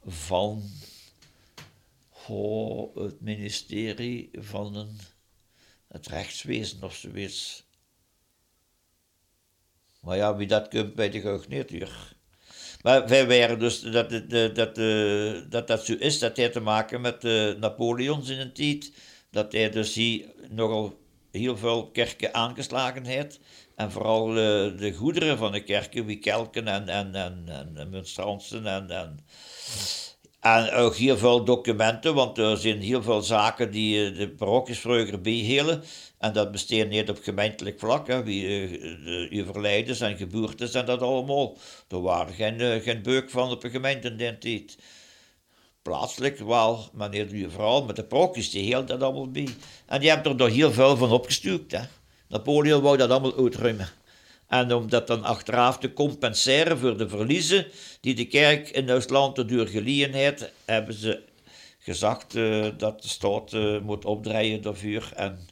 van 0.06 0.64
oh, 2.28 2.96
het 2.96 3.22
ministerie 3.22 4.30
van 4.34 4.76
een, 4.76 5.00
het 5.88 6.08
rechtswezen 6.08 6.84
of 6.84 6.96
zoiets. 6.96 7.66
Maar 10.00 10.18
ja, 10.18 10.36
wie 10.36 10.48
dat 10.48 10.68
kunt, 10.68 11.00
ik 11.00 11.26
ook 11.26 11.48
niet. 11.48 11.70
Hier. 11.70 12.17
Maar 12.82 13.08
wij 13.08 13.28
waren 13.28 13.60
dus, 13.60 13.82
dat, 13.82 14.10
dat, 14.10 14.56
dat, 14.56 14.76
dat, 15.52 15.68
dat 15.68 15.86
zo 15.86 15.94
is, 15.94 16.20
dat 16.20 16.38
heeft 16.38 16.54
te 16.54 16.60
maken 16.60 17.02
met 17.02 17.24
uh, 17.24 17.54
Napoleons 17.54 18.30
in 18.30 18.40
een 18.40 18.54
tijd. 18.54 18.92
Dat 19.32 19.52
hij 19.52 19.70
dus 19.70 19.94
hier 19.94 20.26
nogal 20.50 21.00
heel 21.32 21.58
veel 21.58 21.92
kerken 21.92 22.34
aangeslagen 22.34 23.06
heeft. 23.06 23.40
En 23.76 23.92
vooral 23.92 24.28
de 24.28 24.94
goederen 24.96 25.38
van 25.38 25.52
de 25.52 25.64
kerken, 25.64 26.06
wie 26.06 26.20
kelken 26.20 26.68
en, 26.68 26.90
en, 26.90 27.16
en, 27.16 27.46
en 27.76 27.90
monstransen 27.90 28.68
en, 28.68 28.90
en, 28.90 29.20
en 30.40 30.72
ook 30.72 30.96
heel 30.96 31.18
veel 31.18 31.44
documenten, 31.44 32.14
want 32.14 32.38
er 32.38 32.58
zijn 32.58 32.82
heel 32.82 33.04
veel 33.04 33.22
zaken 33.22 33.72
die 33.72 34.12
de 34.12 34.30
parochies 34.30 34.80
vroeger. 34.80 35.22
En 36.20 36.34
dat 36.34 36.52
besteedt 36.52 36.90
niet 36.90 37.10
op 37.10 37.20
gemeentelijk 37.22 37.80
vlak, 37.80 38.08
hè, 38.08 38.24
wie 38.24 38.70
uh, 39.32 39.42
overlijdens 39.42 40.00
en 40.00 40.18
geboortes 40.18 40.74
en 40.74 40.86
dat 40.86 41.02
allemaal. 41.02 41.58
Er 41.88 42.02
waren 42.02 42.34
geen, 42.34 42.60
uh, 42.60 42.82
geen 42.82 43.02
beuk 43.02 43.30
van 43.30 43.52
op 43.52 43.64
een 43.64 43.72
gemeente. 43.72 44.36
Plaatselijk 45.82 46.40
wel, 46.40 46.90
maar 46.94 47.10
niet 47.10 47.46
vooral 47.50 47.86
met 47.86 47.96
de 47.96 48.04
parochies, 48.04 48.50
die 48.50 48.64
hield 48.64 48.88
dat 48.88 49.02
allemaal 49.02 49.32
bij. 49.32 49.48
En 49.86 50.00
die 50.00 50.10
hebben 50.10 50.32
er 50.32 50.38
nog 50.38 50.56
heel 50.56 50.72
veel 50.72 50.98
van 50.98 51.12
opgestuurd. 51.12 51.72
Hè. 51.72 51.82
Napoleon 52.28 52.82
wou 52.82 52.98
dat 52.98 53.10
allemaal 53.10 53.38
uitruimen. 53.38 53.90
En 54.48 54.74
om 54.74 54.90
dat 54.90 55.08
dan 55.08 55.24
achteraf 55.24 55.78
te 55.78 55.94
compenseren 55.94 56.78
voor 56.78 56.98
de 56.98 57.10
verliezen 57.10 57.68
die 58.02 58.16
de 58.16 58.26
kerk 58.26 58.70
in 58.70 58.86
Duitsland 58.86 59.50
door 59.50 59.68
geleden 59.68 60.14
heeft, 60.14 60.52
hebben 60.66 60.94
ze 60.94 61.24
gezegd 61.80 62.36
uh, 62.36 62.68
dat 62.78 63.02
de 63.02 63.08
staat 63.08 63.54
uh, 63.54 63.80
moet 63.80 64.06
opdraaien 64.06 64.62
daarvoor 64.62 65.12
en 65.16 65.48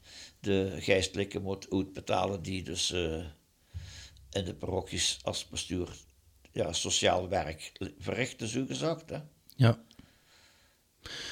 de 0.45 0.75
geestelijke 0.79 1.39
moet 1.39 1.71
uitbetalen 1.71 2.41
die 2.41 2.63
dus 2.63 2.91
uh, 2.91 3.25
in 4.31 4.45
de 4.45 4.53
parochies 4.53 5.19
als 5.23 5.47
bestuur 5.47 5.89
ja, 6.51 6.73
sociaal 6.73 7.29
werk 7.29 7.71
verrichten, 7.99 8.47
zo 8.47 8.65
gezegd. 8.65 9.09
Hè? 9.09 9.19
Ja. 9.55 9.83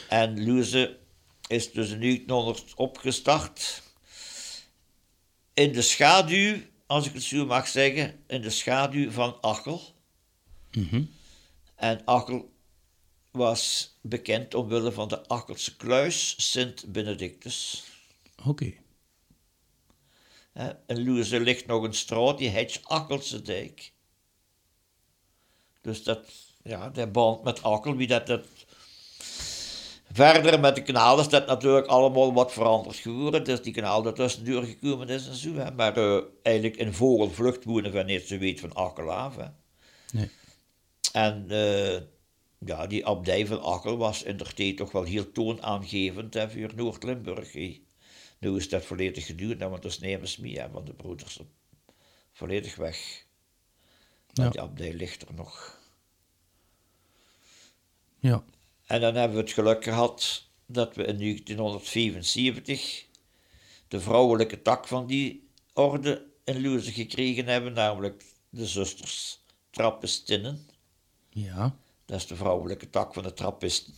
En 0.10 0.44
Luze 0.44 1.00
is 1.48 1.72
dus 1.72 1.90
in 1.90 2.00
1900 2.00 2.74
opgestart 2.76 3.84
in 5.54 5.72
de 5.72 5.82
schaduw, 5.82 6.58
als 6.86 7.08
ik 7.08 7.14
het 7.14 7.24
zo 7.24 7.46
mag 7.46 7.68
zeggen, 7.68 8.24
in 8.28 8.42
de 8.42 8.50
schaduw 8.50 9.12
van 9.12 9.38
Achel. 9.42 9.82
Mhm. 10.72 11.04
En 11.76 12.02
Achel 12.06 12.52
was 13.32 13.94
bekend 14.02 14.54
omwille 14.54 14.92
van 14.92 15.08
de 15.08 15.28
Achelse 15.28 15.76
kluis 15.76 16.52
Sint 16.52 16.92
Benedictus. 16.92 17.84
Oké. 18.46 18.66
Hè, 18.66 18.83
In 20.88 21.04
Loerse 21.04 21.40
ligt 21.40 21.66
nog 21.66 21.84
een 21.84 21.94
straat, 21.94 22.38
die 22.38 22.50
heet 22.50 22.82
Achelse 22.84 23.42
dijk. 23.42 23.94
Dus 25.82 26.04
dat, 26.04 26.26
ja, 26.64 26.90
dat 26.90 27.12
band 27.12 27.44
met 27.44 27.62
wie 27.96 28.08
dat, 28.08 28.28
dat 28.28 28.46
Verder 30.14 30.60
met 30.60 30.76
de 30.76 30.84
kanaal 30.84 31.20
is 31.20 31.28
dat 31.28 31.48
natuurlijk 31.48 31.88
allemaal 31.88 32.34
wat 32.34 32.54
veranderd 32.54 32.96
geworden. 32.96 33.44
Dus 33.44 33.62
die 33.62 33.74
kanaal 33.74 34.02
dat 34.02 34.16
tussendoor 34.16 34.64
gekomen 34.64 35.10
is 35.10 35.28
en 35.28 35.36
zo. 35.36 35.54
Hè. 35.54 35.72
Maar 35.72 35.98
uh, 35.98 36.22
eigenlijk 36.42 36.78
in 36.78 36.94
vogelvlucht 36.94 37.64
wonen 37.64 37.92
we 37.92 38.04
niet 38.04 38.28
zo 38.28 38.38
weet 38.38 38.60
van 38.60 38.74
Akkelaaf. 38.74 39.36
Hè. 39.36 39.46
Nee. 40.12 40.30
En 41.12 41.46
uh, 41.50 42.00
ja, 42.66 42.88
die 42.88 43.06
abdij 43.06 43.48
van 43.48 43.62
Akkel 43.62 43.98
was 43.98 44.24
in 44.24 44.38
der 44.38 44.54
tijd 44.54 44.78
toch 44.78 44.92
wel 44.92 45.04
heel 45.04 45.32
toonaangevend 45.32 46.34
hè, 46.34 46.50
voor 46.50 46.72
Noord-Limburg. 46.76 47.54
Nu 48.44 48.56
is 48.56 48.70
dat 48.70 48.86
volledig 48.86 49.26
geduurd, 49.26 49.60
want 49.60 49.82
dat 49.82 49.92
is 49.92 50.00
nemens 50.00 50.38
mee, 50.38 50.60
hè, 50.60 50.70
want 50.70 50.88
de 50.88 50.94
broeders 50.94 51.40
volledig 52.32 52.76
weg. 52.76 53.26
Ja. 54.34 54.50
die 54.50 54.62
abdij 54.62 54.94
ligt 54.94 55.28
er 55.28 55.34
nog. 55.34 55.80
Ja. 58.20 58.44
En 58.86 59.02
dan 59.02 59.16
hebben 59.16 59.38
we 59.38 59.44
het 59.44 59.52
geluk 59.52 59.84
gehad 59.84 60.48
dat 60.66 60.96
we 60.96 61.04
in 61.04 61.18
1975 61.18 63.06
de 63.88 64.00
vrouwelijke 64.00 64.62
tak 64.62 64.88
van 64.88 65.08
die 65.08 65.48
orde 65.74 66.26
in 66.44 66.62
Loerse 66.62 66.92
gekregen 66.92 67.46
hebben, 67.46 67.74
namelijk 67.74 68.24
de 68.50 68.68
zusters 68.68 69.42
Trappistinnen. 69.70 70.70
Ja. 71.30 71.76
Dat 72.06 72.18
is 72.18 72.28
de 72.28 72.36
vrouwelijke 72.36 72.90
tak 72.90 73.14
van 73.14 73.24
de 73.24 73.34
Trappisten. 73.34 73.94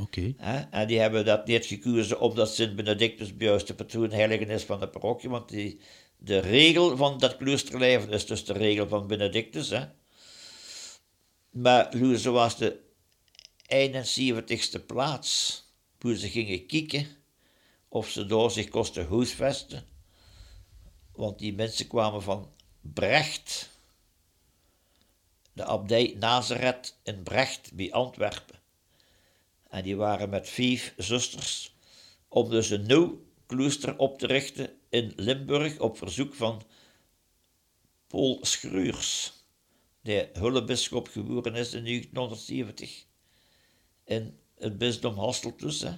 Oké. 0.00 0.34
En 0.70 0.86
die 0.86 0.98
hebben 0.98 1.24
dat 1.24 1.46
niet 1.46 1.66
gekozen 1.66 2.20
omdat 2.20 2.54
Sint 2.54 2.76
Benedictus 2.76 3.36
bij 3.36 3.52
ons 3.52 3.64
de 3.64 3.74
patroon 3.74 4.10
heiligen 4.10 4.50
is 4.50 4.62
van 4.62 4.80
de 4.80 4.88
parochie, 4.88 5.30
want 5.30 5.48
die, 5.48 5.80
de 6.18 6.38
regel 6.38 6.96
van 6.96 7.18
dat 7.18 7.36
kloosterleven 7.36 8.10
is 8.10 8.26
dus 8.26 8.44
de 8.44 8.52
regel 8.52 8.88
van 8.88 9.06
Benedictus. 9.06 9.70
Hè? 9.70 9.84
Maar 11.50 11.96
Loerse 11.96 12.30
was 12.30 12.56
de 12.56 12.80
71ste 13.74 14.86
plaats, 14.86 15.62
hoe 16.00 16.16
ze 16.16 16.28
gingen 16.28 16.66
kijken 16.66 17.06
of 17.88 18.08
ze 18.08 18.26
door 18.26 18.50
zich 18.50 18.68
kosten 18.68 19.08
huisvesten. 19.08 19.84
Want 21.12 21.38
die 21.38 21.54
mensen 21.54 21.86
kwamen 21.86 22.22
van 22.22 22.52
Brecht, 22.80 23.70
de 25.52 25.64
abdij 25.64 26.14
Nazareth 26.18 26.96
in 27.02 27.22
Brecht 27.22 27.72
bij 27.72 27.92
Antwerpen. 27.92 28.59
En 29.70 29.82
die 29.82 29.96
waren 29.96 30.30
met 30.30 30.48
vijf 30.48 30.94
zusters 30.96 31.74
om 32.28 32.50
dus 32.50 32.70
een 32.70 32.86
nieuw 32.86 33.24
klooster 33.46 33.98
op 33.98 34.18
te 34.18 34.26
richten 34.26 34.78
in 34.88 35.12
Limburg 35.16 35.78
op 35.78 35.98
verzoek 35.98 36.34
van 36.34 36.62
Paul 38.06 38.38
Schruurs, 38.42 39.32
die 40.02 40.28
hulpbisschop 40.32 41.08
geboren 41.08 41.54
is 41.54 41.72
in 41.74 41.84
1970 41.84 43.04
in 44.04 44.38
het 44.54 44.78
bisdom 44.78 45.18
Hasselt. 45.18 45.80
Hè. 45.80 45.94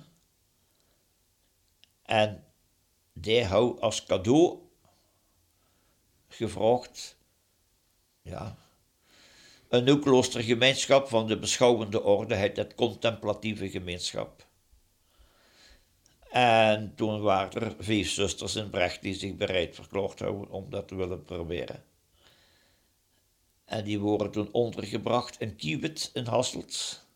En 2.02 2.44
die 3.12 3.44
hou 3.44 3.80
als 3.80 4.04
cadeau 4.04 4.58
gevraagd 6.28 7.16
ja, 8.22 8.56
een 9.72 9.84
nu 9.84 9.98
kloostergemeenschap 9.98 11.08
van 11.08 11.26
de 11.26 11.38
beschouwende 11.38 12.02
orde 12.02 12.34
heet 12.34 12.56
het 12.56 12.74
contemplatieve 12.74 13.70
gemeenschap. 13.70 14.46
En 16.30 16.92
toen 16.96 17.20
waren 17.20 17.62
er 17.62 17.74
vijf 17.78 18.10
zusters 18.10 18.56
in 18.56 18.70
Brecht 18.70 19.02
die 19.02 19.14
zich 19.14 19.36
bereid 19.36 19.74
verklaard 19.74 20.18
hadden 20.18 20.50
om 20.50 20.70
dat 20.70 20.88
te 20.88 20.94
willen 20.94 21.22
proberen. 21.22 21.84
En 23.64 23.84
die 23.84 23.98
worden 23.98 24.30
toen 24.30 24.52
ondergebracht 24.52 25.40
in 25.40 25.56
Kiewit 25.56 26.10
in 26.14 26.26
Hasselt. 26.26 27.06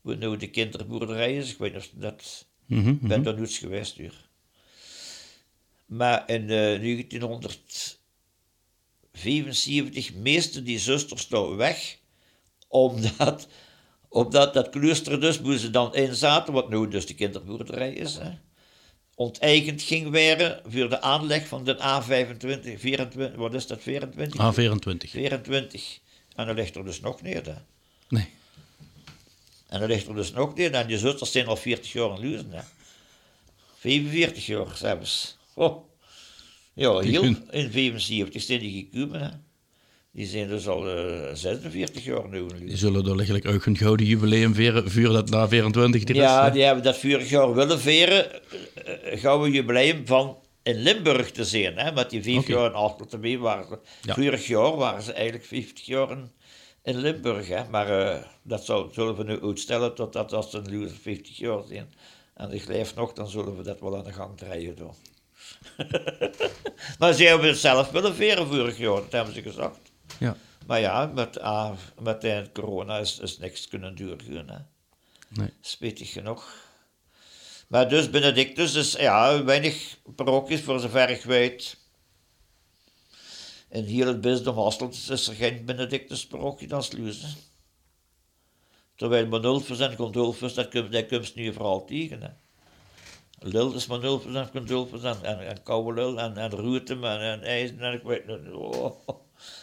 Waar 0.00 0.16
nu 0.16 0.36
de 0.36 0.50
kinderboerderij 0.50 1.36
is. 1.36 1.42
Dus 1.42 1.52
ik 1.52 1.58
weet 1.58 1.72
niet 1.72 1.82
of 1.82 1.90
dat... 1.94 2.46
Mhm, 2.66 2.80
mhm. 2.80 3.16
Mm 3.16 3.22
ben 3.22 3.48
geweest 3.48 3.96
hier. 3.96 4.28
Maar 5.86 6.28
in 6.28 6.42
eh, 6.42 6.80
1900... 6.80 7.99
75 9.20 10.14
meeste 10.14 10.62
die 10.62 10.78
zusters 10.78 11.28
nou 11.28 11.56
weg, 11.56 11.96
omdat, 12.68 13.48
omdat 14.08 14.54
dat 14.54 14.70
klooster 14.70 15.20
dus, 15.20 15.40
moesten 15.40 15.60
ze 15.60 15.70
dan 15.70 15.94
in 15.94 16.14
zaten, 16.14 16.52
wat 16.52 16.70
nu 16.70 16.88
dus 16.88 17.06
de 17.06 17.14
kinderboerderij 17.14 17.92
is, 17.92 18.14
hè, 18.14 18.30
onteigend 19.14 19.82
ging 19.82 20.10
werden 20.10 20.60
voor 20.66 20.88
de 20.88 21.00
aanleg 21.00 21.46
van 21.46 21.64
de 21.64 21.76
A25, 21.76 22.78
24, 22.78 23.34
wat 23.34 23.54
is 23.54 23.66
dat, 23.66 23.82
24? 23.82 24.40
A24. 24.40 25.10
24. 25.10 25.98
En 26.36 26.46
dan 26.46 26.54
ligt 26.54 26.76
er 26.76 26.84
dus 26.84 27.00
nog 27.00 27.22
neer, 27.22 27.44
hè? 27.44 27.54
Nee. 28.08 28.28
En 29.68 29.80
dan 29.80 29.88
ligt 29.88 30.06
er 30.06 30.14
dus 30.14 30.32
nog 30.32 30.54
neer, 30.54 30.72
en 30.72 30.86
die 30.86 30.98
zusters 30.98 31.32
zijn 31.32 31.46
al 31.46 31.56
40 31.56 31.92
jaar 31.92 32.10
in 32.10 32.20
Luzen, 32.20 32.50
hè. 32.52 32.62
45 33.78 34.46
jaar 34.46 34.76
zelfs. 34.76 35.36
Oh. 35.54 35.89
Ja, 36.80 36.98
heel 36.98 37.24
in 37.50 37.70
75 37.70 38.42
zijn 38.42 38.60
die 38.60 38.88
gekomen, 38.90 39.20
hè. 39.20 39.28
Die 40.12 40.26
zijn 40.26 40.48
dus 40.48 40.68
al 40.68 40.88
eh 40.88 41.34
46 41.34 42.04
jaar 42.04 42.28
nu 42.28 42.46
Die 42.58 42.76
zullen 42.76 43.04
er 43.04 43.14
eigenlijk 43.14 43.48
ook 43.48 43.66
een 43.66 43.76
gouden 43.76 44.06
jubileum 44.06 44.54
vieren, 44.54 44.90
vuur 44.90 45.12
dat 45.12 45.30
na 45.30 45.48
24 45.48 46.02
er 46.02 46.10
is. 46.10 46.16
Ja, 46.16 46.50
die 46.50 46.62
hebben 46.62 46.84
dat 46.84 46.98
vorig 46.98 47.30
jaar 47.30 47.54
willen 47.54 47.80
veren, 47.80 48.26
eh, 48.32 49.12
eh, 49.12 49.20
gouden 49.20 49.52
jubileum 49.52 50.06
van 50.06 50.36
in 50.62 50.82
Limburg 50.82 51.30
te 51.30 51.44
zien, 51.44 51.76
hè, 51.76 51.92
met 51.92 52.10
die 52.10 52.22
vijf 52.22 52.46
jaar 52.46 52.66
in 52.66 52.74
Achtertebie 52.74 53.38
waren 53.38 53.66
ze. 53.68 53.78
Ja. 54.02 54.14
Vorig 54.14 54.46
jaar 54.46 54.76
waren 54.76 55.02
ze 55.02 55.12
eigenlijk 55.12 55.44
50 55.44 55.86
jaar 55.86 56.10
in, 56.10 56.30
in 56.82 56.96
Limburg, 56.96 57.48
hè, 57.48 57.68
maar 57.70 58.26
dat 58.42 58.64
zou, 58.64 58.92
zullen 58.92 59.16
we 59.16 59.24
nu 59.24 59.42
uitstellen 59.42 59.94
totdat 59.94 60.32
als 60.32 60.52
een 60.52 60.68
Luzer 60.68 60.96
50 61.02 61.36
jaar 61.36 61.62
zijn. 61.68 61.92
En 62.34 62.52
ik 62.52 62.66
leef 62.66 62.94
nog, 62.94 63.12
dan 63.12 63.28
zullen 63.28 63.56
we 63.56 63.62
dat 63.62 63.80
wel 63.80 63.96
aan 63.96 64.04
de 64.04 64.12
gang 64.12 64.36
draaien 64.36 64.76
doen. 64.76 64.92
maar 66.98 67.12
ze 67.12 67.24
hebben 67.24 67.48
het 67.48 67.58
zelf 67.58 67.90
willen 67.90 68.14
veren 68.14 68.46
vorig 68.46 68.78
jaar, 68.78 69.00
dat 69.00 69.12
hebben 69.12 69.34
ze 69.34 69.42
gezegd. 69.42 69.78
Ja. 70.18 70.36
Maar 70.66 70.80
ja, 70.80 71.06
met, 71.06 71.40
ah, 71.40 71.76
met 71.98 72.20
de 72.20 72.48
corona 72.52 72.98
is, 72.98 73.18
is 73.18 73.38
niks 73.38 73.68
kunnen 73.68 73.96
doorgaan. 73.96 74.48
Hè. 74.48 74.58
Nee. 75.28 75.52
Spijtig 75.60 76.12
genoeg. 76.12 76.68
Maar 77.68 77.88
dus 77.88 78.10
Benedictus 78.10 78.74
is 78.74 78.92
ja, 78.92 79.44
weinig 79.44 79.98
parochies 80.14 80.60
voor 80.60 80.80
zover 80.80 81.10
ik 81.10 81.22
weet. 81.22 81.76
In 83.68 83.84
heel 83.84 84.06
het 84.06 84.20
bisdom 84.20 84.58
Hasselt 84.58 85.08
is 85.10 85.26
er 85.26 85.34
geen 85.34 85.64
Benedictus 85.64 86.26
parochie 86.26 86.68
dan 86.68 86.82
Sluizen. 86.82 87.34
Terwijl 88.96 89.26
Manulfus 89.26 89.78
en 89.78 89.96
Condulfus, 89.96 90.54
dat 90.54 90.68
kun 90.68 90.90
je 90.90 91.30
nu 91.34 91.52
vooral 91.52 91.84
tegen. 91.84 92.22
Hè. 92.22 92.28
Lil 93.42 93.74
is 93.74 93.86
en 93.86 94.50
Condulfus 94.50 95.02
en, 95.02 95.16
en, 95.22 95.46
en 95.46 95.62
Kouwelul 95.62 96.20
en, 96.20 96.36
en 96.36 96.50
Rutem 96.50 97.04
en, 97.04 97.20
en 97.20 97.42
IJzen 97.42 97.80
en 97.80 97.92
ik 97.92 98.02
weet 98.02 98.26
niet. 98.26 98.52
Oh. 98.52 99.08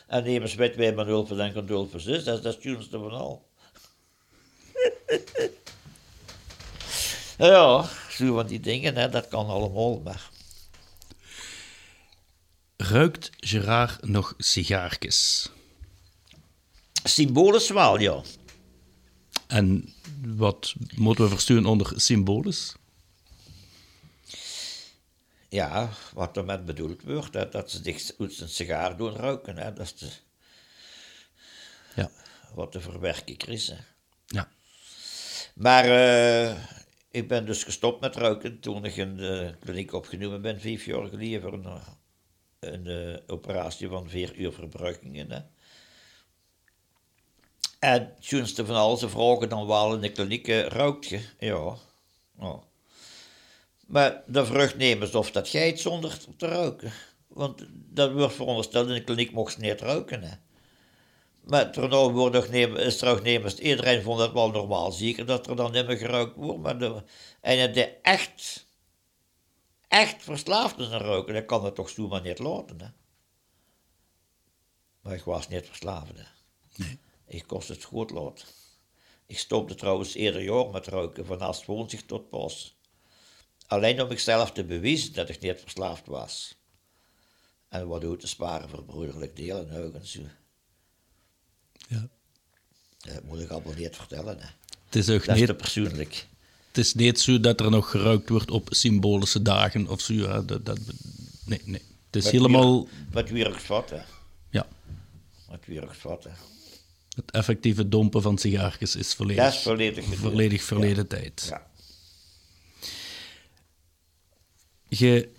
En 0.07 0.23
nemens 0.23 0.55
weet 0.55 0.75
wij 0.75 0.95
en 0.95 1.53
Condulfus 1.53 2.05
is, 2.05 2.23
dat 2.23 2.37
is 2.37 2.43
dat 2.43 2.57
schoonste 2.61 2.99
van 2.99 3.11
al. 3.11 3.47
ja, 7.51 7.89
zo 8.09 8.33
van 8.33 8.47
die 8.47 8.59
dingen, 8.59 8.95
hè, 8.95 9.09
dat 9.09 9.27
kan 9.27 9.47
allemaal, 9.47 9.99
maar... 9.99 10.29
Ruikt 12.77 13.29
Gerard 13.35 14.07
nog 14.07 14.33
sigaartjes? 14.37 15.49
Symbolisch 17.03 17.69
wel, 17.69 17.99
ja. 17.99 18.21
En 19.47 19.93
wat 20.25 20.73
moeten 20.95 21.23
we 21.23 21.29
versturen 21.29 21.65
onder 21.65 21.93
symbolisch? 21.95 22.75
Ja, 25.49 25.89
wat 26.13 26.37
er 26.37 26.45
met 26.45 26.65
bedoeld 26.65 27.03
wordt, 27.03 27.33
dat, 27.33 27.51
dat 27.51 27.71
ze 27.71 27.79
zich 27.83 28.11
uit 28.19 28.39
een 28.39 28.49
sigaar 28.49 28.97
doen 28.97 29.15
ruiken. 29.15 29.57
Hè. 29.57 29.73
Dat 29.73 29.85
is 29.85 29.95
de, 29.95 30.09
Ja. 31.95 32.09
wat 32.53 32.73
de 32.73 32.79
verwerking 32.81 33.43
is. 33.43 33.67
Hè. 33.67 33.77
Ja. 34.25 34.49
Maar 35.55 35.85
eh, 35.85 36.55
ik 37.11 37.27
ben 37.27 37.45
dus 37.45 37.63
gestopt 37.63 38.01
met 38.01 38.15
ruiken 38.15 38.59
toen 38.59 38.85
ik 38.85 38.95
in 38.95 39.17
de 39.17 39.55
kliniek 39.59 39.93
opgenomen 39.93 40.41
ben, 40.41 40.61
vijf 40.61 40.85
jaar 40.85 41.07
geleden, 41.07 41.41
voor 41.41 41.53
een, 41.53 41.81
een 42.59 42.87
eh, 42.87 43.19
operatie 43.27 43.87
van 43.87 44.09
vier 44.09 44.35
uur 44.35 44.51
verbruikingen. 44.53 45.31
Hè. 45.31 45.39
En 47.79 48.01
het 48.01 48.15
schoonste 48.19 48.65
van 48.65 48.75
al, 48.75 48.97
ze 48.97 49.09
vragen 49.09 49.49
dan 49.49 49.67
wel 49.67 49.93
in 49.93 50.01
de 50.01 50.11
kliniek, 50.11 50.47
eh, 50.47 50.65
ruikt 50.65 51.05
je? 51.05 51.21
Ja. 51.39 51.75
ja. 52.39 52.59
Maar 53.88 54.23
de 54.26 54.45
vruchtnemers 54.45 55.15
of 55.15 55.31
dat 55.31 55.47
geit 55.47 55.80
zonder 55.80 56.18
te 56.38 56.47
ruiken. 56.47 56.91
Want 57.27 57.65
dat 57.72 58.11
wordt 58.11 58.34
verondersteld, 58.34 58.88
in 58.88 58.93
de 58.93 59.03
kliniek 59.03 59.31
mocht 59.31 59.53
ze 59.53 59.59
niet 59.59 59.81
ruiken. 59.81 60.23
Hè. 60.23 60.35
Maar 61.41 61.72
toen 61.72 62.11
worden 62.11 62.49
terugnemers, 62.97 63.59
iedereen 63.59 64.01
vond 64.01 64.19
dat 64.19 64.34
wel 64.34 64.51
normaal. 64.51 64.91
Zeker 64.91 65.26
dat 65.26 65.47
er 65.47 65.55
dan 65.55 65.72
niet 65.72 65.88
meer 65.88 65.97
geruikt 65.97 66.35
wordt. 66.35 66.59
Maar 66.59 66.80
de, 66.80 67.03
en 67.41 67.73
de 67.73 67.85
echt, 68.01 68.68
echt 69.88 70.23
verslaafd 70.23 70.80
is 70.80 70.89
aan 70.89 71.01
ruiken, 71.01 71.34
dat 71.34 71.45
kan 71.45 71.65
het 71.65 71.76
toch 71.76 71.89
zomaar 71.89 72.22
niet 72.22 72.39
laten. 72.39 72.81
Hè. 72.81 72.88
Maar 75.01 75.14
ik 75.14 75.23
was 75.23 75.47
niet 75.47 75.65
verslaafd. 75.65 76.11
Hè. 76.15 76.23
Nee. 76.76 76.99
Ik 77.26 77.47
kost 77.47 77.68
het 77.68 77.84
goed 77.84 78.11
laten. 78.11 78.47
Ik 79.26 79.39
stopte 79.39 79.76
trouwens 79.76 80.14
eerder 80.14 80.43
jaar 80.43 80.69
met 80.69 80.88
ruiken, 80.88 81.26
van 81.26 81.39
als 81.39 81.65
zich 81.88 82.05
tot 82.05 82.30
pas. 82.30 82.76
Alleen 83.68 84.02
om 84.02 84.11
ikzelf 84.11 84.52
te 84.52 84.64
bewijzen 84.64 85.14
dat 85.14 85.30
ik 85.30 85.39
niet 85.39 85.60
verslaafd 85.61 86.06
was. 86.07 86.56
En 87.69 87.88
wat 87.88 88.02
doet 88.02 88.19
te 88.19 88.27
sparen 88.27 88.69
voor 88.69 88.84
broederlijk 88.84 89.35
deel 89.35 89.60
en 89.60 89.69
heugen 89.69 90.07
zo. 90.07 90.22
ja. 91.88 92.07
Dat 92.99 93.23
moet 93.23 93.39
ik 93.39 93.49
allemaal 93.49 93.73
niet 93.73 93.95
vertellen. 93.95 94.39
Hè. 94.39 94.48
Het 94.85 94.95
is 94.95 95.10
ook 95.10 95.26
Dat 95.26 95.34
is 95.35 95.39
niet, 95.39 95.49
te 95.49 95.56
persoonlijk. 95.56 96.26
het 96.68 96.77
is 96.77 96.94
niet 96.94 97.19
zo 97.19 97.39
dat 97.39 97.60
er 97.60 97.69
nog 97.69 97.89
geruikt 97.91 98.30
wordt 98.30 98.52
op 98.52 98.68
symbolische 98.72 99.41
dagen 99.41 99.88
of 99.88 100.02
zo. 100.02 100.14
Ja, 100.14 100.41
dat, 100.41 100.65
dat, 100.65 100.80
nee, 101.45 101.61
nee. 101.65 101.81
Het 102.06 102.15
is 102.26 102.31
helemaal... 102.31 102.84
wier- 102.84 102.94
Met 103.11 103.30
wiergsvat, 103.30 103.89
hè. 103.89 104.02
Ja, 104.49 104.68
Met 105.49 105.65
wiergsvat, 105.65 106.23
hè. 106.23 106.30
het 107.15 107.31
effectieve 107.31 107.89
dompen 107.89 108.22
van 108.22 108.38
sigaartjes 108.38 108.95
is 108.95 109.14
volledig, 109.14 109.44
Dat 109.44 109.53
is 109.53 109.60
volledig 109.61 110.06
volledig 110.06 110.64
verleden 110.64 111.07
tijd. 111.07 111.45
Ja. 111.49 111.66
Je 114.89 115.30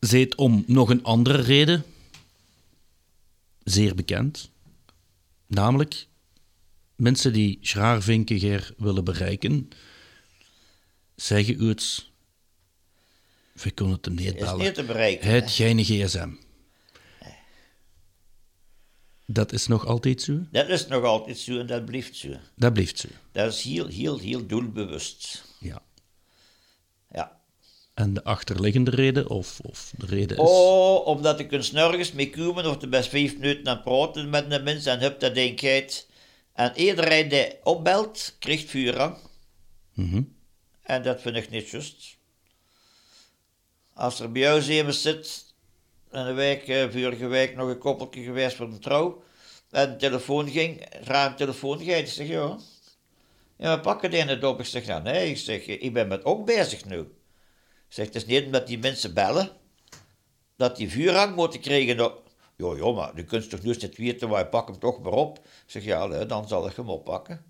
zit 0.00 0.34
om 0.34 0.64
nog 0.66 0.88
een 0.90 1.02
andere 1.02 1.40
reden 1.42 1.84
zeer 3.64 3.94
bekend. 3.94 4.50
Namelijk, 5.46 6.06
mensen 6.96 7.32
die 7.32 7.58
Schraarvinkegeer 7.60 8.74
willen 8.76 9.04
bereiken, 9.04 9.68
zeggen 11.14 11.62
u 11.62 11.68
het... 11.68 12.06
We 13.52 13.70
kunnen 13.70 13.94
het 13.94 14.08
niet 14.08 14.34
Is 14.34 14.40
bellen. 14.40 14.58
niet 14.64 14.74
te 14.74 14.84
bereiken. 14.84 15.30
Het 15.30 15.50
geen 15.50 15.84
gsm. 15.84 16.30
Dat 19.26 19.52
is 19.52 19.66
nog 19.66 19.86
altijd 19.86 20.22
zo? 20.22 20.40
Dat 20.50 20.68
is 20.68 20.86
nog 20.86 21.04
altijd 21.04 21.38
zo 21.38 21.58
en 21.58 21.66
dat 21.66 21.84
blijft 21.84 22.16
zo. 22.16 22.28
Dat 22.54 22.72
blijft 22.72 22.98
zo. 22.98 23.08
Dat 23.32 23.52
is 23.52 23.62
heel, 23.62 23.86
heel, 23.86 24.18
heel 24.18 24.46
doelbewust. 24.46 25.44
En 27.98 28.14
de 28.14 28.24
achterliggende 28.24 28.90
reden, 28.90 29.30
of, 29.30 29.60
of 29.62 29.92
de 29.96 30.06
reden 30.06 30.36
is... 30.36 30.42
Oh, 30.48 31.06
omdat 31.06 31.40
ik 31.40 31.52
eens 31.52 31.72
nergens 31.72 32.12
mee 32.12 32.30
komen 32.30 32.66
of 32.66 32.76
de 32.76 32.88
best 32.88 33.08
vijf 33.08 33.34
minuten 33.34 33.68
aan 33.68 33.82
praten 33.82 34.30
met 34.30 34.50
de 34.50 34.62
mensen 34.62 34.92
en 34.92 34.98
heb 34.98 35.20
dat 35.20 35.34
denkheid. 35.34 36.08
En 36.52 36.72
iedereen 36.76 37.28
die 37.28 37.64
opbelt, 37.64 38.36
krijgt 38.38 38.70
vuurrang. 38.70 39.16
Mhm. 39.94 40.22
En 40.82 41.02
dat 41.02 41.20
vind 41.20 41.36
ik 41.36 41.50
niet 41.50 41.68
juist. 41.68 42.16
Als 43.94 44.20
er 44.20 44.32
bij 44.32 44.42
jou 44.42 44.60
zeven 44.60 44.94
zit, 44.94 45.54
en 46.10 46.26
een 46.26 46.34
week, 46.34 46.68
eh, 46.68 46.90
vorige 46.90 47.26
week 47.26 47.56
nog 47.56 47.68
een 47.68 47.78
koppeltje 47.78 48.22
geweest 48.22 48.56
voor 48.56 48.66
een 48.66 48.80
trouw, 48.80 49.22
en 49.70 49.90
de 49.90 49.96
telefoon 49.96 50.48
ging, 50.48 50.86
raar 51.04 51.36
telefoon 51.36 51.78
ging, 51.78 51.96
ik 51.96 52.06
zeg 52.06 52.28
ja. 52.28 52.58
Ja, 53.56 53.76
we 53.76 53.80
pakken 53.80 54.10
die 54.10 54.22
het 54.22 54.44
op. 54.44 54.60
Ik 54.60 54.66
zeg, 54.66 54.86
ja, 54.86 54.98
nee, 54.98 55.30
ik 55.30 55.38
zeg, 55.38 55.66
ik 55.66 55.92
ben 55.92 56.08
met 56.08 56.24
ook 56.24 56.46
bezig 56.46 56.84
nu. 56.84 57.06
Ik 57.88 57.94
zeg, 57.94 58.06
het 58.06 58.14
is 58.14 58.26
niet 58.26 58.44
omdat 58.44 58.66
die 58.66 58.78
mensen 58.78 59.14
bellen, 59.14 59.50
dat 60.56 60.76
die 60.76 60.90
vuurrang 60.90 61.36
moeten 61.36 61.60
krijgen. 61.60 61.96
Nou, 61.96 62.12
ja, 62.56 62.74
ja, 62.76 62.90
maar 62.92 63.12
je 63.16 63.24
kunt 63.24 63.50
toch 63.50 63.62
nu 63.62 63.70
niet 63.80 63.96
weten, 63.96 64.28
maar 64.28 64.46
pak 64.46 64.68
hem 64.68 64.78
toch 64.78 65.00
maar 65.00 65.12
op. 65.12 65.38
Ik 65.38 65.44
zeg, 65.66 65.84
ja, 65.84 66.24
dan 66.24 66.48
zal 66.48 66.66
ik 66.68 66.76
hem 66.76 66.88
oppakken. 66.88 67.44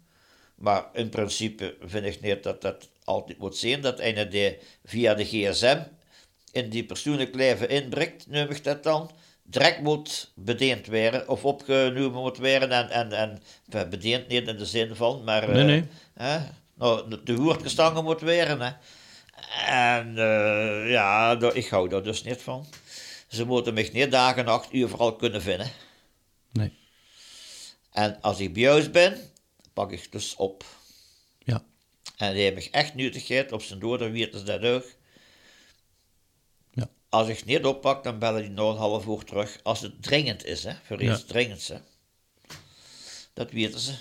Maar 0.55 0.85
in 0.93 1.09
principe 1.09 1.77
vind 1.81 2.05
ik 2.07 2.21
niet 2.21 2.43
dat 2.43 2.61
dat 2.63 2.89
altijd 3.05 3.39
moet 3.39 3.57
zijn, 3.57 3.81
dat 3.81 4.01
een 4.01 4.31
die 4.31 4.59
via 4.85 5.15
de 5.15 5.25
gsm 5.25 5.79
in 6.53 6.71
die 6.71 6.85
persoonlijk 6.85 7.35
leven 7.35 7.69
inbrengt, 7.69 8.27
noem 8.27 8.49
ik 8.49 8.65
dat 8.65 8.83
dan, 8.83 9.11
direct 9.43 9.81
moet 9.81 10.33
bediend 10.35 10.87
worden, 10.87 11.29
of 11.29 11.45
opgenomen 11.45 12.21
moet 12.21 12.37
worden, 12.39 12.71
en, 12.71 12.91
en, 12.91 13.13
en 13.13 13.43
enfin, 13.71 13.89
bediend 13.91 14.29
niet 14.29 14.49
in 14.49 14.57
de 14.57 14.67
zin 14.67 14.95
van, 14.97 15.25
maar 15.25 15.49
Nee, 15.51 15.61
eh, 15.61 15.67
nee. 15.67 15.85
Hè, 16.15 16.39
nou, 16.75 17.09
de- 17.11 17.23
de 17.23 17.33
hoert 17.33 17.63
gestangen 17.63 18.05
moet 18.05 18.21
worden. 18.21 18.61
Hè. 18.61 18.71
En 19.67 20.19
eh, 20.19 20.91
ja, 20.91 21.39
ik 21.53 21.69
hou 21.69 21.89
daar 21.89 22.03
dus 22.03 22.23
niet 22.23 22.43
van. 22.43 22.67
Ze 23.29 23.45
moeten 23.45 23.75
mij 23.75 23.91
niet 23.93 24.11
dagen 24.11 24.39
en 24.39 24.45
nacht 24.45 24.75
overal 24.75 25.17
kunnen 25.17 25.43
vinden. 25.43 25.71
Nee. 26.53 26.73
En 27.93 28.21
als 28.21 28.41
ik 28.41 28.53
bij 28.53 28.91
ben, 28.91 29.31
pak 29.73 29.93
ik 29.93 30.13
dus 30.13 30.37
op. 30.37 30.65
Ja. 31.39 31.65
En 32.17 32.35
die 32.35 32.53
ik 32.53 32.65
echt 32.65 32.95
nuttigheid 32.95 33.53
op 33.53 33.63
zijn 33.63 33.79
dood, 33.79 33.99
dan 33.99 34.13
weten 34.13 34.39
ze 34.39 34.45
dat 34.45 34.63
ook. 34.63 34.85
Ja. 36.71 36.89
Als 37.09 37.29
ik 37.29 37.45
niet 37.45 37.65
oppak, 37.65 38.05
dan 38.05 38.19
bellen 38.19 38.43
die 38.43 38.51
nog 38.51 38.73
een 38.73 38.79
half 38.79 39.07
uur 39.07 39.25
terug. 39.25 39.59
Als 39.63 39.81
het 39.81 40.03
dringend 40.03 40.45
is, 40.45 40.65
hè. 40.65 40.73
Voor 40.83 41.03
Ja. 41.03 41.13
iets 41.13 41.25
dringends, 41.25 41.69
hè. 41.69 41.79
Dat 43.35 43.51
weten 43.51 43.81
ze. 43.81 43.95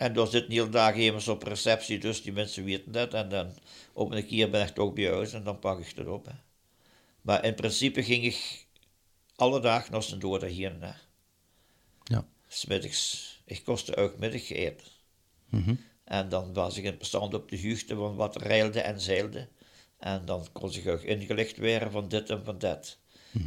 En 0.00 0.12
daar 0.12 0.26
zitten 0.26 0.52
heel 0.52 0.70
dagen 0.70 1.00
immers 1.00 1.28
op 1.28 1.42
receptie, 1.42 1.98
dus 1.98 2.22
die 2.22 2.32
mensen 2.32 2.64
weten 2.64 2.92
dat. 2.92 3.14
En 3.14 3.28
dan 3.28 3.54
op 3.92 4.10
een 4.10 4.26
keer 4.26 4.50
ben 4.50 4.66
ik 4.66 4.74
toch 4.74 4.92
bij 4.92 5.06
huis 5.10 5.32
en 5.32 5.44
dan 5.44 5.58
pak 5.58 5.78
ik 5.78 5.92
het 5.96 6.06
op, 6.06 6.26
hè. 6.26 6.32
Maar 7.20 7.44
in 7.44 7.54
principe 7.54 8.02
ging 8.02 8.24
ik 8.24 8.66
alle 9.36 9.60
dagen 9.60 9.92
naar 9.92 10.02
zijn 10.02 10.20
dood 10.20 10.40
hè. 10.40 10.92
Ja. 12.02 12.26
Smiddags. 12.48 13.42
Ik 13.44 13.64
kostte 13.64 13.96
ook 13.96 14.18
middageten. 14.18 14.86
Mhm. 15.48 15.74
En 16.04 16.28
dan 16.28 16.52
was 16.52 16.76
ik 16.76 16.84
in 16.84 16.98
bestand 16.98 17.34
op 17.34 17.48
de 17.48 17.68
hoogte 17.68 17.94
van 17.94 18.16
wat 18.16 18.36
reilde 18.36 18.80
en 18.80 19.00
zeilde. 19.00 19.48
En 19.98 20.24
dan 20.24 20.46
kon 20.52 20.74
ik 20.74 20.88
ook 20.88 21.02
ingelicht 21.02 21.56
worden 21.56 21.90
van 21.90 22.08
dit 22.08 22.30
en 22.30 22.44
van 22.44 22.58
dat. 22.58 22.98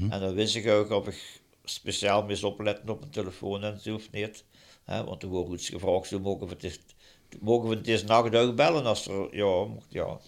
En 0.09 0.19
dan 0.19 0.33
wist 0.33 0.55
ik 0.55 0.67
ook 0.67 0.89
of 0.89 1.07
ik 1.07 1.41
speciaal 1.63 2.25
moest 2.25 2.43
opletten 2.43 2.89
op 2.89 2.99
mijn 2.99 3.11
telefoon 3.11 3.63
en 3.63 3.79
zo 3.79 3.95
of 3.95 4.11
niet. 4.11 4.45
Hè, 4.83 5.03
want 5.03 5.23
er 5.23 5.29
wordt 5.29 5.53
iets 5.53 5.69
gevraagd, 5.69 6.11
mogen 6.11 6.47
we 6.47 6.53
het, 6.53 6.63
is- 6.63 6.79
mogen 7.39 7.69
we 7.69 7.75
het 7.75 7.85
deze 7.85 8.05
nacht 8.05 8.55
bellen 8.55 8.85
als 8.85 9.07
er, 9.07 9.35
ja, 9.35 9.65
mocht, 9.65 9.85
ja. 9.89 10.19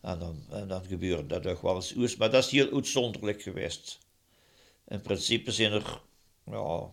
En, 0.00 0.18
dan, 0.18 0.42
en 0.50 0.68
dan 0.68 0.84
gebeurde 0.84 1.26
dat 1.26 1.46
ook 1.46 1.62
wel 1.62 1.74
eens. 1.74 2.16
Maar 2.16 2.30
dat 2.30 2.44
is 2.44 2.50
heel 2.50 2.72
uitzonderlijk 2.72 3.42
geweest. 3.42 3.98
In 4.88 5.00
principe 5.00 5.52
zijn 5.52 5.72
er, 5.72 6.00
ja, 6.46 6.88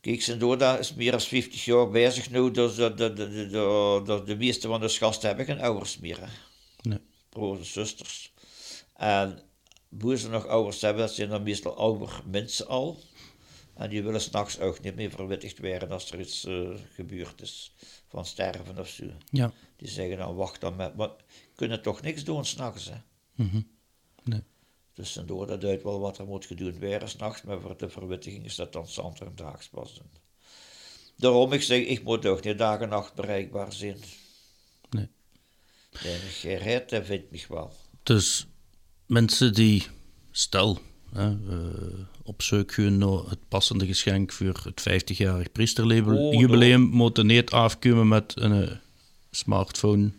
Kijk, 0.00 0.22
Sendoda 0.22 0.78
is 0.78 0.94
meer 0.94 1.10
dan 1.10 1.20
50 1.20 1.64
jaar 1.64 1.88
bezig 1.90 2.30
nu, 2.30 2.50
dus 2.50 2.74
de, 2.74 2.94
de, 2.94 3.12
de, 3.12 3.28
de, 3.28 4.02
de, 4.04 4.22
de 4.24 4.36
meeste 4.36 4.68
van 4.68 4.80
de 4.80 4.88
gasten 4.88 5.28
hebben 5.28 5.46
geen 5.46 5.60
ouders 5.60 5.98
meer. 5.98 6.20
Hè. 6.20 6.26
Nee. 6.82 6.98
Broers 7.28 7.58
en 7.58 7.64
zusters. 7.66 8.32
En 8.96 9.42
hoe 10.00 10.16
ze 10.16 10.28
nog 10.28 10.46
ouders 10.46 10.80
hebben, 10.80 11.02
dat 11.06 11.14
zijn 11.14 11.28
dan 11.28 11.42
meestal 11.42 11.76
ouder 11.76 12.20
mensen 12.30 12.66
al. 12.66 12.98
En 13.78 13.88
die 13.88 14.02
willen 14.02 14.20
s'nachts 14.20 14.60
ook 14.60 14.80
niet 14.80 14.94
meer 14.94 15.10
verwittigd 15.10 15.58
worden 15.58 15.90
als 15.90 16.12
er 16.12 16.20
iets 16.20 16.44
eh, 16.44 16.70
gebeurd 16.94 17.42
is. 17.42 17.72
Van 18.08 18.26
sterven 18.26 18.78
of 18.78 18.88
zo. 18.88 19.04
Ja. 19.30 19.52
Die 19.76 19.88
zeggen 19.88 20.16
dan, 20.16 20.34
wacht 20.34 20.60
dan 20.60 20.76
met... 20.76 20.96
Maar 20.96 21.10
kunnen 21.54 21.82
toch 21.82 22.00
niks 22.00 22.24
doen 22.24 22.44
s'nachts, 22.44 22.90
hè. 22.90 22.96
Mhm. 23.34 23.60
Nee. 24.24 24.42
Dus 24.94 25.16
en 25.16 25.26
door 25.26 25.46
dat 25.46 25.64
uit 25.64 25.82
wel 25.82 26.00
wat 26.00 26.18
er 26.18 26.26
moet 26.26 26.46
gedaan 26.46 26.78
worden 26.78 27.08
s'nachts, 27.08 27.42
maar 27.42 27.60
voor 27.60 27.76
de 27.76 27.88
verwittiging 27.88 28.44
is 28.44 28.54
dat 28.54 28.72
dan 28.72 28.88
zand 28.88 29.20
en 29.20 29.32
daags 29.34 29.68
pas. 29.68 30.00
Daarom, 31.16 31.52
ik 31.52 31.62
zeg, 31.62 31.86
ik 31.86 32.02
moet 32.02 32.26
ook 32.26 32.44
niet 32.44 32.58
dag 32.58 32.80
en 32.80 32.88
nacht 32.88 33.14
bereikbaar 33.14 33.72
zijn. 33.72 33.98
Nee. 34.90 35.08
Gered, 35.90 36.90
dat 36.90 37.06
vindt 37.06 37.30
mij 37.30 37.44
wel. 37.48 37.72
Dus 38.02 38.46
mensen 39.06 39.54
die, 39.54 39.86
stel, 40.30 40.78
hè, 41.14 41.28
op 42.22 42.42
zoek 42.42 42.76
naar 42.76 43.18
het 43.28 43.38
passende 43.48 43.86
geschenk 43.86 44.32
voor 44.32 44.60
het 44.64 44.88
50-jarig 44.88 45.52
priesterlabel 45.52 46.16
Oh, 46.16 46.40
jubileum, 46.40 46.80
moeten 46.80 47.26
niet 47.26 47.50
afkomen 47.50 48.08
met 48.08 48.32
een 48.36 48.62
eh, 48.62 48.70
smartphone 49.30 50.10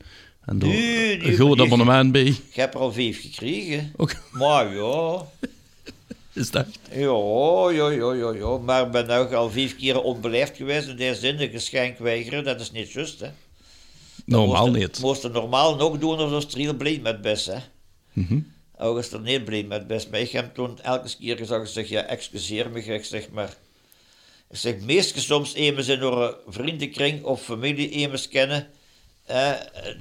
en 0.46 0.60
door 0.60 0.70
Nee, 0.70 1.24
een 1.26 1.34
groot 1.34 1.60
abonnement 1.60 2.12
bij. 2.12 2.26
Ik 2.26 2.56
heb 2.56 2.74
er 2.74 2.80
al 2.80 2.92
vijf 2.92 3.22
gekregen. 3.22 3.94
Ook, 3.96 4.16
Maar 4.32 4.76
ja, 4.76 5.26
is 6.34 6.52
dat? 6.52 6.68
ja, 6.92 7.70
ja, 7.72 7.90
ja, 7.90 8.14
ja, 8.14 8.34
ja. 8.34 8.58
Maar 8.58 8.86
ik 8.86 8.92
ben 8.92 9.08
nou 9.08 9.36
al 9.36 9.50
vijf 9.50 9.76
keer 9.76 10.02
onbeleefd 10.02 10.58
geweest 10.58 10.88
in 10.88 10.96
deze 10.96 11.20
zin, 11.20 11.42
een 11.42 11.50
geschenk 11.50 11.98
weigeren, 11.98 12.44
dat 12.44 12.60
is 12.62 12.72
niet 12.72 12.92
juist, 12.92 13.20
hè. 13.20 13.30
Normaal 14.26 14.72
niet. 14.72 15.00
Moest 15.02 15.24
er 15.24 15.32
normaal 15.32 15.76
nog 15.76 15.98
doen 15.98 16.18
als 16.18 16.54
heel 16.54 16.74
blij 16.74 17.00
met 17.04 17.22
best, 17.22 17.46
hè. 17.46 17.58
Mhm. 18.14 18.34
Ook 18.34 18.44
er 18.80 19.22
niet 19.22 19.46
blij 19.46 19.64
met. 19.64 20.12
Maar 20.12 20.20
ik 20.20 20.32
heb 20.32 20.54
toen 20.54 20.80
elke 20.82 21.18
keer 21.20 21.38
gezegd, 21.38 21.62
ik 21.62 21.68
zeg, 21.68 21.90
ja, 21.90 22.04
excuseer 22.04 22.70
me, 22.70 22.84
ik 22.84 23.06
zeg 23.06 23.30
maar... 23.30 23.56
Ik 24.50 24.58
zeg, 24.58 24.80
meestal 24.80 25.22
soms 25.22 25.54
eens 25.54 25.88
in 25.88 26.02
een 26.02 26.36
vriendenkring 26.48 27.24
of 27.24 27.44
familie 27.44 27.90
eens 27.90 28.28
kennen, 28.28 28.70
eh, 29.26 29.54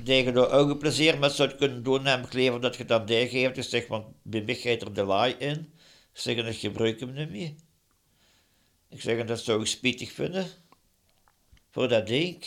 die 0.04 0.24
je 0.24 0.32
door 0.32 0.50
ook 0.50 0.78
plezier 0.78 1.18
met 1.18 1.32
zou 1.32 1.50
kunnen 1.50 1.82
doen, 1.82 2.06
heb 2.06 2.24
ik 2.24 2.32
liever 2.32 2.60
dat 2.60 2.76
je 2.76 2.84
dat 2.84 3.06
die 3.06 3.28
geeft. 3.28 3.56
Ik 3.56 3.64
zeg, 3.64 3.86
want 3.86 4.06
bij 4.22 4.42
mij 4.42 4.54
gaat 4.54 4.82
er 4.82 4.94
de 4.94 5.04
laai 5.04 5.34
in. 5.38 5.72
Ik 6.12 6.20
zeg, 6.20 6.36
en 6.36 6.46
ik 6.46 6.58
gebruik 6.58 7.00
hem 7.00 7.12
niet 7.12 7.30
meer. 7.30 7.52
Ik 8.90 9.00
zeg, 9.00 9.18
en 9.18 9.26
dat 9.26 9.40
zou 9.40 9.60
ik 9.60 9.66
spietig 9.66 10.12
vinden. 10.12 10.46
Voor 11.70 11.88
dat 11.88 12.06
ding. 12.06 12.44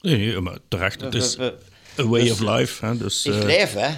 Nee, 0.00 0.40
maar 0.40 0.58
terecht, 0.68 1.00
het 1.00 1.14
is 1.14 1.38
a 1.38 1.52
way 1.96 2.22
dus, 2.22 2.30
of 2.30 2.40
life. 2.40 2.86
Hè, 2.86 2.96
dus, 2.96 3.26
ik 3.26 3.34
eh, 3.34 3.44
leef, 3.44 3.72
hè. 3.72 3.88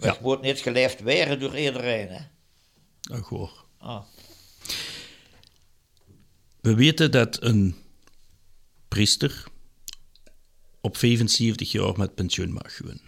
Maar 0.00 0.18
moet 0.22 0.40
niet 0.40 0.58
geleefd 0.58 1.00
werden 1.00 1.40
door 1.40 1.58
iedereen, 1.58 2.08
hè. 2.08 2.22
oh, 3.16 3.22
goh. 3.22 3.50
Ah. 3.78 4.04
We 6.60 6.74
weten 6.74 7.10
dat 7.10 7.42
een 7.42 7.74
priester 8.88 9.44
op 10.80 10.96
75 10.96 11.72
jaar 11.72 11.98
met 11.98 12.14
pensioen 12.14 12.52
mag 12.52 12.76
gaan. 12.76 13.00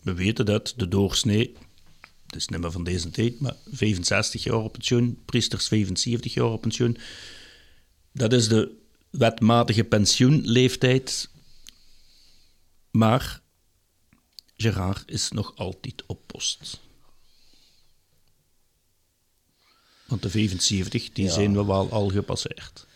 We 0.00 0.14
weten 0.14 0.46
dat 0.46 0.74
de 0.76 0.88
doorsnee, 0.88 1.56
het 2.26 2.36
is 2.36 2.48
niet 2.48 2.60
meer 2.60 2.70
van 2.70 2.84
deze 2.84 3.10
tijd, 3.10 3.40
maar 3.40 3.56
65 3.72 4.42
jaar 4.42 4.56
op 4.56 4.72
pensioen, 4.72 5.22
priesters 5.24 5.68
75 5.68 6.34
jaar 6.34 6.52
op 6.52 6.60
pensioen. 6.60 6.98
Dat 8.12 8.32
is 8.32 8.48
de 8.48 8.80
wetmatige 9.10 9.84
pensioenleeftijd. 9.84 11.30
Maar 12.90 13.41
Gerard 14.56 15.10
is 15.10 15.30
nog 15.30 15.56
altijd 15.56 16.06
op 16.06 16.26
post. 16.26 16.80
Want 20.06 20.22
de 20.22 20.30
75, 20.30 21.12
die 21.12 21.24
Ja. 21.24 21.30
zijn 21.32 21.52
we 21.52 21.64
wel 21.64 21.90
al 21.90 22.08
gepasseerd. 22.08 22.86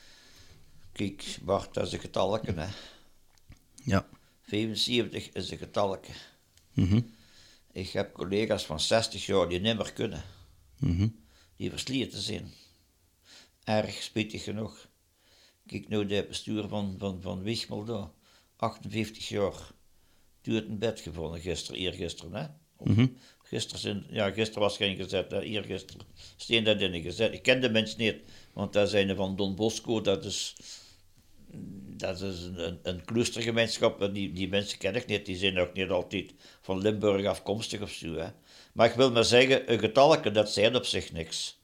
Kijk, 0.92 1.38
Bart, 1.42 1.74
dat 1.74 1.86
is 1.86 1.92
een 1.92 2.00
getalletje, 2.00 2.52
hè. 2.52 2.68
Ja. 3.84 4.08
75 4.42 5.28
is 5.32 5.50
een 5.50 5.58
getalletje. 5.58 6.12
Mhm. 6.72 7.00
Ik 7.72 7.90
heb 7.90 8.12
collega's 8.14 8.66
van 8.66 8.80
60 8.80 9.26
jaar 9.26 9.48
die 9.48 9.60
niet 9.60 9.76
meer 9.76 9.92
kunnen. 9.92 10.24
Mhm. 10.78 11.08
Die 11.56 11.70
versleten 11.70 12.20
zijn. 12.20 12.52
Erg 13.64 14.02
spijtig 14.02 14.44
genoeg. 14.44 14.88
Kijk 15.66 15.88
nu 15.88 16.06
de 16.06 16.24
bestuur 16.28 16.68
van, 16.68 16.94
van, 16.98 17.22
van 17.22 17.42
Wichmel 17.42 17.84
daar. 17.84 18.08
58 18.56 19.28
jaar. 19.28 19.70
Duurt 20.46 20.68
een 20.68 20.78
bed 20.78 21.00
gevonden 21.00 21.40
gisteren, 21.40 21.80
eergisteren, 21.80 22.34
hè. 22.34 22.46
Of 22.76 22.88
Mhm. 22.88 23.06
Gisteren, 23.42 23.80
zijn, 23.80 24.06
ja, 24.10 24.30
gisteren 24.30 24.62
was 24.62 24.76
geen 24.76 24.96
gezet, 24.96 25.30
hè. 25.30 25.40
eergisteren. 25.40 26.06
Steen 26.36 26.64
dat 26.64 26.80
in 26.80 27.02
gezet. 27.02 27.32
Ik 27.32 27.42
ken 27.42 27.60
de 27.60 27.70
mensen 27.70 27.98
niet, 27.98 28.16
want 28.52 28.72
daar 28.72 28.86
zijn 28.86 29.08
er 29.08 29.16
van 29.16 29.36
Don 29.36 29.54
Bosco, 29.54 30.00
dat 30.00 30.24
is, 30.24 30.56
dat 31.96 32.20
is 32.20 32.42
een, 32.42 32.66
een, 32.66 32.78
een 32.82 33.04
clustergemeenschap. 33.04 34.10
Die, 34.14 34.32
die 34.32 34.48
mensen 34.48 34.78
ken 34.78 34.94
ik 34.94 35.06
niet, 35.06 35.26
die 35.26 35.36
zijn 35.36 35.58
ook 35.58 35.72
niet 35.72 35.90
altijd 35.90 36.34
van 36.60 36.78
Limburg 36.80 37.26
afkomstig 37.26 37.80
of 37.80 37.90
zo. 37.90 38.14
Hè. 38.14 38.28
Maar 38.72 38.88
ik 38.88 38.94
wil 38.94 39.10
maar 39.10 39.24
zeggen, 39.24 39.72
een 39.72 39.78
getalletje, 39.78 40.30
dat 40.30 40.50
zijn 40.50 40.76
op 40.76 40.84
zich 40.84 41.12
niks. 41.12 41.58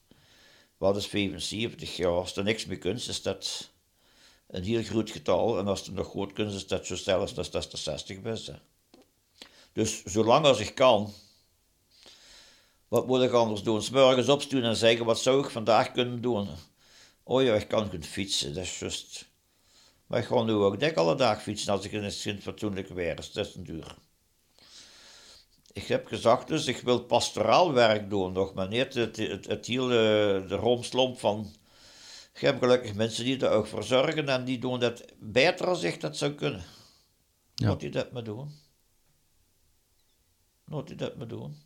Wat 0.77 0.97
is 0.97 1.07
75 1.07 1.97
jaar? 1.97 2.11
Als 2.11 2.37
er 2.37 2.45
niks 2.45 2.67
mee 2.67 2.79
kunt, 2.79 3.09
is 3.09 3.23
dat 3.23 3.71
een 4.49 4.65
heel 4.65 4.83
groot 4.83 5.11
getal. 5.11 5.59
En 5.59 5.67
als 5.67 5.87
er 5.87 5.93
nog 5.93 6.07
goed 6.07 6.33
kunt, 6.33 6.53
is 6.53 6.67
dat 6.67 6.87
zo 6.87 6.97
zelfs 6.97 7.37
als 7.37 7.51
dat 7.51 7.73
er 7.73 7.79
60 7.79 8.21
best. 8.21 8.47
Hè. 8.47 8.55
Dus 9.73 10.03
zolang 10.05 10.45
als 10.45 10.59
ik 10.59 10.75
kan, 10.75 11.13
wat 12.89 13.07
moet 13.07 13.23
ik 13.23 13.33
anders 13.33 13.63
doen? 13.63 13.83
's 13.83 13.91
morgens 13.91 14.29
opstaan 14.29 14.63
en 14.63 14.77
zeggen, 14.77 15.05
wat 15.05 15.21
zou 15.21 15.45
ik 15.45 15.51
vandaag 15.51 15.93
kunnen 15.93 16.21
doen? 16.21 16.49
Oh 17.23 17.43
ja, 17.43 17.55
ik 17.55 17.69
kan 17.69 17.89
kunnen 17.89 18.09
fietsen, 18.09 18.55
dat 18.55 18.63
is 18.63 18.79
juist. 18.79 19.31
Maar 20.07 20.21
ik 20.21 20.27
ga 20.27 20.43
nu 20.43 20.53
ook 20.53 20.81
dik 20.81 20.97
alle 20.97 21.15
dag 21.15 21.43
fietsen 21.43 21.73
als 21.73 21.85
ik 21.85 21.93
in 21.93 22.03
het 22.03 22.43
fatsoenlijk 22.43 22.89
weer 22.89 23.19
is. 23.19 23.33
Dat 23.33 23.47
is 23.47 23.55
een 23.55 23.65
duur. 23.65 23.95
Ik 25.73 25.87
heb 25.87 26.07
gezegd 26.07 26.49
dus, 26.49 26.67
ik 26.67 26.77
wil 26.77 27.05
pastoraal 27.05 27.73
werk 27.73 28.11
doen, 28.11 28.33
nog 28.33 28.55
maar 28.55 28.69
niet 28.69 28.95
het, 28.95 29.17
het, 29.17 29.47
het 29.47 29.67
hele 29.67 30.45
de 30.49 30.55
romslomp 30.55 31.19
van... 31.19 31.55
Ik 32.35 32.41
heb 32.41 32.59
gelukkig 32.59 32.95
mensen 32.95 33.25
die 33.25 33.39
er 33.39 33.51
ook 33.51 33.67
voor 33.67 33.85
zorgen 33.85 34.29
en 34.29 34.45
die 34.45 34.59
doen 34.59 34.81
dat 34.81 35.05
beter 35.19 35.67
als 35.67 35.83
ik 35.83 36.01
dat 36.01 36.17
zou 36.17 36.33
kunnen. 36.33 36.65
Ja. 37.55 37.69
Moet 37.69 37.81
die 37.81 37.91
dat 37.91 38.13
maar 38.13 38.25
doen? 38.25 38.62
Moet 40.73 40.87
die 40.87 40.97
dat 40.97 41.17
maar 41.17 41.29
doen? 41.29 41.57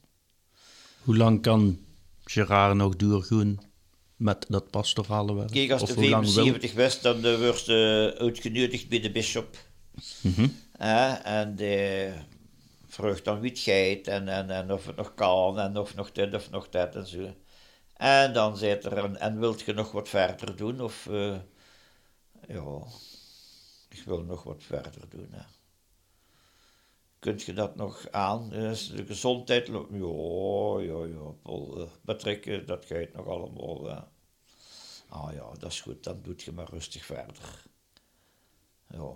Hoe 1.03 1.17
lang 1.17 1.43
kan 1.43 1.79
Gerard 2.25 2.75
nog 2.75 2.97
doorgaan 2.97 3.59
met 4.17 4.47
dat 4.49 4.71
pastorale 4.71 5.35
werk? 5.35 5.51
Kijk, 5.51 5.71
als 5.71 5.83
Of 5.83 5.89
de 5.89 5.95
hoe 5.95 6.09
lang 6.09 6.25
wil? 6.25 6.33
75 6.33 6.73
was, 6.73 7.01
dan 7.01 7.27
uh, 7.27 7.39
wordt 7.39 7.59
ze 7.59 8.15
uitgenodigd 8.19 8.89
bij 8.89 9.01
de 9.01 9.11
bisschop. 9.11 9.57
Mhm. 10.21 10.49
En 11.23 11.55
die 11.55 12.11
vraagt 12.87 13.25
dan 13.25 13.41
wie 13.41 13.51
het 13.51 13.59
gaat 13.59 14.07
en, 14.15 14.29
en, 14.29 14.51
en 14.51 14.73
of 14.73 14.87
het 14.87 14.97
nog 14.97 15.15
kan 15.15 15.59
en 15.59 15.77
of 15.77 15.95
nog 15.95 16.13
dit 16.13 16.35
of 16.35 16.51
nog 16.51 16.69
dat 16.69 16.95
en 16.95 17.07
zo. 17.07 17.35
En 17.97 18.33
dan 18.33 18.57
zit 18.57 18.85
er, 18.85 18.97
en, 18.97 19.21
en 19.21 19.39
wilt 19.39 19.61
je 19.61 19.73
nog 19.73 19.93
wat 19.93 20.09
verder 20.09 20.57
doen? 20.57 20.81
Of, 20.81 21.07
eh, 21.07 21.37
ja, 22.49 22.83
ik 23.89 24.03
wil 24.05 24.23
nog 24.23 24.43
wat 24.43 24.63
verder 24.63 25.09
doen. 25.09 25.29
Hè. 25.31 25.56
Kunt 27.27 27.43
je 27.43 27.53
dat 27.53 27.77
nog 27.77 28.07
aan? 28.11 28.53
Is 28.53 28.89
de 28.91 29.07
gezondheid, 29.07 29.69
lo- 29.69 29.89
ja, 29.93 30.93
ja, 30.93 31.07
ja, 31.07 31.31
Paul, 31.43 31.81
eh, 31.81 31.87
betrekken, 32.03 32.67
dat 32.67 32.85
gaat 32.85 33.13
nog 33.13 33.27
allemaal. 33.27 33.85
hè. 33.85 33.99
Ah 35.09 35.33
ja, 35.33 35.53
dat 35.59 35.71
is 35.73 35.81
goed, 35.81 36.05
dan 36.05 36.21
doet 36.23 36.43
je 36.43 36.53
maar 36.53 36.69
rustig 36.71 37.05
verder. 37.05 37.65
Ja. 38.91 39.13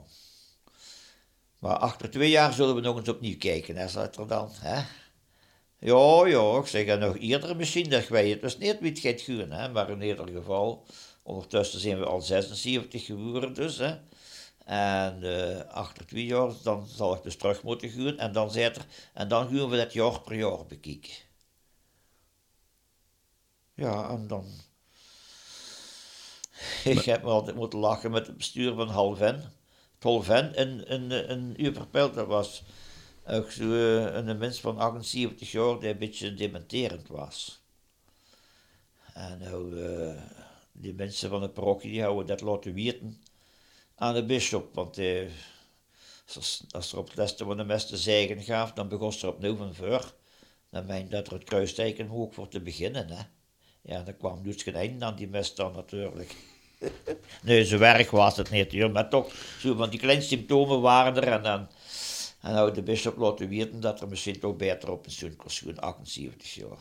Maar 1.58 1.76
achter 1.76 2.10
twee 2.10 2.30
jaar 2.30 2.52
zullen 2.52 2.74
we 2.74 2.80
nog 2.80 2.96
eens 2.96 3.08
opnieuw 3.08 3.36
kijken, 3.38 3.76
hè, 3.76 3.88
staat 3.88 4.16
er 4.16 4.26
dan. 4.26 4.48
Hè? 4.52 4.82
Ja, 5.78 6.26
ja, 6.26 6.58
ik 6.58 6.66
zeg 6.66 6.98
nog 6.98 7.18
eerder 7.18 7.56
misschien, 7.56 7.90
dat 7.90 8.08
wij 8.08 8.28
het 8.30 8.40
dus 8.40 8.58
niet 8.58 8.82
het 8.82 8.98
gaat 8.98 9.20
hè, 9.50 9.68
maar 9.68 9.90
in 9.90 10.02
ieder 10.02 10.28
geval, 10.28 10.86
ondertussen 11.22 11.80
zijn 11.80 11.98
we 11.98 12.04
al 12.04 12.20
76 12.20 13.04
geworden 13.04 13.54
dus, 13.54 13.76
hè. 13.78 13.96
En 14.64 15.22
eh, 15.22 15.68
achter 15.68 16.06
twee 16.06 16.24
jaar, 16.24 16.52
dan 16.62 16.86
zal 16.86 17.14
ik 17.14 17.22
dus 17.22 17.36
terug 17.36 17.62
moeten 17.62 17.90
gaan, 17.90 18.18
en 18.18 18.32
dan, 18.32 18.50
zit 18.50 18.76
er, 18.76 18.86
en 19.14 19.28
dan 19.28 19.48
gaan 19.48 19.68
we 19.68 19.76
dat 19.76 19.92
jaar 19.92 20.20
per 20.20 20.34
jaar 20.34 20.66
bekijken. 20.66 21.14
Ja, 23.74 24.10
en 24.10 24.26
dan... 24.26 24.46
Ik 26.84 27.04
heb 27.04 27.22
me 27.22 27.28
altijd 27.28 27.56
moeten 27.56 27.78
lachen 27.78 28.10
met 28.10 28.26
het 28.26 28.36
bestuur 28.36 28.74
van 28.74 28.88
Halven. 28.88 29.34
Het 29.94 30.02
Halven 30.02 30.54
in, 30.54 30.86
in, 30.86 31.10
in 31.10 31.54
Uverpelt, 31.56 32.14
dat 32.14 32.26
was 32.26 32.62
ook 33.26 33.50
zo 33.50 33.62
eh, 33.62 34.14
een 34.14 34.38
mens 34.38 34.60
van 34.60 34.78
78 34.78 35.50
jaar 35.50 35.80
die 35.80 35.88
een 35.88 35.98
beetje 35.98 36.34
dementerend 36.34 37.08
was. 37.08 37.60
En 39.14 39.38
nou, 39.38 39.84
eh, 39.84 40.22
die 40.72 40.94
mensen 40.94 41.30
van 41.30 41.40
de 41.40 41.48
parochie 41.48 41.90
die 41.90 42.02
houden 42.02 42.26
dat 42.26 42.40
laten 42.40 42.74
weten 42.74 43.22
aan 44.00 44.14
de 44.14 44.24
bisschop. 44.24 44.74
Want 44.74 44.98
eh, 44.98 45.28
als, 46.34 46.64
als 46.70 46.92
er 46.92 46.98
op 46.98 47.08
het 47.08 47.16
laatste 47.16 47.44
van 47.44 47.56
de 47.56 47.64
mes 47.64 47.86
te 47.86 47.96
zeggen 47.96 48.42
gaf, 48.42 48.72
dan 48.72 48.88
begon 48.88 49.12
ze 49.12 49.28
opnieuw 49.28 49.56
van 49.56 49.74
voor. 49.74 50.14
Dan 50.70 50.86
meende 50.86 51.10
dat 51.10 51.26
er 51.26 51.32
het 51.32 51.44
kruisteken 51.44 52.06
hoog 52.06 52.34
voor 52.34 52.48
te 52.48 52.60
beginnen. 52.60 53.08
Hè. 53.08 53.22
Ja, 53.82 54.02
dan 54.02 54.16
kwam 54.16 54.42
dus 54.42 54.62
geen 54.62 54.74
einde 54.74 55.04
aan 55.04 55.16
die 55.16 55.28
mes 55.28 55.54
dan 55.54 55.72
natuurlijk. 55.72 56.34
nee, 57.42 57.64
zo 57.64 57.78
erg 57.78 58.10
was 58.10 58.36
het 58.36 58.50
niet, 58.50 58.92
maar 58.92 59.08
toch, 59.08 59.32
zo 59.58 59.74
van 59.74 59.90
die 59.90 60.00
kleine 60.00 60.22
symptomen 60.22 60.80
waren 60.80 61.16
er. 61.16 61.28
En 61.32 61.42
dan 61.42 61.68
en 62.40 62.52
nou 62.52 62.72
de 62.72 62.82
bisschop 62.82 63.16
laten 63.16 63.48
weten 63.48 63.80
dat 63.80 64.00
er 64.00 64.08
misschien 64.08 64.40
toch 64.40 64.56
beter 64.56 64.90
op 64.90 65.02
pensioen 65.02 65.36
kon 65.36 65.50
schoen, 65.50 65.78
78 65.78 66.54
jaar. 66.54 66.78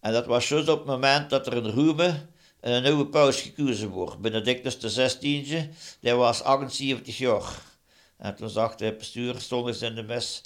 En 0.00 0.12
dat 0.12 0.26
was 0.26 0.48
juist 0.48 0.68
op 0.68 0.78
het 0.78 0.86
moment 0.86 1.30
dat 1.30 1.46
er 1.46 1.56
een 1.56 1.70
Rume 1.70 2.26
een 2.72 2.82
nieuwe 2.82 3.06
paus 3.06 3.40
gekozen 3.40 3.88
wordt. 3.88 4.18
Benedictus 4.18 4.76
XVI, 4.76 5.70
die 6.00 6.14
was 6.14 6.42
78 6.42 7.18
jaar. 7.18 7.62
En 8.18 8.34
toen 8.36 8.48
zag 8.50 8.74
de 8.74 8.94
bestuur, 8.98 9.34
stond 9.38 9.82
in 9.82 9.94
de 9.94 10.02
mes. 10.02 10.42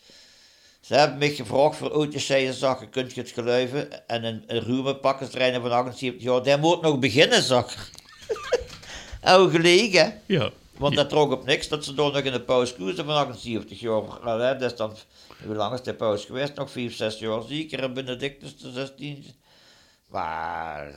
Ze 0.81 0.95
hebben 0.95 1.19
mij 1.19 1.31
gevraagd 1.31 1.77
voor 1.77 1.93
oudjes 1.93 2.27
zei 2.27 2.53
zakken, 2.53 2.91
kunt 2.91 3.15
je 3.15 3.21
het 3.21 3.31
geloven? 3.31 4.09
En 4.09 4.25
een, 4.25 4.45
een 4.47 4.61
ruwe 4.61 4.97
pakkenstreiner 4.97 5.61
van 5.61 5.73
78 5.73 6.23
jaar, 6.23 6.43
die 6.43 6.57
moet 6.57 6.81
nog 6.81 6.99
beginnen, 6.99 7.43
zag. 7.43 7.91
Oude 9.21 9.57
gelegen. 9.57 10.21
Ja. 10.27 10.51
Want 10.77 10.95
dat 10.95 11.09
trok 11.09 11.33
op 11.33 11.45
niks 11.45 11.69
dat 11.69 11.85
ze 11.85 11.95
door 11.95 12.13
nog 12.13 12.23
in 12.23 12.33
de 12.33 12.41
pauze 12.41 12.75
koersen 12.75 13.05
van 13.05 13.15
78 13.15 13.81
jaar. 13.81 14.03
Hè, 14.23 14.57
Dat 14.57 14.71
is 14.71 14.77
dan, 14.77 14.97
hoe 15.45 15.55
lang 15.55 15.75
is 15.75 15.83
de 15.83 15.95
pauze 15.95 16.27
geweest? 16.27 16.55
Nog 16.55 16.71
5, 16.71 16.97
6 16.97 17.19
jaar 17.19 17.43
zeker. 17.43 17.83
En 17.83 17.95
Benedictus 17.95 18.59
de 18.59 18.73
16. 18.73 19.27
Maar 20.09 20.93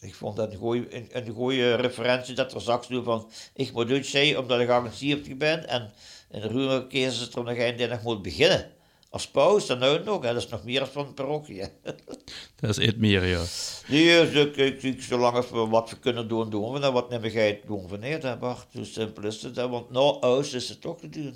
ik 0.00 0.14
vond 0.14 0.36
dat 0.36 0.52
een 0.52 0.58
goeie, 0.58 0.94
een, 0.94 1.08
een 1.10 1.34
goeie 1.34 1.74
referentie 1.74 2.34
dat 2.34 2.54
er 2.54 2.60
straks 2.60 2.88
nu 2.88 3.02
van 3.02 3.30
ik 3.54 3.72
moet 3.72 3.88
Duits 3.88 4.10
zeggen 4.10 4.38
omdat 4.38 4.60
ik 4.60 4.68
78 4.68 5.36
ben. 5.36 5.68
En 5.68 5.92
in 6.30 6.40
de 6.40 6.48
ruwe 6.48 6.86
kiezen 6.86 7.12
ze 7.12 7.38
er 7.38 7.44
nog 7.44 7.56
een 7.58 7.76
die 7.76 7.86
nog 7.86 8.02
moet 8.02 8.22
beginnen. 8.22 8.74
Als 9.10 9.30
paus, 9.30 9.66
dan 9.66 9.78
nou 9.78 10.04
nog. 10.04 10.22
Hè. 10.22 10.32
Dat 10.32 10.42
is 10.42 10.48
nog 10.48 10.64
meer 10.64 10.78
dan 10.78 10.88
van 10.88 11.06
de 11.06 11.12
parochie. 11.12 11.62
Dat 12.60 12.70
is 12.70 12.78
iets 12.78 12.96
meer, 12.96 13.24
ja. 13.24 13.44
Nee, 13.88 14.30
ik, 14.30 14.56
ik, 14.56 14.82
ik, 14.82 15.02
zolang 15.02 15.36
als 15.36 15.50
we 15.50 15.66
wat 15.66 15.90
we 15.90 15.98
kunnen 15.98 16.28
doen, 16.28 16.50
doen 16.50 16.72
we. 16.72 16.80
En 16.80 16.92
wat 16.92 17.10
nemen 17.10 17.32
jij 17.32 17.62
doen 17.66 17.88
we 17.88 17.96
niet, 17.96 18.22
hè, 18.22 18.36
Bart. 18.36 18.66
Zo 18.74 18.84
simpel 18.84 19.24
is 19.24 19.42
het. 19.42 19.56
Hè. 19.56 19.68
Want 19.68 19.90
nou, 19.90 20.20
oud 20.20 20.52
is 20.52 20.68
het 20.68 20.80
toch 20.80 21.00
gedaan. 21.00 21.34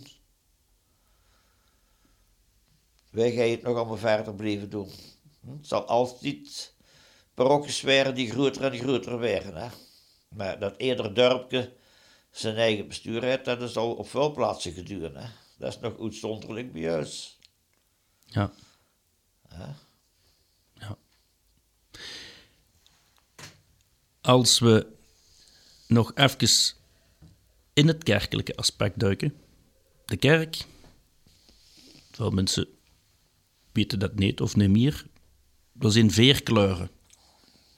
Wij 3.10 3.30
gaan 3.30 3.50
het 3.50 3.62
nog 3.62 3.76
allemaal 3.76 3.96
verder 3.96 4.34
blijven 4.34 4.70
doen. 4.70 4.90
Hm? 5.40 5.50
Het 5.50 5.66
zal 5.66 5.84
altijd 5.84 6.69
parochies 7.34 7.80
werden 7.80 8.14
die 8.14 8.30
groter 8.30 8.72
en 8.72 8.78
groter 8.78 9.18
werden. 9.18 9.56
Hè. 9.56 9.68
Maar 10.28 10.58
dat 10.58 10.74
ieder 10.76 11.14
dorpje 11.14 11.72
zijn 12.30 12.56
eigen 12.56 12.88
bestuur 12.88 13.22
heeft, 13.22 13.44
dat 13.44 13.62
is 13.62 13.76
al 13.76 13.94
op 13.94 14.08
veel 14.08 14.32
plaatsen 14.32 14.72
geduurd. 14.72 15.14
Hè. 15.14 15.26
Dat 15.58 15.74
is 15.74 15.80
nog 15.80 16.00
uitzonderlijk 16.00 16.72
bij 16.72 16.98
ons. 16.98 17.38
Ja. 18.26 18.52
Ja. 20.74 20.98
Als 24.20 24.58
we 24.58 24.86
nog 25.86 26.14
even 26.14 26.76
in 27.72 27.88
het 27.88 28.02
kerkelijke 28.02 28.56
aspect 28.56 28.98
duiken. 28.98 29.34
De 30.04 30.16
kerk, 30.16 30.64
veel 32.10 32.30
mensen 32.30 32.68
weten 33.72 33.98
dat 33.98 34.14
niet 34.14 34.40
of 34.40 34.56
niet 34.56 34.70
meer, 34.70 35.06
dat 35.72 35.90
is 35.90 35.96
in 35.96 36.10
vier 36.10 36.42
kleuren. 36.42 36.90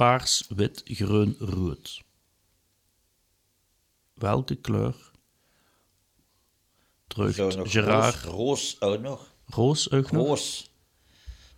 Paars, 0.03 0.45
wit, 0.49 0.83
groen, 0.85 1.37
rood. 1.39 2.01
Welke 4.15 4.55
kleur 4.55 4.95
drukt 7.07 7.57
nog 7.57 7.71
Gerard 7.71 8.15
roos, 8.15 8.25
roos 8.25 8.81
ook 8.81 9.01
nog. 9.01 9.33
Roos 9.47 9.91
ook 9.91 10.11
nog? 10.11 10.27
Roos. 10.27 10.71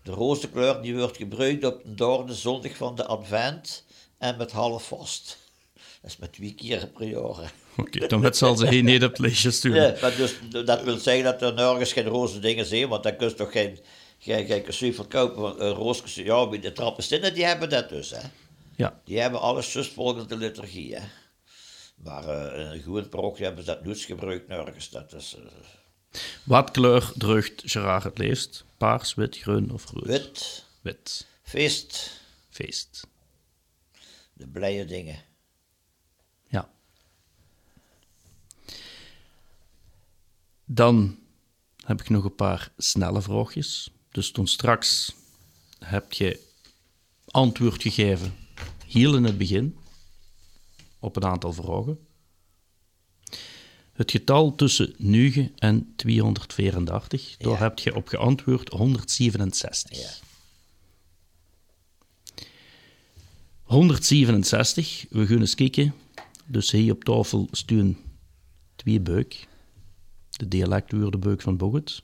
De 0.02 0.10
roze 0.10 0.50
kleur 0.50 0.82
die 0.82 0.96
wordt 0.96 1.16
gebruikt 1.16 1.64
op 1.64 1.82
de 1.84 1.94
derde 1.94 2.34
zondag 2.34 2.76
van 2.76 2.94
de 2.94 3.06
advent 3.06 3.84
en 4.18 4.36
met 4.36 4.52
half 4.52 4.88
vast. 4.88 5.38
Dat 5.74 6.10
is 6.10 6.16
met 6.16 6.32
twee 6.32 6.54
keer 6.54 6.88
per 6.88 7.08
jaar. 7.08 7.52
Oké, 7.76 8.06
dan 8.06 8.34
zal 8.34 8.56
ze 8.56 8.66
geen 8.66 8.84
niet 8.84 9.04
op 9.04 9.10
het 9.10 9.18
lijstje 9.18 9.50
sturen. 9.50 9.82
Ja, 9.82 10.00
maar 10.00 10.16
dus, 10.16 10.34
dat 10.64 10.82
wil 10.82 10.98
zeggen 10.98 11.24
dat 11.24 11.42
er 11.42 11.54
nergens 11.54 11.92
geen 11.92 12.06
roze 12.06 12.38
dingen 12.38 12.66
zijn, 12.66 12.88
want 12.88 13.02
dan 13.02 13.16
kun 13.16 13.28
je 13.28 13.34
toch 13.34 13.52
geen, 13.52 13.78
geen, 14.24 14.46
geen 14.46 14.62
kastje 14.62 14.94
verkopen. 14.94 15.42
Want 15.42 15.60
een 15.60 15.70
roos 15.72 16.00
kastje- 16.00 16.24
ja, 16.24 16.46
de 16.46 16.72
trappenstinnen 16.72 17.34
die 17.34 17.44
hebben 17.44 17.68
dat 17.68 17.88
dus. 17.88 18.10
Hè. 18.10 18.20
Ja, 18.76 19.00
Die 19.04 19.20
hebben 19.20 19.40
alles 19.40 19.70
zus 19.72 19.88
volgens 19.88 20.26
de 20.28 20.36
liturgie. 20.36 20.94
Hè. 20.96 21.06
Maar 21.96 22.28
eh, 22.28 22.60
in 22.64 22.66
een 22.70 22.82
goede 22.82 23.08
parochie 23.08 23.44
hebben 23.44 23.64
ze 23.64 23.70
dat 23.70 23.84
nooit 23.84 24.00
gebruikt 24.00 24.48
nergens. 24.48 24.90
Dat 24.90 25.12
is 25.12 25.36
eh, 25.38 26.20
Wat 26.44 26.70
kleur 26.70 27.12
drugt 27.16 27.62
Gerard 27.64 28.02
het 28.04 28.18
liefst? 28.18 28.64
Paars, 28.76 29.14
wit, 29.14 29.36
groen 29.38 29.70
of 29.70 29.90
rood? 29.90 30.06
wit, 30.06 30.64
Wit. 30.80 31.26
feest, 31.42 32.20
Feest. 32.50 33.06
de 34.32 34.46
blije 34.48 34.84
dingen. 34.84 35.16
Ja. 36.48 36.68
Dan 40.64 41.18
heb 41.84 42.00
ik 42.00 42.08
nog 42.08 42.24
een 42.24 42.34
paar 42.34 42.72
snelle 42.76 43.22
vraagjes. 43.22 43.90
Dus 44.14 44.30
toen 44.30 44.46
straks 44.46 45.12
heb 45.78 46.12
je 46.12 46.40
antwoord 47.26 47.82
gegeven, 47.82 48.34
heel 48.86 49.16
in 49.16 49.24
het 49.24 49.38
begin, 49.38 49.76
op 50.98 51.16
een 51.16 51.24
aantal 51.24 51.52
vragen. 51.52 51.98
Het 53.92 54.10
getal 54.10 54.54
tussen 54.54 54.94
9 54.98 55.52
en 55.56 55.92
234, 55.96 57.36
daar 57.36 57.52
Ja. 57.52 57.58
heb 57.58 57.78
je 57.78 57.94
op 57.94 58.08
geantwoord 58.08 58.68
167. 58.68 59.98
Ja. 59.98 60.10
167, 63.62 65.06
we 65.10 65.26
gaan 65.26 65.40
eens 65.40 65.54
kijken. 65.54 65.94
Dus 66.46 66.70
hier 66.70 66.92
op 66.92 67.04
tafel 67.04 67.48
staan 67.50 67.96
twee 68.76 69.00
buik. 69.00 69.46
De 70.30 70.48
dialectwoordenbuik 70.48 71.40
van 71.42 71.56
Boget. 71.56 72.02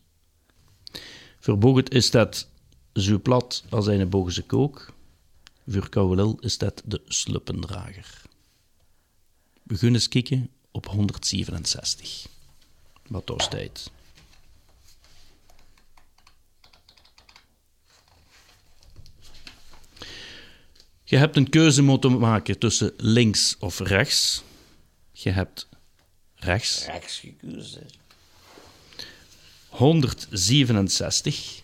Voor 1.40 1.58
Boget 1.58 1.94
is 1.94 2.10
dat 2.10 2.48
zo 2.92 3.18
plat 3.18 3.64
als 3.68 3.86
een 3.86 4.08
Bogense 4.08 4.42
kook. 4.42 4.92
Voor 5.66 5.88
Kouwelil 5.88 6.38
is 6.40 6.58
dat 6.58 6.82
de 6.84 7.02
sluppendrager. 7.06 8.22
We 9.62 9.76
gaan 9.76 9.92
eens 9.92 10.08
kijken 10.08 10.50
op 10.70 10.86
167. 10.86 12.26
Wat 13.08 13.26
daar 13.26 13.40
staat. 13.40 13.90
Je 21.04 21.16
hebt 21.16 21.36
een 21.36 21.48
keuze 21.48 21.82
moeten 21.82 22.18
maken 22.18 22.58
tussen 22.58 22.92
links 22.96 23.56
of 23.58 23.78
rechts. 23.78 24.42
Je 25.12 25.30
hebt 25.30 25.68
rechts 26.34 26.84
Rechts 26.84 27.18
gekozen. 27.18 27.99
167 29.70 31.62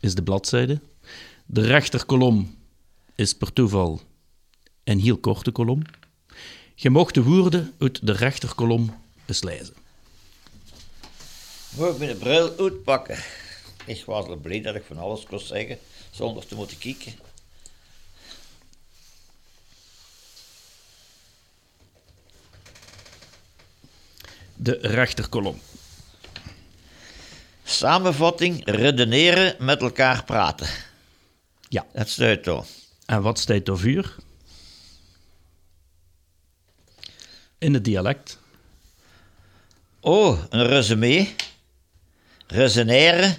is 0.00 0.14
de 0.14 0.22
bladzijde. 0.22 0.80
De 1.46 1.60
rechterkolom 1.60 2.58
is 3.14 3.32
per 3.32 3.52
toeval 3.52 4.00
een 4.84 5.00
heel 5.00 5.18
korte 5.18 5.50
kolom. 5.50 5.82
Je 6.74 6.90
mocht 6.90 7.14
de 7.14 7.22
woorden 7.22 7.74
uit 7.78 8.06
de 8.06 8.12
rechterkolom 8.12 9.02
eens 9.26 9.42
lezen. 9.42 9.74
Moet 11.76 11.88
ik 11.88 11.98
mijn 11.98 12.18
bril 12.18 12.58
uitpakken? 12.58 13.18
Ik 13.84 14.04
was 14.04 14.28
er 14.28 14.38
blij 14.38 14.60
dat 14.60 14.74
ik 14.74 14.84
van 14.86 14.98
alles 14.98 15.24
kon 15.24 15.40
zeggen, 15.40 15.78
zonder 16.10 16.46
te 16.46 16.54
moeten 16.54 16.78
kijken. 16.78 17.12
De 24.54 24.78
rechterkolom. 24.80 25.60
Samenvatting, 27.68 28.62
redeneren, 28.64 29.54
met 29.58 29.80
elkaar 29.80 30.24
praten. 30.24 30.66
Ja. 31.68 31.86
Dat 31.92 32.08
sluit 32.08 32.42
toch. 32.42 32.66
En 33.06 33.22
wat 33.22 33.38
staat 33.38 33.68
er 33.68 33.78
vuur? 33.78 34.14
In 37.58 37.74
het 37.74 37.84
dialect. 37.84 38.38
Oh, 40.00 40.38
een 40.48 40.66
resume. 40.66 41.28
Resoneren. 42.46 43.36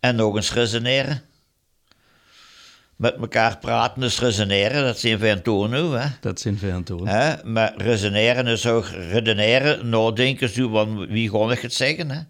En 0.00 0.16
nog 0.16 0.36
eens 0.36 0.52
resoneren. 0.52 1.22
Met 2.96 3.14
elkaar 3.14 3.58
praten 3.58 4.02
is 4.02 4.18
resoneren, 4.18 4.84
dat 4.84 4.98
zijn 4.98 5.18
van 5.18 5.42
tonen, 5.42 6.00
hè. 6.00 6.08
Dat 6.20 6.40
zijn 6.40 6.58
veel 6.58 6.82
tonen. 6.82 7.40
Maar 7.52 7.72
resoneren 7.76 8.46
is 8.46 8.66
ook 8.66 8.86
redeneren, 8.86 9.88
nadenken 9.88 10.48
zo 10.48 10.68
van 10.68 11.06
wie 11.06 11.30
ga 11.30 11.50
ik 11.50 11.60
het 11.60 11.74
zeggen, 11.74 12.10
hè. 12.10 12.20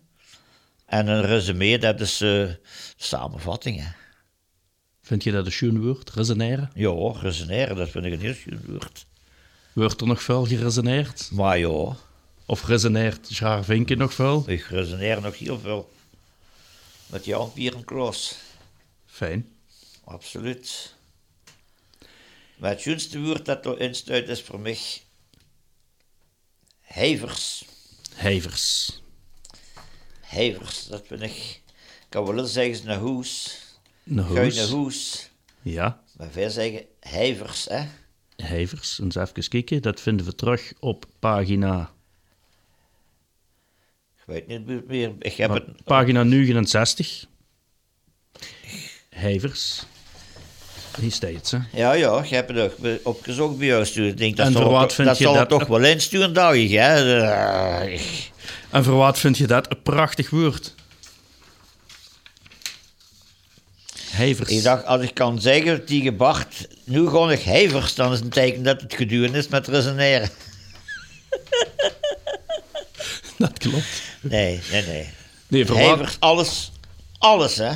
En 0.90 1.06
een 1.06 1.22
resume, 1.22 1.78
dat 1.78 2.00
is 2.00 2.20
eh, 2.20 2.48
samenvatting, 2.96 3.80
hè. 3.80 3.88
Vind 5.02 5.24
je 5.24 5.32
dat 5.32 5.46
een 5.46 5.52
schoon 5.52 5.82
woord? 5.82 6.10
Resoneren? 6.10 6.70
Ja, 6.74 7.12
resoneren, 7.20 7.76
dat 7.76 7.88
vind 7.90 8.04
ik 8.04 8.12
een 8.12 8.20
heel 8.20 8.34
schoon 8.34 8.60
woord. 8.66 9.06
Wordt 9.72 10.00
er 10.00 10.06
nog 10.06 10.22
veel 10.22 10.46
geresoneerd? 10.46 11.30
Maar 11.32 11.58
ja, 11.58 11.96
Of 12.46 12.66
resoneert 12.66 13.36
Jaar 13.36 13.64
Vinken 13.64 13.98
nog 13.98 14.14
veel? 14.14 14.44
ik 14.46 14.62
resoneer 14.62 15.20
nog 15.20 15.38
heel 15.38 15.58
veel. 15.58 15.92
Met 17.06 17.24
Jan 17.24 17.52
Pierenkloos. 17.52 18.36
Fijn. 19.06 19.48
Absoluut. 20.04 20.94
Maar 22.56 22.70
het 22.70 22.80
schoonste 22.80 23.20
woord 23.20 23.44
dat 23.44 23.66
erin 23.66 23.94
stuit 23.94 24.28
is 24.28 24.42
voor 24.42 24.60
mij... 24.60 24.78
Hevers. 26.80 27.64
Hevers. 28.14 28.99
Hevers, 30.30 30.86
dat 30.86 31.02
vind 31.06 31.22
ik... 31.22 31.30
Ik 31.30 32.16
kan 32.16 32.24
wel 32.26 32.38
eens 32.38 32.52
zeggen, 32.52 32.88
een 32.90 32.98
hoes. 32.98 33.58
Een 34.06 34.18
hoes. 34.18 34.70
hoes. 34.70 35.30
Ja, 35.62 36.00
Maar 36.16 36.28
wij 36.32 36.48
zeggen 36.48 36.82
hevers, 37.00 37.64
hè. 37.68 37.82
hevers. 38.36 38.98
Eens 38.98 39.14
even 39.14 39.48
kijken. 39.48 39.82
Dat 39.82 40.00
vinden 40.00 40.26
we 40.26 40.34
terug 40.34 40.72
op 40.80 41.04
pagina, 41.18 41.90
Ik 44.16 44.22
weet 44.26 44.46
niet 44.46 44.86
meer. 44.86 45.12
Ik 45.18 45.34
heb 45.34 45.50
het... 45.50 45.84
pagina 45.84 46.22
69. 46.22 47.24
Hevers. 49.08 49.82
Hier 51.00 51.12
staat 51.12 51.30
het, 51.30 51.50
hè. 51.50 51.58
Ja, 51.72 51.92
ja, 51.92 52.22
ik 52.22 52.28
heb 52.30 52.48
het 52.48 52.58
ook 52.58 52.98
opgezocht 53.06 53.58
bij 53.58 53.66
jou. 53.66 53.86
sturen. 53.86 54.16
Denk, 54.16 54.36
dat 54.36 54.46
En 54.46 54.52
zal, 54.52 54.70
wat 54.70 54.80
toch- 54.82 54.92
vind 54.94 55.08
dat 55.08 55.18
je 55.18 55.24
zal 55.24 55.34
dat- 55.34 55.48
toch 55.48 55.66
wel 55.66 55.84
insturen, 55.84 56.34
dacht 56.34 56.54
ik, 56.56 56.70
hè. 56.70 57.20
Eh, 57.22 58.00
En 58.70 58.84
voor 58.84 58.94
wat 58.94 59.18
vind 59.18 59.38
je 59.38 59.46
dat 59.46 59.70
een 59.70 59.82
prachtig 59.82 60.30
woord? 60.30 60.74
Hevers. 64.10 64.50
Ik 64.50 64.62
dacht, 64.62 64.84
als 64.84 65.02
ik 65.02 65.14
kan 65.14 65.40
zeggen 65.40 65.84
tegen 65.84 66.16
Bart, 66.16 66.68
nu 66.84 67.08
gewoon 67.08 67.30
ik 67.30 67.40
hevers, 67.40 67.94
dan 67.94 68.12
is 68.12 68.16
het 68.16 68.24
een 68.24 68.30
teken 68.30 68.62
dat 68.62 68.80
het 68.80 68.94
gedurende 68.94 69.38
is 69.38 69.48
met 69.48 69.66
resoneren. 69.66 70.30
Dat 73.38 73.58
klopt. 73.58 74.02
Nee, 74.20 74.60
nee, 74.70 74.86
nee. 74.86 75.08
Nee, 75.48 75.66
voor 75.66 75.76
wat? 75.78 75.88
Hevers, 75.88 76.16
alles, 76.18 76.70
alles, 77.18 77.56
hè. 77.56 77.72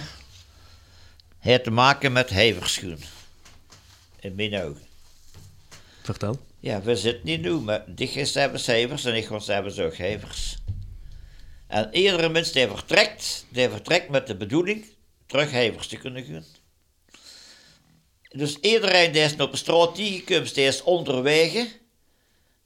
Heeft 1.39 1.65
te 1.65 1.71
maken 1.71 2.13
met 2.13 2.31
heverschoen. 2.31 2.99
In 4.21 4.35
mijn 4.35 4.63
ogen. 4.63 4.83
Vertel. 6.03 6.39
Ja, 6.61 6.83
we 6.83 6.97
zitten 6.97 7.25
niet 7.25 7.41
nu, 7.41 7.53
maar 7.53 7.83
dichtjes 7.87 8.35
hebben 8.35 8.61
ze 8.61 8.71
hevers 8.71 9.05
en 9.05 9.15
ik 9.15 9.29
hebben 9.47 9.73
ze 9.73 9.85
ook 9.85 9.97
hevers. 9.97 10.57
En 11.75 11.89
iedere 11.95 12.29
mens 12.29 12.53
die 12.53 12.69
vertrekt, 12.69 13.47
die 13.49 13.69
vertrekt 13.69 14.09
met 14.09 14.27
de 14.27 14.37
bedoeling 14.37 14.87
terug 15.27 15.51
hevers 15.51 15.87
te 15.87 15.97
kunnen 15.97 16.25
gaan. 16.25 16.45
Dus 18.29 18.59
iedereen 18.59 19.13
die 19.13 19.23
is 19.23 19.37
op 19.37 19.51
de 19.51 19.57
straat 19.57 19.95
tegenkomt, 19.95 20.55
die 20.55 20.67
is 20.67 20.83
onderweg 20.83 21.79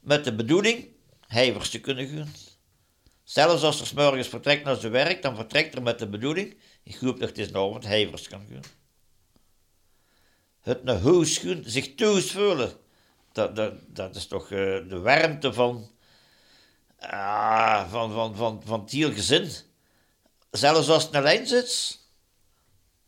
met 0.00 0.24
de 0.24 0.34
bedoeling 0.34 0.88
hevers 1.26 1.70
te 1.70 1.80
kunnen 1.80 2.08
gaan. 2.08 2.32
Zelfs 3.24 3.62
als 3.62 3.80
er 3.80 3.86
's 3.86 3.92
morgens 3.92 4.28
vertrekt 4.28 4.64
naar 4.64 4.76
zijn 4.76 4.92
werk, 4.92 5.22
dan 5.22 5.36
vertrekt 5.36 5.74
er 5.74 5.82
met 5.82 5.98
de 5.98 6.08
bedoeling, 6.08 6.56
ik 6.82 6.96
hoop 6.96 7.20
dat 7.20 7.36
het 7.36 7.54
avond 7.54 7.86
hevers 7.86 8.28
kan 8.28 8.46
gaan. 8.50 8.64
Het 10.60 10.84
naar 10.84 11.00
huis 11.00 11.38
gaan, 11.38 11.62
zich 11.66 11.94
thuis 11.94 12.30
voelen, 12.30 12.72
dat, 13.32 13.56
dat, 13.56 13.74
dat 13.86 14.16
is 14.16 14.26
toch 14.26 14.50
eh, 14.50 14.58
de 14.88 14.98
warmte 14.98 15.52
van, 15.52 15.90
ah, 16.98 17.90
van, 17.90 18.12
van, 18.12 18.36
van, 18.36 18.62
van 18.64 18.80
het 18.80 18.90
heel 18.90 19.12
gezin. 19.12 19.48
Zelfs 20.50 20.88
als 20.88 21.04
het 21.04 21.14
alleen 21.14 21.46
zit. 21.46 21.98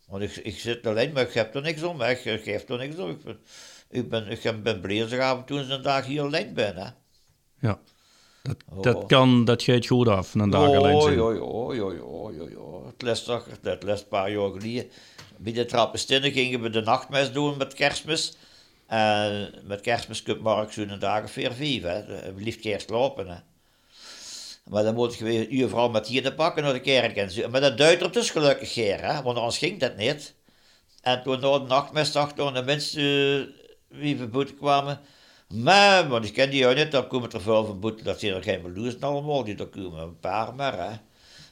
Want 0.07 0.23
ik, 0.23 0.37
ik 0.37 0.59
zit 0.59 0.87
alleen, 0.87 1.13
maar 1.13 1.23
ik 1.23 1.33
heb 1.33 1.55
er 1.55 1.63
niks 1.63 1.83
om. 1.83 2.01
hè. 2.01 2.11
Ik, 2.11 2.43
geef 2.43 2.69
er 2.69 2.79
niks 2.79 2.97
om. 2.97 3.11
Ik 3.11 3.23
ben, 3.25 3.39
ik 3.91 4.09
ben, 4.09 4.29
ik 4.31 4.63
ben 4.63 4.91
ik 5.13 5.21
af 5.21 5.39
en 5.39 5.45
toe 5.45 5.59
een 5.59 5.83
dag 5.83 6.07
hier 6.07 6.23
alleen 6.23 6.55
ben. 6.55 6.77
Hè. 6.77 6.89
Ja. 7.61 7.79
Dat, 8.43 8.57
Oh. 8.69 8.83
dat 8.83 9.07
kan, 9.07 9.45
dat 9.45 9.63
gaat 9.63 9.87
goed 9.87 10.09
af, 10.09 10.35
een 10.35 10.51
dag 10.51 10.67
alleen 10.75 10.95
Oh, 10.95 11.03
zijn. 11.03 11.15
ja, 11.15 11.31
ja, 11.31 11.75
ja, 11.75 11.93
ja, 11.93 12.45
ja, 12.45 12.51
ja. 12.51 12.87
Het 12.87 13.03
les 13.03 13.23
toch, 13.23 13.47
dat 13.61 13.83
les 13.83 14.01
een 14.01 14.09
paar 14.09 14.31
jaar 14.31 14.51
geleden. 14.51 14.91
Bij 15.37 15.53
de 15.53 15.65
trappenstinnen 15.65 16.33
gingen 16.33 16.61
we 16.61 16.71
de 16.71 16.81
nachtmis 16.81 17.33
doen 17.33 17.57
met 17.57 17.75
kerstmis. 17.75 18.37
En 18.87 19.55
met 19.65 19.81
kerstmis 19.81 20.23
kunt 20.23 20.41
Mark 20.41 20.73
zo'n 20.73 20.97
dag 20.99 21.23
of 21.25 21.31
vier, 21.31 21.53
vijf, 21.53 21.83
hè. 21.83 22.03
Liefst 22.37 22.65
eerst 22.65 22.91
lopen, 22.91 23.29
hè. 23.29 23.37
Maar 24.65 24.83
dan 24.83 24.95
moet 24.95 25.17
je 25.17 25.49
uur 25.49 25.69
vooral 25.69 25.91
met 25.91 26.07
hier 26.07 26.23
te 26.23 26.35
pakken 26.35 26.63
naar 26.63 26.73
de 26.73 26.81
kerk 26.81 27.17
en 27.17 27.31
zo. 27.31 27.49
Maar 27.49 27.61
dat 27.61 27.79
duidt 27.79 28.03
er 28.03 28.13
dus 28.13 28.31
gelukkig 28.31 28.73
keer, 28.73 29.01
hè. 29.01 29.23
Want 29.23 29.37
anders 29.37 29.59
ging 29.59 29.81
dat 29.81 29.97
niet. 29.97 30.35
En 31.03 31.23
toen 31.23 31.41
na 31.41 31.59
de 31.59 31.65
nachtmis 31.67 32.13
dacht 32.13 32.37
toen 32.37 32.55
de 32.55 32.63
mensen 32.63 33.03
eh, 33.41 33.99
wie 33.99 34.17
verboeten 34.17 34.57
kwamen. 34.57 35.01
Maar, 35.49 36.09
want 36.09 36.25
ik 36.25 36.33
ken 36.33 36.51
die 36.51 36.59
jou 36.59 36.75
niet, 36.75 36.91
dan 36.91 37.07
komen 37.07 37.31
er 37.31 37.41
veel 37.41 37.65
verboeten. 37.65 38.05
Dat 38.05 38.21
zijn 38.21 38.35
er 38.35 38.43
geen 38.43 38.63
beloezen 38.63 39.01
allemaal, 39.01 39.45
die 39.45 39.57
er 39.57 39.67
komen 39.67 40.03
een 40.03 40.21
paar 40.21 40.55
maar, 40.55 40.79
hè. 40.79 40.97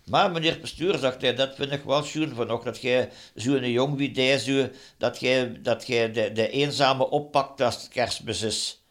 Maar 0.08 0.30
meneer 0.30 0.60
bestuur 0.60 0.98
zegt 0.98 1.20
hij, 1.20 1.34
dat 1.34 1.54
vind 1.54 1.72
ik 1.72 1.82
wel 1.82 2.02
schoon 2.02 2.34
van 2.34 2.46
nog, 2.46 2.62
dat 2.62 2.80
jij 2.80 3.10
zo'n 3.34 3.70
jong 3.70 3.96
wie 3.96 4.10
deze, 4.10 4.72
dat 4.98 5.20
jij, 5.20 5.62
dat 5.62 5.86
jij 5.86 6.12
de, 6.12 6.32
de 6.32 6.50
eenzame 6.50 7.10
oppakt 7.10 7.60
als 7.60 7.74
het 7.74 7.88
kerstmis 7.88 8.42
is. 8.42 8.82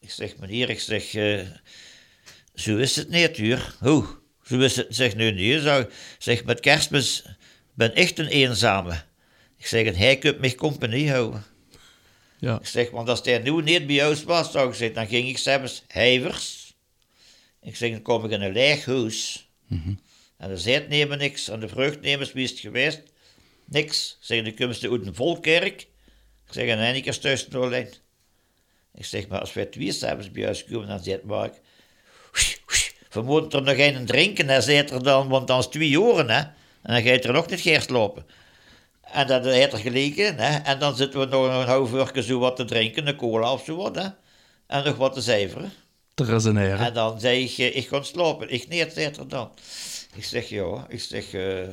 Ik 0.00 0.10
zeg, 0.10 0.36
meneer, 0.36 0.70
ik 0.70 0.80
zeg, 0.80 1.14
eh, 1.14 1.40
zo 2.62 2.76
is 2.76 2.96
het 2.96 3.08
niet, 3.08 3.38
hoor. 3.38 3.74
Hoe? 3.80 4.06
Zo 4.42 4.58
is 4.58 4.76
het, 4.76 4.86
zeg 4.90 5.14
nu 5.14 5.32
niet. 5.32 5.62
Zeg, 5.62 5.86
zeg, 6.18 6.44
met 6.44 6.60
kerstmis 6.60 7.24
ben 7.74 7.94
echt 7.94 8.18
een 8.18 8.26
eenzame. 8.26 9.02
Ik 9.58 9.66
zeg, 9.66 9.86
en 9.86 9.94
hij 9.94 10.18
kunt 10.18 10.38
mij 10.38 10.54
compagnie 10.54 11.10
houden. 11.10 11.44
Ja. 12.38 12.58
Ik 12.58 12.66
zeg, 12.66 12.90
want 12.90 13.08
als 13.08 13.20
hij 13.22 13.38
nu 13.38 13.62
niet 13.62 13.86
bij 13.86 14.08
ons 14.08 14.22
was, 14.22 14.52
zou 14.52 14.68
ik 14.68 14.74
zeggen, 14.74 14.96
dan 14.96 15.06
ging 15.06 15.28
ik 15.28 15.38
zelfs 15.38 15.82
hevers. 15.86 16.74
Ik 17.62 17.76
zeg, 17.76 17.90
dan 17.90 18.02
kom 18.02 18.24
ik 18.24 18.30
in 18.30 18.42
een 18.42 18.52
leeg 18.52 18.84
huis. 18.84 19.48
En 20.36 20.48
de 20.48 20.56
zijt 20.56 20.88
nemen 20.88 21.18
niks, 21.18 21.48
en 21.48 21.60
de 21.60 21.68
vreugdnemers, 21.68 22.32
wie 22.32 22.44
is 22.44 22.50
het 22.50 22.58
geweest? 22.58 23.02
Niks. 23.64 24.16
Ik 24.20 24.26
zeg, 24.26 24.42
dan 24.44 24.54
komen 24.54 24.74
ze 24.74 24.90
uit 24.90 25.06
een 25.06 25.14
volkerk. 25.14 25.80
Ik 26.46 26.52
zeg, 26.52 26.68
en 26.68 27.04
is 27.04 27.18
thuis 27.18 27.52
alleen. 27.54 27.88
Ik 28.94 29.04
zeg, 29.04 29.28
maar 29.28 29.40
als 29.40 29.52
wij 29.52 29.66
twee 29.66 29.92
s'avonds 29.92 30.30
bij 30.30 30.44
huis 30.44 30.64
komen, 30.64 30.88
dan 30.88 31.02
zegt 31.02 31.22
Mark... 31.22 31.60
We 33.12 33.22
moeten 33.22 33.58
er 33.58 33.64
nog 33.64 33.86
een 33.96 34.06
drinken, 34.06 34.48
hè, 34.48 34.60
zegt 34.60 34.90
er 34.90 35.02
dan, 35.02 35.28
want 35.28 35.46
dan 35.46 35.58
is 35.58 35.64
het 35.64 35.72
twee 35.72 35.90
uur, 35.90 36.30
hè. 36.30 36.40
En 36.82 36.92
dan 36.92 37.02
ga 37.02 37.12
je 37.12 37.20
er 37.20 37.32
nog 37.32 37.50
niet 37.50 37.60
geest 37.60 37.90
lopen. 37.90 38.26
En 39.02 39.26
dat 39.26 39.44
heeft 39.44 39.72
er 39.72 39.78
gelegen, 39.78 40.38
hè. 40.38 40.58
En 40.58 40.78
dan 40.78 40.96
zitten 40.96 41.20
we 41.20 41.26
nog 41.26 41.44
een 41.44 41.66
half 41.66 41.92
uur 41.92 42.22
zo 42.22 42.38
wat 42.38 42.56
te 42.56 42.64
drinken, 42.64 43.06
een 43.06 43.16
cola 43.16 43.52
of 43.52 43.64
zo 43.64 43.76
wat, 43.76 43.94
hè. 43.94 44.08
En 44.66 44.84
nog 44.84 44.96
wat 44.96 45.12
te 45.12 45.22
cijferen. 45.22 45.72
Te 46.14 46.24
resoneren. 46.24 46.78
En 46.78 46.94
dan 46.94 47.20
zei 47.20 47.44
ik, 47.44 47.58
eh, 47.58 47.76
ik 47.76 47.88
ga 47.88 48.02
slapen. 48.02 48.50
Ik 48.50 48.68
nee, 48.68 48.90
zegt 48.90 49.16
er 49.16 49.28
dan. 49.28 49.50
Ik 50.14 50.24
zeg, 50.24 50.48
ja, 50.48 50.86
ik 50.88 51.00
zeg, 51.00 51.32
eh, 51.32 51.68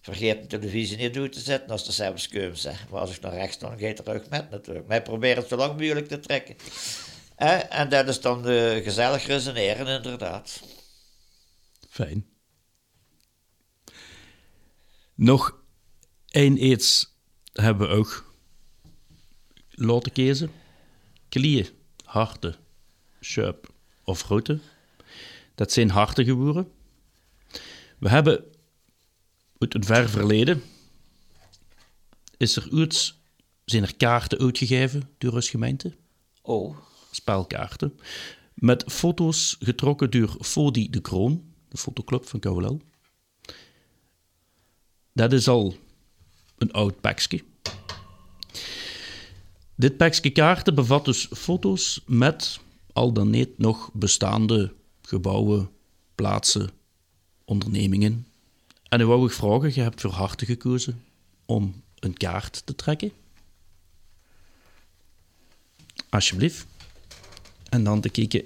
vergeet 0.00 0.40
de 0.40 0.46
televisie 0.46 0.96
niet 0.96 1.14
door 1.14 1.28
te 1.28 1.40
zetten 1.40 1.70
als 1.70 1.96
de 1.96 2.12
komt, 2.32 2.58
zeg. 2.58 2.86
Maar 2.90 3.00
als 3.00 3.16
ik 3.16 3.20
naar 3.20 3.34
rechts 3.34 3.58
dan 3.58 3.78
ga 3.78 3.86
je 3.86 3.94
er 3.94 4.14
ook 4.14 4.28
met 4.28 4.50
natuurlijk. 4.50 4.86
Maar 4.86 4.96
ik 4.96 5.04
probeer 5.04 5.36
het 5.36 5.48
zo 5.48 5.56
lang 5.56 5.80
mogelijk 5.80 6.08
te 6.08 6.20
trekken. 6.20 6.56
En 7.52 7.88
dat 7.88 8.08
is 8.08 8.20
dan 8.20 8.48
eh, 8.48 8.82
gezellig 8.82 9.26
resoneren, 9.26 9.86
inderdaad. 9.86 10.62
Fijn. 11.88 12.26
Nog 15.14 15.62
één 16.28 16.64
iets 16.64 17.16
hebben 17.52 17.88
we 17.88 17.94
ook 17.94 18.34
laten 19.70 20.12
kiezen. 20.12 20.52
Klieën, 21.28 21.68
harten, 22.04 22.56
schuip 23.20 23.72
of 24.04 24.20
grote. 24.20 24.58
Dat 25.54 25.72
zijn 25.72 25.90
hartige 25.90 26.32
woorden. 26.32 26.72
We 27.98 28.08
hebben 28.08 28.44
uit 29.58 29.74
een 29.74 29.84
ver 29.84 30.08
verleden 30.08 30.62
is 32.36 32.56
er 32.56 32.68
iets, 32.72 33.20
zijn 33.64 33.82
er 33.82 33.96
kaarten 33.96 34.38
uitgegeven 34.38 35.10
door 35.18 35.32
ons 35.32 35.50
gemeente 35.50 35.96
Oh, 36.42 36.76
spelkaarten. 37.14 37.98
Met 38.54 38.84
foto's 38.86 39.56
getrokken 39.58 40.10
door 40.10 40.36
Fodi 40.40 40.90
de 40.90 41.00
Kroon, 41.00 41.44
de 41.68 41.76
fotoclub 41.76 42.26
van 42.28 42.40
Kouwelel. 42.40 42.80
Dat 45.12 45.32
is 45.32 45.48
al 45.48 45.76
een 46.58 46.72
oud 46.72 47.00
pakje. 47.00 47.44
Dit 49.74 49.96
pakje 49.96 50.30
kaarten 50.30 50.74
bevat 50.74 51.04
dus 51.04 51.28
foto's 51.32 52.02
met 52.06 52.60
al 52.92 53.12
dan 53.12 53.30
niet 53.30 53.58
nog 53.58 53.90
bestaande 53.92 54.74
gebouwen, 55.02 55.70
plaatsen, 56.14 56.70
ondernemingen. 57.44 58.26
En 58.88 58.98
nu 58.98 59.06
wou 59.06 59.26
ik 59.26 59.32
vragen, 59.32 59.74
je 59.74 59.80
hebt 59.80 60.00
voor 60.00 60.10
harte 60.10 60.46
gekozen 60.46 61.04
om 61.46 61.82
een 61.98 62.14
kaart 62.14 62.66
te 62.66 62.74
trekken. 62.74 63.12
Alsjeblieft. 66.08 66.66
En 67.74 67.84
dan 67.84 68.00
te 68.00 68.08
kijken. 68.08 68.44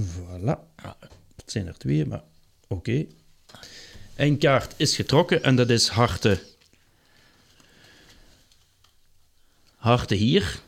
Voilà. 0.00 0.56
Het 1.36 1.50
zijn 1.50 1.66
er 1.66 1.78
twee, 1.78 2.06
maar 2.06 2.22
oké. 2.66 3.06
Eén 4.16 4.38
kaart 4.38 4.74
is 4.76 4.96
getrokken 4.96 5.42
en 5.42 5.56
dat 5.56 5.70
is 5.70 5.88
harte. 5.88 6.42
Harte 9.76 10.14
hier. 10.14 10.60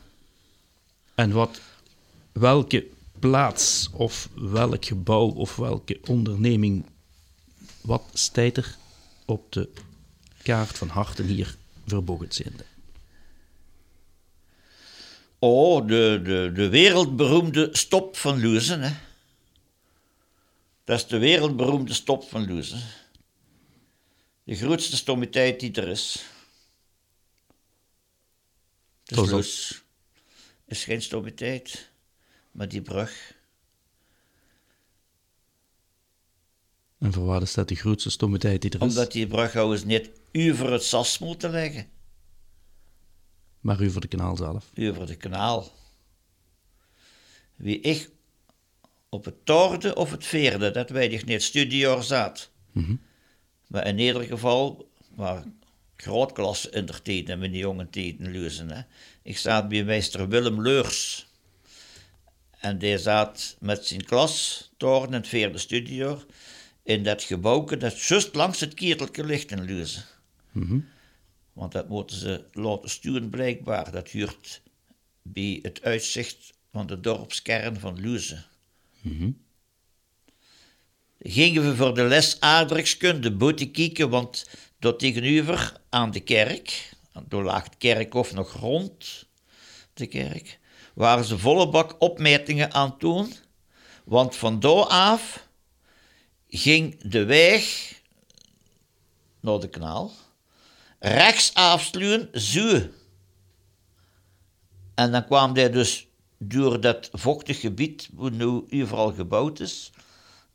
En 1.15 1.31
wat, 1.31 1.61
welke 2.31 2.87
plaats 3.19 3.89
of 3.91 4.29
welk 4.35 4.85
gebouw 4.85 5.29
of 5.29 5.55
welke 5.55 5.99
onderneming, 6.05 6.85
wat 7.81 8.03
staat 8.13 8.57
er 8.57 8.77
op 9.25 9.51
de 9.51 9.69
kaart 10.43 10.77
van 10.77 10.87
harten 10.87 11.25
hier 11.25 11.55
verbogen 11.85 12.31
zijnde? 12.31 12.70
Oh, 15.43 15.87
de, 15.87 16.21
de, 16.23 16.51
de 16.53 16.69
wereldberoemde 16.69 17.69
stop 17.71 18.17
van 18.17 18.37
Luzen, 18.37 18.81
hè. 18.81 18.93
Dat 20.83 20.99
is 20.99 21.07
de 21.07 21.17
wereldberoemde 21.17 21.93
stop 21.93 22.29
van 22.29 22.45
Luzen. 22.45 22.81
De 24.43 24.55
grootste 24.55 24.95
stomiteit 24.95 25.59
die 25.59 25.71
er 25.71 25.87
is. 25.87 26.25
De 29.03 29.25
Zo 29.25 29.37
is 30.65 30.83
geen 30.83 31.01
stomiteit, 31.01 31.89
maar 32.51 32.67
die 32.67 32.81
brug. 32.81 33.35
En 36.97 37.13
voor 37.13 37.25
waar 37.25 37.41
is 37.41 37.53
dat 37.53 37.67
de 37.67 37.75
grootste 37.75 38.09
stomiteit 38.09 38.61
die 38.61 38.71
er 38.71 38.81
is? 38.81 38.87
Omdat 38.87 39.11
die 39.11 39.27
brughouders 39.27 39.83
niet 39.83 40.09
over 40.33 40.71
het 40.71 40.83
sas 40.83 41.19
moeten 41.19 41.51
leggen, 41.51 41.89
Maar 43.61 43.81
u 43.81 43.91
voor 43.91 44.01
de 44.01 44.07
kanaal 44.07 44.35
zelf. 44.35 44.71
over 44.77 45.07
de 45.07 45.15
kanaal. 45.15 45.71
Wie 47.55 47.79
ik 47.79 48.09
op 49.09 49.25
het 49.25 49.45
torde 49.45 49.95
of 49.95 50.11
het 50.11 50.25
veerde, 50.25 50.71
dat 50.71 50.89
weet 50.89 51.13
ik 51.13 51.25
niet, 51.25 51.43
studiejaar 51.43 52.03
zat. 52.03 52.51
Maar 53.67 53.87
in 53.87 53.99
ieder 53.99 54.23
geval, 54.23 54.89
waar 55.15 55.43
grootklasse 55.95 56.69
in 56.69 56.85
der 56.85 57.01
tijd 57.01 57.29
en 57.29 57.39
mijn 57.39 57.53
jonge 57.53 57.89
tijden 57.89 58.31
luizen. 58.33 58.69
Hè. 58.71 58.81
Ik 59.21 59.37
zat 59.37 59.67
bij 59.69 59.83
meester 59.83 60.27
Willem 60.27 60.61
Leurs. 60.61 61.27
En 62.59 62.77
die 62.77 62.97
zat 62.97 63.55
met 63.59 63.85
zijn 63.85 64.05
klas, 64.05 64.69
toren 64.77 65.07
in 65.07 65.13
het 65.13 65.27
vierde 65.27 65.57
studiejaar, 65.57 66.17
in 66.83 67.03
dat 67.03 67.23
gebouwke 67.23 67.77
dat 67.77 68.01
juist 68.01 68.35
langs 68.35 68.59
het 68.59 68.73
kiertelke 68.73 69.23
ligt 69.23 69.51
in 69.51 69.65
Luizen. 69.69 70.03
Want 71.53 71.71
dat 71.71 71.89
moeten 71.89 72.17
ze 72.17 72.43
laten 72.51 72.89
sturen 72.89 73.29
blijkbaar. 73.29 73.91
Dat 73.91 74.09
huurt 74.09 74.61
bij 75.21 75.59
het 75.61 75.81
uitzicht 75.81 76.53
van 76.71 76.87
de 76.87 76.99
dorpskern 76.99 77.79
van 77.79 78.01
Luizen. 78.01 78.45
Gingen 81.19 81.69
we 81.69 81.75
voor 81.75 81.95
de 81.95 82.03
les 82.03 82.39
aardrijkskunde 82.39 83.31
boete 83.31 83.69
kijken, 83.69 84.09
want 84.09 84.49
door 84.79 84.95
tegenover 84.95 85.81
aan 85.89 86.11
de 86.11 86.19
kerk, 86.19 86.93
toen 87.27 87.43
lag 87.43 87.63
het 87.63 87.77
kerkhof 87.77 88.33
nog 88.33 88.53
rond 88.53 89.25
de 89.93 90.07
kerk, 90.07 90.59
waren 90.93 91.23
ze 91.23 91.37
volle 91.37 91.69
bak 91.69 91.95
opmetingen 92.01 92.73
aan 92.73 92.89
het 92.89 92.99
doen. 92.99 93.33
Want 94.03 94.35
van 94.35 94.59
daar 94.59 94.85
af 94.85 95.47
ging 96.47 97.01
de 97.01 97.25
weg 97.25 97.93
naar 99.39 99.59
de 99.59 99.69
kanaal, 99.69 100.11
rechts 101.01 101.53
afsluwen, 101.53 102.29
zo. 102.33 102.81
En 104.95 105.11
dan 105.11 105.25
kwam 105.25 105.55
hij 105.55 105.69
dus 105.69 106.07
door 106.37 106.81
dat 106.81 107.09
vochtig 107.11 107.59
gebied, 107.59 108.09
waar 108.13 108.31
nu 108.31 108.63
overal 108.69 109.13
gebouwd 109.13 109.59
is, 109.59 109.91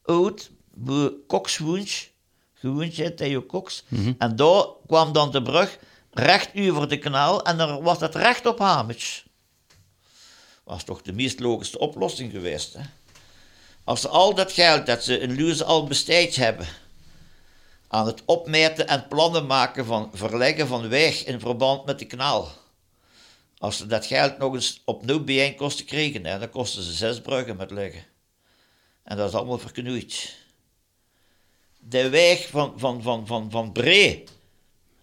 uit, 0.04 0.50
waar 0.74 1.10
Cox 1.26 1.58
woont, 1.58 2.10
gewoond 2.54 2.92
heeft, 2.92 3.16
Theo 3.16 3.46
Cox. 3.46 3.84
En 4.18 4.36
daar 4.36 4.64
kwam 4.86 5.12
dan 5.12 5.30
de 5.30 5.42
brug 5.42 5.78
recht 6.10 6.50
over 6.54 6.88
de 6.88 6.98
kanaal 6.98 7.44
en 7.44 7.56
dan 7.56 7.82
was 7.82 7.98
dat 7.98 8.14
recht 8.14 8.46
op. 8.46 8.58
Was 10.64 10.84
toch 10.84 11.02
de 11.02 11.12
meest 11.12 11.40
logische 11.40 11.78
oplossing 11.78 12.32
geweest, 12.32 12.72
hè? 12.72 12.80
Als 13.84 14.00
ze 14.00 14.08
al 14.08 14.34
dat 14.34 14.52
geld 14.52 14.86
dat 14.86 15.04
ze 15.04 15.18
in 15.18 15.36
Luizen 15.40 15.66
al 15.66 15.86
besteed 15.86 16.36
hebben, 16.36 16.66
aan 17.88 18.06
het 18.06 18.22
opmeten 18.24 18.88
en 18.88 19.08
plannen 19.08 19.46
maken 19.46 19.86
van 19.86 20.10
verleggen 20.14 20.66
van 20.66 20.88
weg 20.88 21.24
in 21.24 21.40
verband 21.40 21.84
met 21.84 21.98
de 21.98 22.04
kanaal. 22.04 22.48
Als 23.58 23.76
ze 23.76 23.86
dat 23.86 24.06
geld 24.06 24.38
nog 24.38 24.54
eens 24.54 24.82
opnieuw 24.84 25.24
bijeen 25.24 25.54
kosten 25.54 25.84
kregen, 25.84 26.26
hè, 26.26 26.38
dan 26.38 26.50
kosten 26.50 26.82
ze 26.82 26.92
zes 26.92 27.20
bruggen 27.20 27.56
met 27.56 27.70
leggen. 27.70 28.04
En 29.02 29.16
dat 29.16 29.28
is 29.28 29.34
allemaal 29.34 29.58
verknoeid. 29.58 30.36
De 31.78 32.08
weg 32.08 32.48
van, 32.48 32.74
van, 32.76 33.02
van, 33.02 33.26
van, 33.26 33.50
van 33.50 33.72
Bree 33.72 34.24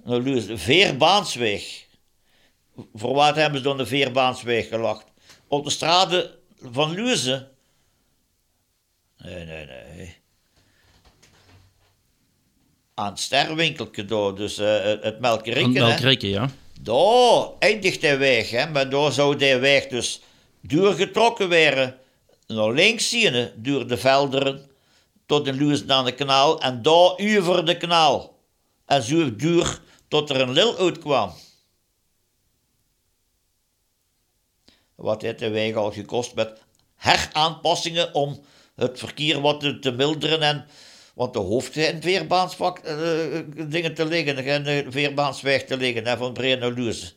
de 0.03 0.57
veerbaansweg. 0.57 1.85
Voor 2.93 3.14
wat 3.14 3.35
hebben 3.35 3.57
ze 3.57 3.64
dan 3.64 3.77
de 3.77 3.85
veerbaansweg 3.85 4.68
gelacht? 4.68 5.05
Op 5.47 5.64
de 5.64 5.69
straten 5.69 6.31
van 6.61 6.95
Luizen. 6.95 7.51
Nee, 9.18 9.45
nee, 9.45 9.65
nee. 9.65 10.22
Aan 12.94 13.10
het 13.10 13.20
sterwinkeltje 13.20 14.06
door, 14.06 14.36
dus 14.36 14.57
eh, 14.57 14.84
het- 14.84 15.03
het 15.03 15.20
melkerikken. 15.20 15.65
Aan 15.65 15.76
hè. 15.76 15.88
Melkrikken, 15.88 16.30
ja. 16.30 16.49
Daar 16.82 17.48
eindigt 17.60 18.02
de 18.02 18.18
weg, 18.18 18.49
hè? 18.49 18.70
maar 18.70 18.90
daar 18.90 19.11
zou 19.11 19.36
de 19.38 19.60
weg 19.60 19.88
dus 19.88 20.22
doorgetrokken 20.61 21.48
worden. 21.49 21.98
Naar 22.48 22.72
links 22.72 23.10
zien, 23.10 23.34
hè, 23.34 23.52
door 23.56 23.88
de 23.88 23.98
velderen 23.98 24.70
tot 25.26 25.48
in 25.48 25.56
Luus 25.56 25.88
aan 25.88 26.06
de 26.06 26.11
kanaal 26.11 26.61
en 26.61 26.82
daar 26.82 26.94
over 27.18 27.65
de 27.65 27.78
kanaal. 27.78 28.38
En 28.86 29.03
zo 29.03 29.36
duur 29.36 29.80
tot 30.07 30.30
er 30.30 30.41
een 30.41 30.52
lil 30.52 30.78
uitkwam. 30.78 31.34
Wat 34.95 35.22
heeft 35.22 35.40
de 35.40 35.49
weg 35.49 35.76
al 35.76 35.91
gekost 35.91 36.36
met 36.36 36.61
heraanpassingen 36.95 38.14
om 38.14 38.44
het 38.76 38.99
verkeer 38.99 39.41
wat 39.41 39.82
te 39.82 39.91
milderen 39.91 40.41
en 40.41 40.65
want 41.14 41.34
de 41.34 41.40
hoofd 41.40 41.76
in 41.76 41.84
het 41.84 42.03
veerbaansvak 42.03 42.77
eh, 42.77 42.95
dingen 43.68 43.94
te 43.94 44.06
liggen, 44.06 44.45
en 44.45 44.64
de 44.64 44.85
veerbaansweg 44.90 45.64
te 45.64 45.77
liggen, 45.77 46.18
van 46.18 46.34
Bree 46.34 46.56
naar. 46.56 47.11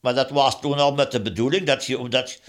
Maar 0.00 0.14
dat 0.14 0.30
was 0.30 0.60
toen 0.60 0.78
al 0.78 0.94
met 0.94 1.12
de 1.12 1.22
bedoeling 1.22 1.66
dat 1.66 1.84
je, 1.84 1.98
omdat 1.98 2.40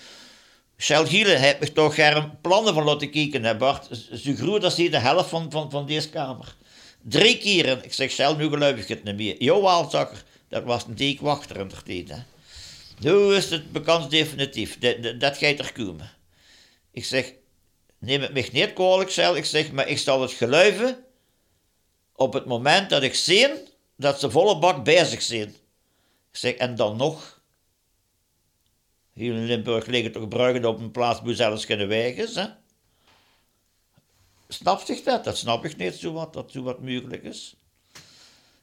Shell 0.77 1.05
Giele 1.05 1.35
heeft 1.35 1.75
toch 1.75 1.97
er 1.97 2.29
plannen 2.41 2.73
van 2.73 2.83
laten 2.83 3.11
kijken, 3.11 3.43
hè 3.43 3.55
Bart. 3.55 3.87
Groot 4.23 4.63
als 4.63 4.75
hier 4.75 4.91
de 4.91 4.99
helft 4.99 5.29
van, 5.29 5.51
van, 5.51 5.71
van 5.71 5.85
deze 5.85 6.09
kamer. 6.09 6.55
Drie 7.01 7.37
keren, 7.37 7.83
ik 7.83 7.93
zeg 7.93 8.11
Shell, 8.11 8.35
nu 8.35 8.49
geloof 8.49 8.77
ik 8.77 8.87
het 8.87 9.03
niet 9.03 9.15
meer. 9.15 9.43
Jawel, 9.43 9.89
zakker, 9.89 10.23
dat 10.47 10.63
was 10.63 10.85
een 10.85 10.95
deekwachter 10.95 11.57
in 11.57 11.67
de 11.67 11.75
tijd, 11.83 12.09
hè. 12.09 12.17
Nu 12.99 13.35
is 13.35 13.49
het 13.49 13.71
bekend 13.71 14.09
definitief, 14.11 14.79
dat, 14.79 15.03
dat, 15.03 15.19
dat 15.19 15.37
gaat 15.37 15.59
er 15.59 15.71
komen. 15.73 16.11
Ik 16.91 17.05
zeg, 17.05 17.33
neem 17.99 18.21
het 18.21 18.33
me 18.33 18.49
niet 18.51 18.73
kwalijk, 18.73 19.11
Shell. 19.11 19.35
Ik 19.35 19.45
zeg, 19.45 19.71
maar 19.71 19.87
ik 19.87 19.97
zal 19.97 20.21
het 20.21 20.31
geluiven 20.31 21.05
op 22.15 22.33
het 22.33 22.45
moment 22.45 22.89
dat 22.89 23.03
ik 23.03 23.15
zie 23.15 23.47
dat 23.95 24.19
ze 24.19 24.31
volle 24.31 24.59
bak 24.59 24.83
bezig 24.83 25.21
zijn. 25.21 25.47
Ik 26.31 26.37
zeg, 26.37 26.53
en 26.53 26.75
dan 26.75 26.97
nog... 26.97 27.41
Hier 29.13 29.33
in 29.33 29.45
Limburg 29.45 29.85
liggen 29.85 30.11
toch 30.11 30.27
bruggen 30.27 30.65
op 30.65 30.79
een 30.79 30.91
plaats 30.91 31.21
waar 31.21 31.33
zelfs 31.33 31.65
geen 31.65 31.87
weg 31.87 32.15
is, 32.15 32.35
hè? 32.35 32.45
Snap 34.47 34.81
zich 34.81 35.03
dat? 35.03 35.23
Dat 35.23 35.37
snap 35.37 35.65
ik 35.65 35.77
niet, 35.77 35.95
zo 35.95 36.13
wat, 36.13 36.33
dat 36.33 36.51
zo 36.51 36.63
wat 36.63 36.79
mogelijk 36.79 37.23
is. 37.23 37.55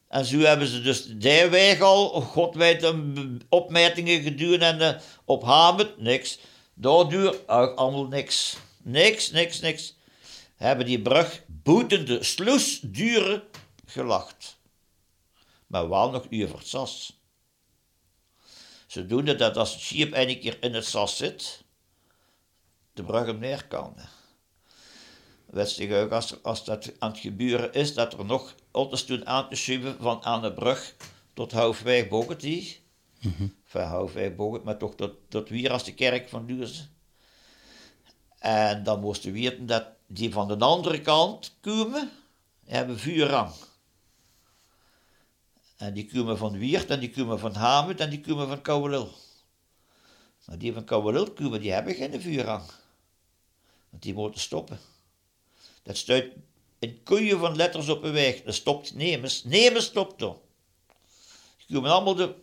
En 0.07 0.25
zo 0.25 0.37
hebben 0.37 0.67
ze 0.67 0.81
dus 0.81 1.05
die 1.05 1.45
weg 1.45 1.81
al, 1.81 2.21
god 2.21 2.55
weet, 2.55 2.83
een 2.83 3.41
opmetingen 3.49 4.21
gedaan 4.21 4.61
en 4.61 4.95
eh, 4.95 5.01
op 5.25 5.93
niks. 5.97 6.39
Daardoor 6.73 7.35
ook 7.47 7.77
allemaal 7.77 8.07
niks. 8.07 8.57
Niks, 8.87 9.31
niks, 9.31 9.59
niks. 9.59 9.95
Hebben 10.55 10.85
die 10.85 11.01
brug 11.01 11.43
boetende 11.47 12.23
sluisduren 12.23 13.43
gelacht. 13.85 14.59
Maar 15.67 15.89
wel 15.89 16.09
nog 16.09 16.25
over 16.31 16.57
het 16.57 16.67
sas. 16.67 17.21
Zodoende 18.87 19.35
dat 19.35 19.57
als 19.57 19.71
het 19.71 19.81
schip 19.81 20.13
een 20.13 20.39
keer 20.39 20.57
in 20.63 20.73
het 20.73 20.85
sas 20.85 21.17
zit, 21.17 21.63
de 22.93 23.03
brug 23.03 23.25
hem 23.25 23.39
neer 23.39 23.67
kan. 23.67 23.95
Zich 25.53 25.91
ook 25.91 26.11
als, 26.11 26.43
als 26.43 26.65
dat 26.65 26.93
aan 26.99 27.11
het 27.11 27.19
gebeuren 27.19 27.73
is, 27.73 27.93
dat 27.93 28.13
er 28.13 28.25
nog 28.25 28.55
auto's 28.71 29.05
doen 29.05 29.25
aan 29.27 29.49
te 29.49 29.55
schuiven 29.55 29.97
van 29.99 30.23
aan 30.23 30.41
de 30.41 30.53
brug 30.53 30.95
tot 31.33 31.51
Hoofdweg 31.51 32.07
Bogetie. 32.07 32.79
Van 33.63 33.87
Hoofdweg 33.87 34.35
Boget, 34.35 34.63
maar 34.63 34.77
toch 34.77 34.95
tot, 34.95 35.15
tot 35.29 35.49
weer 35.49 35.71
als 35.71 35.83
de 35.83 35.93
kerk 35.93 36.29
van 36.29 36.45
Duurzen. 36.45 36.96
En 38.47 38.83
dan 38.83 38.99
moesten 38.99 39.31
we 39.31 39.39
weten 39.39 39.65
dat 39.65 39.85
die 40.05 40.31
van 40.31 40.47
de 40.47 40.57
andere 40.57 41.01
kant 41.01 41.57
komen, 41.61 42.11
hebben 42.65 42.99
vuurrang. 42.99 43.53
En 45.77 45.93
die 45.93 46.11
komen 46.13 46.37
van 46.37 46.57
Wiert, 46.57 46.89
en 46.89 46.99
die 46.99 47.09
komen 47.09 47.39
van 47.39 47.53
Hamet, 47.53 47.99
en 47.99 48.09
die 48.09 48.21
komen 48.21 48.47
van 48.47 48.61
Kouwelil. 48.61 49.11
Maar 50.45 50.57
die 50.57 50.73
van 50.73 50.83
Kouwelil 50.83 51.31
komen, 51.31 51.61
die 51.61 51.71
hebben 51.71 51.95
geen 51.95 52.21
vuurrang. 52.21 52.63
Want 53.89 54.03
die 54.03 54.13
moeten 54.13 54.41
stoppen. 54.41 54.79
Dat 55.83 55.97
stuit 55.97 56.31
een 56.79 57.03
koeien 57.03 57.39
van 57.39 57.55
letters 57.55 57.89
op 57.89 58.03
een 58.03 58.11
weg. 58.11 58.43
Dat 58.43 58.53
stopt. 58.53 58.95
Nemes 58.95 59.85
stopt 59.85 60.21
er. 60.21 60.35
Je 61.57 61.73
komen 61.73 61.91
allemaal. 61.91 62.35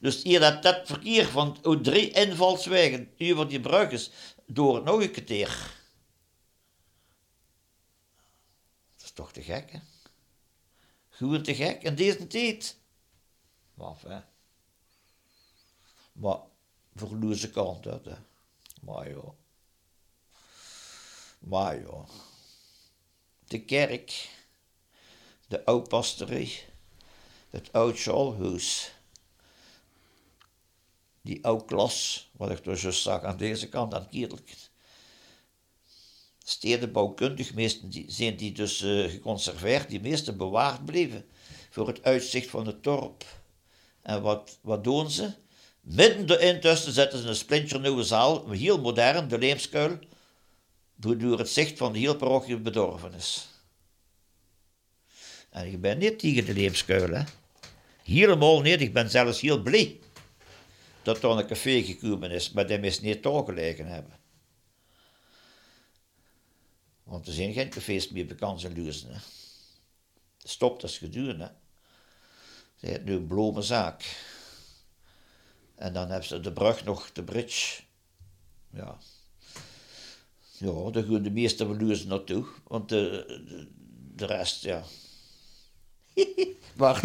Dus 0.00 0.22
hier 0.22 0.40
dat, 0.40 0.62
dat 0.62 0.80
verkeer 0.84 1.26
van 1.26 1.56
drie 1.82 2.10
invalswegen, 2.10 3.10
van 3.18 3.48
die 3.48 3.60
bruggen, 3.60 4.00
door 4.52 4.82
nog 4.82 5.00
een 5.00 5.24
keer. 5.24 5.78
Dat 8.96 9.04
is 9.04 9.10
toch 9.10 9.32
te 9.32 9.42
gek, 9.42 9.72
hè? 9.72 9.78
Gewoon 11.08 11.42
te 11.42 11.54
gek 11.54 11.82
in 11.82 11.94
deze 11.94 12.26
tijd. 12.26 12.76
Waf, 13.74 14.02
hè? 14.02 14.20
Maar 16.12 16.38
verloze 16.94 17.50
kant 17.50 17.82
dat, 17.82 18.04
hè? 18.04 18.16
Maar 18.80 19.10
joh. 19.10 19.34
Maar 21.38 21.80
joh. 21.80 22.08
De 23.44 23.64
kerk, 23.64 24.30
de 25.48 25.64
oudpastorie, 25.64 26.64
het 27.50 27.72
oud 27.72 27.98
schoolhuis, 27.98 28.94
die 31.22 31.44
oude 31.44 31.64
klas, 31.64 32.28
wat 32.32 32.50
ik 32.50 32.64
dus 32.64 33.02
zag 33.02 33.22
aan 33.22 33.36
deze 33.36 33.68
kant, 33.68 33.94
aan 33.94 34.08
kierlijk. 34.08 34.56
Stedenbouwkundig 36.44 37.54
meesten 37.54 37.90
die, 37.90 38.04
zijn 38.08 38.36
die 38.36 38.52
dus 38.52 38.82
uh, 38.82 39.10
geconserveerd, 39.10 39.88
die 39.88 40.00
meeste 40.00 40.32
bewaard 40.32 40.84
bleven 40.84 41.24
voor 41.70 41.86
het 41.86 42.02
uitzicht 42.02 42.50
van 42.50 42.66
het 42.66 42.82
dorp. 42.82 43.24
En 44.02 44.22
wat, 44.22 44.58
wat 44.60 44.84
doen 44.84 45.10
ze? 45.10 45.32
Midden 45.80 46.60
tussen 46.60 46.92
zetten 46.92 47.18
ze 47.18 47.28
een 47.28 47.34
splinternieuwe 47.34 48.04
zaal, 48.04 48.50
heel 48.50 48.80
modern, 48.80 49.28
de 49.28 49.38
Leemskuil, 49.38 49.98
waardoor 50.96 51.38
het 51.38 51.48
zicht 51.48 51.78
van 51.78 51.92
de 51.92 51.98
hele 51.98 52.16
parochie 52.16 52.58
bedorven 52.58 53.14
is. 53.14 53.48
En 55.50 55.66
ik 55.66 55.80
ben 55.80 55.98
niet 55.98 56.18
tegen 56.18 56.44
de 56.44 56.52
Leemskuil, 56.52 57.10
hè. 57.10 57.22
Helemaal 58.02 58.60
niet, 58.60 58.80
ik 58.80 58.92
ben 58.92 59.10
zelfs 59.10 59.40
heel 59.40 59.62
blij 59.62 59.98
dat 61.02 61.22
er 61.22 61.30
een 61.30 61.46
café 61.46 61.82
gekomen 61.82 62.30
is, 62.30 62.50
maar 62.50 62.66
die 62.66 62.78
mis 62.78 63.00
niet 63.00 63.18
gelegen 63.22 63.86
hebben. 63.86 64.18
Want 67.02 67.26
er 67.26 67.32
zijn 67.32 67.52
geen 67.52 67.70
cafés 67.70 68.08
meer 68.08 68.26
bekend 68.26 68.62
in 68.62 68.82
Luizen. 68.82 69.20
Stop, 70.38 70.80
dat 70.80 70.90
is 70.90 70.98
geduurd. 70.98 71.38
Hè. 71.38 71.48
Ze 72.76 72.86
heeft 72.86 73.04
nu 73.04 73.12
een 73.12 73.26
blome 73.26 73.62
zaak. 73.62 74.16
En 75.74 75.92
dan 75.92 76.08
hebben 76.08 76.28
ze 76.28 76.40
de 76.40 76.52
brug 76.52 76.84
nog, 76.84 77.12
de 77.12 77.24
bridge. 77.24 77.82
Ja. 78.70 78.98
Ja, 80.58 80.90
daar 80.90 81.02
gaan 81.02 81.22
de 81.22 81.30
meeste 81.30 81.66
van 81.66 81.84
Luizen 81.84 82.08
naartoe. 82.08 82.46
Want 82.66 82.88
de, 82.88 83.24
de 84.14 84.26
rest, 84.26 84.62
ja. 84.62 84.84
Wacht. 86.76 87.04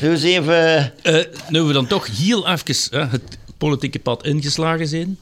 Even... 0.00 0.94
Uh, 1.02 1.24
nu 1.48 1.62
we 1.62 1.72
dan 1.72 1.86
toch 1.86 2.06
heel 2.06 2.48
even 2.48 2.98
uh, 2.98 3.10
het 3.12 3.38
politieke 3.58 3.98
pad 3.98 4.26
ingeslagen 4.26 4.88
zijn. 4.88 5.18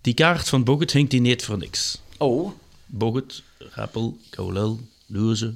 Die 0.00 0.14
kaart 0.14 0.48
van 0.48 0.64
Bogut 0.64 0.92
hangt 0.92 1.10
die 1.10 1.20
niet 1.20 1.44
voor 1.44 1.58
niks. 1.58 2.00
Oh. 2.18 2.52
Bogut, 2.86 3.42
Rappel, 3.58 4.18
Kaulel, 4.30 4.80
Loeze, 5.06 5.54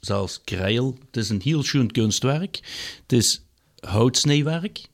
zelfs 0.00 0.40
Krijl. 0.44 0.98
Het 1.06 1.16
is 1.16 1.28
een 1.28 1.40
heel 1.42 1.62
schoon 1.62 1.90
kunstwerk. 1.90 2.60
Het 3.02 3.12
is 3.12 3.42
houtsneewerk. 3.80 4.88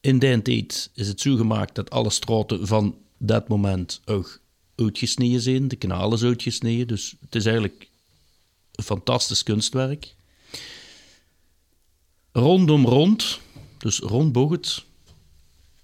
In 0.00 0.18
die 0.18 0.42
tijd 0.42 0.90
is 0.94 1.08
het 1.08 1.20
zo 1.20 1.36
gemaakt 1.36 1.74
dat 1.74 1.90
alle 1.90 2.10
straten 2.10 2.66
van 2.66 2.96
dat 3.18 3.48
moment 3.48 4.00
ook 4.04 4.40
uitgesneden 4.76 5.40
zijn. 5.40 5.68
De 5.68 5.76
kanalen 5.76 6.18
zijn 6.18 6.30
uitgesneden. 6.30 6.86
Dus 6.86 7.14
het 7.20 7.34
is 7.34 7.46
eigenlijk 7.46 7.85
fantastisch 8.82 9.42
kunstwerk. 9.42 10.14
Rondom 12.32 12.86
rond, 12.86 13.40
dus 13.78 13.98
rond 13.98 14.84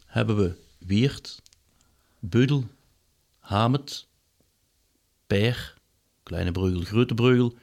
hebben 0.07 0.37
we 0.37 0.57
Weert, 0.79 1.43
Beudel, 2.19 2.65
Hamet, 3.39 4.07
Peer, 5.27 5.75
Kleine 6.23 6.53
Breugel, 6.53 6.81
Grote 6.81 7.15
Breugel, 7.15 7.55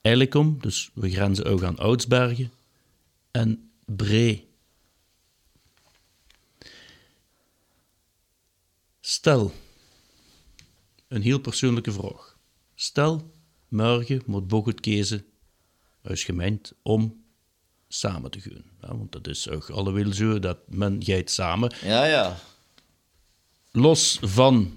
Eilikom, 0.00 0.58
dus 0.60 0.90
we 0.94 1.10
grenzen 1.10 1.44
ook 1.44 1.62
aan 1.62 1.78
Oudsbergen, 1.78 2.52
en 3.30 3.70
Bree. 3.84 4.46
Stel, 9.00 9.52
een 11.08 11.22
heel 11.22 11.38
persoonlijke 11.38 11.92
vraag. 11.92 12.38
Stel, 12.74 13.30
morgen 13.68 14.22
moet 14.26 14.48
Bogut 14.48 14.80
kiezen 14.80 15.24
als 16.02 16.24
gemeente 16.24 16.74
om 16.82 17.24
samen 17.88 18.30
te 18.30 18.40
gaan. 18.40 18.64
Ja, 18.80 18.96
want 18.96 19.12
dat 19.12 19.26
is 19.26 19.48
ook 19.48 19.70
alle 19.70 20.14
zo 20.14 20.38
dat 20.38 20.58
men 20.68 21.04
gaat 21.04 21.30
samen. 21.30 21.74
Ja, 21.82 22.04
ja. 22.04 22.36
Los 23.70 24.18
van 24.20 24.76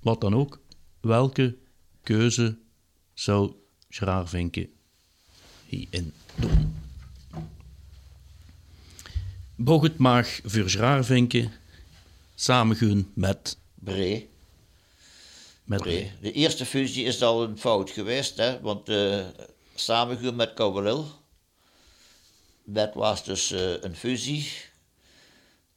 wat 0.00 0.20
dan 0.20 0.34
ook, 0.34 0.60
welke 1.00 1.56
keuze 2.02 2.58
zou 3.14 3.52
Schraarvinken 3.88 4.68
hierin 5.66 6.12
doen? 6.34 6.82
Bogut 9.56 9.98
mag 9.98 10.40
voor 10.44 10.70
Schraarvinken 10.70 11.52
samengaan 12.34 13.10
met... 13.14 13.58
Bree. 13.74 14.28
Met 15.64 15.80
Bree. 15.80 16.12
De 16.20 16.32
eerste 16.32 16.66
fusie 16.66 17.04
is 17.04 17.22
al 17.22 17.42
een 17.42 17.58
fout 17.58 17.90
geweest, 17.90 18.36
hè, 18.36 18.60
want 18.60 18.88
uh, 18.88 20.30
met 20.34 20.54
Kouwelil, 20.54 21.06
dat 22.64 22.94
was 22.94 23.24
dus 23.24 23.52
uh, 23.52 23.82
een 23.82 23.96
fusie, 23.96 24.50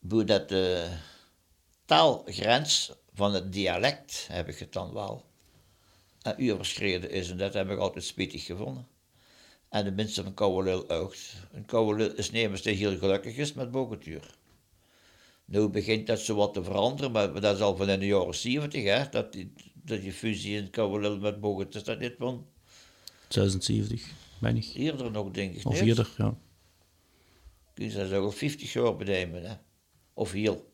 hoe 0.10 0.24
dat 0.24 0.50
de 0.50 0.90
taalgrens 1.86 2.92
van 3.14 3.34
het 3.34 3.54
dialect, 3.54 4.26
heb 4.32 4.48
ik 4.48 4.58
het 4.60 4.74
dan 4.74 4.94
wel, 4.94 5.26
een 6.22 6.52
overschreden 6.52 7.12
is. 7.12 7.30
En 7.30 7.38
dat 7.38 7.54
heb 7.54 7.70
ik 7.70 7.80
altijd 7.80 8.06
spijtig 8.06 8.46
gevonden. 8.46 8.88
En 9.70 9.84
de 9.84 9.92
mensen 9.92 10.24
van 10.24 10.34
Kouwelil 10.34 10.90
ook. 10.90 11.16
En 11.52 11.66
Kouwelil 11.66 12.16
is 12.16 12.32
nemens 12.32 12.62
die 12.62 12.76
heel 12.76 12.98
gelukkig 12.98 13.36
is 13.36 13.54
met 13.54 13.72
Bogetuur. 13.72 14.36
Nu 15.46 15.68
begint 15.68 16.08
dat 16.08 16.20
zo 16.20 16.36
wat 16.36 16.54
te 16.54 16.64
veranderen, 16.64 17.12
maar 17.12 17.42
dat 17.42 17.56
is 17.56 17.62
al 17.62 17.76
van 17.76 17.90
in 17.90 18.00
de 18.00 18.06
jaren 18.06 18.36
70, 18.36 18.84
hè, 18.84 19.10
dat 19.10 19.34
die, 19.34 19.54
dat 19.88 20.02
die 20.02 20.14
fusie 20.14 20.58
in 20.58 20.70
Kouwelil 20.70 21.18
met 21.18 21.40
Boget, 21.40 21.76
is 21.76 21.84
dat 21.84 22.00
niet 22.00 22.16
van... 22.18 22.46
76, 23.28 24.10
ben 24.40 24.58
ik. 24.58 24.72
Eerder 24.74 25.12
nog, 25.12 25.32
denk 25.32 25.56
ik. 25.56 25.66
Of 25.66 25.82
eerder, 25.82 26.10
ja. 26.18 26.38
Die 27.74 27.92
zijn 27.92 28.08
zo 28.08 28.24
al 28.24 28.32
50 28.32 28.74
jaar 28.74 28.96
benemen, 28.96 29.50
hè. 29.50 29.56
Of 30.14 30.32
heel. 30.32 30.72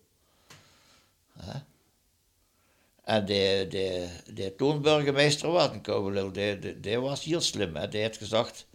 Hè? 1.40 1.60
En 3.04 3.26
de, 3.26 3.66
de, 3.70 4.10
de 4.34 4.56
toonburgemeester 4.56 5.52
was 5.52 5.72
in 5.72 5.82
Kouwelil, 5.82 6.32
die, 6.32 6.60
die, 6.60 6.80
die, 6.80 7.00
was 7.00 7.24
heel 7.24 7.42
slim, 7.42 7.76
hè. 7.76 7.88
Die 7.88 8.02
heeft 8.02 8.18
gezegd, 8.18 8.68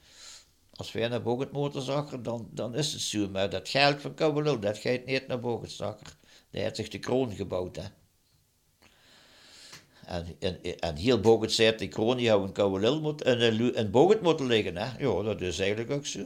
als 0.72 0.92
wij 0.92 1.08
naar 1.08 1.22
Bogetmotorzakker, 1.22 2.22
dan, 2.22 2.48
dan 2.50 2.74
is 2.74 2.92
het 2.92 3.00
zo, 3.00 3.28
maar 3.28 3.50
dat 3.50 3.68
geld 3.68 4.00
van 4.00 4.14
Kouwelil, 4.14 4.60
dat 4.60 4.78
gaat 4.78 5.04
niet 5.04 5.26
naar 5.26 5.40
Bogetzakker. 5.40 6.16
Die 6.50 6.60
heeft 6.60 6.76
zich 6.76 6.88
de 6.88 6.98
kroon 6.98 7.32
gebouwd, 7.32 7.76
hè. 7.76 7.84
En, 10.08 10.36
en, 10.38 10.78
en 10.78 10.96
heel 10.96 11.20
Boget 11.20 11.52
zei, 11.52 11.76
die 11.76 11.88
kroon 11.88 12.16
die 12.16 12.30
in 12.30 12.52
Kouwelil 12.52 13.00
moet, 13.00 13.22
en 13.22 13.90
Boget 13.90 14.22
moeten 14.22 14.46
liggen, 14.46 14.76
hè. 14.76 14.98
Ja, 14.98 15.22
dat 15.22 15.40
is 15.40 15.58
eigenlijk 15.58 15.90
ook 15.90 16.06
zo. 16.06 16.24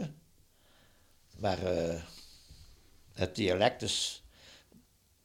Maar 1.38 1.58
uh, 1.62 2.02
het 3.12 3.34
dialect 3.34 3.82
is 3.82 4.22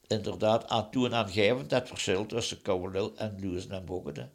inderdaad 0.07 0.67
aan 0.67 0.91
toe 0.91 1.05
en 1.05 1.13
aangevend 1.13 1.71
het 1.71 1.87
verschil 1.87 2.25
tussen 2.25 2.61
Kouwelil 2.61 3.17
en 3.17 3.37
Luizen 3.41 3.71
en 3.71 3.85
Boget. 3.85 4.27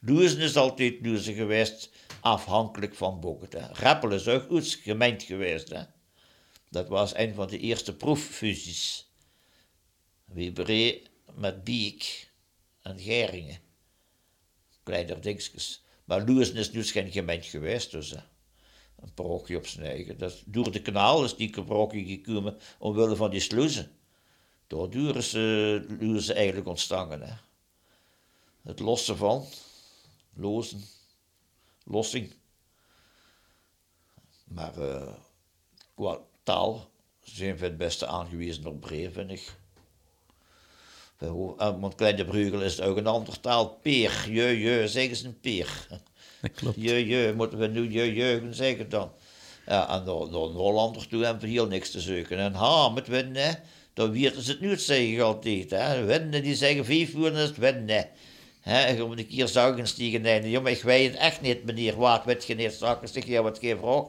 Luizen 0.00 0.40
is 0.40 0.56
altijd 0.56 0.98
Luizen 1.02 1.34
geweest, 1.34 1.90
afhankelijk 2.20 2.94
van 2.94 3.20
Boget. 3.20 3.54
Rappel 3.54 4.12
is 4.12 4.28
ook 4.28 4.50
iets 4.50 4.74
gemeend 4.74 5.22
geweest. 5.22 5.68
Hè. 5.68 5.82
Dat 6.68 6.88
was 6.88 7.16
een 7.16 7.34
van 7.34 7.46
de 7.46 7.58
eerste 7.58 7.96
proeffusies. 7.96 9.10
Weberé 10.24 11.00
met 11.34 11.64
Biek 11.64 12.30
en 12.82 12.98
Geringen. 12.98 13.69
Kleiner. 14.90 15.80
Maar 16.04 16.26
Luizen 16.26 16.56
is 16.56 16.70
nu 16.70 16.84
geen 16.84 17.12
gemeente 17.12 17.48
geweest, 17.48 17.90
dus 17.90 18.12
een 18.96 19.14
parochie 19.14 19.56
op 19.56 19.66
zijn 19.66 19.86
eigen. 19.86 20.18
Dat, 20.18 20.42
door 20.46 20.72
de 20.72 20.82
kanaal 20.82 21.24
is 21.24 21.36
die 21.36 21.64
parochie 21.64 22.06
gekomen 22.06 22.58
omwille 22.78 23.16
van 23.16 23.30
die 23.30 23.40
sluizen. 23.40 23.90
Daardoor 24.66 25.16
is 25.16 25.34
uh, 25.34 26.30
eigenlijk 26.36 26.66
ontstaan. 26.66 27.10
Hè. 27.10 27.34
Het 28.62 28.80
lossen 28.80 29.16
van, 29.16 29.44
lozen, 30.34 30.82
lossing. 31.84 32.34
Maar 34.44 34.78
uh, 34.78 35.12
qua 35.94 36.20
taal 36.42 36.90
zijn 37.20 37.56
we 37.56 37.64
het 37.64 37.76
beste 37.76 38.06
aangewezen 38.06 38.66
op 38.66 38.80
Bree, 38.80 39.10
vind 39.10 39.30
ik. 39.30 39.59
Ho- 41.28 41.54
eh, 41.58 41.80
Want 41.80 41.94
Kleine 41.94 42.24
Brugel 42.24 42.62
is 42.62 42.80
ook 42.80 42.96
een 42.96 43.06
ander 43.06 43.40
taal. 43.40 43.68
Peer, 43.82 44.26
je, 44.30 44.60
je, 44.60 44.88
zeggen 44.88 45.16
ze 45.16 45.26
een 45.26 45.40
peer. 45.40 45.86
Dat 46.42 46.50
klopt. 46.54 46.76
Je, 46.78 47.06
je, 47.06 47.32
moeten 47.36 47.58
we 47.58 47.66
nu 47.66 47.92
je, 47.92 48.14
je 48.14 48.46
zeggen 48.50 48.88
dan. 48.88 49.12
Ja, 49.66 49.90
en 49.90 50.04
door, 50.04 50.30
door 50.30 50.48
een 50.48 50.54
Hollander 50.54 51.08
toe 51.08 51.24
hebben 51.24 51.42
we 51.42 51.48
heel 51.48 51.66
niks 51.66 51.90
te 51.90 52.00
zoeken. 52.00 52.38
En 52.38 52.54
ha, 52.54 52.88
met 52.88 53.08
winnen, 53.08 53.58
dan 53.94 54.12
weten 54.12 54.42
ze 54.42 54.50
het 54.50 54.60
nu 54.60 54.78
zeggen 54.78 55.24
altijd. 55.24 55.70
Hè. 55.70 56.04
Winnen, 56.04 56.42
die 56.42 56.54
zeggen 56.54 56.84
vijf 56.84 57.14
uur 57.14 57.32
is 57.32 57.48
het 57.48 57.56
winnen. 57.56 58.08
Hè, 58.60 58.80
en 58.82 59.02
om 59.02 59.12
een 59.12 59.26
keer 59.26 59.48
gaan 59.48 59.86
stiegen, 59.86 60.20
nee, 60.20 60.60
maar 60.60 60.72
ik 60.72 60.82
weet 60.82 61.10
het 61.10 61.20
echt 61.20 61.40
niet, 61.40 61.64
meneer, 61.64 61.96
wat 61.96 62.24
weet 62.24 62.44
je 62.46 62.54
niet, 62.54 62.72
zak, 62.72 63.02
ik 63.02 63.08
zeg, 63.08 63.26
ja, 63.26 63.42
wat 63.42 63.58
geen 63.58 63.78
vraag. 63.78 64.04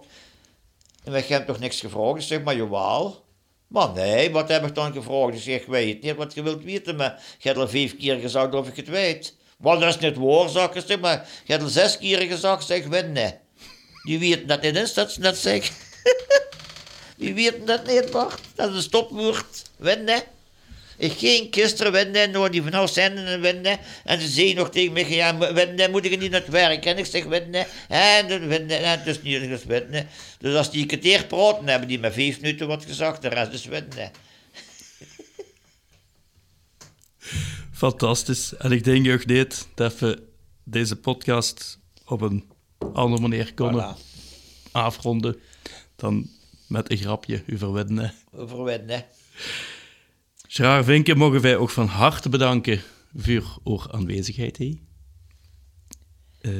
En 1.04 1.12
wij 1.12 1.22
hebben 1.28 1.48
toch 1.48 1.60
niks 1.60 1.80
gevraagd? 1.80 2.24
Zeg, 2.24 2.44
maar 2.44 2.56
jawel. 2.56 3.24
Maar 3.72 3.92
nee, 3.92 4.32
wat 4.32 4.50
heb 4.50 4.66
ik 4.66 4.76
dan 4.76 4.94
gevraagd? 4.94 5.34
Ik 5.34 5.42
zeg, 5.42 5.66
weet 5.66 6.02
niet 6.02 6.16
wat 6.16 6.34
je 6.34 6.44
wilt 6.44 6.64
weten, 6.64 6.96
maar 6.96 7.22
je 7.38 7.48
hebt 7.48 7.60
al 7.60 7.68
vijf 7.68 7.98
keer 7.98 8.20
gezegd 8.20 8.54
of 8.54 8.68
ik 8.68 8.76
het 8.76 8.90
weet. 8.90 9.36
Wat 9.58 9.80
dat 9.80 9.90
is 9.90 10.00
niet 10.00 10.18
waar, 10.18 10.50
zeg, 10.50 11.00
maar 11.00 11.28
je 11.46 11.52
hebt 11.52 11.64
al 11.64 11.70
zes 11.70 11.98
keer 11.98 12.22
gezegd, 12.22 12.66
zeg, 12.66 12.86
winnen. 12.86 13.40
Die 14.04 14.20
weten 14.20 14.48
dat 14.48 14.62
niet 14.62 14.76
is, 14.76 14.94
dat 14.94 15.12
ze 15.12 15.22
dat 15.22 15.38
zeggen. 15.38 15.76
Die 17.18 17.34
weten 17.34 17.66
dat 17.66 17.88
niet, 17.88 18.12
Bart. 18.12 18.42
Dat 18.56 18.70
is 18.70 18.76
een 18.76 18.82
stopwoord. 18.82 19.64
Ik 19.80 20.24
ging 21.10 21.48
gisteren 21.52 21.92
winnen, 21.92 22.32
door 22.32 22.52
die 22.52 22.62
vanaf 22.62 22.90
zijn 22.90 23.18
en 23.18 23.42
winnen. 23.42 23.78
En 24.04 24.22
ze 24.22 24.28
zei 24.28 24.54
nog 24.54 24.70
tegen 24.70 24.94
mij, 24.94 25.10
ja, 25.10 25.32
maar 25.32 25.54
winnen 25.54 25.92
moet 25.92 26.06
ik 26.06 26.20
niet 26.20 26.32
naar 26.32 26.42
het 26.42 26.50
werk. 26.50 26.86
En 26.86 26.98
ik 26.98 27.06
zeg 27.06 27.24
winnen. 27.24 27.66
En 27.88 28.28
dan 28.28 28.48
winnen, 28.48 28.84
en 28.84 29.06
is 29.06 29.22
niet 29.22 29.42
eens 29.42 29.64
winnen. 29.64 30.08
Dus 30.40 30.56
als 30.56 30.72
die 30.72 30.92
een 30.92 31.00
keer 31.00 31.26
praten, 31.26 31.68
hebben 31.68 31.88
die 31.88 32.00
met 32.00 32.14
vijf 32.14 32.42
minuten 32.42 32.68
wat 32.68 32.86
gezegd. 32.86 33.22
De 33.22 33.28
rest 33.28 33.52
is 33.54 33.66
winnen. 33.66 34.12
Fantastisch. 37.74 38.56
En 38.58 38.72
ik 38.72 38.84
denk 38.84 39.10
ook 39.10 39.26
niet 39.26 39.68
dat 39.76 40.00
we 40.00 40.24
deze 40.64 40.96
podcast 40.96 41.80
op 42.06 42.22
een 42.22 42.52
andere 42.94 43.22
manier 43.22 43.54
kunnen 43.54 43.96
Voilà. 43.96 44.00
afronden 44.72 45.40
dan 45.96 46.30
met 46.68 46.92
een 46.92 46.98
grapje 46.98 47.44
over 47.54 47.74
winnen. 47.74 48.14
Gerard 50.54 50.86
Vinken 50.86 51.18
mogen 51.18 51.42
wij 51.42 51.58
ook 51.58 51.70
van 51.70 51.88
harte 51.88 52.30
bedanken 52.30 52.82
voor 53.16 53.60
uw 53.64 53.82
aanwezigheid. 53.92 54.58
hè. 54.58 54.80
Eh, 56.42 56.52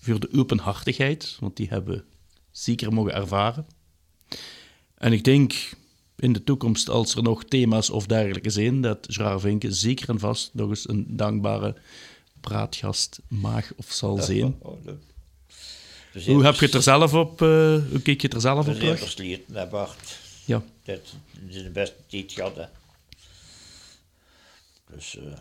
voor 0.00 0.20
de 0.20 0.28
openhartigheid, 0.32 1.36
want 1.40 1.56
die 1.56 1.68
hebben 1.68 1.94
we 1.96 2.04
zeker 2.50 2.92
mogen 2.92 3.14
ervaren. 3.14 3.66
En 4.94 5.12
ik 5.12 5.24
denk 5.24 5.70
in 6.16 6.32
de 6.32 6.44
toekomst, 6.44 6.88
als 6.88 7.14
er 7.14 7.22
nog 7.22 7.44
thema's 7.44 7.90
of 7.90 8.06
dergelijke 8.06 8.50
zijn, 8.50 8.80
dat 8.80 9.06
Gerard 9.10 9.40
Vinken 9.40 9.74
zeker 9.74 10.08
en 10.08 10.18
vast 10.18 10.50
nog 10.54 10.68
eens 10.68 10.88
een 10.88 11.16
dankbare 11.16 11.76
praatgast 12.40 13.20
mag 13.28 13.72
of 13.76 13.92
zal 13.92 14.22
zijn. 14.22 14.56
Oh, 14.58 14.78
Hoe 16.24 16.44
heb 16.44 16.54
je 16.54 16.64
het 16.64 16.74
er 16.74 16.82
zelf 16.82 17.14
op, 17.14 17.42
eh, 17.42 17.48
hoe 17.90 18.02
kijk 18.02 18.20
je 18.20 18.26
het 18.26 18.34
er 18.34 18.40
zelf 18.40 18.68
op 18.68 18.74
terug? 18.74 19.00
Ja, 20.44 20.62
Dit 20.82 21.54
is 21.56 21.62
de 21.62 21.70
beste 21.70 21.96
tijd 22.06 22.32
gehad, 22.32 22.56
hè. 22.56 22.64
Dus, 24.90 25.16
eh, 25.16 25.38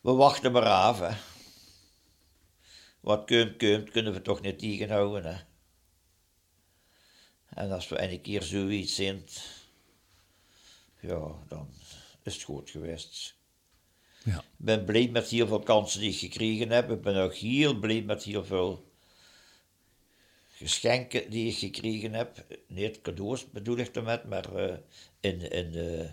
we 0.00 0.12
wachten 0.12 0.52
maar 0.52 0.66
af, 0.66 0.98
hè. 0.98 1.16
Wat 3.00 3.26
komt, 3.26 3.56
komt, 3.56 3.90
kunnen 3.90 4.12
we 4.12 4.22
toch 4.22 4.40
niet 4.40 4.58
tegenhouden, 4.58 5.24
hè. 5.24 5.42
En 7.48 7.70
als 7.70 7.88
we 7.88 8.02
een 8.02 8.20
keer 8.20 8.42
zoiets 8.42 8.94
zien, 8.94 9.24
ja, 11.00 11.44
dan 11.48 11.68
is 12.22 12.34
het 12.34 12.42
goed 12.42 12.70
geweest. 12.70 13.34
ja. 14.24 14.38
Ik 14.38 14.44
ben 14.56 14.84
blij 14.84 15.08
met 15.08 15.28
heel 15.28 15.46
veel 15.46 15.60
kansen 15.60 16.00
die 16.00 16.10
ik 16.10 16.18
gekregen 16.18 16.70
heb. 16.70 16.90
Ik 16.90 17.02
ben 17.02 17.16
ook 17.16 17.34
heel 17.34 17.78
blij 17.78 18.02
met 18.02 18.22
heel 18.22 18.44
veel 18.44 18.90
geschenken 20.50 21.30
die 21.30 21.48
ik 21.48 21.58
gekregen 21.58 22.12
heb. 22.12 22.46
Niet 22.66 23.00
cadeaus 23.00 23.50
bedoel 23.50 23.76
ik 23.76 23.96
ermee, 23.96 24.18
maar 24.28 24.54
eh, 24.54 24.76
in, 25.20 25.50
in, 25.50 25.74
eh, 25.74 26.10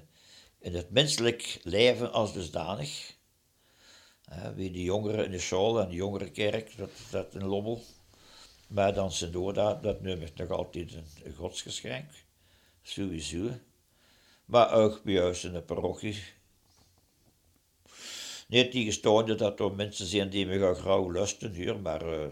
in 0.60 0.76
het 0.76 0.90
menselijk 0.90 1.60
leven 1.64 2.12
als 2.12 2.34
dusdanig. 2.34 3.18
Wie 4.56 4.72
de 4.72 4.84
jongeren 4.84 5.26
in 5.26 5.32
de 5.32 5.40
school 5.40 5.80
en 5.80 5.90
de 5.90 5.96
jongerenkerk, 5.96 6.78
dat, 6.78 6.90
dat 7.12 7.34
een 7.34 7.46
lommel. 7.46 7.84
Maar 8.68 8.94
dan 8.94 9.12
zijn 9.12 9.32
door 9.32 9.54
dat, 9.54 9.84
dat 9.84 10.06
ik 10.06 10.36
nog 10.36 10.50
altijd 10.50 10.94
een, 11.24 11.34
godsgeschenk. 11.36 12.12
Sowieso. 12.82 13.50
Maar 14.46 14.72
ook 14.72 15.04
bij 15.04 15.28
ons 15.28 15.44
in 15.44 15.54
de 15.54 15.62
parochie. 15.62 16.24
Niet 18.48 18.72
tegenstaande 18.72 19.36
dat 19.36 19.60
er 19.60 19.72
mensen 19.72 20.06
zijn 20.06 20.30
die 20.30 20.46
me 20.46 20.60
gaan 20.60 20.76
grauw 20.76 21.10
lusten 21.10 21.54
hier, 21.54 21.80
maar 21.80 22.02
eh, 22.02 22.30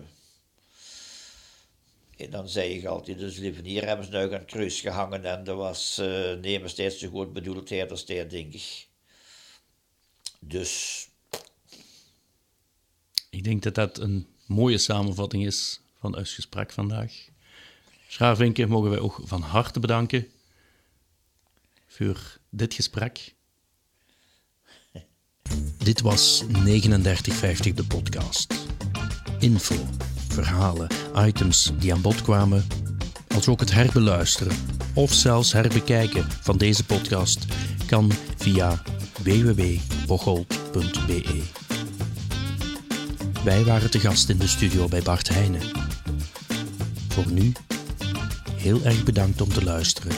en 2.18 2.30
dan 2.30 2.49
zei 2.49 2.73
ik 2.73 2.85
altijd, 2.85 3.18
dus 3.18 3.38
liever 3.38 3.64
hier 3.64 3.85
hebben 3.85 4.06
ze 4.06 4.11
nou 4.11 4.26
aan 4.26 4.39
het 4.39 4.45
kruis 4.45 4.81
gehangen 4.81 5.26
en 5.26 5.44
dat 5.44 5.57
was 5.57 5.99
uh, 5.99 6.34
nee, 6.34 6.60
maar 6.60 6.69
steeds 6.69 6.99
zo 6.99 7.10
goed 7.10 7.34
bedoeldheid 7.34 7.91
als 7.91 8.06
die, 8.06 8.27
denk 8.27 8.53
ik. 8.53 8.88
Dus, 10.39 11.07
Ik 13.30 13.44
denk 13.44 13.64
dat 13.64 13.76
dat 13.76 13.99
een 13.99 14.27
mooie 14.45 14.77
samenvatting 14.77 15.45
is 15.45 15.81
van 15.99 16.18
ons 16.18 16.34
gesprek 16.34 16.72
vandaag. 16.72 17.14
Schaarvinken 18.07 18.69
mogen 18.69 18.89
wij 18.89 18.99
ook 18.99 19.22
van 19.23 19.41
harte 19.41 19.80
bedanken 19.80 20.27
voor 21.88 22.38
dit 22.49 22.73
gesprek. 22.73 23.35
Dit 25.77 26.02
was 26.02 26.38
3950 26.38 27.73
de 27.73 27.85
podcast. 27.85 28.53
Info, 29.39 29.76
verhalen, 30.43 30.88
items 31.15 31.72
die 31.80 31.93
aan 31.93 32.01
bod 32.01 32.22
kwamen, 32.22 32.68
als 33.35 33.47
ook 33.47 33.59
het 33.59 33.73
herbeluisteren 33.73 34.57
of 34.93 35.14
zelfs 35.14 35.53
herbekijken 35.53 36.26
van 36.41 36.57
deze 36.57 36.84
podcast 36.84 37.45
kan 37.85 38.11
via 38.38 38.81
www.bocholt.be. 39.23 41.41
Wij 43.43 43.64
waren 43.64 43.91
te 43.91 43.99
gast 43.99 44.30
in 44.30 44.38
de 44.38 44.47
studio 44.47 44.88
bij 44.88 45.01
Bart 45.01 45.30
Heijnen. 45.30 45.61
Voor 47.07 47.31
nu, 47.31 47.51
heel 48.55 48.84
erg 48.84 49.03
bedankt 49.03 49.41
om 49.41 49.49
te 49.49 49.64
luisteren 49.64 50.11